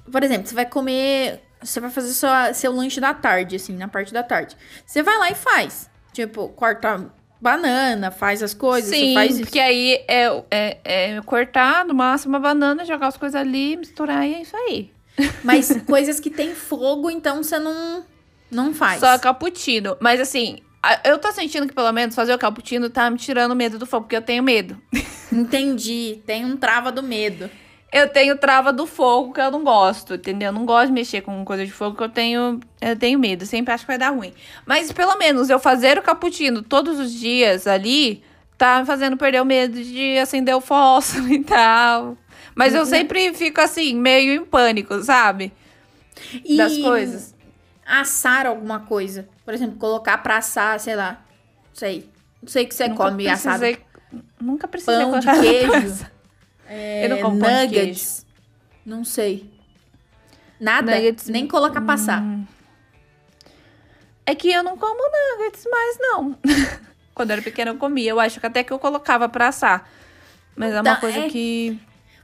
Por 0.09 0.23
exemplo, 0.23 0.47
você 0.47 0.55
vai 0.55 0.65
comer. 0.65 1.41
Você 1.61 1.79
vai 1.79 1.89
fazer 1.89 2.13
sua, 2.13 2.53
seu 2.53 2.71
lanche 2.71 3.01
da 3.01 3.13
tarde, 3.13 3.55
assim, 3.55 3.75
na 3.75 3.87
parte 3.87 4.13
da 4.13 4.23
tarde. 4.23 4.55
Você 4.85 5.03
vai 5.03 5.17
lá 5.17 5.31
e 5.31 5.35
faz. 5.35 5.89
Tipo, 6.13 6.49
corta 6.49 7.11
banana, 7.39 8.11
faz 8.11 8.41
as 8.41 8.53
coisas. 8.53 8.89
Sim, 8.89 9.13
faz 9.13 9.39
porque 9.39 9.59
aí 9.59 10.03
é, 10.07 10.43
é, 10.49 10.77
é 10.83 11.21
cortar 11.21 11.85
no 11.85 11.93
máximo 11.93 12.35
a 12.35 12.39
banana, 12.39 12.85
jogar 12.85 13.07
as 13.07 13.17
coisas 13.17 13.39
ali, 13.39 13.77
misturar 13.77 14.27
e 14.27 14.35
é 14.35 14.41
isso 14.41 14.55
aí. 14.55 14.91
Mas 15.43 15.81
coisas 15.85 16.19
que 16.19 16.29
tem 16.29 16.53
fogo, 16.53 17.09
então 17.09 17.43
você 17.43 17.57
não 17.59 18.03
não 18.49 18.73
faz. 18.73 18.99
Só 18.99 19.17
cappuccino. 19.17 19.97
Mas 19.99 20.19
assim, 20.19 20.59
eu 21.03 21.17
tô 21.17 21.31
sentindo 21.31 21.67
que 21.67 21.73
pelo 21.73 21.91
menos 21.91 22.15
fazer 22.15 22.33
o 22.33 22.37
cappuccino 22.37 22.89
tá 22.89 23.09
me 23.09 23.17
tirando 23.17 23.55
medo 23.55 23.77
do 23.77 23.85
fogo, 23.85 24.03
porque 24.03 24.15
eu 24.15 24.21
tenho 24.21 24.43
medo. 24.43 24.77
Entendi. 25.31 26.21
Tem 26.25 26.45
um 26.45 26.55
trava 26.55 26.91
do 26.91 27.03
medo. 27.03 27.49
Eu 27.91 28.09
tenho 28.09 28.37
trava 28.37 28.73
do 28.73 28.85
fogo 28.85 29.33
que 29.33 29.39
eu 29.39 29.49
não 29.49 29.63
gosto, 29.63 30.15
entendeu? 30.15 30.47
Eu 30.47 30.53
não 30.53 30.65
gosto 30.65 30.87
de 30.87 30.93
mexer 30.93 31.21
com 31.21 31.45
coisa 31.45 31.65
de 31.65 31.71
fogo 31.71 31.95
que 31.95 32.03
eu 32.03 32.09
tenho, 32.09 32.59
eu 32.81 32.95
tenho 32.97 33.17
medo. 33.17 33.45
Sempre 33.45 33.73
acho 33.73 33.83
que 33.83 33.87
vai 33.87 33.97
dar 33.97 34.09
ruim. 34.09 34.33
Mas 34.65 34.91
pelo 34.91 35.17
menos 35.17 35.49
eu 35.49 35.57
fazer 35.57 35.97
o 35.97 36.01
cappuccino 36.01 36.61
todos 36.61 36.99
os 36.99 37.13
dias 37.13 37.65
ali 37.65 38.21
tá 38.57 38.79
me 38.79 38.85
fazendo 38.85 39.15
perder 39.15 39.41
o 39.41 39.45
medo 39.45 39.81
de 39.81 40.17
acender 40.17 40.55
o 40.55 40.61
fósforo 40.61 41.27
e 41.31 41.43
tal. 41.43 42.17
Mas 42.53 42.73
eu 42.73 42.81
uhum. 42.81 42.85
sempre 42.85 43.33
fico 43.33 43.61
assim, 43.61 43.95
meio 43.95 44.33
em 44.33 44.45
pânico, 44.45 45.01
sabe? 45.01 45.53
E... 46.43 46.57
Das 46.57 46.77
coisas 46.77 47.37
assar 47.87 48.45
alguma 48.45 48.81
coisa. 48.81 49.27
Por 49.45 49.53
exemplo, 49.53 49.77
colocar 49.77 50.17
pra 50.17 50.37
assar, 50.37 50.79
sei 50.79 50.95
lá. 50.95 51.23
Sei. 51.73 52.09
Não 52.41 52.49
sei 52.49 52.65
o 52.65 52.67
que 52.67 52.75
você 52.75 52.87
nunca 52.89 53.03
come 53.05 53.23
precisei, 53.23 53.51
assado. 53.51 54.23
Nunca 54.41 54.67
precisei 54.67 55.05
Pão 55.05 55.19
de 55.19 55.27
queijo. 55.39 56.05
É, 56.67 57.05
eu 57.05 57.09
não 57.09 57.21
como 57.21 57.35
nuggets. 57.37 58.25
Não 58.85 59.03
sei. 59.03 59.49
Nada. 60.59 60.95
Nuggets, 60.95 61.27
nem 61.27 61.47
colocar 61.47 61.81
hum, 61.81 61.85
passar. 61.85 62.23
É 64.25 64.35
que 64.35 64.51
eu 64.51 64.63
não 64.63 64.77
como 64.77 64.99
nuggets 64.99 65.65
mais, 65.69 65.97
não. 65.99 66.37
Quando 67.13 67.31
eu 67.31 67.33
era 67.33 67.41
pequena 67.41 67.71
eu 67.71 67.77
comia. 67.77 68.11
Eu 68.11 68.19
acho 68.19 68.39
que 68.39 68.45
até 68.45 68.63
que 68.63 68.71
eu 68.71 68.79
colocava 68.79 69.27
pra 69.29 69.47
assar. 69.47 69.89
Mas 70.55 70.73
é 70.73 70.81
uma 70.81 70.89
então, 70.89 70.99
coisa 70.99 71.19
é... 71.19 71.29
que... 71.29 71.79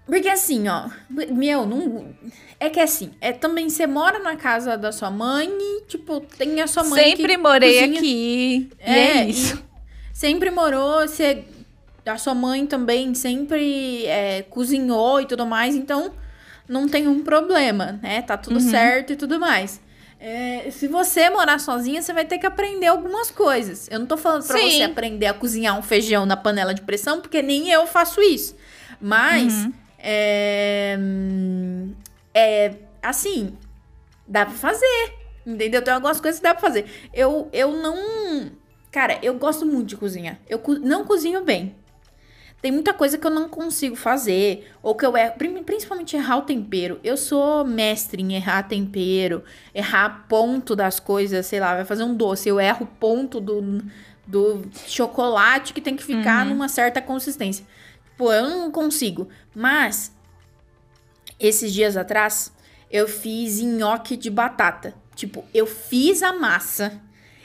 Porque 0.06 0.28
assim, 0.28 0.68
ó, 0.68 0.90
meu, 1.10 1.66
não. 1.66 2.14
É 2.60 2.70
que 2.70 2.80
assim, 2.80 3.14
é 3.22 3.32
também 3.32 3.70
você 3.70 3.88
mora 3.88 4.20
na 4.20 4.36
casa 4.36 4.78
da 4.78 4.92
sua 4.92 5.10
mãe 5.10 5.50
e, 5.50 5.82
tipo, 5.86 6.20
tem 6.20 6.62
a 6.62 6.68
sua 6.68 6.84
mãe. 6.84 7.04
Sempre 7.06 7.38
morei 7.38 7.80
cozinha. 7.80 8.00
aqui. 8.00 8.70
É, 8.80 9.00
é 9.00 9.26
isso. 9.30 9.64
Sempre 10.12 10.52
morou, 10.52 11.08
você. 11.08 11.46
A 12.06 12.18
sua 12.18 12.34
mãe 12.36 12.66
também 12.66 13.14
sempre 13.14 14.06
é, 14.06 14.42
cozinhou 14.44 15.22
e 15.22 15.26
tudo 15.26 15.46
mais, 15.46 15.76
então 15.76 16.12
não 16.68 16.88
tem 16.88 17.08
um 17.08 17.24
problema, 17.24 18.00
né? 18.02 18.22
Tá 18.22 18.38
tudo 18.38 18.56
uhum. 18.56 18.70
certo 18.70 19.14
e 19.14 19.16
tudo 19.16 19.40
mais. 19.40 19.82
É, 20.20 20.70
se 20.72 20.88
você 20.88 21.30
morar 21.30 21.60
sozinha, 21.60 22.02
você 22.02 22.14
vai 22.14 22.26
ter 22.26 22.38
que 22.38 22.46
aprender 22.46 22.88
algumas 22.88 23.30
coisas. 23.30 23.90
Eu 23.92 24.00
não 24.00 24.06
tô 24.06 24.16
falando 24.16 24.46
pra 24.46 24.58
Sim. 24.58 24.72
você 24.72 24.84
aprender 24.84 25.26
a 25.26 25.34
cozinhar 25.34 25.78
um 25.78 25.82
feijão 25.82 26.26
na 26.26 26.38
panela 26.38 26.74
de 26.74 26.82
pressão, 26.82 27.20
porque 27.20 27.42
nem 27.42 27.70
eu 27.70 27.86
faço 27.88 28.22
isso. 28.22 28.56
Mas. 29.02 29.54
Uhum 29.54 29.84
é, 30.04 31.00
é 32.34 32.76
assim, 33.02 33.58
dá 34.28 34.46
pra 34.46 34.56
fazer. 34.56 35.14
Entendeu? 35.46 35.82
Tem 35.82 35.94
algumas 35.94 36.20
coisas 36.20 36.40
que 36.40 36.44
dá 36.44 36.54
pra 36.54 36.62
fazer. 36.62 36.86
Eu, 37.14 37.50
eu 37.54 37.72
não. 37.72 38.52
Cara, 38.92 39.18
eu 39.22 39.34
gosto 39.36 39.66
muito 39.66 39.88
de 39.88 39.98
cozinhar. 39.98 40.38
Eu 40.48 40.62
não 40.82 41.06
cozinho 41.06 41.44
bem. 41.44 41.76
Tem 42.64 42.72
muita 42.72 42.94
coisa 42.94 43.18
que 43.18 43.28
eu 43.28 43.30
não 43.30 43.50
consigo 43.50 43.94
fazer. 43.94 44.72
Ou 44.82 44.96
que 44.96 45.06
eu 45.06 45.18
erro. 45.18 45.34
Principalmente 45.66 46.16
errar 46.16 46.38
o 46.38 46.44
tempero. 46.44 46.98
Eu 47.04 47.18
sou 47.18 47.66
mestre 47.66 48.22
em 48.22 48.36
errar 48.36 48.64
tempero. 48.64 49.44
Errar 49.76 50.26
ponto 50.30 50.74
das 50.74 50.98
coisas. 50.98 51.46
Sei 51.46 51.60
lá, 51.60 51.76
vai 51.76 51.84
fazer 51.84 52.06
um 52.06 52.16
doce. 52.16 52.48
Eu 52.48 52.62
erro 52.62 52.86
o 52.86 52.88
ponto 52.88 53.42
do, 53.42 53.84
do 54.26 54.64
chocolate 54.88 55.74
que 55.74 55.82
tem 55.82 55.98
que 55.98 56.04
ficar 56.06 56.46
uhum. 56.46 56.54
numa 56.54 56.70
certa 56.70 57.02
consistência. 57.02 57.66
Pô, 58.18 58.32
eu 58.32 58.50
não 58.50 58.72
consigo. 58.72 59.28
Mas, 59.54 60.16
esses 61.38 61.74
dias 61.74 61.98
atrás, 61.98 62.54
eu 62.90 63.10
fiz 63.10 63.60
nhoque 63.60 64.16
de 64.16 64.30
batata. 64.30 64.96
Tipo, 65.14 65.44
eu 65.54 65.68
fiz 65.68 66.24
a 66.24 66.32
massa, 66.32 67.02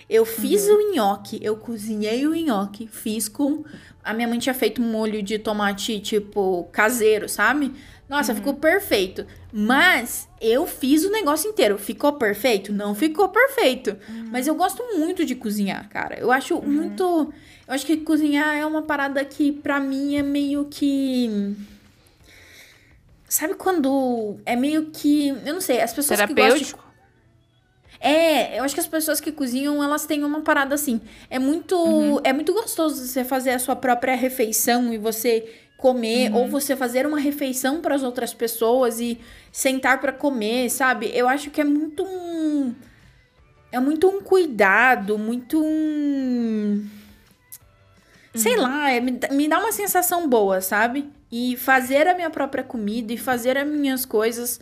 eu 0.08 0.24
fiz 0.24 0.66
uhum. 0.68 0.74
o 0.74 0.94
nhoque, 0.94 1.38
eu 1.42 1.56
cozinhei 1.56 2.26
o 2.26 2.34
nhoque, 2.34 2.86
fiz 2.86 3.28
com. 3.28 3.64
A 4.08 4.14
minha 4.14 4.26
mãe 4.26 4.38
tinha 4.38 4.54
feito 4.54 4.80
um 4.80 4.90
molho 4.90 5.22
de 5.22 5.38
tomate, 5.38 6.00
tipo, 6.00 6.64
caseiro, 6.72 7.28
sabe? 7.28 7.74
Nossa, 8.08 8.32
uhum. 8.32 8.38
ficou 8.38 8.54
perfeito. 8.54 9.26
Mas 9.52 10.26
eu 10.40 10.66
fiz 10.66 11.04
o 11.04 11.10
negócio 11.10 11.50
inteiro. 11.50 11.76
Ficou 11.76 12.14
perfeito? 12.14 12.72
Não 12.72 12.94
ficou 12.94 13.28
perfeito. 13.28 13.98
Uhum. 14.08 14.28
Mas 14.32 14.46
eu 14.46 14.54
gosto 14.54 14.82
muito 14.96 15.26
de 15.26 15.34
cozinhar, 15.34 15.86
cara. 15.90 16.18
Eu 16.18 16.32
acho 16.32 16.54
uhum. 16.54 16.66
muito. 16.66 17.34
Eu 17.66 17.74
acho 17.74 17.84
que 17.84 17.98
cozinhar 17.98 18.56
é 18.56 18.64
uma 18.64 18.80
parada 18.80 19.22
que, 19.26 19.52
pra 19.52 19.78
mim, 19.78 20.16
é 20.16 20.22
meio 20.22 20.64
que. 20.70 21.54
Sabe 23.28 23.56
quando 23.56 24.38
é 24.46 24.56
meio 24.56 24.86
que. 24.86 25.28
Eu 25.44 25.52
não 25.52 25.60
sei, 25.60 25.82
as 25.82 25.92
pessoas 25.92 26.18
que 26.22 26.32
gostam. 26.32 26.58
De... 26.58 26.87
É, 28.00 28.58
eu 28.58 28.64
acho 28.64 28.74
que 28.74 28.80
as 28.80 28.86
pessoas 28.86 29.20
que 29.20 29.32
cozinham, 29.32 29.82
elas 29.82 30.06
têm 30.06 30.22
uma 30.24 30.40
parada 30.42 30.74
assim. 30.74 31.00
É 31.28 31.38
muito, 31.38 31.76
uhum. 31.76 32.20
é 32.22 32.32
muito 32.32 32.52
gostoso 32.52 33.04
você 33.04 33.24
fazer 33.24 33.50
a 33.50 33.58
sua 33.58 33.74
própria 33.74 34.14
refeição 34.14 34.92
e 34.92 34.98
você 34.98 35.48
comer, 35.76 36.34
ou 36.34 36.48
você 36.48 36.74
fazer 36.74 37.06
uma 37.06 37.20
refeição 37.20 37.80
para 37.80 37.94
as 37.94 38.02
outras 38.02 38.34
pessoas 38.34 39.00
e 39.00 39.18
sentar 39.52 40.00
para 40.00 40.12
comer, 40.12 40.68
sabe? 40.70 41.10
Eu 41.14 41.28
acho 41.28 41.50
que 41.50 41.60
é 41.60 41.64
muito 41.64 42.04
um. 42.04 42.74
É 43.70 43.78
muito 43.78 44.08
um 44.08 44.20
cuidado, 44.20 45.16
muito 45.16 45.62
um. 45.62 46.84
Sei 48.34 48.56
lá, 48.56 48.90
é, 48.90 49.00
me, 49.00 49.18
me 49.32 49.48
dá 49.48 49.58
uma 49.58 49.72
sensação 49.72 50.28
boa, 50.28 50.60
sabe? 50.60 51.08
E 51.30 51.56
fazer 51.56 52.06
a 52.06 52.14
minha 52.14 52.30
própria 52.30 52.62
comida 52.62 53.12
e 53.12 53.16
fazer 53.16 53.56
as 53.56 53.66
minhas 53.66 54.04
coisas 54.04 54.60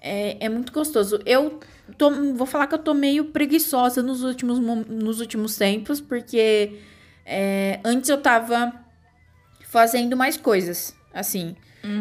é, 0.00 0.36
é 0.40 0.48
muito 0.48 0.72
gostoso. 0.72 1.20
Eu 1.24 1.60
tô, 1.96 2.10
vou 2.34 2.46
falar 2.46 2.66
que 2.66 2.74
eu 2.74 2.78
tô 2.78 2.92
meio 2.94 3.26
preguiçosa 3.26 4.02
nos 4.02 4.22
últimos, 4.22 4.58
mo- 4.58 4.84
nos 4.88 5.20
últimos 5.20 5.56
tempos, 5.56 6.00
porque 6.00 6.78
é, 7.24 7.80
antes 7.84 8.08
eu 8.10 8.20
tava 8.20 8.72
fazendo 9.66 10.16
mais 10.16 10.36
coisas, 10.36 10.94
assim, 11.12 11.56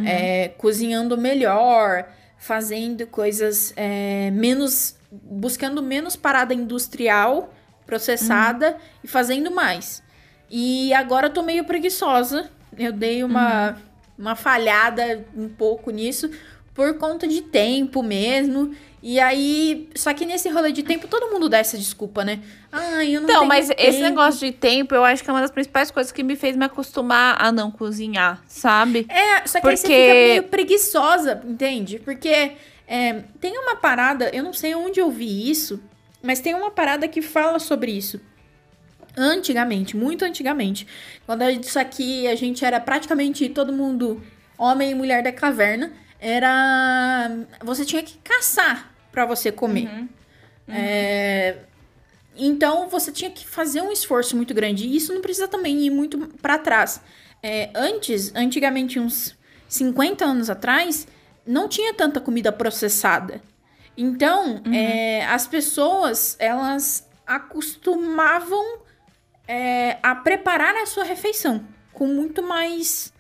é, 0.08 0.48
cozinhando 0.58 1.18
melhor, 1.18 2.08
fazendo 2.38 3.06
coisas 3.08 3.74
é, 3.76 4.32
menos, 4.32 4.96
buscando 5.12 5.82
menos 5.84 6.16
parada 6.16 6.54
industrial, 6.54 7.54
processada 7.86 8.78
e 9.04 9.08
fazendo 9.08 9.52
mais. 9.52 10.04
E 10.50 10.94
agora 10.94 11.28
eu 11.28 11.34
tô 11.34 11.42
meio 11.42 11.64
preguiçosa. 11.66 12.50
Eu 12.78 12.92
dei 12.92 13.24
uma, 13.24 13.78
uma 14.18 14.36
falhada 14.36 15.26
um 15.36 15.50
pouco 15.50 15.90
nisso 15.92 16.30
por 16.74 16.98
conta 16.98 17.28
de 17.28 17.42
tempo 17.42 18.02
mesmo. 18.04 18.72
E 19.10 19.22
aí, 19.22 19.88
só 19.96 20.14
que 20.14 20.26
nesse 20.26 20.50
rolê 20.50 20.74
de 20.74 20.84
tempo 20.84 21.08
todo 21.08 21.32
mundo 21.32 21.48
dá 21.48 21.60
essa 21.60 21.78
desculpa, 21.78 22.26
né? 22.26 22.42
Ai, 22.70 23.16
eu 23.16 23.22
não 23.22 23.30
Então, 23.30 23.46
mas 23.46 23.70
esse 23.70 24.00
tempo. 24.00 24.04
negócio 24.04 24.46
de 24.46 24.52
tempo, 24.52 24.94
eu 24.94 25.02
acho 25.06 25.24
que 25.24 25.30
é 25.30 25.34
uma 25.34 25.40
das 25.40 25.50
principais 25.50 25.90
coisas 25.90 26.12
que 26.12 26.22
me 26.22 26.36
fez 26.36 26.58
me 26.58 26.66
acostumar 26.66 27.38
a 27.42 27.50
não 27.50 27.72
cozinhar, 27.72 28.44
sabe? 28.50 29.06
É, 29.08 29.48
só 29.48 29.62
que 29.62 29.68
aí 29.70 29.78
você 29.78 29.88
Porque- 29.88 30.02
fica 30.02 30.14
meio 30.14 30.44
preguiçosa, 30.44 31.42
entende? 31.46 32.00
Porque 32.00 32.52
é, 32.86 33.24
tem 33.40 33.58
uma 33.58 33.78
parada, 33.78 34.30
eu 34.34 34.44
não 34.44 34.52
sei 34.52 34.76
onde 34.76 35.00
eu 35.00 35.10
vi 35.10 35.50
isso, 35.50 35.82
mas 36.22 36.42
tem 36.42 36.54
uma 36.54 36.70
parada 36.70 37.08
que 37.08 37.22
fala 37.22 37.60
sobre 37.60 37.94
isso. 37.94 38.20
Antigamente, 39.16 39.96
muito 39.96 40.26
antigamente, 40.26 40.86
quando 41.26 41.50
isso 41.50 41.80
aqui 41.80 42.28
a 42.28 42.36
gente 42.36 42.66
era 42.66 42.78
praticamente 42.82 43.48
todo 43.48 43.72
mundo 43.72 44.22
homem 44.58 44.92
e 44.92 44.96
mulher 44.96 45.24
da 45.24 45.32
caverna, 45.32 45.94
era 46.20 47.32
você 47.64 47.86
tinha 47.86 48.04
que 48.04 48.18
caçar 48.18 48.97
pra 49.18 49.26
você 49.26 49.52
comer. 49.52 50.08
É, 50.68 51.58
então 52.36 52.88
você 52.88 53.12
tinha 53.12 53.32
que 53.32 53.48
fazer 53.48 53.82
um 53.82 53.92
esforço 53.92 54.36
muito 54.36 54.54
grande. 54.54 54.86
E 54.86 54.96
isso 54.96 55.12
não 55.12 55.22
precisa 55.22 55.48
também 55.48 55.88
ir 55.88 55.90
muito 55.90 56.20
pra 56.40 56.60
trás. 56.60 57.02
É, 57.42 57.72
antes, 57.74 58.32
antigamente, 58.36 59.00
uns 59.00 59.36
50 59.68 60.24
anos 60.24 60.52
atrás, 60.52 61.08
não 61.44 61.68
tinha 61.68 61.96
tanta 61.96 62.22
comida 62.22 62.52
processada. 62.52 63.42
Então, 63.98 64.62
é, 64.72 65.26
as 65.26 65.48
pessoas, 65.48 66.36
elas 66.38 67.10
acostumavam 67.26 68.82
é, 69.48 69.98
a 70.04 70.14
preparar 70.14 70.76
a 70.76 70.86
sua 70.86 71.04
refeição 71.04 71.66
com 71.92 72.06
muito 72.06 72.44
mais 72.44 73.12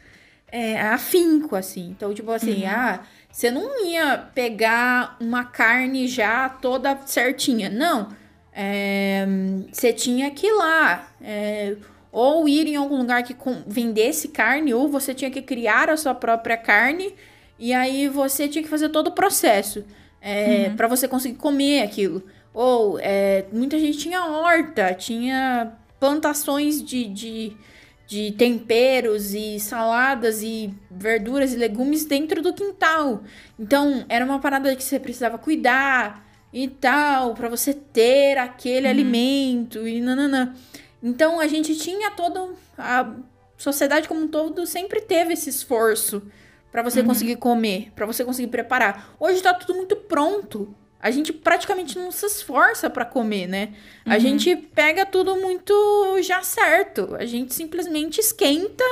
é, 0.51 0.79
afinco, 0.79 1.55
assim. 1.55 1.89
Então, 1.89 2.13
tipo 2.13 2.29
assim, 2.29 2.67
ah, 2.67 3.01
você 3.37 3.51
não 3.51 3.85
ia 3.85 4.17
pegar 4.33 5.15
uma 5.19 5.43
carne 5.43 6.07
já 6.07 6.49
toda 6.49 6.97
certinha. 7.05 7.69
Não. 7.69 8.09
É, 8.51 9.27
você 9.71 9.93
tinha 9.93 10.31
que 10.31 10.47
ir 10.47 10.53
lá. 10.53 11.07
é, 11.21 11.75
ou 12.11 12.49
ir 12.49 12.65
em 12.65 12.75
algum 12.75 12.97
lugar 12.97 13.21
que 13.21 13.35
vendesse 13.67 14.29
carne, 14.29 14.73
ou 14.73 14.89
você 14.89 15.13
tinha 15.13 15.29
que 15.29 15.43
criar 15.43 15.87
a 15.87 15.95
sua 15.95 16.15
própria 16.15 16.57
carne. 16.57 17.13
E 17.59 17.75
aí 17.75 18.07
você 18.07 18.47
tinha 18.47 18.63
que 18.63 18.69
fazer 18.69 18.89
todo 18.89 19.09
o 19.09 19.11
processo 19.11 19.85
é, 20.19 20.71
para 20.71 20.87
você 20.87 21.07
conseguir 21.07 21.37
comer 21.37 21.83
aquilo. 21.83 22.23
Ou 22.55 22.97
é, 22.99 23.45
muita 23.53 23.77
gente 23.77 23.99
tinha 23.99 24.25
horta, 24.25 24.95
tinha 24.95 25.73
plantações 25.99 26.81
de, 26.81 27.05
de, 27.05 27.55
de 28.07 28.31
temperos 28.31 29.33
e 29.33 29.59
saladas 29.59 30.41
e 30.41 30.73
verduras 30.89 31.53
e 31.53 31.57
legumes 31.57 32.05
dentro 32.05 32.41
do 32.41 32.53
quintal. 32.53 33.21
Então 33.59 34.05
era 34.07 34.23
uma 34.23 34.39
parada 34.39 34.73
que 34.75 34.83
você 34.83 34.97
precisava 34.97 35.37
cuidar 35.37 36.25
e 36.53 36.69
tal, 36.69 37.33
para 37.33 37.49
você 37.49 37.73
ter 37.73 38.37
aquele 38.37 38.87
alimento 38.87 39.85
e 39.85 39.99
nananã. 39.99 40.55
Então 41.03 41.39
a 41.39 41.47
gente 41.47 41.75
tinha 41.75 42.09
todo. 42.11 42.55
A 42.77 43.13
sociedade 43.57 44.07
como 44.07 44.21
um 44.21 44.27
todo 44.27 44.65
sempre 44.65 45.01
teve 45.01 45.33
esse 45.33 45.49
esforço 45.49 46.23
para 46.71 46.81
você 46.81 47.03
conseguir 47.03 47.35
comer, 47.37 47.91
para 47.93 48.05
você 48.05 48.23
conseguir 48.23 48.49
preparar. 48.49 49.15
Hoje 49.19 49.41
tá 49.41 49.53
tudo 49.53 49.75
muito 49.75 49.95
pronto. 49.95 50.73
A 50.99 51.11
gente 51.11 51.31
praticamente 51.31 51.97
não 51.97 52.11
se 52.11 52.25
esforça 52.25 52.89
para 52.89 53.05
comer, 53.05 53.47
né? 53.47 53.73
A 54.05 54.17
gente 54.17 54.55
pega 54.55 55.05
tudo 55.05 55.35
muito 55.35 55.73
já 56.23 56.41
certo. 56.41 57.15
A 57.19 57.25
gente 57.25 57.53
simplesmente 57.53 58.19
esquenta 58.19 58.83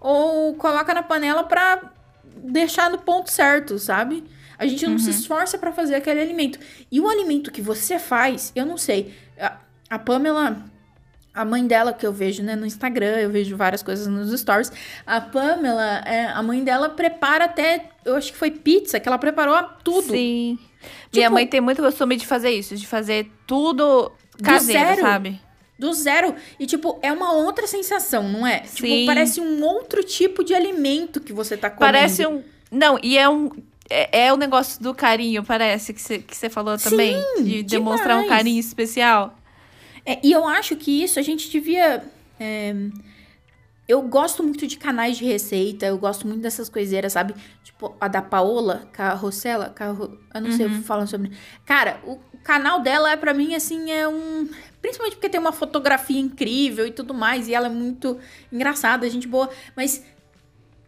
ou 0.00 0.54
coloca 0.54 0.92
na 0.92 1.02
panela 1.02 1.44
para 1.44 1.92
deixar 2.36 2.90
no 2.90 2.98
ponto 2.98 3.30
certo, 3.30 3.78
sabe? 3.78 4.24
A 4.58 4.66
gente 4.66 4.86
não 4.86 4.98
se 4.98 5.10
esforça 5.10 5.58
para 5.58 5.72
fazer 5.72 5.94
aquele 5.94 6.20
alimento. 6.20 6.58
E 6.90 7.00
o 7.00 7.08
alimento 7.08 7.50
que 7.50 7.60
você 7.60 7.98
faz, 7.98 8.52
eu 8.54 8.66
não 8.66 8.76
sei. 8.76 9.14
A, 9.38 9.56
a 9.90 9.98
Pamela, 9.98 10.64
a 11.34 11.44
mãe 11.44 11.66
dela 11.66 11.92
que 11.92 12.06
eu 12.06 12.12
vejo 12.12 12.42
né, 12.42 12.54
no 12.54 12.66
Instagram, 12.66 13.18
eu 13.18 13.30
vejo 13.30 13.56
várias 13.56 13.82
coisas 13.82 14.06
nos 14.06 14.38
stories. 14.38 14.70
A 15.06 15.20
Pamela, 15.20 16.02
é, 16.06 16.26
a 16.26 16.42
mãe 16.42 16.62
dela 16.62 16.90
prepara 16.90 17.46
até, 17.46 17.90
eu 18.04 18.14
acho 18.14 18.32
que 18.32 18.38
foi 18.38 18.50
pizza, 18.50 19.00
que 19.00 19.08
ela 19.08 19.18
preparou 19.18 19.60
tudo. 19.82 20.12
Sim. 20.12 20.58
Minha 21.12 21.24
Tipo- 21.26 21.34
mãe 21.34 21.46
tem 21.46 21.60
muito 21.60 21.82
costume 21.82 22.16
de 22.16 22.26
fazer 22.26 22.50
isso, 22.50 22.76
de 22.76 22.86
fazer 22.86 23.30
tudo 23.46 24.10
caseiro, 24.42 24.86
zero. 24.88 25.02
sabe? 25.02 25.40
Do 25.78 25.92
zero. 25.92 26.34
E, 26.60 26.66
tipo, 26.66 26.98
é 27.02 27.12
uma 27.12 27.32
outra 27.32 27.66
sensação, 27.66 28.28
não 28.28 28.46
é? 28.46 28.60
Tipo, 28.60 28.86
Sim. 28.86 29.06
parece 29.06 29.40
um 29.40 29.62
outro 29.64 30.02
tipo 30.04 30.44
de 30.44 30.54
alimento 30.54 31.20
que 31.20 31.32
você 31.32 31.56
tá 31.56 31.68
comendo. 31.70 31.80
Parece 31.92 32.26
um. 32.26 32.42
Não, 32.70 32.98
e 33.02 33.18
é 33.18 33.28
um. 33.28 33.50
É, 33.90 34.26
é 34.26 34.32
o 34.32 34.36
negócio 34.36 34.82
do 34.82 34.94
carinho, 34.94 35.42
parece, 35.44 35.92
que 35.92 36.00
você 36.00 36.18
que 36.20 36.48
falou 36.48 36.78
também. 36.78 37.16
de 37.42 37.62
demonstrar 37.62 38.16
um 38.18 38.28
carinho 38.28 38.60
especial. 38.60 39.36
É, 40.06 40.18
e 40.22 40.32
eu 40.32 40.46
acho 40.46 40.76
que 40.76 41.02
isso 41.02 41.18
a 41.18 41.22
gente 41.22 41.50
devia. 41.50 42.02
é, 42.40 42.74
Eu 43.92 44.00
gosto 44.00 44.42
muito 44.42 44.66
de 44.66 44.78
canais 44.78 45.18
de 45.18 45.26
receita, 45.26 45.84
eu 45.84 45.98
gosto 45.98 46.26
muito 46.26 46.40
dessas 46.40 46.70
coiseiras, 46.70 47.12
sabe? 47.12 47.34
Tipo, 47.62 47.94
a 48.00 48.08
da 48.08 48.22
Paola 48.22 48.88
Carrossela, 48.90 49.68
Carro... 49.68 50.18
eu 50.32 50.40
não 50.40 50.50
sei 50.52 50.66
falar 50.82 51.06
sobre. 51.06 51.30
Cara, 51.66 52.00
o 52.06 52.18
canal 52.42 52.80
dela 52.80 53.10
é 53.12 53.16
para 53.18 53.34
mim 53.34 53.54
assim, 53.54 53.90
é 53.90 54.08
um. 54.08 54.48
Principalmente 54.80 55.16
porque 55.16 55.28
tem 55.28 55.38
uma 55.38 55.52
fotografia 55.52 56.18
incrível 56.18 56.86
e 56.86 56.90
tudo 56.90 57.12
mais, 57.12 57.48
e 57.48 57.54
ela 57.54 57.66
é 57.66 57.70
muito 57.70 58.18
engraçada, 58.50 59.08
gente 59.10 59.28
boa, 59.28 59.50
mas 59.76 60.02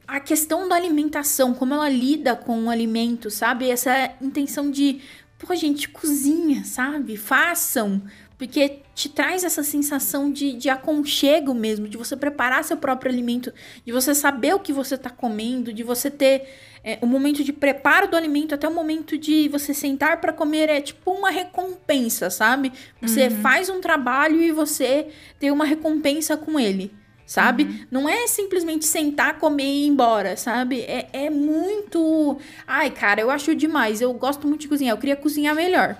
a 0.08 0.18
questão 0.18 0.66
da 0.66 0.74
alimentação, 0.74 1.52
como 1.52 1.74
ela 1.74 1.90
lida 1.90 2.34
com 2.34 2.64
o 2.64 2.70
alimento, 2.70 3.30
sabe? 3.30 3.68
Essa 3.68 4.12
intenção 4.18 4.70
de, 4.70 5.02
pô, 5.38 5.54
gente, 5.54 5.90
cozinha, 5.90 6.64
sabe? 6.64 7.18
Façam. 7.18 8.02
Porque 8.36 8.80
te 8.94 9.08
traz 9.08 9.44
essa 9.44 9.62
sensação 9.62 10.30
de, 10.30 10.52
de 10.54 10.68
aconchego 10.68 11.54
mesmo, 11.54 11.88
de 11.88 11.96
você 11.96 12.16
preparar 12.16 12.64
seu 12.64 12.76
próprio 12.76 13.10
alimento, 13.10 13.52
de 13.84 13.92
você 13.92 14.14
saber 14.14 14.54
o 14.54 14.60
que 14.60 14.72
você 14.72 14.98
tá 14.98 15.08
comendo, 15.08 15.72
de 15.72 15.82
você 15.82 16.10
ter 16.10 16.48
é, 16.82 16.98
o 17.00 17.06
momento 17.06 17.44
de 17.44 17.52
preparo 17.52 18.08
do 18.08 18.16
alimento 18.16 18.54
até 18.54 18.68
o 18.68 18.74
momento 18.74 19.16
de 19.16 19.48
você 19.48 19.72
sentar 19.72 20.20
para 20.20 20.32
comer. 20.32 20.68
É 20.68 20.80
tipo 20.80 21.12
uma 21.12 21.30
recompensa, 21.30 22.28
sabe? 22.28 22.72
Você 23.00 23.30
faz 23.30 23.68
um 23.70 23.80
trabalho 23.80 24.42
e 24.42 24.50
você 24.50 25.08
tem 25.38 25.50
uma 25.50 25.64
recompensa 25.64 26.36
com 26.36 26.58
ele 26.58 26.92
sabe? 27.26 27.86
Não 27.90 28.06
é 28.06 28.26
simplesmente 28.26 28.84
sentar, 28.84 29.38
comer 29.38 29.64
e 29.64 29.84
ir 29.84 29.86
embora, 29.86 30.36
sabe? 30.36 30.80
É, 30.82 31.08
é 31.12 31.30
muito. 31.30 32.36
Ai, 32.66 32.90
cara, 32.90 33.20
eu 33.20 33.30
acho 33.30 33.54
demais. 33.54 34.00
Eu 34.00 34.12
gosto 34.12 34.46
muito 34.46 34.60
de 34.62 34.68
cozinhar. 34.68 34.94
Eu 34.94 35.00
queria 35.00 35.16
cozinhar 35.16 35.54
melhor. 35.54 35.96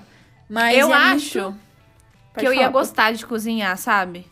Mas 0.49 0.76
eu 0.78 0.93
é 0.93 0.97
acho 0.97 1.41
muito- 1.41 1.63
que 2.35 2.41
Pode 2.41 2.47
eu 2.47 2.53
ia 2.53 2.61
falar, 2.61 2.72
pô. 2.72 2.78
gostar 2.78 3.12
de 3.12 3.24
cozinhar, 3.24 3.76
sabe? 3.78 4.26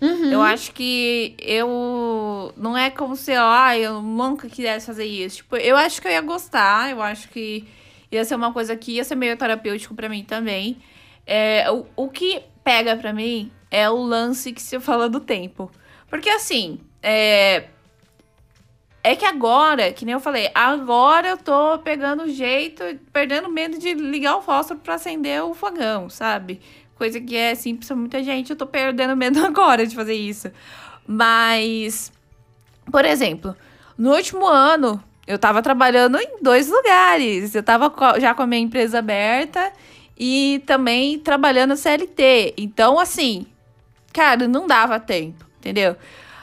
Uhum. 0.00 0.30
Eu 0.30 0.42
acho 0.42 0.72
que 0.72 1.34
eu. 1.40 2.52
Não 2.56 2.76
é 2.76 2.88
como 2.88 3.16
se, 3.16 3.32
ah, 3.32 3.76
eu 3.76 4.00
nunca 4.00 4.48
quisesse 4.48 4.86
fazer 4.86 5.04
isso. 5.04 5.38
Tipo, 5.38 5.56
eu 5.56 5.76
acho 5.76 6.00
que 6.00 6.06
eu 6.06 6.12
ia 6.12 6.20
gostar. 6.20 6.90
Eu 6.90 7.02
acho 7.02 7.28
que 7.28 7.66
ia 8.10 8.24
ser 8.24 8.36
uma 8.36 8.52
coisa 8.52 8.76
que 8.76 8.92
ia 8.92 9.04
ser 9.04 9.16
meio 9.16 9.36
terapêutico 9.36 9.94
pra 9.94 10.08
mim 10.08 10.22
também. 10.22 10.78
É, 11.26 11.70
o, 11.70 11.84
o 11.96 12.08
que 12.08 12.42
pega 12.62 12.96
pra 12.96 13.12
mim 13.12 13.50
é 13.70 13.90
o 13.90 13.96
lance 13.96 14.52
que 14.52 14.62
você 14.62 14.78
fala 14.78 15.08
do 15.08 15.18
tempo. 15.20 15.70
Porque 16.08 16.28
assim, 16.30 16.78
é. 17.02 17.64
É 19.02 19.16
que 19.16 19.24
agora, 19.24 19.92
que 19.92 20.04
nem 20.04 20.12
eu 20.12 20.20
falei, 20.20 20.50
agora 20.54 21.28
eu 21.28 21.36
tô 21.38 21.78
pegando 21.78 22.24
o 22.24 22.28
jeito, 22.28 22.82
perdendo 23.12 23.48
medo 23.48 23.78
de 23.78 23.94
ligar 23.94 24.36
o 24.36 24.42
fósforo 24.42 24.80
pra 24.80 24.94
acender 24.94 25.42
o 25.42 25.54
fogão, 25.54 26.10
sabe? 26.10 26.60
Coisa 26.98 27.20
que 27.20 27.36
é 27.36 27.54
simples 27.54 27.86
pra 27.86 27.96
muita 27.96 28.22
gente, 28.24 28.50
eu 28.50 28.56
tô 28.56 28.66
perdendo 28.66 29.16
medo 29.16 29.38
agora 29.46 29.86
de 29.86 29.94
fazer 29.94 30.14
isso. 30.14 30.50
Mas, 31.06 32.12
por 32.90 33.04
exemplo, 33.04 33.56
No 33.96 34.14
último 34.14 34.46
ano, 34.46 35.02
eu 35.26 35.38
tava 35.38 35.60
trabalhando 35.60 36.18
em 36.18 36.40
dois 36.40 36.68
lugares. 36.68 37.54
Eu 37.54 37.62
tava 37.62 37.92
já 38.20 38.32
com 38.32 38.42
a 38.42 38.46
minha 38.46 38.62
empresa 38.62 39.00
aberta 39.00 39.72
e 40.16 40.62
também 40.66 41.18
trabalhando 41.18 41.76
CLT. 41.76 42.54
Então, 42.56 42.98
assim, 42.98 43.46
cara, 44.12 44.46
não 44.46 44.66
dava 44.66 45.00
tempo, 45.00 45.44
entendeu? 45.58 45.96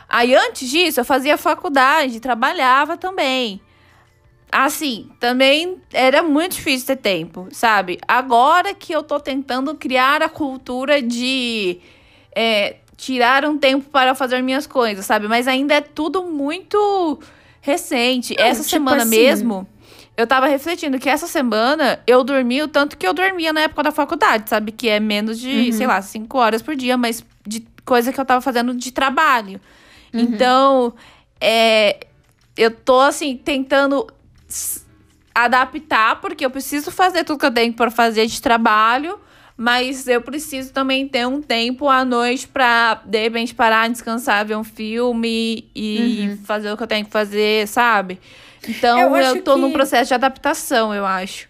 Aí 0.09 0.35
antes 0.35 0.69
disso, 0.69 0.99
eu 0.99 1.05
fazia 1.05 1.37
faculdade, 1.37 2.19
trabalhava 2.19 2.97
também. 2.97 3.61
Assim, 4.57 5.09
também 5.19 5.81
era 5.91 6.23
muito 6.23 6.53
difícil 6.53 6.87
ter 6.87 6.95
tempo, 6.95 7.49
sabe? 7.51 7.99
Agora 8.07 8.73
que 8.73 8.93
eu 8.93 9.03
tô 9.03 9.19
tentando 9.19 9.75
criar 9.75 10.23
a 10.23 10.29
cultura 10.29 11.01
de 11.01 11.81
é, 12.33 12.77
tirar 12.95 13.43
um 13.43 13.57
tempo 13.57 13.89
para 13.89 14.15
fazer 14.15 14.41
minhas 14.41 14.65
coisas, 14.65 15.05
sabe? 15.05 15.27
Mas 15.27 15.45
ainda 15.45 15.73
é 15.73 15.81
tudo 15.81 16.23
muito 16.23 17.19
recente. 17.59 18.33
Não, 18.33 18.45
essa 18.45 18.61
tipo 18.61 18.69
semana 18.69 19.03
assim... 19.03 19.09
mesmo, 19.09 19.67
eu 20.15 20.25
tava 20.25 20.47
refletindo 20.47 20.97
que 20.99 21.09
essa 21.09 21.27
semana 21.27 21.99
eu 22.07 22.23
dormi 22.23 22.61
o 22.63 22.69
tanto 22.69 22.97
que 22.97 23.05
eu 23.05 23.13
dormia 23.13 23.51
na 23.51 23.59
época 23.59 23.83
da 23.83 23.91
faculdade, 23.91 24.49
sabe? 24.49 24.71
Que 24.71 24.87
é 24.87 25.01
menos 25.01 25.37
de, 25.37 25.49
uhum. 25.49 25.71
sei 25.73 25.85
lá, 25.85 26.01
cinco 26.01 26.37
horas 26.37 26.61
por 26.61 26.77
dia, 26.77 26.95
mas 26.95 27.25
de 27.45 27.67
coisa 27.83 28.13
que 28.13 28.21
eu 28.21 28.23
tava 28.23 28.39
fazendo 28.39 28.73
de 28.73 28.93
trabalho. 28.93 29.59
Uhum. 30.13 30.21
Então, 30.21 30.93
é, 31.41 32.07
eu 32.55 32.71
tô 32.71 33.01
assim, 33.01 33.35
tentando 33.35 34.07
adaptar, 35.33 36.21
porque 36.21 36.45
eu 36.45 36.49
preciso 36.49 36.91
fazer 36.91 37.23
tudo 37.23 37.39
que 37.39 37.45
eu 37.45 37.53
tenho 37.53 37.73
para 37.73 37.91
fazer 37.91 38.25
de 38.25 38.41
trabalho, 38.41 39.19
mas 39.57 40.07
eu 40.07 40.21
preciso 40.21 40.71
também 40.71 41.07
ter 41.07 41.27
um 41.27 41.41
tempo 41.41 41.89
à 41.89 42.05
noite 42.05 42.47
pra, 42.47 43.01
de 43.05 43.21
repente, 43.21 43.53
parar, 43.53 43.89
descansar, 43.89 44.45
ver 44.45 44.55
um 44.55 44.63
filme 44.63 45.69
e 45.75 46.27
uhum. 46.29 46.37
fazer 46.45 46.71
o 46.71 46.77
que 46.77 46.83
eu 46.83 46.87
tenho 46.87 47.05
que 47.05 47.11
fazer, 47.11 47.67
sabe? 47.67 48.19
Então, 48.67 49.15
eu, 49.15 49.35
eu 49.35 49.41
tô 49.41 49.55
que... 49.55 49.61
num 49.61 49.71
processo 49.71 50.09
de 50.09 50.13
adaptação, 50.13 50.93
eu 50.93 51.05
acho. 51.05 51.49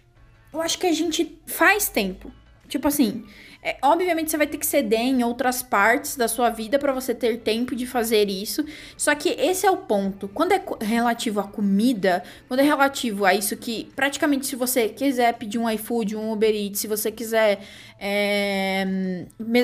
Eu 0.52 0.60
acho 0.60 0.78
que 0.78 0.86
a 0.86 0.92
gente 0.92 1.38
faz 1.46 1.88
tempo. 1.88 2.30
Tipo 2.68 2.88
assim, 2.88 3.24
é, 3.66 3.76
obviamente 3.82 4.30
você 4.30 4.36
vai 4.36 4.46
ter 4.46 4.58
que 4.58 4.66
ceder 4.66 5.00
em 5.00 5.24
outras 5.24 5.60
partes 5.60 6.14
da 6.14 6.28
sua 6.28 6.50
vida 6.50 6.78
para 6.78 6.92
você 6.92 7.12
ter 7.12 7.38
tempo 7.38 7.74
de 7.74 7.84
fazer 7.84 8.30
isso. 8.30 8.64
Só 8.96 9.12
que 9.12 9.30
esse 9.30 9.66
é 9.66 9.70
o 9.70 9.78
ponto. 9.78 10.28
Quando 10.28 10.52
é 10.52 10.62
relativo 10.80 11.40
à 11.40 11.42
comida, 11.42 12.22
quando 12.46 12.60
é 12.60 12.62
relativo 12.62 13.24
a 13.24 13.34
isso 13.34 13.56
que 13.56 13.88
praticamente 13.96 14.46
se 14.46 14.54
você 14.54 14.88
quiser 14.88 15.34
pedir 15.34 15.58
um 15.58 15.68
iFood, 15.68 16.14
um 16.14 16.30
Uber 16.30 16.54
Eats, 16.54 16.78
se 16.78 16.86
você 16.86 17.10
quiser, 17.10 17.58
é, 17.98 18.86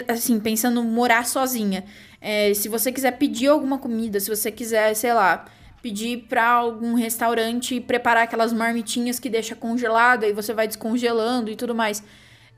assim, 0.09 0.41
pensando 0.41 0.83
morar 0.83 1.25
sozinha, 1.25 1.85
é, 2.21 2.53
se 2.55 2.69
você 2.69 2.91
quiser 2.91 3.13
pedir 3.13 3.47
alguma 3.47 3.79
comida, 3.79 4.19
se 4.19 4.29
você 4.29 4.51
quiser, 4.51 4.95
sei 4.95 5.15
lá, 5.15 5.45
pedir 5.81 6.27
para 6.29 6.45
algum 6.45 6.95
restaurante 6.95 7.79
preparar 7.81 8.25
aquelas 8.25 8.53
marmitinhas 8.53 9.21
que 9.21 9.31
deixa 9.31 9.55
congelada 9.55 10.27
e 10.27 10.33
você 10.33 10.53
vai 10.53 10.67
descongelando 10.67 11.53
e 11.53 11.55
tudo 11.55 11.73
mais 11.73 12.03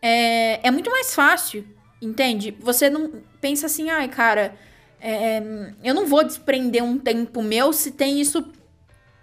é, 0.07 0.61
é 0.63 0.71
muito 0.71 0.91
mais 0.91 1.15
fácil, 1.15 1.67
entende? 2.01 2.55
Você 2.61 2.91
não 2.91 3.11
pensa 3.41 3.65
assim, 3.65 3.89
ai, 3.89 4.07
cara, 4.07 4.55
é, 5.01 5.43
eu 5.83 5.95
não 5.95 6.07
vou 6.07 6.23
desprender 6.23 6.85
um 6.85 6.99
tempo 6.99 7.43
meu 7.43 7.73
se 7.73 7.91
tem 7.91 8.21
isso 8.21 8.53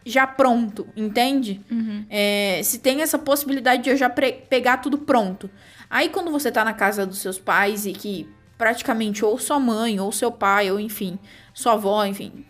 já 0.04 0.26
pronto, 0.26 0.88
entende? 0.98 1.62
Uhum. 1.70 2.04
É, 2.10 2.62
se 2.64 2.80
tem 2.80 3.04
essa 3.04 3.20
possibilidade 3.20 3.84
de 3.84 3.92
eu 3.92 3.96
já 3.96 4.10
pegar 4.10 4.78
tudo 4.78 4.98
pronto. 4.98 5.52
Aí 5.88 6.10
quando 6.10 6.32
você 6.32 6.52
tá 6.52 6.66
na 6.66 6.74
casa 6.74 7.06
dos 7.06 7.20
seus 7.20 7.38
pais 7.38 7.86
e 7.86 7.94
que 7.94 8.28
praticamente 8.58 9.24
ou 9.24 9.38
sua 9.38 9.60
mãe, 9.60 10.00
ou 10.00 10.12
seu 10.12 10.32
pai, 10.32 10.72
ou 10.72 10.80
enfim, 10.80 11.20
sua 11.54 11.74
avó, 11.74 12.04
enfim, 12.06 12.44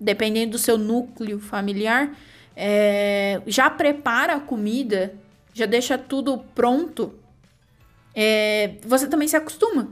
dependendo 0.00 0.52
do 0.52 0.58
seu 0.58 0.76
núcleo 0.76 1.38
familiar, 1.38 2.10
é, 2.56 3.40
já 3.46 3.70
prepara 3.70 4.34
a 4.34 4.40
comida, 4.40 5.14
já 5.54 5.64
deixa 5.64 5.96
tudo 5.96 6.38
pronto 6.56 7.14
é, 8.20 8.72
você 8.82 9.06
também 9.06 9.28
se 9.28 9.36
acostuma. 9.36 9.88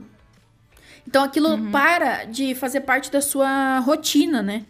Então 1.07 1.23
aquilo 1.23 1.51
uhum. 1.51 1.71
para 1.71 2.25
de 2.25 2.53
fazer 2.53 2.81
parte 2.81 3.09
da 3.09 3.21
sua 3.21 3.79
rotina, 3.79 4.43
né? 4.43 4.65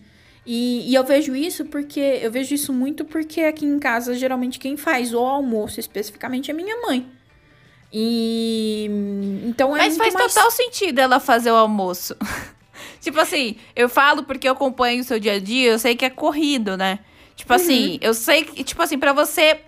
E, 0.46 0.92
e, 0.92 0.94
eu 0.94 1.04
vejo 1.04 1.36
isso 1.36 1.66
porque 1.66 2.20
eu 2.22 2.32
vejo 2.32 2.54
isso 2.54 2.72
muito 2.72 3.04
porque 3.04 3.42
aqui 3.42 3.66
em 3.66 3.80
casa 3.80 4.14
geralmente 4.14 4.60
quem 4.60 4.78
faz 4.78 5.12
o 5.12 5.18
almoço 5.18 5.80
especificamente 5.80 6.52
é 6.52 6.54
minha 6.54 6.80
mãe. 6.82 7.10
E 7.92 8.88
então 9.44 9.76
é 9.76 9.80
Mas 9.80 9.98
faz 9.98 10.14
mais... 10.14 10.36
total 10.36 10.52
sentido 10.52 11.00
ela 11.00 11.20
fazer 11.20 11.52
o 11.52 11.56
almoço. 11.56 12.16
tipo 13.02 13.20
assim, 13.20 13.56
eu 13.76 13.90
falo 13.90 14.22
porque 14.22 14.48
eu 14.48 14.52
acompanho 14.52 15.02
o 15.02 15.04
seu 15.04 15.20
dia 15.20 15.34
a 15.34 15.40
dia, 15.40 15.72
eu 15.72 15.80
sei 15.80 15.96
que 15.96 16.06
é 16.06 16.12
corrido, 16.12 16.78
né? 16.78 17.00
Tipo 17.36 17.54
uhum. 17.54 17.60
assim, 17.60 17.98
eu 18.02 18.14
sei 18.14 18.44
que, 18.44 18.64
tipo 18.64 18.84
assim, 18.84 19.00
para 19.00 19.14
você, 19.14 19.62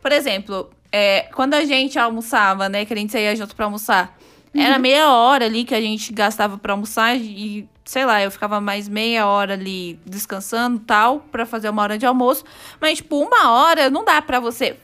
por 0.00 0.10
exemplo, 0.10 0.70
é, 0.90 1.22
quando 1.34 1.54
a 1.54 1.64
gente 1.64 1.98
almoçava, 1.98 2.68
né? 2.68 2.84
Que 2.84 2.92
a 2.92 2.96
gente 2.96 3.12
saía 3.12 3.34
junto 3.34 3.54
pra 3.54 3.66
almoçar. 3.66 4.16
Uhum. 4.54 4.62
Era 4.62 4.78
meia 4.78 5.10
hora 5.10 5.44
ali 5.44 5.64
que 5.64 5.74
a 5.74 5.80
gente 5.80 6.12
gastava 6.12 6.56
pra 6.56 6.72
almoçar 6.72 7.16
e, 7.16 7.68
sei 7.84 8.04
lá, 8.04 8.22
eu 8.22 8.30
ficava 8.30 8.60
mais 8.60 8.88
meia 8.88 9.26
hora 9.26 9.54
ali 9.54 10.00
descansando 10.06 10.78
tal, 10.80 11.20
pra 11.20 11.44
fazer 11.44 11.68
uma 11.68 11.82
hora 11.82 11.98
de 11.98 12.06
almoço. 12.06 12.44
Mas, 12.80 12.98
tipo, 12.98 13.18
uma 13.18 13.50
hora 13.50 13.90
não 13.90 14.04
dá 14.04 14.22
pra 14.22 14.40
você 14.40 14.76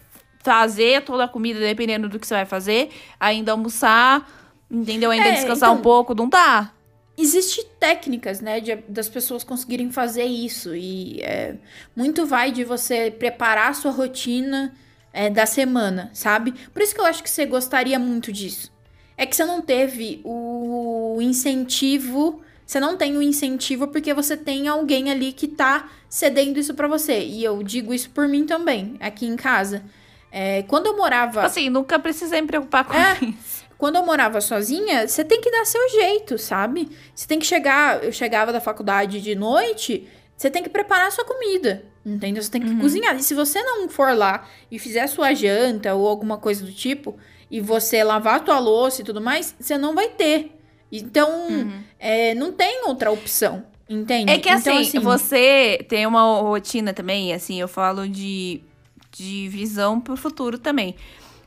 fazer 0.42 1.02
toda 1.02 1.24
a 1.24 1.28
comida, 1.28 1.60
dependendo 1.60 2.08
do 2.08 2.18
que 2.18 2.26
você 2.26 2.34
vai 2.34 2.44
fazer, 2.44 2.90
ainda 3.18 3.52
almoçar, 3.52 4.28
entendeu? 4.70 5.10
Ainda 5.10 5.28
é, 5.28 5.32
descansar 5.32 5.70
então, 5.70 5.80
um 5.80 5.82
pouco, 5.82 6.14
não 6.14 6.28
dá. 6.28 6.72
Existem 7.16 7.64
técnicas, 7.78 8.40
né, 8.40 8.58
de, 8.58 8.74
das 8.88 9.08
pessoas 9.08 9.44
conseguirem 9.44 9.90
fazer 9.90 10.24
isso. 10.24 10.74
E 10.74 11.20
é, 11.22 11.54
muito 11.94 12.26
vai 12.26 12.50
de 12.50 12.64
você 12.64 13.10
preparar 13.10 13.70
a 13.70 13.74
sua 13.74 13.92
rotina 13.92 14.74
é, 15.12 15.28
da 15.28 15.46
semana, 15.46 16.10
sabe? 16.14 16.52
Por 16.72 16.82
isso 16.82 16.94
que 16.94 17.00
eu 17.00 17.04
acho 17.04 17.22
que 17.22 17.30
você 17.30 17.44
gostaria 17.44 17.98
muito 17.98 18.32
disso. 18.32 18.72
É 19.16 19.26
que 19.26 19.36
você 19.36 19.44
não 19.44 19.60
teve 19.60 20.20
o 20.24 21.18
incentivo. 21.20 22.40
Você 22.64 22.80
não 22.80 22.96
tem 22.96 23.16
o 23.16 23.22
incentivo 23.22 23.88
porque 23.88 24.14
você 24.14 24.36
tem 24.36 24.68
alguém 24.68 25.10
ali 25.10 25.32
que 25.32 25.46
tá 25.46 25.90
cedendo 26.08 26.58
isso 26.58 26.74
para 26.74 26.88
você. 26.88 27.20
E 27.20 27.44
eu 27.44 27.62
digo 27.62 27.92
isso 27.92 28.10
por 28.10 28.26
mim 28.26 28.46
também, 28.46 28.96
aqui 29.00 29.26
em 29.26 29.36
casa. 29.36 29.82
É, 30.30 30.62
quando 30.62 30.86
eu 30.86 30.96
morava. 30.96 31.42
Assim, 31.42 31.68
nunca 31.68 31.98
precisei 31.98 32.40
me 32.40 32.46
preocupar 32.46 32.84
com 32.84 32.94
é, 32.94 33.18
isso. 33.22 33.62
Quando 33.76 33.96
eu 33.96 34.06
morava 34.06 34.40
sozinha, 34.40 35.06
você 35.06 35.24
tem 35.24 35.40
que 35.40 35.50
dar 35.50 35.66
seu 35.66 35.88
jeito, 35.90 36.38
sabe? 36.38 36.88
Você 37.14 37.26
tem 37.26 37.38
que 37.38 37.44
chegar. 37.44 38.02
Eu 38.02 38.12
chegava 38.12 38.52
da 38.52 38.60
faculdade 38.60 39.20
de 39.20 39.34
noite, 39.34 40.08
você 40.36 40.48
tem 40.48 40.62
que 40.62 40.70
preparar 40.70 41.08
a 41.08 41.10
sua 41.10 41.24
comida. 41.24 41.84
Entendeu? 42.04 42.42
Você 42.42 42.50
tem 42.50 42.60
que 42.60 42.68
uhum. 42.68 42.80
cozinhar. 42.80 43.16
E 43.16 43.22
se 43.22 43.34
você 43.34 43.62
não 43.62 43.88
for 43.88 44.16
lá 44.16 44.46
e 44.70 44.78
fizer 44.78 45.06
sua 45.06 45.34
janta 45.34 45.94
ou 45.94 46.08
alguma 46.08 46.36
coisa 46.36 46.64
do 46.64 46.72
tipo, 46.72 47.16
e 47.50 47.60
você 47.60 48.02
lavar 48.02 48.36
a 48.36 48.40
tua 48.40 48.58
louça 48.58 49.02
e 49.02 49.04
tudo 49.04 49.20
mais, 49.20 49.54
você 49.58 49.78
não 49.78 49.94
vai 49.94 50.08
ter. 50.08 50.52
Então, 50.90 51.48
uhum. 51.48 51.80
é, 51.98 52.34
não 52.34 52.52
tem 52.52 52.84
outra 52.86 53.10
opção. 53.10 53.64
Entende? 53.88 54.32
É 54.32 54.38
que 54.38 54.48
então, 54.48 54.78
assim, 54.78 54.88
assim, 54.88 54.98
você 54.98 55.84
tem 55.88 56.06
uma 56.06 56.40
rotina 56.40 56.94
também, 56.94 57.34
assim, 57.34 57.60
eu 57.60 57.68
falo 57.68 58.08
de, 58.08 58.62
de 59.10 59.48
visão 59.48 60.00
pro 60.00 60.16
futuro 60.16 60.58
também. 60.58 60.96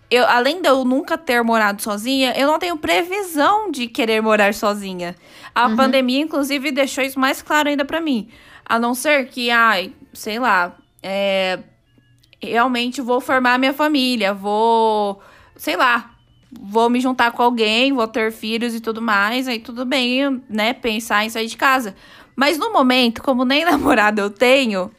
Eu, 0.10 0.26
além 0.26 0.62
de 0.62 0.70
eu 0.70 0.86
nunca 0.86 1.18
ter 1.18 1.43
morado 1.43 1.82
sozinha, 1.82 2.34
eu 2.38 2.47
não 2.47 2.60
tenho 2.60 2.78
previsão 2.78 3.72
de 3.72 3.88
querer 3.88 4.22
morar 4.22 4.53
sozinha. 4.53 5.16
A 5.53 5.68
uhum. 5.68 5.76
pandemia, 5.76 6.22
inclusive, 6.22 6.72
deixou 6.72 7.03
isso 7.03 7.20
mais 7.20 7.41
claro 7.41 7.70
ainda 7.70 7.84
para 7.84 7.99
mim. 7.99 8.30
A 8.66 8.78
não 8.78 8.93
ser 8.93 9.28
que, 9.28 9.49
ai, 9.49 9.93
sei 10.14 10.38
lá, 10.38 10.76
é, 11.01 11.60
realmente 12.41 13.01
vou 13.01 13.20
formar 13.20 13.58
minha 13.58 13.74
família, 13.74 14.34
vou, 14.34 15.22
sei 15.56 15.76
lá, 15.76 16.12
vou 16.51 16.89
me 16.89 16.99
juntar 16.99 17.32
com 17.32 17.43
alguém, 17.43 17.93
vou 17.93 18.08
ter 18.08 18.32
filhos 18.32 18.74
e 18.76 18.80
tudo 18.80 19.01
mais, 19.01 19.47
aí 19.47 19.60
tudo 19.60 19.86
bem, 19.86 20.41
né, 20.49 20.74
pensar 20.74 21.26
em 21.26 21.30
sair 21.30 21.47
de 21.47 21.58
casa. 21.58 21.95
Mas 22.36 22.58
no 22.58 22.72
momento, 22.72 23.22
como 23.24 23.45
nem 23.45 23.66
namorado 23.66 24.22
eu 24.22 24.30
tenho, 24.30 24.91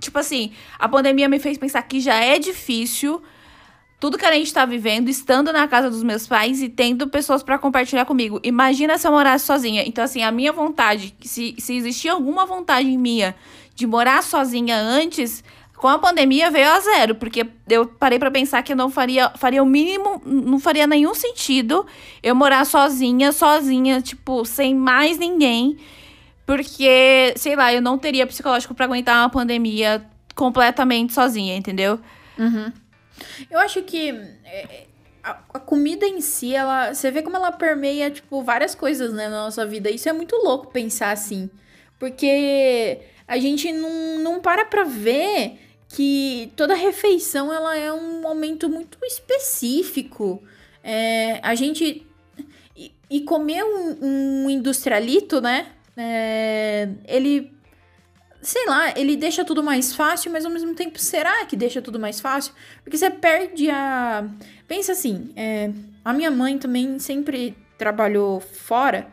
tipo 0.00 0.18
assim, 0.18 0.52
a 0.78 0.88
pandemia 0.88 1.28
me 1.28 1.38
fez 1.38 1.58
pensar 1.58 1.82
que 1.82 2.00
já 2.00 2.16
é 2.16 2.38
difícil 2.38 3.22
tudo 4.04 4.18
que 4.18 4.26
a 4.26 4.32
gente 4.34 4.52
tá 4.52 4.66
vivendo, 4.66 5.08
estando 5.08 5.50
na 5.50 5.66
casa 5.66 5.88
dos 5.88 6.02
meus 6.02 6.26
pais 6.26 6.60
e 6.60 6.68
tendo 6.68 7.08
pessoas 7.08 7.42
para 7.42 7.58
compartilhar 7.58 8.04
comigo. 8.04 8.38
Imagina 8.42 8.98
se 8.98 9.08
eu 9.08 9.12
morasse 9.12 9.46
sozinha. 9.46 9.82
Então, 9.86 10.04
assim, 10.04 10.22
a 10.22 10.30
minha 10.30 10.52
vontade, 10.52 11.14
se, 11.22 11.54
se 11.56 11.74
existia 11.74 12.12
alguma 12.12 12.44
vontade 12.44 12.94
minha 12.98 13.34
de 13.74 13.86
morar 13.86 14.22
sozinha 14.22 14.76
antes, 14.76 15.42
com 15.74 15.88
a 15.88 15.98
pandemia 15.98 16.50
veio 16.50 16.68
a 16.68 16.80
zero, 16.80 17.14
porque 17.14 17.46
eu 17.66 17.86
parei 17.86 18.18
para 18.18 18.30
pensar 18.30 18.62
que 18.62 18.72
eu 18.72 18.76
não 18.76 18.90
faria, 18.90 19.30
faria 19.38 19.62
o 19.62 19.66
mínimo, 19.66 20.20
não 20.26 20.60
faria 20.60 20.86
nenhum 20.86 21.14
sentido 21.14 21.86
eu 22.22 22.34
morar 22.34 22.66
sozinha, 22.66 23.32
sozinha, 23.32 24.02
tipo, 24.02 24.44
sem 24.44 24.74
mais 24.74 25.16
ninguém, 25.16 25.78
porque, 26.44 27.32
sei 27.36 27.56
lá, 27.56 27.72
eu 27.72 27.80
não 27.80 27.96
teria 27.96 28.26
psicológico 28.26 28.74
para 28.74 28.84
aguentar 28.84 29.16
uma 29.22 29.30
pandemia 29.30 30.04
completamente 30.34 31.14
sozinha, 31.14 31.56
entendeu? 31.56 31.98
Uhum. 32.38 32.70
Eu 33.50 33.58
acho 33.58 33.82
que 33.82 34.10
é, 34.44 34.86
a, 35.22 35.38
a, 35.54 35.58
comida 35.58 36.06
em 36.06 36.20
si, 36.20 36.54
ela, 36.54 36.92
você 36.92 37.10
vê 37.10 37.22
como 37.22 37.36
ela 37.36 37.50
permeia, 37.50 38.10
tipo, 38.10 38.42
várias 38.42 38.74
coisas, 38.74 39.12
né, 39.12 39.28
na 39.28 39.44
nossa 39.44 39.64
vida. 39.64 39.90
Isso 39.90 40.08
é 40.08 40.12
muito 40.12 40.36
louco 40.36 40.68
pensar 40.68 41.10
assim. 41.10 41.48
Porque 41.98 43.00
a 43.26 43.38
gente 43.38 43.72
não, 43.72 44.18
não 44.18 44.40
para 44.40 44.64
pra 44.66 44.84
ver 44.84 45.58
que 45.88 46.52
toda 46.56 46.74
refeição 46.74 47.52
ela 47.52 47.76
é 47.76 47.92
um 47.92 48.20
momento 48.20 48.68
muito 48.68 48.98
específico. 49.02 50.42
É, 50.82 51.40
a 51.42 51.54
gente. 51.54 52.06
E, 52.76 52.92
e 53.08 53.20
comer 53.22 53.64
um, 53.64 54.44
um 54.44 54.50
industrialito, 54.50 55.40
né? 55.40 55.68
É, 55.96 56.88
ele. 57.06 57.53
Sei 58.44 58.66
lá, 58.66 58.92
ele 58.94 59.16
deixa 59.16 59.42
tudo 59.42 59.62
mais 59.62 59.94
fácil, 59.94 60.30
mas 60.30 60.44
ao 60.44 60.50
mesmo 60.50 60.74
tempo, 60.74 60.98
será 60.98 61.46
que 61.46 61.56
deixa 61.56 61.80
tudo 61.80 61.98
mais 61.98 62.20
fácil? 62.20 62.52
Porque 62.82 62.96
você 62.96 63.08
perde 63.08 63.70
a. 63.70 64.28
Pensa 64.68 64.92
assim, 64.92 65.32
é, 65.34 65.70
a 66.04 66.12
minha 66.12 66.30
mãe 66.30 66.58
também 66.58 66.98
sempre 66.98 67.56
trabalhou 67.78 68.40
fora. 68.40 69.06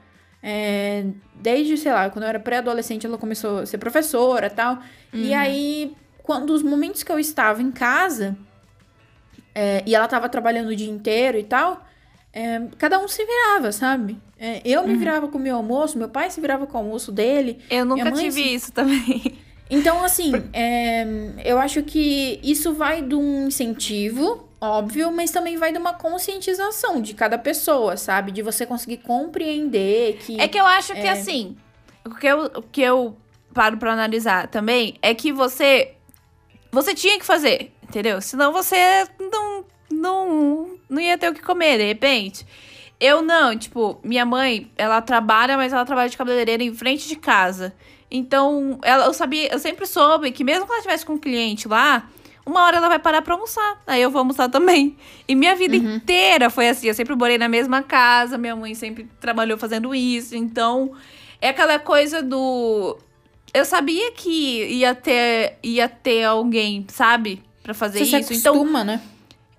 É, 0.43 1.05
desde, 1.35 1.77
sei 1.77 1.93
lá, 1.93 2.09
quando 2.09 2.23
eu 2.23 2.29
era 2.29 2.39
pré-adolescente, 2.41 3.05
ela 3.05 3.17
começou 3.17 3.59
a 3.59 3.65
ser 3.65 3.77
professora 3.77 4.47
e 4.47 4.49
tal. 4.49 4.73
Uhum. 5.13 5.19
E 5.21 5.33
aí, 5.33 5.95
quando 6.23 6.49
os 6.49 6.61
momentos 6.61 7.01
que 7.01 7.11
eu 7.11 7.17
estava 7.17 7.61
em 7.61 7.71
casa, 7.71 8.37
é, 9.55 9.81
e 9.85 9.95
ela 9.95 10.05
estava 10.05 10.27
trabalhando 10.27 10.69
o 10.69 10.75
dia 10.75 10.89
inteiro 10.89 11.37
e 11.37 11.43
tal, 11.43 11.85
é, 12.33 12.61
cada 12.77 12.99
um 12.99 13.07
se 13.07 13.25
virava, 13.25 13.71
sabe? 13.71 14.17
É, 14.39 14.61
eu 14.65 14.83
me 14.83 14.93
uhum. 14.93 14.99
virava 14.99 15.27
com 15.27 15.37
o 15.37 15.41
meu 15.41 15.55
almoço, 15.55 15.97
meu 15.97 16.09
pai 16.09 16.29
se 16.29 16.39
virava 16.41 16.65
com 16.65 16.77
o 16.77 16.81
almoço 16.81 17.11
dele. 17.11 17.59
Eu 17.69 17.85
nunca 17.85 18.11
tive 18.11 18.43
se... 18.43 18.53
isso 18.53 18.71
também. 18.71 19.37
Então, 19.69 20.03
assim, 20.03 20.33
é, 20.51 21.05
eu 21.45 21.57
acho 21.57 21.81
que 21.83 22.39
isso 22.43 22.73
vai 22.73 23.01
de 23.01 23.15
um 23.15 23.47
incentivo 23.47 24.49
óbvio, 24.61 25.11
mas 25.11 25.31
também 25.31 25.57
vai 25.57 25.71
de 25.71 25.79
uma 25.79 25.93
conscientização 25.93 27.01
de 27.01 27.15
cada 27.15 27.37
pessoa, 27.37 27.97
sabe? 27.97 28.31
De 28.31 28.43
você 28.43 28.65
conseguir 28.65 28.97
compreender 28.97 30.17
que. 30.17 30.39
É 30.39 30.47
que 30.47 30.59
eu 30.59 30.65
acho 30.65 30.93
é... 30.93 31.01
que 31.01 31.07
assim, 31.07 31.57
o 32.05 32.13
que 32.13 32.27
eu, 32.27 32.45
o 32.45 32.61
que 32.61 32.81
eu 32.81 33.17
paro 33.53 33.77
pra 33.77 33.91
analisar 33.91 34.47
também 34.47 34.95
é 35.01 35.15
que 35.15 35.33
você. 35.33 35.95
Você 36.71 36.93
tinha 36.93 37.19
que 37.19 37.25
fazer, 37.25 37.73
entendeu? 37.83 38.21
Senão 38.21 38.53
você 38.53 39.05
não, 39.19 39.65
não, 39.93 40.71
não 40.89 41.01
ia 41.01 41.17
ter 41.17 41.29
o 41.29 41.33
que 41.33 41.41
comer, 41.41 41.77
de 41.77 41.85
repente. 41.85 42.45
Eu 42.99 43.21
não, 43.21 43.57
tipo, 43.57 43.99
minha 44.03 44.25
mãe, 44.25 44.71
ela 44.77 45.01
trabalha, 45.01 45.57
mas 45.57 45.73
ela 45.73 45.85
trabalha 45.85 46.09
de 46.09 46.17
cabeleireira 46.17 46.63
em 46.63 46.73
frente 46.73 47.07
de 47.07 47.15
casa. 47.15 47.73
Então, 48.09 48.79
ela, 48.83 49.05
eu 49.05 49.13
sabia, 49.13 49.51
eu 49.51 49.59
sempre 49.59 49.85
soube 49.85 50.31
que 50.31 50.43
mesmo 50.43 50.65
que 50.65 50.71
ela 50.71 50.79
estivesse 50.79 51.05
com 51.05 51.13
um 51.13 51.17
cliente 51.17 51.67
lá, 51.67 52.07
uma 52.45 52.63
hora 52.63 52.77
ela 52.77 52.89
vai 52.89 52.99
parar 52.99 53.21
pra 53.21 53.33
almoçar. 53.33 53.81
Aí 53.87 54.01
eu 54.01 54.11
vou 54.11 54.19
almoçar 54.19 54.49
também. 54.49 54.97
E 55.27 55.35
minha 55.35 55.55
vida 55.55 55.77
uhum. 55.77 55.95
inteira 55.95 56.49
foi 56.49 56.69
assim. 56.69 56.87
Eu 56.87 56.93
sempre 56.93 57.15
morei 57.15 57.37
na 57.37 57.47
mesma 57.47 57.81
casa, 57.81 58.37
minha 58.37 58.55
mãe 58.55 58.75
sempre 58.75 59.07
trabalhou 59.19 59.57
fazendo 59.57 59.95
isso. 59.95 60.35
Então, 60.35 60.91
é 61.39 61.49
aquela 61.49 61.79
coisa 61.79 62.21
do. 62.21 62.97
Eu 63.53 63.65
sabia 63.65 64.11
que 64.11 64.65
ia 64.65 64.93
ter, 64.93 65.57
ia 65.63 65.89
ter 65.89 66.23
alguém, 66.23 66.85
sabe? 66.89 67.43
para 67.61 67.73
fazer 67.73 67.99
Você 67.99 68.19
isso. 68.19 68.33
Se 68.33 68.39
então, 68.39 68.55
acostuma, 68.55 68.81
então, 68.81 68.95
né? 68.95 69.01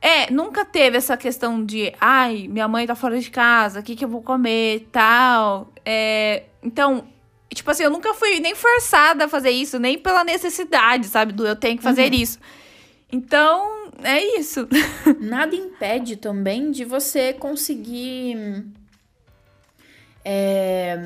É, 0.05 0.28
nunca 0.32 0.64
teve 0.64 0.96
essa 0.96 1.16
questão 1.16 1.64
de, 1.64 1.94
ai, 2.00 2.48
minha 2.48 2.66
mãe 2.66 2.84
tá 2.84 2.94
fora 2.96 3.20
de 3.20 3.30
casa, 3.30 3.78
o 3.78 3.82
que, 3.84 3.94
que 3.94 4.05
eu 4.05 4.09
vou 4.09 4.20
comer 4.20 4.88
tal. 4.90 5.72
É, 5.86 6.42
então, 6.61 7.07
tipo 7.55 7.70
assim, 7.70 7.84
eu 7.84 7.90
nunca 7.90 8.12
fui 8.12 8.40
nem 8.40 8.53
forçada 8.53 9.26
a 9.26 9.28
fazer 9.28 9.50
isso, 9.50 9.78
nem 9.78 9.96
pela 9.96 10.24
necessidade, 10.24 11.07
sabe? 11.07 11.32
Do 11.32 11.46
eu 11.46 11.55
tenho 11.55 11.76
que 11.76 11.84
fazer 11.84 12.12
uhum. 12.12 12.18
isso. 12.18 12.40
Então, 13.12 13.92
é 14.03 14.38
isso. 14.40 14.66
Nada 15.20 15.55
impede 15.55 16.16
também 16.16 16.72
de 16.72 16.84
você 16.84 17.32
conseguir. 17.32 18.64
É, 20.24 20.98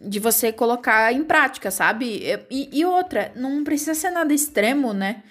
de 0.00 0.18
você 0.20 0.52
colocar 0.52 1.12
em 1.12 1.22
prática, 1.22 1.70
sabe? 1.70 2.22
E, 2.50 2.80
e, 2.80 2.84
outra, 2.84 3.32
não 3.36 3.62
precisa 3.62 3.94
ser 3.94 4.10
nada 4.10 4.32
extremo, 4.32 4.94
né? 4.94 5.22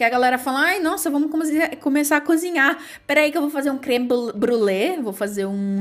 Que 0.00 0.04
a 0.04 0.08
galera 0.08 0.38
fala, 0.38 0.60
ai, 0.60 0.80
nossa, 0.80 1.10
vamos 1.10 1.30
começar 1.78 2.16
a 2.16 2.20
cozinhar. 2.22 2.78
Peraí 3.06 3.30
que 3.30 3.36
eu 3.36 3.42
vou 3.42 3.50
fazer 3.50 3.70
um 3.70 3.76
creme 3.76 4.08
brulee, 4.34 4.96
vou 4.98 5.12
fazer 5.12 5.44
um... 5.44 5.78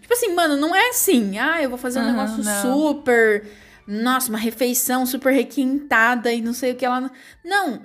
Tipo 0.00 0.14
assim, 0.14 0.34
mano, 0.34 0.56
não 0.56 0.74
é 0.74 0.88
assim. 0.88 1.38
Ah, 1.38 1.62
eu 1.62 1.68
vou 1.68 1.76
fazer 1.76 1.98
um 1.98 2.04
uhum, 2.04 2.10
negócio 2.10 2.42
não. 2.42 2.94
super... 2.94 3.46
Nossa, 3.86 4.30
uma 4.30 4.38
refeição 4.38 5.04
super 5.04 5.30
requintada 5.30 6.32
e 6.32 6.40
não 6.40 6.54
sei 6.54 6.72
o 6.72 6.74
que 6.74 6.86
ela... 6.86 7.10
Não, 7.44 7.82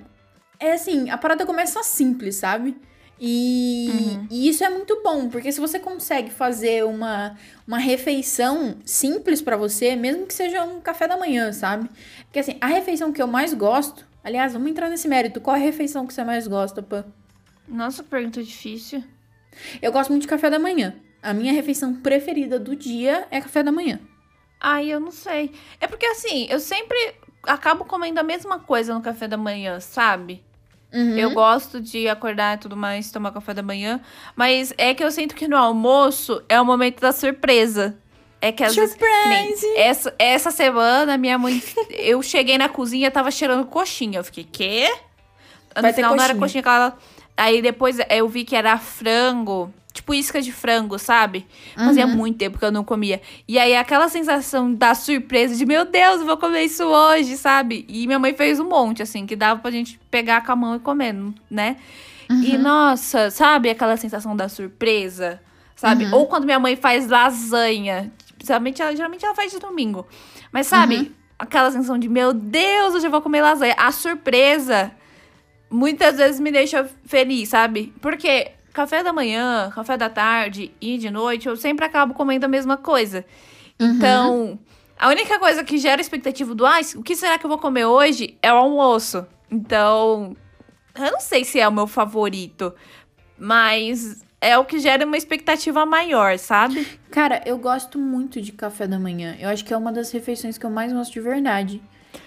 é 0.58 0.72
assim, 0.72 1.10
a 1.10 1.18
parada 1.18 1.44
começa 1.44 1.82
simples, 1.82 2.36
sabe? 2.36 2.74
E, 3.20 3.90
uhum. 3.92 4.28
e, 4.30 4.48
isso 4.48 4.64
é 4.64 4.70
muito 4.70 5.02
bom, 5.02 5.28
porque 5.28 5.52
se 5.52 5.60
você 5.60 5.78
consegue 5.78 6.30
fazer 6.30 6.86
uma, 6.86 7.36
uma 7.68 7.78
refeição 7.78 8.76
simples 8.82 9.42
para 9.42 9.58
você, 9.58 9.94
mesmo 9.94 10.24
que 10.24 10.32
seja 10.32 10.64
um 10.64 10.80
café 10.80 11.06
da 11.06 11.18
manhã, 11.18 11.52
sabe? 11.52 11.90
Porque 12.24 12.38
assim, 12.38 12.56
a 12.62 12.66
refeição 12.66 13.12
que 13.12 13.20
eu 13.20 13.26
mais 13.26 13.52
gosto, 13.52 14.06
aliás, 14.26 14.52
vamos 14.52 14.68
entrar 14.68 14.90
nesse 14.90 15.06
mérito, 15.06 15.40
qual 15.40 15.54
é 15.54 15.60
a 15.60 15.62
refeição 15.62 16.04
que 16.04 16.12
você 16.12 16.24
mais 16.24 16.48
gosta, 16.48 16.82
Pã? 16.82 17.04
Nossa, 17.68 18.02
pergunta 18.02 18.42
difícil. 18.42 19.02
Eu 19.80 19.92
gosto 19.92 20.10
muito 20.10 20.22
de 20.22 20.28
café 20.28 20.50
da 20.50 20.58
manhã. 20.58 20.96
A 21.22 21.32
minha 21.32 21.52
refeição 21.52 21.94
preferida 21.94 22.58
do 22.58 22.74
dia 22.74 23.26
é 23.30 23.40
café 23.40 23.62
da 23.62 23.70
manhã. 23.70 24.00
Ai, 24.60 24.92
eu 24.92 24.98
não 24.98 25.12
sei. 25.12 25.52
É 25.80 25.86
porque 25.86 26.04
assim, 26.06 26.48
eu 26.50 26.58
sempre 26.58 26.98
acabo 27.44 27.84
comendo 27.84 28.18
a 28.18 28.24
mesma 28.24 28.58
coisa 28.58 28.92
no 28.92 29.00
café 29.00 29.28
da 29.28 29.36
manhã, 29.36 29.78
sabe? 29.78 30.42
Uhum. 30.92 31.16
Eu 31.16 31.30
gosto 31.30 31.80
de 31.80 32.08
acordar 32.08 32.56
e 32.56 32.60
tudo 32.60 32.76
mais, 32.76 33.12
tomar 33.12 33.32
café 33.32 33.54
da 33.54 33.62
manhã. 33.62 34.00
Mas 34.34 34.74
é 34.76 34.92
que 34.92 35.04
eu 35.04 35.10
sinto 35.12 35.36
que 35.36 35.46
no 35.46 35.56
almoço 35.56 36.42
é 36.48 36.60
o 36.60 36.64
momento 36.64 37.00
da 37.00 37.12
surpresa. 37.12 37.96
É 38.40 38.52
que 38.52 38.62
às 38.62 38.74
Surprise. 38.74 38.98
vezes. 39.28 39.64
essa, 39.76 40.14
essa 40.18 40.50
semana, 40.50 41.16
minha 41.16 41.38
mãe. 41.38 41.62
eu 41.90 42.22
cheguei 42.22 42.58
na 42.58 42.68
cozinha 42.68 43.10
tava 43.10 43.30
cheirando 43.30 43.66
coxinha. 43.66 44.18
Eu 44.20 44.24
fiquei, 44.24 44.44
quê? 44.44 44.94
No 45.74 45.82
Vai 45.82 45.92
final 45.92 46.14
não 46.14 46.22
era 46.22 46.34
coxinha 46.34 46.62
que 46.62 46.68
ela. 46.68 46.96
Aí 47.36 47.60
depois 47.60 47.98
eu 48.10 48.28
vi 48.28 48.44
que 48.44 48.56
era 48.56 48.78
frango 48.78 49.72
tipo 49.96 50.12
isca 50.14 50.40
de 50.40 50.52
frango, 50.52 50.98
sabe? 50.98 51.46
Fazia 51.74 52.06
uhum. 52.06 52.14
muito 52.14 52.38
tempo 52.38 52.58
que 52.58 52.64
eu 52.64 52.70
não 52.70 52.84
comia. 52.84 53.20
E 53.48 53.58
aí 53.58 53.74
aquela 53.74 54.08
sensação 54.08 54.72
da 54.72 54.94
surpresa 54.94 55.56
de, 55.56 55.64
meu 55.64 55.84
Deus, 55.84 56.20
eu 56.20 56.26
vou 56.26 56.36
comer 56.36 56.62
isso 56.62 56.84
hoje, 56.84 57.36
sabe? 57.36 57.84
E 57.88 58.06
minha 58.06 58.18
mãe 58.18 58.34
fez 58.34 58.60
um 58.60 58.68
monte, 58.68 59.02
assim, 59.02 59.26
que 59.26 59.34
dava 59.34 59.60
pra 59.60 59.70
gente 59.70 59.98
pegar 60.10 60.44
com 60.44 60.52
a 60.52 60.56
mão 60.56 60.76
e 60.76 60.78
comer, 60.78 61.14
né? 61.50 61.76
Uhum. 62.30 62.42
E 62.42 62.58
nossa, 62.58 63.30
sabe 63.30 63.70
aquela 63.70 63.96
sensação 63.96 64.36
da 64.36 64.48
surpresa? 64.48 65.40
Sabe? 65.74 66.04
Uhum. 66.06 66.14
Ou 66.14 66.26
quando 66.26 66.44
minha 66.44 66.58
mãe 66.58 66.76
faz 66.76 67.08
lasanha. 67.08 68.12
Geralmente 68.42 68.82
ela, 68.82 68.94
geralmente 68.94 69.24
ela 69.24 69.34
faz 69.34 69.52
de 69.52 69.58
domingo. 69.58 70.06
Mas 70.52 70.66
sabe, 70.66 70.96
uhum. 70.96 71.12
aquela 71.38 71.70
sensação 71.70 71.98
de, 71.98 72.08
meu 72.08 72.32
Deus, 72.32 72.94
hoje 72.94 73.06
eu 73.06 73.10
vou 73.10 73.22
comer 73.22 73.42
lasanha. 73.42 73.74
A 73.78 73.90
surpresa 73.92 74.92
muitas 75.70 76.16
vezes 76.16 76.40
me 76.40 76.52
deixa 76.52 76.88
feliz, 77.04 77.48
sabe? 77.48 77.92
Porque 78.00 78.52
café 78.72 79.02
da 79.02 79.12
manhã, 79.12 79.70
café 79.74 79.96
da 79.96 80.10
tarde 80.10 80.70
e 80.80 80.98
de 80.98 81.10
noite, 81.10 81.48
eu 81.48 81.56
sempre 81.56 81.84
acabo 81.84 82.12
comendo 82.12 82.44
a 82.44 82.48
mesma 82.48 82.76
coisa. 82.76 83.24
Uhum. 83.80 83.90
Então, 83.90 84.58
a 84.98 85.08
única 85.08 85.38
coisa 85.38 85.64
que 85.64 85.78
gera 85.78 86.00
expectativa 86.00 86.54
do, 86.54 86.66
ah, 86.66 86.80
o 86.94 87.02
que 87.02 87.16
será 87.16 87.38
que 87.38 87.46
eu 87.46 87.50
vou 87.50 87.58
comer 87.58 87.86
hoje 87.86 88.36
é 88.42 88.52
o 88.52 88.56
almoço. 88.56 89.26
Então, 89.50 90.36
eu 90.94 91.12
não 91.12 91.20
sei 91.20 91.44
se 91.44 91.60
é 91.60 91.66
o 91.66 91.72
meu 91.72 91.86
favorito, 91.86 92.74
mas 93.38 94.24
é 94.40 94.56
o 94.58 94.64
que 94.64 94.78
gera 94.78 95.04
uma 95.04 95.16
expectativa 95.16 95.84
maior, 95.86 96.38
sabe? 96.38 96.86
Cara, 97.10 97.42
eu 97.46 97.58
gosto 97.58 97.98
muito 97.98 98.40
de 98.40 98.52
café 98.52 98.86
da 98.86 98.98
manhã. 98.98 99.36
Eu 99.38 99.48
acho 99.48 99.64
que 99.64 99.72
é 99.72 99.76
uma 99.76 99.92
das 99.92 100.10
refeições 100.10 100.58
que 100.58 100.66
eu 100.66 100.70
mais 100.70 100.92
gosto 100.92 101.12
de 101.12 101.20
verdade. 101.20 101.82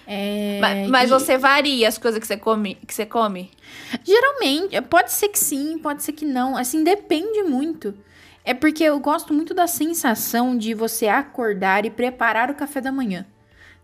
É, 0.06 0.58
mas, 0.60 0.88
mas 0.88 1.10
e... 1.10 1.12
você 1.12 1.38
varia 1.38 1.88
as 1.88 1.98
coisas 1.98 2.20
que 2.20 2.26
você 2.26 2.36
come, 2.36 2.76
que 2.86 2.94
você 2.94 3.06
come? 3.06 3.50
Geralmente, 4.04 4.80
pode 4.82 5.12
ser 5.12 5.28
que 5.28 5.38
sim, 5.38 5.78
pode 5.78 6.02
ser 6.02 6.12
que 6.12 6.24
não. 6.24 6.56
Assim, 6.56 6.82
depende 6.82 7.42
muito. 7.42 7.94
É 8.44 8.54
porque 8.54 8.84
eu 8.84 8.98
gosto 8.98 9.34
muito 9.34 9.52
da 9.52 9.66
sensação 9.66 10.56
de 10.56 10.74
você 10.74 11.06
acordar 11.06 11.84
e 11.84 11.90
preparar 11.90 12.50
o 12.50 12.54
café 12.54 12.80
da 12.80 12.90
manhã. 12.90 13.26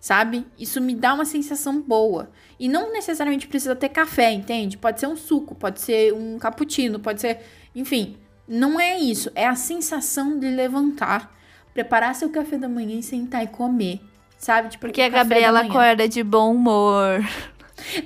Sabe? 0.01 0.47
Isso 0.59 0.81
me 0.81 0.95
dá 0.95 1.15
uma 1.15 1.25
sensação 1.25 1.81
boa. 1.81 2.31
E 2.59 2.69
não 2.69 2.93
necessariamente 2.93 3.47
precisa 3.47 3.75
ter 3.75 3.89
café, 3.89 4.33
entende? 4.33 4.79
Pode 4.79 5.01
ser 5.01 5.07
um 5.07 5.17
suco, 5.17 5.55
pode 5.55 5.81
ser 5.81 6.13
um 6.13 6.39
cappuccino, 6.39 6.99
pode 6.99 7.21
ser. 7.21 7.41
Enfim, 7.77 8.17
não 8.49 8.81
é 8.81 8.99
isso. 8.99 9.31
É 9.35 9.47
a 9.47 9.55
sensação 9.55 10.39
de 10.39 10.49
levantar, 10.49 11.37
preparar 11.75 12.15
seu 12.15 12.31
café 12.31 12.57
da 12.57 12.69
manhã 12.69 12.99
e 12.99 13.03
sentar 13.03 13.45
e 13.45 13.47
comer. 13.47 14.01
Sabe? 14.39 14.71
Tipo, 14.71 14.87
Porque 14.87 15.03
a 15.03 15.11
Gabriela 15.11 15.61
acorda 15.61 16.09
de 16.09 16.23
bom 16.23 16.55
humor. 16.55 17.21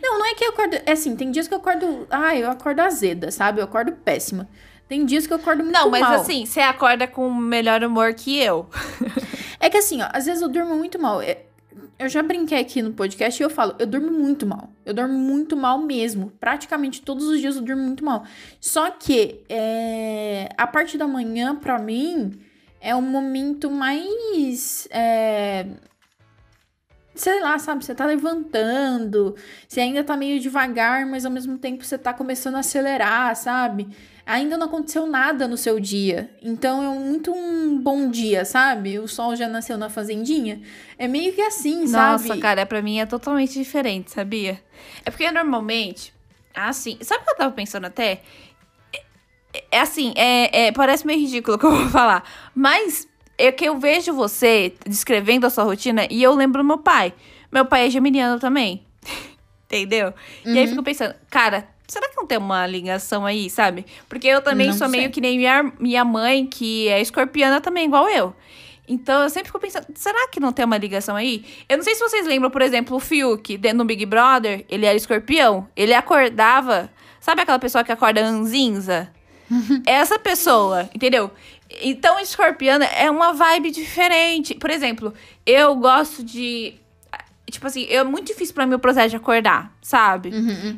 Não, 0.03 0.19
não 0.19 0.27
é 0.27 0.35
que 0.35 0.45
eu 0.45 0.51
acordo. 0.51 0.77
É 0.85 0.93
assim, 0.93 1.15
tem 1.15 1.31
dias 1.31 1.47
que 1.47 1.55
eu 1.55 1.59
acordo. 1.59 2.05
Ai, 2.11 2.43
eu 2.43 2.51
acordo 2.51 2.81
azeda, 2.81 3.31
sabe? 3.31 3.61
Eu 3.61 3.65
acordo 3.65 3.93
péssima. 3.93 4.49
Tem 4.89 5.05
dias 5.05 5.25
que 5.25 5.33
eu 5.33 5.37
acordo 5.37 5.63
muito 5.63 5.73
mal. 5.73 5.85
Não, 5.85 5.91
mas 5.91 6.01
mal. 6.01 6.15
assim, 6.15 6.45
você 6.45 6.59
acorda 6.59 7.07
com 7.07 7.33
melhor 7.33 7.85
humor 7.85 8.13
que 8.13 8.37
eu. 8.37 8.69
é 9.61 9.71
que 9.71 9.77
assim, 9.77 10.03
ó, 10.03 10.09
às 10.13 10.27
vezes 10.27 10.43
eu 10.43 10.49
durmo 10.49 10.75
muito 10.75 10.99
mal. 10.99 11.23
É, 11.23 11.45
eu 12.01 12.09
já 12.09 12.23
brinquei 12.23 12.59
aqui 12.59 12.81
no 12.81 12.95
podcast 12.95 13.41
e 13.41 13.45
eu 13.45 13.51
falo, 13.51 13.75
eu 13.79 13.87
durmo 13.87 14.11
muito 14.11 14.47
mal. 14.47 14.73
Eu 14.87 14.95
durmo 14.95 15.13
muito 15.13 15.55
mal 15.55 15.79
mesmo. 15.79 16.33
Praticamente 16.41 17.03
todos 17.03 17.27
os 17.27 17.39
dias 17.39 17.57
eu 17.57 17.63
durmo 17.63 17.83
muito 17.83 18.03
mal. 18.03 18.25
Só 18.59 18.91
que 18.91 19.45
é, 19.51 20.49
a 20.57 20.67
parte 20.67 20.97
da 20.97 21.07
manhã, 21.07 21.55
pra 21.55 21.79
mim, 21.79 22.41
é 22.81 22.97
um 22.97 23.03
momento 23.03 23.71
mais. 23.71 24.89
É, 24.91 25.67
sei 27.15 27.39
lá, 27.41 27.59
sabe, 27.59 27.85
você 27.85 27.95
tá 27.95 28.07
levantando, 28.07 29.37
você 29.69 29.81
ainda 29.81 30.03
tá 30.03 30.17
meio 30.17 30.41
devagar, 30.41 31.05
mas 31.05 31.27
ao 31.27 31.31
mesmo 31.31 31.59
tempo 31.59 31.85
você 31.85 31.99
tá 31.99 32.15
começando 32.15 32.55
a 32.55 32.61
acelerar, 32.61 33.37
sabe? 33.37 33.89
Ainda 34.31 34.57
não 34.57 34.69
aconteceu 34.69 35.09
nada 35.09 35.49
no 35.49 35.57
seu 35.57 35.81
dia. 35.81 36.31
Então 36.41 36.81
é 36.85 36.97
muito 36.97 37.33
um 37.33 37.77
bom 37.77 38.09
dia, 38.09 38.45
sabe? 38.45 38.97
O 39.01 39.09
sol 39.09 39.35
já 39.35 39.49
nasceu 39.49 39.77
na 39.77 39.91
fazendinha. 39.91 40.63
É 40.97 41.09
meio 41.09 41.33
que 41.33 41.41
assim, 41.41 41.81
Nossa, 41.81 42.29
sabe? 42.29 42.41
cara, 42.41 42.65
pra 42.65 42.81
mim 42.81 43.01
é 43.01 43.07
totalmente 43.07 43.55
diferente, 43.55 44.13
sabia? 44.13 44.63
É 45.05 45.11
porque 45.11 45.29
normalmente, 45.33 46.15
assim, 46.55 46.97
sabe 47.01 47.23
o 47.23 47.25
que 47.25 47.33
eu 47.33 47.37
tava 47.39 47.51
pensando 47.51 47.87
até? 47.87 48.23
É, 49.53 49.65
é 49.73 49.81
assim, 49.81 50.13
é, 50.15 50.67
é, 50.67 50.73
parece 50.73 51.05
meio 51.05 51.19
ridículo 51.19 51.57
o 51.57 51.59
que 51.59 51.67
eu 51.67 51.75
vou 51.75 51.89
falar, 51.91 52.23
mas 52.55 53.09
é 53.37 53.51
que 53.51 53.65
eu 53.65 53.81
vejo 53.81 54.13
você 54.15 54.73
descrevendo 54.87 55.45
a 55.45 55.51
sua 55.51 55.65
rotina 55.65 56.07
e 56.09 56.23
eu 56.23 56.33
lembro 56.37 56.63
do 56.63 56.67
meu 56.69 56.79
pai. 56.79 57.13
Meu 57.51 57.65
pai 57.65 57.89
é 57.89 57.91
geminiano 57.91 58.39
também. 58.39 58.87
Entendeu? 59.67 60.15
E 60.45 60.51
aí 60.51 60.65
eu 60.65 60.69
fico 60.69 60.85
pensando, 60.85 61.17
cara, 61.29 61.69
será 61.91 62.09
que 62.09 62.17
não 62.17 62.27
tem 62.27 62.39
uma 62.39 62.67
ligação 62.67 63.27
aí, 63.27 63.51
sabe? 63.51 63.85
Porque 64.09 64.29
eu 64.29 64.41
também 64.41 64.69
Não 64.69 64.75
sou 64.75 64.89
meio 64.89 65.05
sei. 65.05 65.13
que 65.13 65.21
nem 65.21 65.37
minha, 65.39 65.73
minha 65.79 66.05
mãe, 66.05 66.47
que 66.47 66.89
é 66.89 67.01
escorpiana 67.01 67.61
também, 67.61 67.87
igual 67.87 68.09
eu. 68.09 68.35
Então 68.89 69.23
eu 69.23 69.31
sempre 69.31 69.47
fico 69.49 69.61
pensando, 69.61 69.87
será 69.95 70.29
que 70.29 70.41
não 70.41 70.53
tem 70.53 70.65
uma 70.65 70.77
ligação 70.77 71.15
aí? 71.15 71.45
Eu 71.69 71.77
não 71.77 71.85
sei 71.85 71.95
se 71.95 72.01
vocês 72.01 72.27
lembram, 72.27 72.51
por 72.51 72.61
exemplo, 72.63 72.97
o 72.97 73.01
Fiuk, 73.01 73.57
dentro 73.57 73.79
do 73.79 73.85
Big 73.85 74.05
Brother, 74.05 74.65
ele 74.69 74.85
era 74.87 74.97
escorpião. 74.97 75.69
Ele 75.77 75.95
acordava. 75.95 76.91
Sabe 77.21 77.43
aquela 77.43 77.59
pessoa 77.59 77.85
que 77.85 77.93
acorda 77.93 78.21
anzinza? 78.25 79.09
Essa 79.87 80.19
pessoa, 80.19 80.89
entendeu? 80.95 81.31
Então, 81.83 82.19
escorpiana 82.19 82.85
é 82.85 83.09
uma 83.11 83.33
vibe 83.33 83.71
diferente. 83.71 84.55
Por 84.55 84.71
exemplo, 84.71 85.15
eu 85.47 85.75
gosto 85.77 86.25
de. 86.25 86.75
Tipo 87.51 87.67
assim, 87.67 87.87
é 87.89 88.03
muito 88.05 88.29
difícil 88.29 88.55
pra 88.55 88.67
mim 88.67 88.75
o 88.75 88.79
processo 88.79 89.11
de 89.11 89.17
acordar, 89.17 89.73
sabe? 89.83 90.31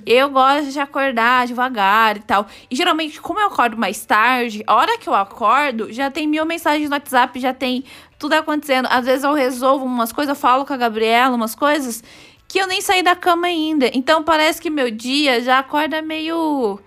Eu 0.07 0.31
gosto 0.31 0.71
de 0.71 0.81
acordar 0.81 1.47
devagar 1.47 2.17
e 2.17 2.21
tal. 2.21 2.47
E 2.71 2.75
geralmente, 2.77 3.21
como 3.21 3.39
eu 3.39 3.47
acordo 3.47 3.77
mais 3.77 4.05
tarde, 4.05 4.63
a 4.67 4.75
hora 4.75 4.99
que 4.99 5.09
eu 5.09 5.15
acordo, 5.15 5.93
já 5.93 6.11
tem 6.11 6.27
mil 6.27 6.45
mensagens 6.45 6.89
no 6.89 6.95
WhatsApp, 6.97 7.39
já 7.39 7.53
tem 7.55 7.85
tudo 8.19 8.35
acontecendo. 8.35 8.89
Às 8.91 9.05
vezes 9.07 9.25
eu 9.25 9.33
resolvo 9.35 9.85
umas 9.85 10.13
coisas, 10.13 10.35
eu 10.37 10.41
falo 10.41 10.65
com 10.65 10.73
a 10.73 10.77
Gabriela 10.77 11.35
umas 11.37 11.55
coisas 11.55 12.03
que 12.49 12.59
eu 12.59 12.67
nem 12.67 12.81
saí 12.81 13.03
da 13.03 13.17
cama 13.17 13.47
ainda. 13.47 13.91
Então 13.95 14.23
parece 14.23 14.61
que 14.61 14.69
meu 14.69 14.91
dia 14.91 15.41
já 15.41 15.59
acorda 15.59 16.03
meio. 16.03 16.79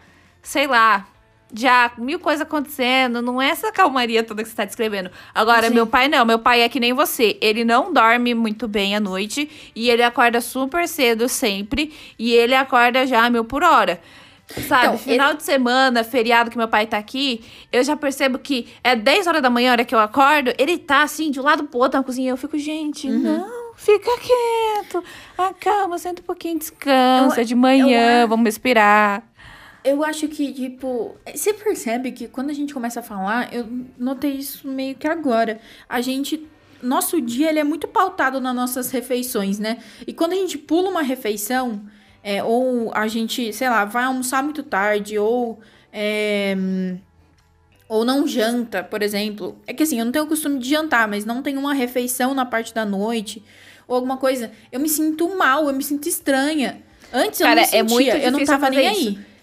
sei 0.44 0.68
lá. 0.68 1.08
Já 1.54 1.92
mil 1.98 2.20
coisas 2.20 2.42
acontecendo, 2.42 3.22
não 3.22 3.42
é 3.42 3.50
essa 3.50 3.72
calmaria 3.72 4.24
toda 4.24 4.44
que 4.44 4.50
você 4.50 4.56
tá 4.56 4.66
descrevendo. 4.66 5.10
Agora, 5.34 5.68
Sim. 5.68 5.74
meu 5.76 5.88
pai 5.88 6.08
não, 6.08 6.26
meu 6.26 6.40
pai 6.40 6.62
é 6.62 6.70
que 6.70 6.80
nem 6.80 6.92
você. 6.92 7.38
Ele 7.40 7.64
não 7.64 7.94
dorme 7.94 8.34
muito 8.34 8.68
bem 8.68 8.96
à 8.96 9.00
noite 9.00 9.72
e 9.76 9.90
ele 9.90 10.04
acorda 10.04 10.42
super 10.42 10.88
cedo 10.88 11.30
sempre 11.30 11.94
e 12.20 12.34
ele 12.34 12.56
acorda 12.56 13.06
já 13.08 13.30
mil 13.30 13.46
por 13.46 13.64
hora. 13.64 14.02
Sabe, 14.68 14.86
Então, 14.88 14.98
final 15.00 15.34
de 15.34 15.44
semana, 15.44 16.04
feriado 16.04 16.52
que 16.52 16.58
meu 16.58 16.68
pai 16.68 16.86
tá 16.86 16.98
aqui, 17.00 17.44
eu 17.72 17.84
já 17.84 17.96
percebo 17.98 18.38
que 18.38 18.68
é 18.84 18.96
10 18.96 19.26
horas 19.26 19.42
da 19.42 19.50
manhã, 19.50 19.72
hora 19.72 19.84
que 19.86 19.96
eu 19.96 20.00
acordo, 20.00 20.54
ele 20.60 20.78
tá 20.78 21.02
assim, 21.02 21.32
de 21.32 21.40
um 21.40 21.44
lado 21.44 21.64
pro 21.64 21.80
outro 21.80 21.98
na 22.00 22.04
cozinha. 22.04 22.32
Eu 22.32 22.38
fico, 22.38 22.56
gente, 22.60 23.08
Uhum. 23.08 23.20
não, 23.20 23.74
fica 23.76 24.12
quieto, 24.20 25.04
acalma, 25.36 25.98
senta 25.98 26.22
um 26.22 26.26
pouquinho, 26.26 26.60
descansa, 26.60 27.42
Eu- 27.42 27.46
de 27.46 27.56
manhã, 27.56 28.22
eu- 28.22 28.28
vamos 28.28 28.46
respirar. 28.46 29.24
Eu 29.86 30.04
acho 30.04 30.28
que, 30.28 30.52
tipo, 30.52 31.16
você 31.32 31.54
percebe 31.54 32.12
que 32.12 32.28
quando 32.28 32.50
a 32.50 32.54
gente 32.54 32.74
começa 32.74 33.02
a 33.02 33.04
falar, 33.04 33.54
eu 33.54 33.70
notei 33.96 34.32
isso 34.32 34.68
meio 34.68 34.96
que 34.96 35.08
agora. 35.08 35.60
A 35.88 36.02
gente. 36.02 36.48
Nosso 36.82 37.22
dia 37.22 37.50
ele 37.50 37.60
é 37.60 37.64
muito 37.64 37.88
pautado 37.88 38.42
nas 38.42 38.56
nossas 38.56 38.90
refeições, 38.90 39.60
né? 39.60 39.78
E 40.06 40.12
quando 40.12 40.34
a 40.34 40.36
gente 40.36 40.58
pula 40.58 40.90
uma 40.90 41.04
refeição, 41.04 41.82
é, 42.24 42.44
ou 42.44 42.92
a 42.96 43.08
gente, 43.08 43.54
sei 43.54 43.70
lá, 43.70 43.86
vai 43.86 44.06
almoçar 44.06 44.44
muito 44.44 44.64
tarde, 44.64 45.20
ou. 45.20 45.60
é, 45.94 46.58
ou 47.88 48.04
não 48.04 48.28
janta, 48.28 48.84
por 48.84 49.04
exemplo. 49.04 49.56
É 49.68 49.74
que 49.74 49.84
assim, 49.84 50.00
eu 50.00 50.06
não 50.06 50.12
tenho 50.12 50.26
o 50.26 50.28
costume 50.28 50.58
de 50.58 50.68
jantar, 50.68 51.08
mas 51.08 51.26
não 51.26 51.44
tem 51.44 51.58
uma 51.58 51.76
refeição 51.76 52.34
na 52.34 52.44
parte 52.46 52.74
da 52.74 52.84
noite, 52.84 53.44
ou 53.88 53.96
alguma 53.96 54.18
coisa. 54.18 54.52
Eu 54.72 54.80
me 54.80 54.90
sinto 54.90 55.38
mal, 55.38 55.68
eu 55.68 55.74
me 55.74 55.84
sinto 55.84 56.10
estranha. 56.10 56.82
Antes 57.14 57.40
eu 57.40 57.46
Cara, 57.46 57.62
não 57.62 57.68
é 57.68 57.68
sentia, 57.68 57.94
muito 57.94 58.18
eu 58.18 58.32
não 58.32 58.44
tava 58.44 58.70
nem 58.70 58.90
fazer 58.90 59.08
aí. 59.08 59.35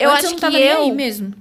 Eu 0.00 0.10
Antes 0.10 0.24
acho 0.32 0.40
não 0.40 0.50
que 0.50 0.56
eu- 0.56 0.94
mesmo. 0.94 1.34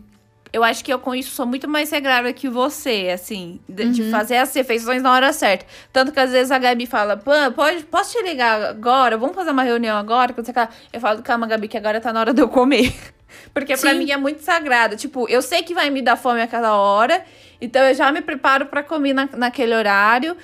Eu 0.52 0.64
acho 0.64 0.84
que 0.84 0.92
eu 0.92 0.98
com 0.98 1.14
isso 1.14 1.30
sou 1.30 1.46
muito 1.46 1.68
mais 1.68 1.92
regrada 1.92 2.34
que 2.34 2.50
você, 2.50 3.12
assim, 3.14 3.60
de, 3.70 3.84
Uhum. 3.84 3.92
de 3.92 4.10
fazer 4.10 4.38
as 4.38 4.52
refeições 4.54 5.02
na 5.04 5.14
hora 5.14 5.32
certa. 5.32 5.64
Tanto 5.94 6.12
que 6.12 6.20
às 6.20 6.32
vezes 6.32 6.52
a 6.52 6.58
Gabi 6.58 6.88
fala, 6.88 7.16
Pã, 7.16 7.52
pode, 7.52 7.84
posso 7.84 8.18
te 8.18 8.24
ligar 8.24 8.60
agora? 8.64 9.16
Vamos 9.16 9.36
fazer 9.36 9.52
uma 9.52 9.62
reunião 9.62 9.96
agora? 9.96 10.34
Quando 10.34 10.48
você 10.48 10.54
eu 10.92 11.00
falo, 11.00 11.22
calma, 11.22 11.46
Gabi, 11.46 11.68
que 11.68 11.78
agora 11.78 12.02
tá 12.02 12.12
na 12.12 12.20
hora 12.22 12.34
de 12.34 12.42
eu 12.42 12.50
comer. 12.50 12.92
Porque 13.54 13.78
pra 13.78 13.92
Sim. 13.92 14.00
mim 14.00 14.12
é 14.12 14.18
muito 14.18 14.42
sagrado. 14.42 14.96
Tipo, 14.96 15.30
eu 15.30 15.40
sei 15.44 15.62
que 15.62 15.76
vai 15.76 15.92
me 15.92 16.02
dar 16.02 16.16
fome 16.16 16.42
aquela 16.42 16.76
hora, 16.76 17.24
então 17.62 17.84
eu 17.84 17.94
já 17.94 18.12
me 18.12 18.22
preparo 18.22 18.66
pra 18.66 18.82
comer 18.82 19.14
na, 19.14 19.30
naquele 19.38 19.76
horário. 19.76 20.36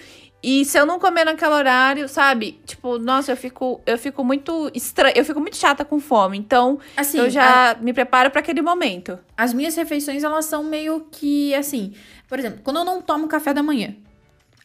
E 0.44 0.64
se 0.64 0.78
eu 0.78 0.86
não 0.86 1.00
comer 1.00 1.26
naquele 1.26 1.52
horário, 1.52 2.08
sabe? 2.08 2.60
Tipo, 2.66 3.00
nossa, 3.00 3.32
eu 3.32 3.38
fico, 3.38 3.82
eu 3.86 3.98
fico 3.98 4.24
muito 4.24 4.70
estranha, 4.76 5.14
eu 5.18 5.26
fico 5.26 5.40
muito 5.40 5.58
chata 5.58 5.84
com 5.84 6.00
fome. 6.00 6.38
Então, 6.38 6.80
Assim, 6.96 7.18
eu 7.18 7.30
já 7.32 7.76
me 7.82 7.92
preparo 7.94 8.30
pra 8.30 8.42
aquele 8.42 8.62
momento. 8.62 9.18
As 9.36 9.54
minhas 9.54 9.76
refeições, 9.76 10.24
elas 10.24 10.46
são 10.46 10.64
meio 10.64 11.08
que 11.12 11.54
assim. 11.56 11.94
Por 12.28 12.38
exemplo, 12.38 12.60
quando 12.64 12.78
eu 12.78 12.86
não 12.86 13.02
tomo 13.02 13.28
café 13.28 13.54
da 13.54 13.64
manhã. 13.64 13.96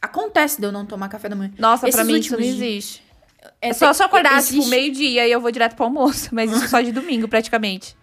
Acontece 0.03 0.59
de 0.61 0.66
eu 0.66 0.73
não 0.73 0.85
tomar 0.87 1.09
café 1.09 1.29
da 1.29 1.37
manhã. 1.37 1.53
Nossa, 1.59 1.81
pra 1.89 1.89
Esses 2.03 2.07
mim 2.07 2.18
isso 2.18 2.33
não 2.33 2.41
existe. 2.41 3.03
É 3.61 3.73
só, 3.73 3.87
tem- 3.87 3.95
só 3.95 4.05
acordar, 4.05 4.37
existe- 4.39 4.57
tipo, 4.57 4.68
meio-dia 4.68 5.27
e 5.27 5.33
eu 5.33 5.41
vou 5.41 5.51
direto 5.51 5.75
pro 5.77 5.85
almoço. 5.87 6.29
Mas 6.33 6.51
isso 6.53 6.68
só 6.68 6.81
de 6.81 6.93
domingo, 6.93 7.27
praticamente. 7.29 7.97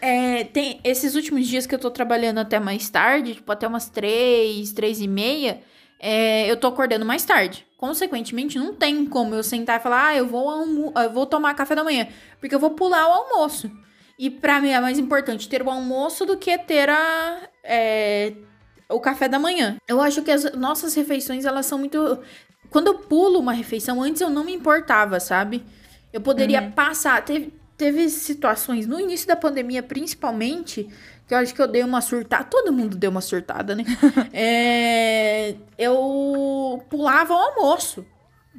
É, 0.00 0.44
tem 0.44 0.80
esses 0.82 1.14
últimos 1.14 1.46
dias 1.46 1.66
que 1.66 1.74
eu 1.74 1.78
tô 1.78 1.90
trabalhando 1.90 2.38
até 2.38 2.58
mais 2.58 2.88
tarde, 2.88 3.34
tipo, 3.34 3.50
até 3.52 3.66
umas 3.68 3.88
três, 3.88 4.72
três 4.72 5.00
e 5.00 5.06
meia, 5.06 5.60
é, 6.00 6.50
eu 6.50 6.56
tô 6.56 6.66
acordando 6.66 7.04
mais 7.04 7.24
tarde. 7.24 7.66
Consequentemente, 7.76 8.58
não 8.58 8.74
tem 8.74 9.04
como 9.04 9.34
eu 9.34 9.42
sentar 9.42 9.78
e 9.78 9.82
falar, 9.82 10.08
ah, 10.08 10.16
eu 10.16 10.26
vou, 10.26 10.48
almo 10.48 10.92
eu 10.96 11.12
vou 11.12 11.26
tomar 11.26 11.54
café 11.54 11.74
da 11.74 11.84
manhã, 11.84 12.08
porque 12.40 12.54
eu 12.54 12.58
vou 12.58 12.70
pular 12.70 13.06
o 13.06 13.12
almoço. 13.12 13.70
E 14.18 14.28
pra 14.28 14.60
mim 14.60 14.70
é 14.70 14.80
mais 14.80 14.98
importante 14.98 15.48
ter 15.48 15.62
o 15.62 15.70
almoço 15.70 16.26
do 16.26 16.36
que 16.36 16.56
ter 16.58 16.88
a, 16.90 17.48
é, 17.64 18.32
o 18.88 19.00
café 19.00 19.28
da 19.28 19.38
manhã. 19.38 19.76
Eu 19.86 20.00
acho 20.00 20.22
que 20.22 20.30
as 20.30 20.52
nossas 20.52 20.94
refeições, 20.94 21.44
elas 21.44 21.66
são 21.66 21.78
muito... 21.78 22.18
Quando 22.70 22.88
eu 22.88 22.98
pulo 22.98 23.38
uma 23.38 23.52
refeição, 23.52 24.02
antes 24.02 24.20
eu 24.20 24.30
não 24.30 24.44
me 24.44 24.52
importava, 24.52 25.18
sabe? 25.18 25.64
Eu 26.12 26.20
poderia 26.20 26.62
passar. 26.70 27.24
Teve, 27.24 27.52
teve 27.76 28.08
situações, 28.10 28.86
no 28.86 29.00
início 29.00 29.26
da 29.26 29.36
pandemia, 29.36 29.82
principalmente, 29.82 30.88
que 31.30 31.34
eu 31.34 31.38
acho 31.38 31.54
que 31.54 31.62
eu 31.62 31.68
dei 31.68 31.84
uma 31.84 32.00
surtada. 32.00 32.42
Todo 32.42 32.72
mundo 32.72 32.96
deu 32.96 33.08
uma 33.08 33.20
surtada, 33.20 33.76
né? 33.76 33.84
É, 34.34 35.54
eu 35.78 36.82
pulava 36.90 37.32
o 37.32 37.36
almoço. 37.36 38.04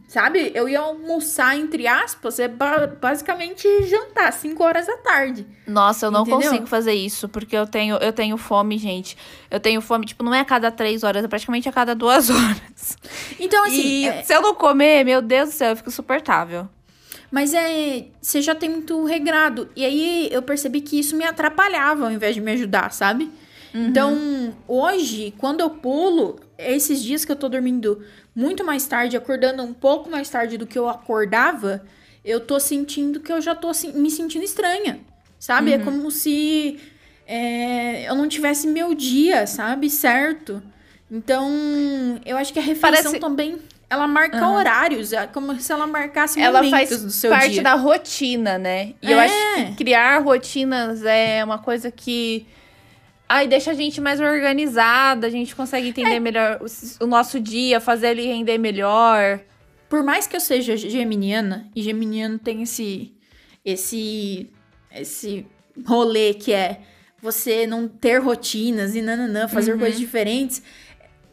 Sabe? 0.08 0.52
Eu 0.56 0.68
ia 0.70 0.80
almoçar, 0.80 1.58
entre 1.58 1.86
aspas, 1.86 2.40
é 2.40 2.48
ba- 2.48 2.88
basicamente 2.88 3.68
jantar, 3.88 4.32
5 4.32 4.64
horas 4.64 4.88
da 4.88 4.96
tarde. 4.98 5.46
Nossa, 5.68 6.06
eu 6.06 6.12
não 6.12 6.22
Entendeu? 6.22 6.42
consigo 6.50 6.66
fazer 6.66 6.94
isso, 6.94 7.28
porque 7.30 7.56
eu 7.56 7.68
tenho, 7.68 7.96
eu 7.98 8.12
tenho 8.14 8.38
fome, 8.38 8.78
gente. 8.78 9.18
Eu 9.50 9.60
tenho 9.60 9.82
fome, 9.82 10.06
tipo, 10.06 10.24
não 10.24 10.34
é 10.34 10.40
a 10.40 10.46
cada 10.46 10.72
três 10.72 11.04
horas, 11.04 11.24
é 11.24 11.28
praticamente 11.28 11.68
a 11.68 11.72
cada 11.74 11.94
duas 11.94 12.30
horas. 12.32 12.98
Então, 13.40 13.66
assim, 13.66 13.82
e 13.82 14.08
é- 14.08 14.24
se 14.24 14.34
eu 14.34 14.42
não 14.42 14.56
comer, 14.56 15.04
meu 15.06 15.22
Deus 15.22 15.50
do 15.50 15.56
céu, 15.56 15.70
eu 15.72 15.76
fico 15.76 15.90
insuportável. 15.90 16.68
Mas 17.32 17.54
é. 17.54 18.06
Você 18.22 18.42
já 18.42 18.54
tem 18.54 18.70
muito 18.70 19.04
regrado. 19.06 19.70
E 19.76 19.86
aí 19.86 20.30
eu 20.32 20.42
percebi 20.42 20.82
que 20.82 21.00
isso 21.00 21.16
me 21.16 21.24
atrapalhava 21.24 22.06
ao 22.06 22.12
invés 22.12 22.36
de 22.36 22.42
me 22.42 22.52
ajudar, 22.52 22.92
sabe? 22.92 23.32
Então, 23.74 24.54
hoje, 24.68 25.34
quando 25.38 25.62
eu 25.62 25.70
pulo, 25.70 26.38
esses 26.58 27.02
dias 27.02 27.24
que 27.24 27.32
eu 27.32 27.38
tô 27.38 27.48
dormindo 27.48 28.04
muito 28.36 28.66
mais 28.66 28.86
tarde, 28.86 29.16
acordando 29.16 29.64
um 29.64 29.74
pouco 29.74 30.10
mais 30.10 30.30
tarde 30.30 30.58
do 30.58 30.68
que 30.68 30.78
eu 30.78 30.90
acordava, 30.90 31.82
eu 32.24 32.42
tô 32.42 32.60
sentindo 32.60 33.22
que 33.22 33.32
eu 33.32 33.40
já 33.40 33.56
tô 33.56 33.72
me 33.96 34.12
sentindo 34.12 34.44
estranha. 34.44 35.00
Sabe? 35.40 35.72
É 35.72 35.80
como 35.80 36.12
se 36.12 36.80
é, 37.26 38.10
eu 38.10 38.14
não 38.16 38.28
tivesse 38.28 38.68
meu 38.68 38.94
dia, 38.94 39.48
sabe? 39.48 39.90
Certo. 39.90 40.62
Então, 41.10 41.50
eu 42.26 42.36
acho 42.38 42.52
que 42.52 42.60
a 42.60 42.62
refeição 42.62 42.92
Parece- 43.04 43.20
também. 43.20 43.58
Ela 43.92 44.08
marca 44.08 44.48
horários, 44.48 45.12
é 45.12 45.28
como 45.28 45.60
se 45.60 45.70
ela 45.70 45.86
marcasse 45.86 46.40
Ela 46.40 46.64
momentos 46.64 46.90
faz 46.90 47.02
do 47.04 47.12
seu 47.12 47.30
parte 47.30 47.50
dia. 47.52 47.62
da 47.62 47.74
rotina, 47.74 48.58
né? 48.58 48.94
E 49.02 49.12
eu 49.12 49.20
É. 49.20 49.26
acho 49.26 49.66
que 49.68 49.84
criar 49.84 50.20
rotinas 50.20 51.04
é 51.04 51.44
uma 51.44 51.58
coisa 51.60 51.92
que. 51.92 52.48
Ai, 53.28 53.48
deixa 53.48 53.72
a 53.72 53.74
gente 53.74 54.00
mais 54.00 54.22
organizada, 54.22 55.28
a 55.28 55.30
gente 55.30 55.54
consegue 55.54 55.90
entender 55.90 56.20
melhor 56.22 56.62
o, 56.62 57.04
o 57.04 57.08
nosso 57.08 57.38
dia, 57.38 57.82
fazer 57.82 58.12
ele 58.12 58.26
render 58.28 58.58
melhor. 58.58 59.42
Por 59.90 60.02
mais 60.04 60.26
que 60.26 60.38
eu 60.38 60.40
seja 60.40 60.78
geminiana, 60.78 61.70
e 61.76 61.82
geminiano 61.82 62.40
tem 62.40 62.62
esse 62.64 63.14
esse 63.66 64.50
esse 64.94 65.46
rolê 65.86 66.34
que 66.34 66.54
é 66.54 66.80
você 67.22 67.68
não 67.68 67.88
ter 67.90 68.20
rotinas 68.20 68.96
e 68.96 69.02
nananã, 69.02 69.48
fazer 69.50 69.74
Uhum. 69.74 69.80
coisas 69.80 70.00
diferentes, 70.00 70.62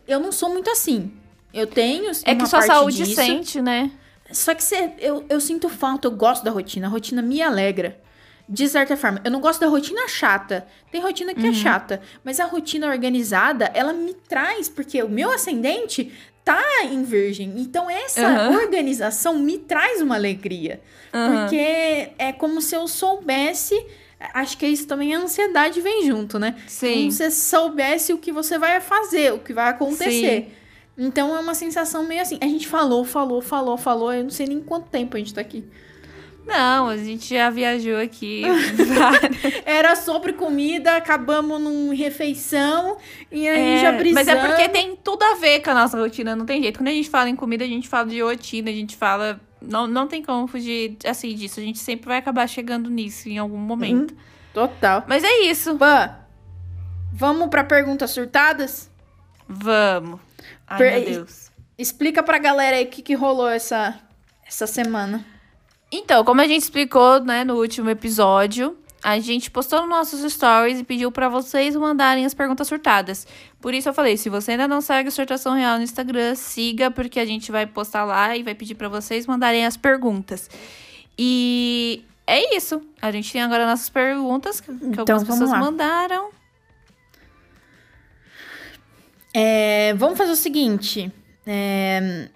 eu 0.09 0.19
não 0.21 0.31
sou 0.33 0.51
muito 0.51 0.69
assim. 0.71 1.13
Eu 1.59 1.67
tenho 1.67 2.11
É 2.25 2.35
que 2.35 2.47
sua 2.47 2.63
saúde 2.63 2.99
disso. 3.05 3.15
sente, 3.17 3.61
né? 3.61 3.91
Só 4.31 4.55
que 4.55 4.63
cê, 4.63 4.91
eu, 4.99 5.25
eu 5.29 5.41
sinto 5.41 5.69
falta, 5.69 6.07
eu 6.07 6.13
gosto 6.13 6.45
da 6.45 6.51
rotina. 6.51 6.87
A 6.87 6.91
rotina 6.91 7.23
me 7.23 7.41
alegra. 7.43 7.99
De 8.49 8.67
certa 8.67 8.97
forma. 8.97 9.21
Eu 9.25 9.31
não 9.31 9.41
gosto 9.41 9.61
da 9.61 9.67
rotina 9.67 10.09
chata. 10.09 10.67
Tem 10.91 11.03
rotina 11.03 11.35
que 11.35 11.47
é 11.47 11.53
chata. 11.53 12.01
Mas 12.25 12.41
a 12.41 12.47
rotina 12.47 12.87
organizada, 12.87 13.71
ela 13.75 13.93
me 13.93 14.15
traz, 14.15 14.71
porque 14.71 15.03
o 15.03 15.09
meu 15.09 15.31
ascendente 15.31 16.11
tá 16.45 16.63
em 16.85 17.03
virgem. 17.05 17.55
Então 17.59 17.91
essa 17.91 18.27
Aham. 18.27 18.57
organização 18.57 19.39
me 19.39 19.59
traz 19.59 20.01
uma 20.01 20.15
alegria. 20.15 20.81
Aham. 21.13 21.43
Porque 21.43 22.11
é 22.19 22.33
como 22.33 22.63
se 22.63 22.75
eu 22.75 22.89
soubesse. 22.89 23.75
Acho 24.33 24.57
que 24.57 24.67
isso 24.67 24.87
também 24.87 25.15
a 25.15 25.19
ansiedade 25.19 25.81
vem 25.83 26.07
junto, 26.07 26.39
né? 26.39 26.57
Sim. 26.67 26.95
Como 26.95 27.13
se 27.13 27.17
você 27.19 27.31
soubesse 27.31 28.13
o 28.15 28.19
que 28.19 28.33
você 28.33 28.59
vai 28.59 28.81
fazer, 28.81 29.33
o 29.33 29.39
que 29.41 29.53
vai 29.53 29.69
acontecer. 29.69 30.58
Então 30.99 31.35
é 31.37 31.39
uma 31.39 31.55
sensação 31.55 32.03
meio 32.03 32.21
assim. 32.21 32.39
A 32.41 32.47
gente 32.47 32.67
falou, 32.67 33.05
falou, 33.05 33.41
falou, 33.41 33.79
falou. 33.79 34.13
Eu 34.13 34.25
não 34.25 34.31
sei 34.31 34.47
nem 34.47 34.61
quanto 34.61 34.89
tempo 34.89 35.17
a 35.17 35.19
gente 35.21 35.33
tá 35.33 35.41
aqui. 35.41 35.65
Não, 36.45 36.89
a 36.89 36.97
gente 36.97 37.35
já 37.35 37.51
viajou 37.51 37.99
aqui. 37.99 38.43
Era 39.67 39.95
sobre 39.95 40.33
comida, 40.33 40.97
acabamos 40.97 41.61
num 41.61 41.95
refeição 41.95 42.97
e 43.31 43.47
aí 43.47 43.75
É, 43.77 43.81
já 43.83 43.93
brisamos. 43.93 44.15
mas 44.27 44.29
é 44.29 44.47
porque 44.47 44.69
tem 44.71 44.97
tudo 44.97 45.23
a 45.23 45.35
ver 45.35 45.61
com 45.61 45.71
a 45.71 45.75
nossa 45.75 45.99
rotina, 45.99 46.35
não 46.35 46.47
tem 46.47 46.63
jeito. 46.63 46.79
Quando 46.79 46.89
a 46.89 46.93
gente 46.93 47.11
fala 47.11 47.29
em 47.29 47.37
comida, 47.37 47.65
a 47.65 47.69
gente 47.69 47.87
fala 47.87 48.07
de 48.09 48.21
rotina, 48.23 48.71
a 48.71 48.73
gente 48.75 48.97
fala. 48.97 49.39
Não, 49.61 49.87
não 49.87 50.07
tem 50.09 50.23
como 50.23 50.47
fugir 50.47 50.97
assim 51.05 51.35
disso. 51.35 51.61
A 51.61 51.63
gente 51.63 51.79
sempre 51.81 52.07
vai 52.09 52.17
acabar 52.17 52.49
chegando 52.49 52.89
nisso 52.89 53.29
em 53.29 53.37
algum 53.39 53.59
momento. 53.59 54.15
Total. 54.55 55.05
Mas 55.07 55.23
é 55.25 55.43
isso. 55.43 55.77
Pã, 55.77 56.17
vamos 57.13 57.49
pra 57.49 57.63
perguntas 57.63 58.11
surtadas? 58.11 58.91
Vamos. 59.47 60.21
Ai, 60.69 60.79
Per- 60.79 60.93
meu 60.93 61.05
Deus. 61.05 61.51
Explica 61.77 62.23
pra 62.23 62.39
galera 62.39 62.77
aí 62.77 62.85
o 62.85 62.89
que, 62.89 63.03
que 63.03 63.15
rolou 63.15 63.49
essa, 63.49 63.99
essa 64.47 64.67
semana. 64.67 65.25
Então, 65.91 66.25
como 66.25 66.41
a 66.41 66.47
gente 66.47 66.63
explicou, 66.63 67.21
né, 67.21 67.45
no 67.45 67.55
último 67.55 67.89
episódio, 67.89 68.77
a 69.03 69.19
gente 69.21 69.51
postou 69.51 69.81
nos 69.83 69.89
nossos 69.89 70.33
stories 70.33 70.81
e 70.81 70.85
pediu 70.85 71.11
pra 71.13 71.29
vocês 71.29 71.77
mandarem 71.77 72.27
as 72.27 72.35
perguntas 72.35 72.67
surtadas. 72.67 73.27
Por 73.61 73.73
isso 73.73 73.89
eu 73.89 73.95
falei, 73.95 74.17
se 74.17 74.29
você 74.29 74.51
ainda 74.53 74.67
não 74.69 74.81
segue 74.81 75.09
o 75.09 75.13
Surtação 75.13 75.55
Real 75.55 75.77
no 75.79 75.85
Instagram, 75.85 76.35
siga, 76.35 76.91
porque 76.91 77.21
a 77.21 77.25
gente 77.25 77.51
vai 77.53 77.65
postar 77.65 78.05
lá 78.05 78.37
e 78.37 78.43
vai 78.43 78.55
pedir 78.57 78.75
pra 78.75 78.89
vocês 78.89 79.25
mandarem 79.27 79.65
as 79.65 79.77
perguntas. 79.77 80.51
E 81.17 82.05
é 82.27 82.57
isso. 82.57 82.83
A 83.01 83.11
gente 83.11 83.33
tem 83.33 83.41
agora 83.43 83.67
nossas 83.67 83.89
perguntas 83.89 84.61
que, 84.61 84.71
Então, 84.71 85.01
algumas 85.01 85.23
vamos 85.23 85.27
pessoas 85.27 85.51
lá. 85.51 85.59
mandaram. 85.59 86.31
É, 89.35 89.95
vamos 89.95 90.17
fazer 90.19 90.33
o 90.33 90.37
seguinte. 90.37 91.13
é, 91.47 92.29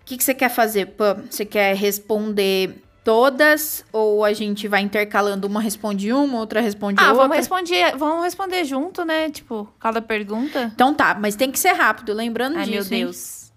O 0.00 0.04
que, 0.04 0.16
que 0.16 0.24
você 0.24 0.34
quer 0.34 0.48
fazer? 0.48 0.94
Você 1.30 1.44
quer 1.44 1.74
responder 1.76 2.82
todas? 3.04 3.84
Ou 3.92 4.24
a 4.24 4.32
gente 4.32 4.66
vai 4.68 4.80
intercalando? 4.80 5.46
Uma 5.46 5.60
responde 5.60 6.12
uma, 6.12 6.38
outra 6.38 6.60
responde 6.60 7.00
Ah, 7.00 7.08
outra? 7.08 7.22
vamos 7.22 7.36
responder, 7.36 7.96
vamos 7.96 8.24
responder 8.24 8.64
junto, 8.64 9.04
né? 9.04 9.30
Tipo, 9.30 9.68
cada 9.80 10.00
pergunta. 10.02 10.70
Então 10.74 10.92
tá, 10.94 11.14
mas 11.14 11.34
tem 11.36 11.50
que 11.50 11.58
ser 11.58 11.72
rápido, 11.72 12.12
lembrando 12.12 12.58
Ai, 12.58 12.64
disso. 12.66 12.90
meu 12.90 12.98
hein? 12.98 13.04
Deus. 13.06 13.52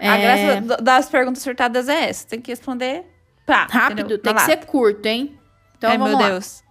É, 0.00 0.08
A 0.08 0.16
graça 0.16 0.82
das 0.82 1.08
perguntas 1.10 1.42
surtadas 1.42 1.88
é 1.88 2.08
essa. 2.08 2.26
Tem 2.26 2.40
que 2.40 2.50
responder 2.50 3.04
pá, 3.44 3.66
Rápido, 3.70 4.00
entendeu? 4.00 4.18
tem 4.18 4.34
que 4.34 4.40
ser 4.42 4.56
curto, 4.64 5.04
hein? 5.06 5.38
Então 5.76 5.90
Ai, 5.90 5.98
vamos 5.98 6.14
meu 6.16 6.22
lá. 6.22 6.30
Deus. 6.30 6.62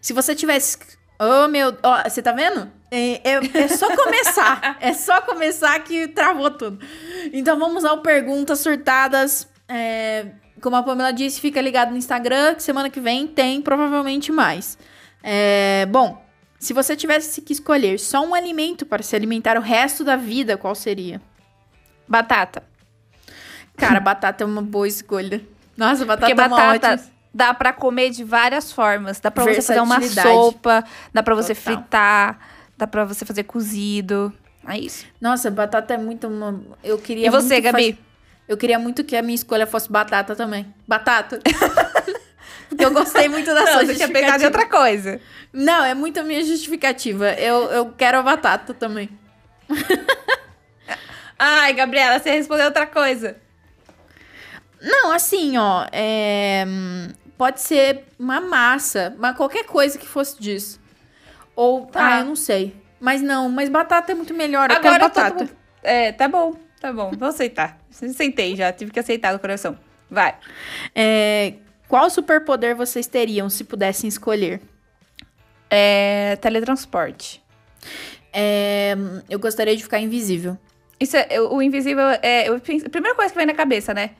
Se 0.00 0.12
você 0.12 0.34
tivesse. 0.34 0.78
Oh, 1.20 1.46
meu. 1.48 1.76
Ó, 1.82 2.02
você 2.08 2.20
tá 2.22 2.32
vendo? 2.32 2.70
É, 2.90 3.20
é- 3.32 3.62
é 3.64 3.68
só 3.68 3.94
começar. 3.94 4.76
é 4.80 4.92
só 4.94 5.20
começar 5.22 5.78
que 5.80 6.08
travou 6.08 6.50
tudo. 6.50 6.78
Então 7.32 7.58
vamos 7.58 7.84
ao 7.84 7.98
Perguntas 7.98 8.60
Surtadas. 8.60 9.46
É, 9.68 10.26
como 10.62 10.76
a 10.76 10.82
Pamela 10.82 11.12
disse, 11.12 11.40
fica 11.40 11.60
ligado 11.60 11.90
no 11.90 11.96
Instagram, 11.96 12.54
que 12.54 12.62
semana 12.62 12.88
que 12.90 13.00
vem 13.00 13.26
tem 13.26 13.60
provavelmente 13.60 14.32
mais. 14.32 14.78
É, 15.22 15.86
bom, 15.90 16.24
se 16.58 16.72
você 16.72 16.96
tivesse 16.96 17.40
que 17.42 17.52
escolher 17.52 17.98
só 18.00 18.24
um 18.24 18.34
alimento 18.34 18.86
para 18.86 19.02
se 19.02 19.14
alimentar 19.14 19.56
o 19.58 19.60
resto 19.60 20.02
da 20.02 20.16
vida, 20.16 20.56
qual 20.56 20.74
seria? 20.74 21.20
Batata. 22.08 22.62
Cara, 23.76 24.00
batata 24.00 24.42
é 24.42 24.46
uma 24.46 24.62
boa 24.62 24.88
escolha. 24.88 25.40
Nossa, 25.76 26.04
batata 26.04 26.26
Porque 26.26 26.40
é 26.40 26.46
uma 26.46 26.56
batata 26.56 26.94
ótima. 26.94 27.10
dá 27.32 27.54
pra 27.54 27.72
comer 27.72 28.10
de 28.10 28.24
várias 28.24 28.72
formas. 28.72 29.20
Dá 29.20 29.30
pra 29.30 29.44
você 29.44 29.62
fazer 29.62 29.80
uma 29.80 30.00
sopa, 30.02 30.82
dá 31.12 31.22
pra 31.22 31.34
você 31.36 31.54
Total. 31.54 31.74
fritar, 31.76 32.40
dá 32.78 32.86
pra 32.86 33.04
você 33.04 33.24
fazer 33.26 33.42
cozido. 33.42 34.32
É 34.66 34.78
isso. 34.78 35.04
Nossa, 35.20 35.50
batata 35.50 35.94
é 35.94 35.98
muito 35.98 36.26
uma... 36.28 36.60
Eu 36.82 36.98
queria 36.98 37.26
E 37.26 37.30
você, 37.30 37.54
muito 37.60 37.70
faz- 37.72 37.86
Gabi? 37.86 37.98
Eu 38.46 38.56
queria 38.56 38.78
muito 38.78 39.04
que 39.04 39.14
a 39.16 39.20
minha 39.22 39.34
escolha 39.34 39.66
fosse 39.66 39.90
batata 39.92 40.34
também. 40.34 40.72
Batata. 40.86 41.38
Porque 42.68 42.84
eu 42.84 42.90
gostei 42.92 43.28
muito 43.28 43.46
da 43.52 43.66
sua 43.66 43.84
você 43.84 43.94
tinha 43.94 44.08
pegado 44.08 44.38
de 44.38 44.44
outra 44.46 44.66
coisa. 44.66 45.20
Não, 45.52 45.84
é 45.84 45.94
muito 45.94 46.20
a 46.20 46.22
minha 46.22 46.42
justificativa. 46.44 47.30
Eu, 47.32 47.64
eu 47.70 47.92
quero 47.92 48.18
a 48.18 48.22
batata 48.22 48.72
também. 48.72 49.10
Ai, 51.38 51.72
Gabriela, 51.74 52.18
você 52.18 52.30
respondeu 52.30 52.66
outra 52.66 52.86
coisa. 52.86 53.36
Não, 54.80 55.12
assim, 55.12 55.56
ó. 55.56 55.86
é, 55.92 56.64
Pode 57.36 57.60
ser 57.60 58.04
uma 58.18 58.40
massa, 58.40 59.14
mas 59.18 59.36
qualquer 59.36 59.64
coisa 59.64 59.98
que 59.98 60.06
fosse 60.06 60.40
disso. 60.40 60.80
Ou, 61.60 61.86
Tá. 61.86 62.06
ah, 62.06 62.20
eu 62.20 62.24
não 62.24 62.36
sei. 62.36 62.72
Mas 63.00 63.20
não, 63.20 63.48
mas 63.48 63.68
batata 63.68 64.12
é 64.12 64.14
muito 64.14 64.32
melhor. 64.32 64.70
Eu 64.70 64.76
Agora 64.76 65.00
todo 65.00 65.14
batata. 65.14 65.44
mundo- 65.44 65.56
É, 65.82 66.12
tá 66.12 66.28
bom, 66.28 66.54
tá 66.80 66.92
bom. 66.92 67.10
Vou 67.18 67.28
aceitar. 67.28 67.78
Aceitei 67.90 68.54
já, 68.54 68.72
tive 68.72 68.92
que 68.92 69.00
aceitar 69.00 69.32
do 69.32 69.40
coração. 69.40 69.76
Vai. 70.08 70.36
É, 70.94 71.54
Qual 71.88 72.08
superpoder 72.10 72.76
vocês 72.76 73.06
teriam 73.06 73.48
se 73.50 73.64
pudessem 73.64 74.06
escolher? 74.08 74.60
É, 75.70 76.36
teletransporte. 76.36 77.42
É, 78.32 78.94
Eu 79.28 79.38
gostaria 79.38 79.74
de 79.76 79.82
ficar 79.82 79.98
invisível. 79.98 80.56
Isso 81.00 81.16
é, 81.16 81.26
eu- 81.30 81.52
o 81.52 81.62
invisível 81.62 82.04
é 82.22 82.48
eu 82.48 82.56
a 82.56 82.60
primeira 82.90 83.14
coisa 83.16 83.30
que 83.32 83.36
vem 83.38 83.46
na 83.46 83.54
cabeça, 83.54 83.94
né? 83.94 84.10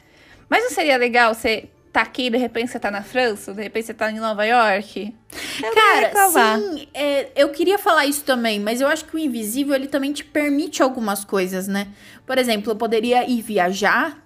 Mas 0.49 0.63
não 0.65 0.71
seria 0.71 0.97
legal 0.97 1.35
você 1.35 1.69
tá 1.93 2.01
aqui 2.03 2.31
de 2.31 2.39
repente 2.39 2.71
você 2.71 2.79
tá 2.81 2.91
na 2.91 3.03
França, 3.03 3.53
de 3.53 3.63
repente 3.63 3.87
você 3.87 3.95
tá 3.95 4.11
em 4.11 4.19
Nova 4.19 4.45
York? 4.45 5.15
Eu 5.63 5.75
Cara, 5.75 6.59
sim, 6.59 6.89
é, 6.95 7.31
eu 7.37 7.51
queria 7.51 7.79
falar 7.79 8.07
isso 8.07 8.25
também, 8.25 8.59
mas 8.59 8.81
eu 8.81 8.87
acho 8.89 9.05
que 9.05 9.15
o 9.15 9.19
invisível 9.19 9.75
ele 9.75 9.87
também 9.87 10.13
te 10.13 10.25
permite 10.25 10.83
algumas 10.83 11.25
coisas, 11.25 11.69
né? 11.69 11.89
Por 12.27 12.39
exemplo, 12.39 12.73
eu 12.73 12.77
poderia 12.77 13.29
ir 13.29 13.43
viajar 13.43 14.25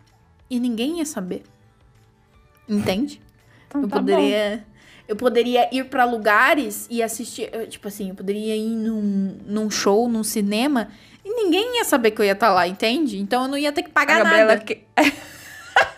e 0.48 0.60
ninguém 0.60 0.98
ia 0.98 1.04
saber. 1.04 1.42
Entende? 2.68 3.20
Então 3.66 3.82
eu 3.82 3.88
tá 3.88 3.96
poderia. 3.96 4.64
Eu 5.08 5.16
poderia 5.16 5.68
ir 5.74 5.84
pra 5.86 6.04
lugares 6.04 6.86
e 6.88 7.02
assistir. 7.02 7.50
Tipo 7.68 7.88
assim, 7.88 8.10
eu 8.10 8.14
poderia 8.14 8.54
ir 8.56 8.76
num, 8.76 9.36
num 9.44 9.70
show, 9.70 10.08
num 10.08 10.22
cinema, 10.22 10.88
e 11.24 11.28
ninguém 11.34 11.76
ia 11.78 11.84
saber 11.84 12.12
que 12.12 12.20
eu 12.20 12.24
ia 12.24 12.32
estar 12.32 12.50
lá, 12.52 12.66
entende? 12.68 13.18
Então 13.18 13.42
eu 13.42 13.48
não 13.48 13.58
ia 13.58 13.72
ter 13.72 13.82
que 13.82 13.88
bom. 13.88 13.94
pagar 13.94 14.22
nada. 14.24 14.58
que- 14.58 14.82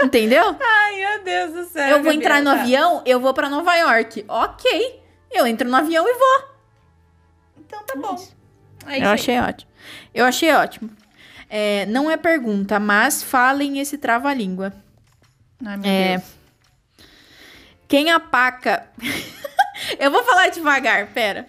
Entendeu? 0.03 0.57
Ai, 0.61 0.97
meu 0.97 1.25
Deus 1.25 1.53
do 1.53 1.65
céu. 1.73 1.89
eu 1.97 2.03
vou 2.03 2.13
entrar 2.13 2.41
no 2.41 2.51
Gabriela. 2.51 2.63
avião, 2.63 3.03
eu 3.07 3.19
vou 3.21 3.33
pra 3.35 3.49
Nova 3.49 3.75
York. 3.77 4.25
Ok. 4.29 5.03
Eu 5.33 5.47
entro 5.47 5.69
no 5.69 5.77
avião 5.77 6.07
e 6.07 6.13
vou. 6.15 6.49
Então 7.59 7.83
tá 7.85 7.95
bom. 7.97 8.15
É 8.87 8.93
Eu 8.93 8.97
isso 8.97 9.03
aí. 9.03 9.03
achei 9.05 9.41
ótimo. 9.41 9.71
Eu 10.15 10.25
achei 10.27 10.53
ótimo. 10.53 10.91
É, 11.49 11.87
não 11.87 12.11
é 12.11 12.17
pergunta, 12.17 12.79
mas 12.79 13.23
falem 13.23 13.79
esse 13.79 13.97
trava-língua. 13.99 14.73
Ai, 15.65 15.77
meu 15.77 15.91
É. 15.91 16.17
Deus. 16.19 16.25
Quem 17.89 18.11
apaca. 18.11 18.89
Eu 19.99 20.11
vou 20.11 20.23
falar 20.25 20.49
devagar, 20.51 21.07
pera. 21.09 21.47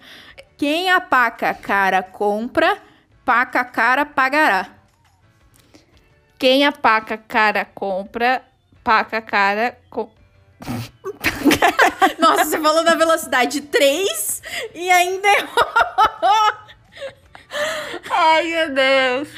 Quem 0.56 0.90
apaca 0.90 1.54
cara 1.54 2.02
compra, 2.02 2.76
paca 3.24 3.64
cara 3.64 4.04
pagará. 4.04 4.68
Quem 6.38 6.66
a 6.66 6.72
paca 6.72 7.16
cara 7.16 7.64
compra, 7.64 8.42
paca 8.84 9.20
cara. 9.22 9.78
Com... 9.88 10.10
Nossa, 12.18 12.44
você 12.44 12.60
falou 12.60 12.82
na 12.82 12.94
velocidade 12.94 13.62
3 13.62 14.42
e 14.74 14.90
ainda 14.90 15.28
errou. 15.28 15.66
Ai, 18.10 18.44
meu 18.44 18.74
Deus. 18.74 19.28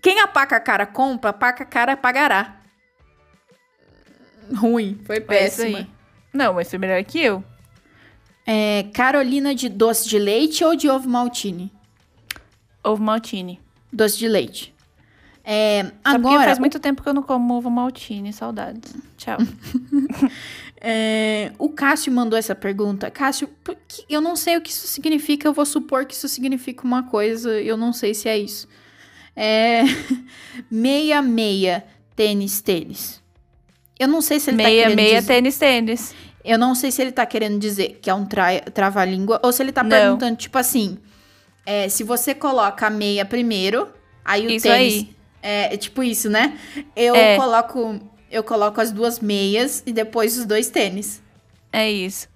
Quem 0.00 0.20
apaca 0.20 0.60
cara 0.60 0.86
compra, 0.86 1.32
paca 1.32 1.64
cara 1.64 1.96
pagará. 1.96 2.56
Ruim, 4.54 5.00
foi 5.04 5.16
É 5.16 5.20
péssima. 5.20 5.86
Não, 6.32 6.54
mas 6.54 6.70
foi 6.70 6.78
melhor 6.78 7.02
que 7.04 7.20
eu. 7.20 7.44
É, 8.46 8.84
Carolina 8.94 9.54
de 9.54 9.68
doce 9.68 10.08
de 10.08 10.18
leite 10.18 10.64
ou 10.64 10.74
de 10.74 10.88
ovo 10.88 11.08
maltine? 11.08 11.70
Ovo 12.82 13.02
maltine. 13.02 13.60
Doce 13.92 14.16
de 14.18 14.28
leite. 14.28 14.74
É, 15.50 15.92
agora, 16.04 16.44
faz 16.44 16.58
muito 16.58 16.78
tempo 16.78 17.02
que 17.02 17.08
eu 17.08 17.14
não 17.14 17.22
como 17.22 17.54
ovo 17.54 17.70
maltine. 17.70 18.34
Saudades. 18.34 18.92
Tchau. 19.16 19.38
é, 20.78 21.52
o 21.58 21.70
Cássio 21.70 22.12
mandou 22.12 22.38
essa 22.38 22.54
pergunta. 22.54 23.10
Cássio, 23.10 23.48
eu 24.10 24.20
não 24.20 24.36
sei 24.36 24.58
o 24.58 24.60
que 24.60 24.70
isso 24.70 24.86
significa, 24.86 25.48
eu 25.48 25.54
vou 25.54 25.64
supor 25.64 26.04
que 26.04 26.12
isso 26.12 26.28
significa 26.28 26.84
uma 26.84 27.04
coisa, 27.04 27.50
eu 27.62 27.78
não 27.78 27.94
sei 27.94 28.12
se 28.12 28.28
é 28.28 28.38
isso. 28.38 28.68
É, 29.34 29.84
meia, 30.70 31.22
meia, 31.22 31.82
tênis, 32.14 32.60
tênis. 32.60 33.22
Eu 33.98 34.06
não 34.06 34.20
sei 34.20 34.38
se 34.38 34.50
ele 34.50 34.58
tá 34.58 34.64
Meia, 34.64 34.82
querendo 34.82 34.96
meia, 34.96 35.20
dizer... 35.20 35.26
tênis, 35.26 35.58
tênis. 35.58 36.14
Eu 36.44 36.58
não 36.58 36.74
sei 36.74 36.90
se 36.90 37.00
ele 37.00 37.10
tá 37.10 37.24
querendo 37.24 37.58
dizer 37.58 37.98
que 38.02 38.10
é 38.10 38.14
um 38.14 38.26
tra... 38.26 38.60
trava-língua 38.60 39.40
ou 39.42 39.50
se 39.50 39.62
ele 39.62 39.72
tá 39.72 39.82
Não. 39.82 39.88
perguntando, 39.88 40.36
tipo 40.36 40.58
assim, 40.58 40.98
é, 41.64 41.88
se 41.88 42.04
você 42.04 42.34
coloca 42.34 42.86
a 42.86 42.90
meia 42.90 43.24
primeiro, 43.24 43.88
aí 44.22 44.46
o 44.46 44.50
Isso 44.50 44.68
tênis. 44.68 44.94
aí. 44.94 45.17
É, 45.48 45.72
é 45.72 45.76
tipo 45.78 46.02
isso, 46.02 46.28
né? 46.28 46.58
Eu 46.94 47.14
É. 47.16 47.36
coloco. 47.36 47.98
Eu 48.30 48.44
coloco 48.44 48.78
as 48.82 48.92
duas 48.92 49.18
meias 49.18 49.82
e 49.86 49.92
depois 49.94 50.36
os 50.36 50.44
dois 50.44 50.68
tênis. 50.68 51.22
É 51.72 51.90
isso. 51.90 52.28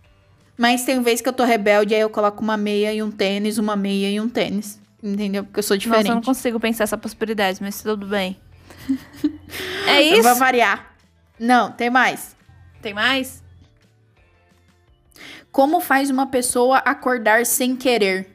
Mas 0.56 0.86
tem 0.86 1.02
vez 1.02 1.20
que 1.20 1.28
eu 1.28 1.32
tô 1.34 1.44
rebelde, 1.44 1.94
aí 1.94 2.00
eu 2.00 2.08
coloco 2.08 2.42
uma 2.42 2.56
meia 2.56 2.90
e 2.94 3.02
um 3.02 3.10
tênis, 3.10 3.58
uma 3.58 3.76
meia 3.76 4.10
e 4.10 4.18
um 4.18 4.30
tênis. 4.30 4.80
Entendeu? 5.02 5.44
Porque 5.44 5.58
eu 5.58 5.62
sou 5.62 5.76
diferente. 5.76 6.04
Nossa, 6.04 6.12
eu 6.12 6.14
não 6.14 6.22
consigo 6.22 6.58
pensar 6.58 6.84
essa 6.84 6.96
possibilidade, 6.96 7.58
mas 7.60 7.82
tudo 7.82 8.06
bem. 8.06 8.40
é 9.86 10.00
isso? 10.00 10.22
Vou 10.22 10.36
variar. 10.36 10.94
Não, 11.38 11.70
tem 11.70 11.90
mais. 11.90 12.34
Tem 12.80 12.94
mais? 12.94 13.42
Como 15.50 15.80
faz 15.80 16.08
uma 16.08 16.28
pessoa 16.28 16.78
acordar 16.78 17.44
sem 17.44 17.76
querer? 17.76 18.34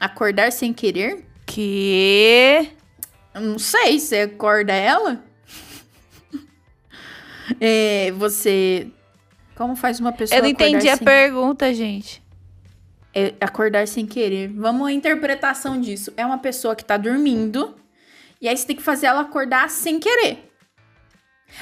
Acordar 0.00 0.50
sem 0.50 0.72
querer? 0.72 1.24
Que. 1.46 2.72
Eu 3.34 3.40
não 3.40 3.58
sei, 3.58 3.98
você 3.98 4.20
acorda 4.20 4.72
ela? 4.72 5.22
É, 7.60 8.10
você. 8.12 8.88
Como 9.54 9.76
faz 9.76 10.00
uma 10.00 10.12
pessoa 10.12 10.38
Eu 10.38 10.42
não 10.44 10.48
entendi 10.50 10.88
a 10.88 10.96
sem... 10.96 11.04
pergunta, 11.04 11.72
gente. 11.74 12.22
É, 13.14 13.34
acordar 13.40 13.86
sem 13.86 14.06
querer. 14.06 14.48
Vamos 14.48 14.86
à 14.86 14.92
interpretação 14.92 15.78
disso. 15.80 16.12
É 16.16 16.24
uma 16.24 16.38
pessoa 16.38 16.74
que 16.74 16.84
tá 16.84 16.96
dormindo 16.96 17.74
e 18.40 18.48
aí 18.48 18.56
você 18.56 18.66
tem 18.66 18.76
que 18.76 18.82
fazer 18.82 19.06
ela 19.06 19.20
acordar 19.20 19.68
sem 19.68 19.98
querer. 20.00 20.50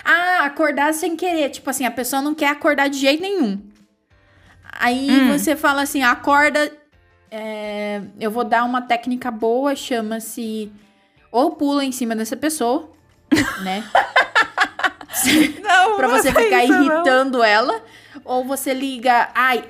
Ah, 0.05 0.45
acordar 0.45 0.95
sem 0.95 1.17
querer. 1.17 1.51
Tipo 1.51 1.69
assim, 1.71 1.85
a 1.85 1.91
pessoa 1.91 2.23
não 2.23 2.35
quer 2.35 2.49
acordar 2.51 2.89
de 2.89 2.99
jeito 2.99 3.21
nenhum. 3.23 3.61
Aí 4.73 5.11
Hum. 5.11 5.37
você 5.37 5.57
fala 5.57 5.83
assim, 5.83 6.03
acorda. 6.03 6.71
é, 7.33 8.01
eu 8.21 8.31
vou 8.31 8.45
dar 8.45 8.65
uma 8.65 8.83
técnica 8.83 9.31
boa, 9.31 9.75
chama-se. 9.75 10.71
Ou 11.31 11.53
pula 11.53 11.85
em 11.85 11.93
cima 11.93 12.17
dessa 12.17 12.37
pessoa, 12.37 12.91
né? 13.63 13.85
Não, 15.63 15.97
pra 15.97 16.09
não 16.09 16.17
você 16.17 16.33
ficar 16.33 16.65
isso, 16.65 16.73
não. 16.73 16.85
irritando 16.85 17.43
ela. 17.43 17.83
Ou 18.25 18.45
você 18.45 18.73
liga. 18.75 19.29
Ai. 19.35 19.65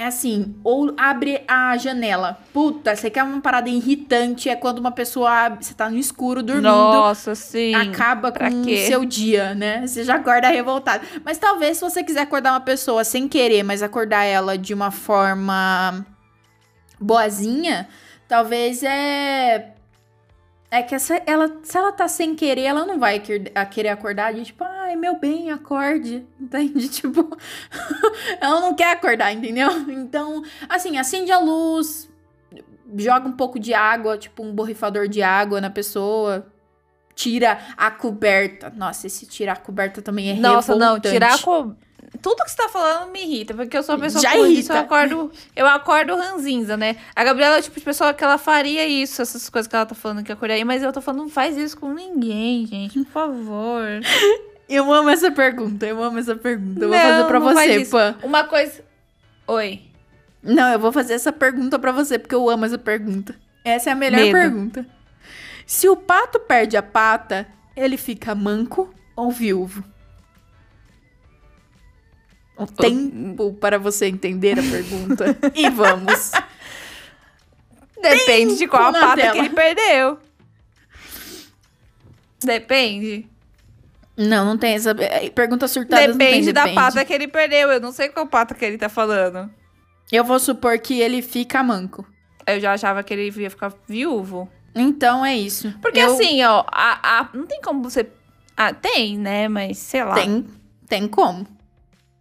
É 0.00 0.06
assim, 0.06 0.54
ou 0.62 0.94
abre 0.96 1.42
a 1.48 1.76
janela. 1.76 2.38
Puta, 2.52 2.94
você 2.94 3.10
quer 3.10 3.24
uma 3.24 3.40
parada 3.40 3.68
irritante, 3.68 4.48
é 4.48 4.54
quando 4.54 4.78
uma 4.78 4.92
pessoa 4.92 5.28
abre, 5.28 5.64
você 5.64 5.74
tá 5.74 5.90
no 5.90 5.98
escuro 5.98 6.40
dormindo, 6.40 6.68
Nossa, 6.68 7.34
sim. 7.34 7.74
acaba 7.74 8.30
pra 8.30 8.48
com 8.48 8.60
o 8.60 8.76
seu 8.86 9.04
dia, 9.04 9.56
né? 9.56 9.84
Você 9.84 10.04
já 10.04 10.14
acorda 10.14 10.46
revoltado. 10.50 11.04
Mas 11.24 11.36
talvez 11.36 11.78
se 11.78 11.82
você 11.82 12.04
quiser 12.04 12.20
acordar 12.20 12.52
uma 12.52 12.60
pessoa 12.60 13.02
sem 13.02 13.26
querer, 13.26 13.64
mas 13.64 13.82
acordar 13.82 14.22
ela 14.22 14.56
de 14.56 14.72
uma 14.72 14.92
forma 14.92 16.06
boazinha, 17.00 17.88
talvez 18.28 18.84
é 18.84 19.72
é 20.70 20.82
que 20.82 20.94
essa, 20.94 21.20
ela, 21.26 21.60
se 21.62 21.76
ela 21.76 21.92
tá 21.92 22.06
sem 22.06 22.34
querer, 22.34 22.62
ela 22.62 22.84
não 22.84 22.98
vai 22.98 23.20
querer 23.20 23.88
acordar 23.88 24.34
de 24.34 24.44
tipo, 24.44 24.62
ai, 24.64 24.96
meu 24.96 25.18
bem, 25.18 25.50
acorde. 25.50 26.26
Entende? 26.38 26.88
Tipo, 26.88 27.36
ela 28.40 28.60
não 28.60 28.74
quer 28.74 28.92
acordar, 28.92 29.32
entendeu? 29.32 29.70
Então, 29.88 30.42
assim, 30.68 30.98
acende 30.98 31.32
a 31.32 31.38
luz, 31.38 32.10
joga 32.96 33.28
um 33.28 33.32
pouco 33.32 33.58
de 33.58 33.72
água, 33.72 34.18
tipo 34.18 34.42
um 34.42 34.52
borrifador 34.52 35.08
de 35.08 35.22
água 35.22 35.60
na 35.60 35.70
pessoa. 35.70 36.46
Tira 37.14 37.58
a 37.76 37.90
coberta. 37.90 38.70
Nossa, 38.70 39.08
esse 39.08 39.26
tirar 39.26 39.54
a 39.54 39.56
coberta 39.56 40.00
também 40.00 40.30
é 40.30 40.34
Nossa, 40.34 40.76
não, 40.76 40.94
revoltante. 40.94 41.14
tirar 41.14 41.34
a 41.34 41.38
co... 41.38 41.74
Tudo 42.22 42.42
que 42.44 42.50
você 42.50 42.56
tá 42.56 42.68
falando 42.68 43.10
me 43.12 43.22
irrita, 43.22 43.54
porque 43.54 43.76
eu 43.76 43.82
sou 43.82 43.94
uma 43.94 44.00
pessoa 44.02 44.22
Já 44.22 44.32
que 44.32 44.38
isso 44.38 44.46
irrita. 44.48 44.74
eu 44.74 44.78
acordo, 44.80 45.32
eu 45.54 45.66
acordo 45.66 46.16
ranzinza, 46.16 46.76
né? 46.76 46.96
A 47.14 47.22
Gabriela 47.22 47.56
é 47.56 47.58
o 47.60 47.62
tipo 47.62 47.78
de 47.78 47.84
pessoa 47.84 48.14
que 48.14 48.24
ela 48.24 48.38
faria 48.38 48.86
isso, 48.86 49.20
essas 49.20 49.48
coisas 49.50 49.68
que 49.68 49.76
ela 49.76 49.86
tá 49.86 49.94
falando 49.94 50.24
que 50.24 50.32
acordaria, 50.32 50.64
mas 50.64 50.82
eu 50.82 50.92
tô 50.92 51.00
falando, 51.00 51.22
não 51.22 51.28
faz 51.28 51.56
isso 51.56 51.76
com 51.78 51.92
ninguém, 51.92 52.66
gente, 52.66 52.98
por 53.04 53.12
favor. 53.12 53.84
Eu 54.68 54.92
amo 54.92 55.08
essa 55.08 55.30
pergunta, 55.30 55.86
eu 55.86 56.02
amo 56.02 56.18
essa 56.18 56.36
pergunta. 56.36 56.84
Eu 56.84 56.88
vou 56.90 56.98
Não, 56.98 57.02
fazer 57.02 57.24
pra 57.26 57.40
faz 57.40 57.74
você. 57.74 57.90
Pan. 57.90 58.14
Uma 58.22 58.44
coisa... 58.44 58.84
Oi. 59.46 59.80
Não, 60.42 60.70
eu 60.70 60.78
vou 60.78 60.92
fazer 60.92 61.14
essa 61.14 61.32
pergunta 61.32 61.78
pra 61.78 61.90
você, 61.90 62.18
porque 62.18 62.34
eu 62.34 62.50
amo 62.50 62.66
essa 62.66 62.76
pergunta. 62.76 63.34
Essa 63.64 63.88
é 63.88 63.92
a 63.94 63.96
melhor 63.96 64.20
Medo. 64.20 64.32
pergunta. 64.32 64.86
Se 65.64 65.88
o 65.88 65.96
pato 65.96 66.38
perde 66.40 66.76
a 66.76 66.82
pata, 66.82 67.46
ele 67.74 67.96
fica 67.96 68.34
manco 68.34 68.92
ou 69.16 69.30
viúvo? 69.30 69.82
O 72.58 72.66
tempo 72.66 73.52
para 73.54 73.78
você 73.78 74.06
entender 74.06 74.58
a 74.58 74.62
pergunta. 74.62 75.36
e 75.54 75.70
vamos. 75.70 76.32
Depende 78.02 78.56
de 78.56 78.66
qual 78.68 78.92
pata 78.92 79.16
tela. 79.16 79.32
que 79.32 79.38
ele 79.38 79.50
perdeu. 79.50 80.18
Depende. 82.42 83.26
Não, 84.16 84.44
não 84.44 84.58
tem 84.58 84.74
essa. 84.74 84.90
é, 84.98 85.28
Pergunta 85.30 85.66
surtada 85.68 86.02
tem 86.02 86.12
Depende 86.16 86.52
da 86.52 86.62
depende. 86.62 86.80
pata 86.80 87.04
que 87.04 87.12
ele 87.12 87.28
perdeu. 87.28 87.70
Eu 87.70 87.80
não 87.80 87.92
sei 87.92 88.08
qual 88.08 88.26
pata 88.26 88.54
que 88.54 88.64
ele 88.64 88.78
tá 88.78 88.88
falando. 88.88 89.50
Eu 90.10 90.24
vou 90.24 90.38
supor 90.38 90.78
que 90.78 91.00
ele 91.00 91.22
fica 91.22 91.62
manco. 91.62 92.06
Eu 92.46 92.60
já 92.60 92.72
achava 92.72 93.02
que 93.02 93.12
ele 93.12 93.30
ia 93.40 93.50
ficar 93.50 93.72
viúvo. 93.86 94.48
Então 94.74 95.24
é 95.24 95.36
isso. 95.36 95.72
Porque 95.82 95.98
Eu- 96.00 96.12
assim, 96.14 96.42
ó, 96.44 96.64
a, 96.70 97.20
a- 97.20 97.28
não 97.34 97.46
tem 97.46 97.60
como 97.60 97.82
você. 97.82 98.08
Ah, 98.56 98.72
tem, 98.72 99.16
né? 99.18 99.48
Mas 99.48 99.78
sei 99.78 100.02
lá. 100.04 100.14
Tem, 100.14 100.44
tem 100.88 101.06
como. 101.08 101.46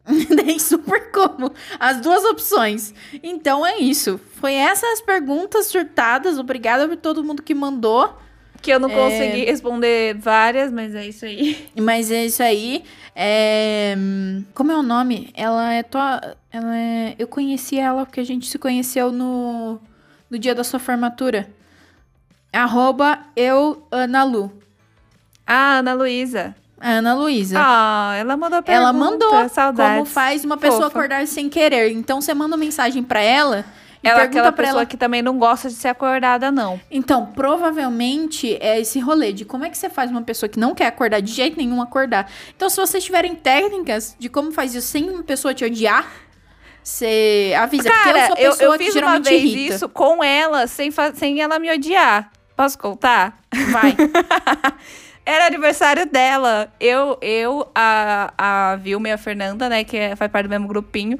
tem 0.46 0.58
super 0.58 1.12
como. 1.12 1.52
As 1.80 2.00
duas 2.02 2.24
opções. 2.24 2.94
Então 3.22 3.66
é 3.66 3.78
isso. 3.78 4.20
Foi 4.36 4.54
essas 4.54 5.02
perguntas 5.02 5.68
surtadas. 5.68 6.40
Obrigada 6.40 6.88
por 6.88 6.98
todo 6.98 7.24
mundo 7.24 7.44
que 7.44 7.54
mandou. 7.54 8.18
Que 8.62 8.72
eu 8.72 8.80
não 8.80 8.90
É. 8.90 8.94
consegui 8.96 9.46
responder 9.46 10.16
várias, 10.18 10.72
mas 10.72 10.96
é 10.96 11.06
isso 11.08 11.26
aí. 11.26 11.70
Mas 11.78 12.10
é 12.10 12.26
isso 12.26 12.42
aí. 12.42 12.84
É, 13.16 13.96
Como 14.54 14.72
é 14.72 14.78
o 14.78 14.82
nome? 14.82 15.30
Ela 15.36 15.74
é 15.74 15.84
tua. 15.84 16.36
Ela 16.52 16.76
é... 16.76 17.16
Eu 17.20 17.28
conheci 17.28 17.78
ela 17.78 18.04
porque 18.06 18.20
a 18.20 18.26
gente 18.26 18.48
se 18.48 18.58
conheceu 18.58 19.12
no, 19.12 19.80
no 20.30 20.40
dia 20.40 20.56
da 20.56 20.64
sua 20.64 20.80
formatura. 20.80 21.48
Arroba 22.52 23.20
eu, 23.36 23.86
Ana 23.92 24.24
Lu. 24.24 24.52
Ah, 25.46 25.78
Ana 25.78 25.94
Luísa. 25.94 26.56
Ana 26.80 27.16
Luísa. 27.16 27.58
Ah, 27.60 28.16
ela 28.18 28.38
mandou 28.38 28.62
pergunta. 28.62 28.72
ela 28.72 28.94
mandou 28.94 29.50
Saudades. 29.50 29.94
como 29.98 30.06
faz 30.06 30.46
uma 30.46 30.58
pessoa 30.58 30.84
Fofa. 30.84 31.00
acordar 31.00 31.28
sem 31.28 31.50
querer. 31.50 31.92
Então 31.92 32.22
você 32.22 32.34
manda 32.34 32.56
uma 32.56 32.64
mensagem 32.64 33.02
pra 33.04 33.20
ela 33.20 33.66
e 34.04 34.08
Ela 34.08 34.20
é 34.20 34.22
pergunta 34.22 34.40
aquela 34.40 34.52
pessoa 34.52 34.82
ela. 34.82 34.86
que 34.86 34.96
também 34.96 35.24
não 35.24 35.40
gosta 35.40 35.70
de 35.70 35.74
ser 35.76 35.88
acordada, 35.88 36.52
não. 36.52 36.80
Então, 36.92 37.26
provavelmente 37.28 38.56
é 38.62 38.80
esse 38.80 39.00
rolê 39.00 39.34
de 39.34 39.44
como 39.44 39.66
é 39.66 39.70
que 39.72 39.78
você 39.78 39.90
faz 39.90 40.12
uma 40.12 40.22
pessoa 40.22 40.48
que 40.48 40.60
não 40.60 40.76
quer 40.76 40.86
acordar 40.86 41.20
de 41.20 41.32
jeito 41.32 41.58
nenhum 41.58 41.82
acordar. 41.82 42.30
Então, 42.56 42.70
se 42.70 42.78
vocês 42.78 43.04
tiverem 43.04 43.34
técnicas 43.34 44.16
de 44.20 44.30
como 44.30 44.52
faz 44.52 44.76
isso 44.76 44.88
sem 44.88 45.10
uma 45.10 45.24
pessoa 45.24 45.54
te 45.56 45.66
odiar, 45.66 46.06
você 46.84 47.54
avisa. 47.60 47.90
porque 47.90 48.10
eu 48.10 48.14
Cara, 48.14 48.28
sou 48.28 48.36
a 48.36 48.40
eu, 48.40 48.52
pessoa 48.52 48.74
eu 48.76 48.78
que 48.78 48.86
fiz 48.86 48.94
uma 48.96 49.02
geralmente 49.02 49.30
vez 49.30 49.44
irrita. 49.44 49.76
isso 49.76 49.90
com 49.90 50.24
ela, 50.24 50.68
sem, 50.68 50.90
sem 51.16 51.42
ela 51.42 51.58
me 51.60 51.72
odiar. 51.74 52.32
Posso 52.58 52.80
contar? 52.80 53.38
Vai. 53.72 53.96
Era 55.24 55.46
aniversário 55.46 56.08
dela. 56.08 56.74
Eu, 56.80 57.20
eu 57.22 57.70
a, 57.76 58.34
a 58.36 58.76
Vilma 58.78 59.10
e 59.10 59.12
a 59.12 59.18
Fernanda, 59.18 59.70
né, 59.70 59.84
que 59.84 59.96
é, 59.96 60.16
faz 60.16 60.32
parte 60.32 60.48
do 60.48 60.50
mesmo 60.50 60.68
grupinho. 60.68 61.20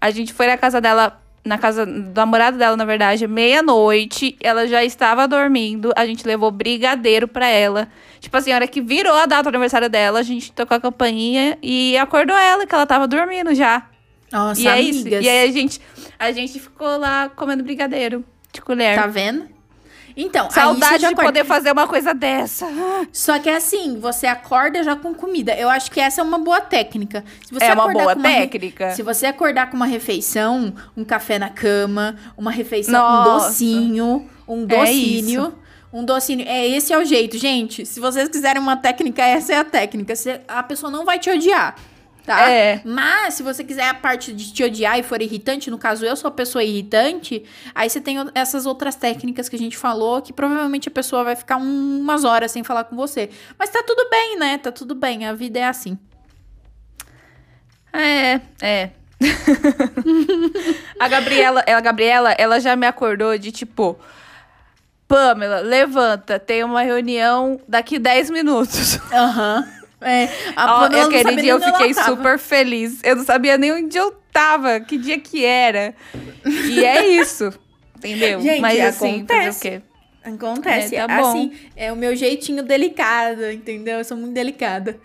A 0.00 0.12
gente 0.12 0.32
foi 0.32 0.46
na 0.46 0.56
casa 0.56 0.80
dela, 0.80 1.20
na 1.44 1.58
casa 1.58 1.84
do 1.84 2.14
namorado 2.14 2.56
dela, 2.56 2.76
na 2.76 2.84
verdade, 2.84 3.26
meia-noite. 3.26 4.36
Ela 4.40 4.68
já 4.68 4.84
estava 4.84 5.26
dormindo. 5.26 5.92
A 5.96 6.06
gente 6.06 6.24
levou 6.24 6.52
brigadeiro 6.52 7.26
pra 7.26 7.48
ela. 7.48 7.88
Tipo 8.20 8.36
assim, 8.36 8.52
a 8.52 8.54
hora 8.54 8.68
que 8.68 8.80
virou 8.80 9.14
a 9.14 9.26
data 9.26 9.44
do 9.44 9.48
aniversário 9.48 9.90
dela, 9.90 10.20
a 10.20 10.22
gente 10.22 10.52
tocou 10.52 10.76
a 10.76 10.80
campainha 10.80 11.58
e 11.60 11.98
acordou 11.98 12.36
ela, 12.36 12.64
que 12.64 12.74
ela 12.74 12.86
tava 12.86 13.08
dormindo 13.08 13.52
já. 13.56 13.88
Nossa, 14.30 14.60
e 14.60 14.66
é 14.68 14.72
amigas. 14.72 14.96
isso. 14.96 15.08
E 15.08 15.28
aí 15.28 15.48
a 15.48 15.52
gente, 15.52 15.80
a 16.16 16.30
gente 16.30 16.60
ficou 16.60 16.96
lá 16.96 17.28
comendo 17.34 17.64
brigadeiro 17.64 18.24
de 18.52 18.60
colher. 18.60 18.94
Tá 18.94 19.08
vendo? 19.08 19.55
Então, 20.16 20.50
Saudade 20.50 20.98
de 21.00 21.04
acorda. 21.06 21.24
poder 21.24 21.44
fazer 21.44 21.70
uma 21.72 21.86
coisa 21.86 22.14
dessa. 22.14 22.66
Só 23.12 23.38
que 23.38 23.50
é 23.50 23.56
assim, 23.56 23.98
você 24.00 24.26
acorda 24.26 24.82
já 24.82 24.96
com 24.96 25.12
comida. 25.12 25.54
Eu 25.54 25.68
acho 25.68 25.90
que 25.90 26.00
essa 26.00 26.22
é 26.22 26.24
uma 26.24 26.38
boa 26.38 26.60
técnica. 26.60 27.22
Se 27.46 27.52
você 27.52 27.66
é 27.66 27.74
uma 27.74 27.92
boa 27.92 28.14
re- 28.14 28.22
técnica. 28.22 28.90
Se 28.92 29.02
você 29.02 29.26
acordar 29.26 29.68
com 29.68 29.76
uma 29.76 29.86
refeição, 29.86 30.72
um 30.96 31.04
café 31.04 31.38
na 31.38 31.50
cama, 31.50 32.16
uma 32.36 32.50
refeição, 32.50 32.94
um 32.94 33.24
Nossa. 33.24 33.48
docinho, 33.48 34.26
um 34.48 34.62
É 34.62 34.66
docinho. 34.66 35.54
um 35.92 36.02
docinho. 36.04 36.44
É, 36.48 36.66
esse 36.66 36.92
é 36.94 36.98
o 36.98 37.04
jeito, 37.04 37.36
gente. 37.36 37.84
Se 37.84 38.00
vocês 38.00 38.28
quiserem 38.28 38.60
uma 38.62 38.76
técnica, 38.76 39.22
essa 39.22 39.52
é 39.52 39.58
a 39.58 39.64
técnica. 39.64 40.16
Você- 40.16 40.40
a 40.48 40.62
pessoa 40.62 40.90
não 40.90 41.04
vai 41.04 41.18
te 41.18 41.28
odiar. 41.30 41.76
Tá? 42.26 42.50
É. 42.50 42.82
Mas, 42.84 43.34
se 43.34 43.42
você 43.42 43.62
quiser 43.64 43.88
a 43.88 43.94
parte 43.94 44.32
de 44.32 44.52
te 44.52 44.64
odiar 44.64 44.98
e 44.98 45.02
for 45.02 45.22
irritante, 45.22 45.70
no 45.70 45.78
caso 45.78 46.04
eu 46.04 46.16
sou 46.16 46.28
a 46.28 46.32
pessoa 46.32 46.62
irritante, 46.62 47.44
aí 47.74 47.88
você 47.88 48.00
tem 48.00 48.16
essas 48.34 48.66
outras 48.66 48.96
técnicas 48.96 49.48
que 49.48 49.56
a 49.56 49.58
gente 49.58 49.76
falou, 49.78 50.20
que 50.20 50.32
provavelmente 50.32 50.88
a 50.88 50.92
pessoa 50.92 51.22
vai 51.24 51.36
ficar 51.36 51.56
um- 51.56 52.00
umas 52.00 52.24
horas 52.24 52.50
sem 52.50 52.62
falar 52.64 52.84
com 52.84 52.96
você. 52.96 53.30
Mas 53.58 53.70
tá 53.70 53.82
tudo 53.86 54.08
bem, 54.10 54.38
né? 54.38 54.58
Tá 54.58 54.72
tudo 54.72 54.94
bem, 54.94 55.24
a 55.26 55.32
vida 55.32 55.58
é 55.60 55.64
assim. 55.64 55.96
É, 57.92 58.40
é. 58.60 58.90
a 61.00 61.08
Gabriela, 61.08 61.62
ela, 61.66 61.78
a 61.78 61.80
Gabriela, 61.80 62.32
ela 62.32 62.60
já 62.60 62.76
me 62.76 62.86
acordou 62.86 63.38
de 63.38 63.50
tipo, 63.50 63.98
Pamela, 65.08 65.60
levanta, 65.60 66.38
tem 66.38 66.64
uma 66.64 66.82
reunião 66.82 67.60
daqui 67.66 67.98
10 67.98 68.28
minutos. 68.28 68.98
Aham. 69.12 69.64
É, 70.00 70.28
a 70.54 70.84
aquele 70.84 71.22
sabia 71.22 71.42
dia 71.42 71.52
eu 71.52 71.60
fiquei 71.60 71.94
super 71.94 72.38
feliz. 72.38 73.00
Eu 73.02 73.16
não 73.16 73.24
sabia 73.24 73.56
nem 73.56 73.72
onde 73.72 73.96
eu 73.96 74.12
tava, 74.32 74.78
que 74.80 74.98
dia 74.98 75.18
que 75.18 75.44
era. 75.44 75.94
E 76.44 76.84
é 76.84 77.06
isso. 77.20 77.52
Entendeu? 77.96 78.40
Gente, 78.40 78.60
Mas 78.60 78.78
assim, 78.80 79.26
fazer 79.26 79.40
acontece. 79.40 79.58
o 79.58 79.62
quê? 79.62 79.82
Acontece, 80.22 80.96
É, 80.96 80.98
é, 80.98 81.06
tá 81.06 81.22
bom. 81.22 81.28
assim, 81.28 81.52
é 81.76 81.92
o 81.92 81.96
meu 81.96 82.14
jeitinho 82.16 82.62
delicado, 82.62 83.50
entendeu? 83.50 83.98
Eu 83.98 84.04
sou 84.04 84.16
muito 84.16 84.34
delicada. 84.34 84.98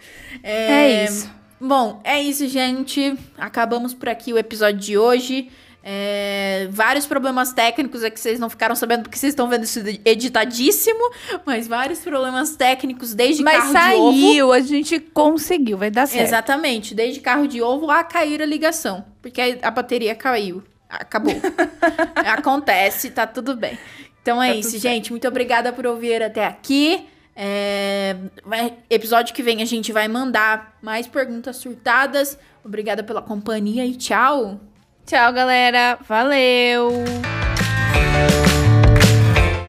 É 0.43 1.05
isso. 1.05 1.29
Bom, 1.59 2.01
é 2.03 2.19
isso, 2.19 2.47
gente. 2.47 3.15
Acabamos 3.37 3.93
por 3.93 4.09
aqui 4.09 4.33
o 4.33 4.37
episódio 4.37 4.79
de 4.79 4.97
hoje. 4.97 5.47
É, 5.83 6.67
vários 6.69 7.07
problemas 7.07 7.53
técnicos 7.53 8.03
é 8.03 8.09
que 8.11 8.19
vocês 8.19 8.39
não 8.39 8.49
ficaram 8.49 8.75
sabendo 8.75 9.01
porque 9.03 9.17
vocês 9.17 9.31
estão 9.31 9.49
vendo 9.49 9.63
isso 9.63 9.79
editadíssimo, 10.05 10.99
mas 11.45 11.67
vários 11.67 11.99
problemas 11.99 12.55
técnicos 12.55 13.15
desde 13.15 13.41
Mas 13.41 13.71
carro 13.71 13.71
de 13.71 13.99
ovo. 13.99 14.11
saiu, 14.11 14.53
a 14.53 14.59
gente 14.59 14.99
conseguiu, 14.99 15.77
vai 15.77 15.89
dar 15.89 16.05
certo. 16.05 16.23
Exatamente, 16.23 16.93
desde 16.93 17.19
carro 17.19 17.47
de 17.47 17.61
ovo 17.61 17.89
a 17.89 18.03
cair 18.03 18.41
a 18.41 18.45
ligação, 18.45 19.03
porque 19.21 19.59
a 19.61 19.71
bateria 19.71 20.13
caiu. 20.13 20.63
Acabou. 20.87 21.33
Acontece, 22.15 23.09
tá 23.09 23.25
tudo 23.25 23.55
bem. 23.55 23.77
Então 24.21 24.43
é 24.43 24.49
Tá 24.49 24.55
isso, 24.55 24.77
gente. 24.77 25.09
Muito 25.11 25.27
obrigada 25.27 25.73
por 25.73 25.87
ouvir 25.87 26.21
até 26.21 26.45
aqui. 26.45 27.07
É, 27.35 28.17
episódio 28.89 29.33
que 29.33 29.41
vem 29.41 29.61
a 29.61 29.65
gente 29.65 29.91
vai 29.91 30.07
mandar 30.07 30.77
mais 30.81 31.07
perguntas 31.07 31.55
surtadas. 31.57 32.37
Obrigada 32.63 33.03
pela 33.03 33.21
companhia 33.21 33.85
e 33.85 33.95
tchau. 33.95 34.59
Tchau, 35.11 35.33
galera. 35.33 35.97
Valeu. 36.07 37.03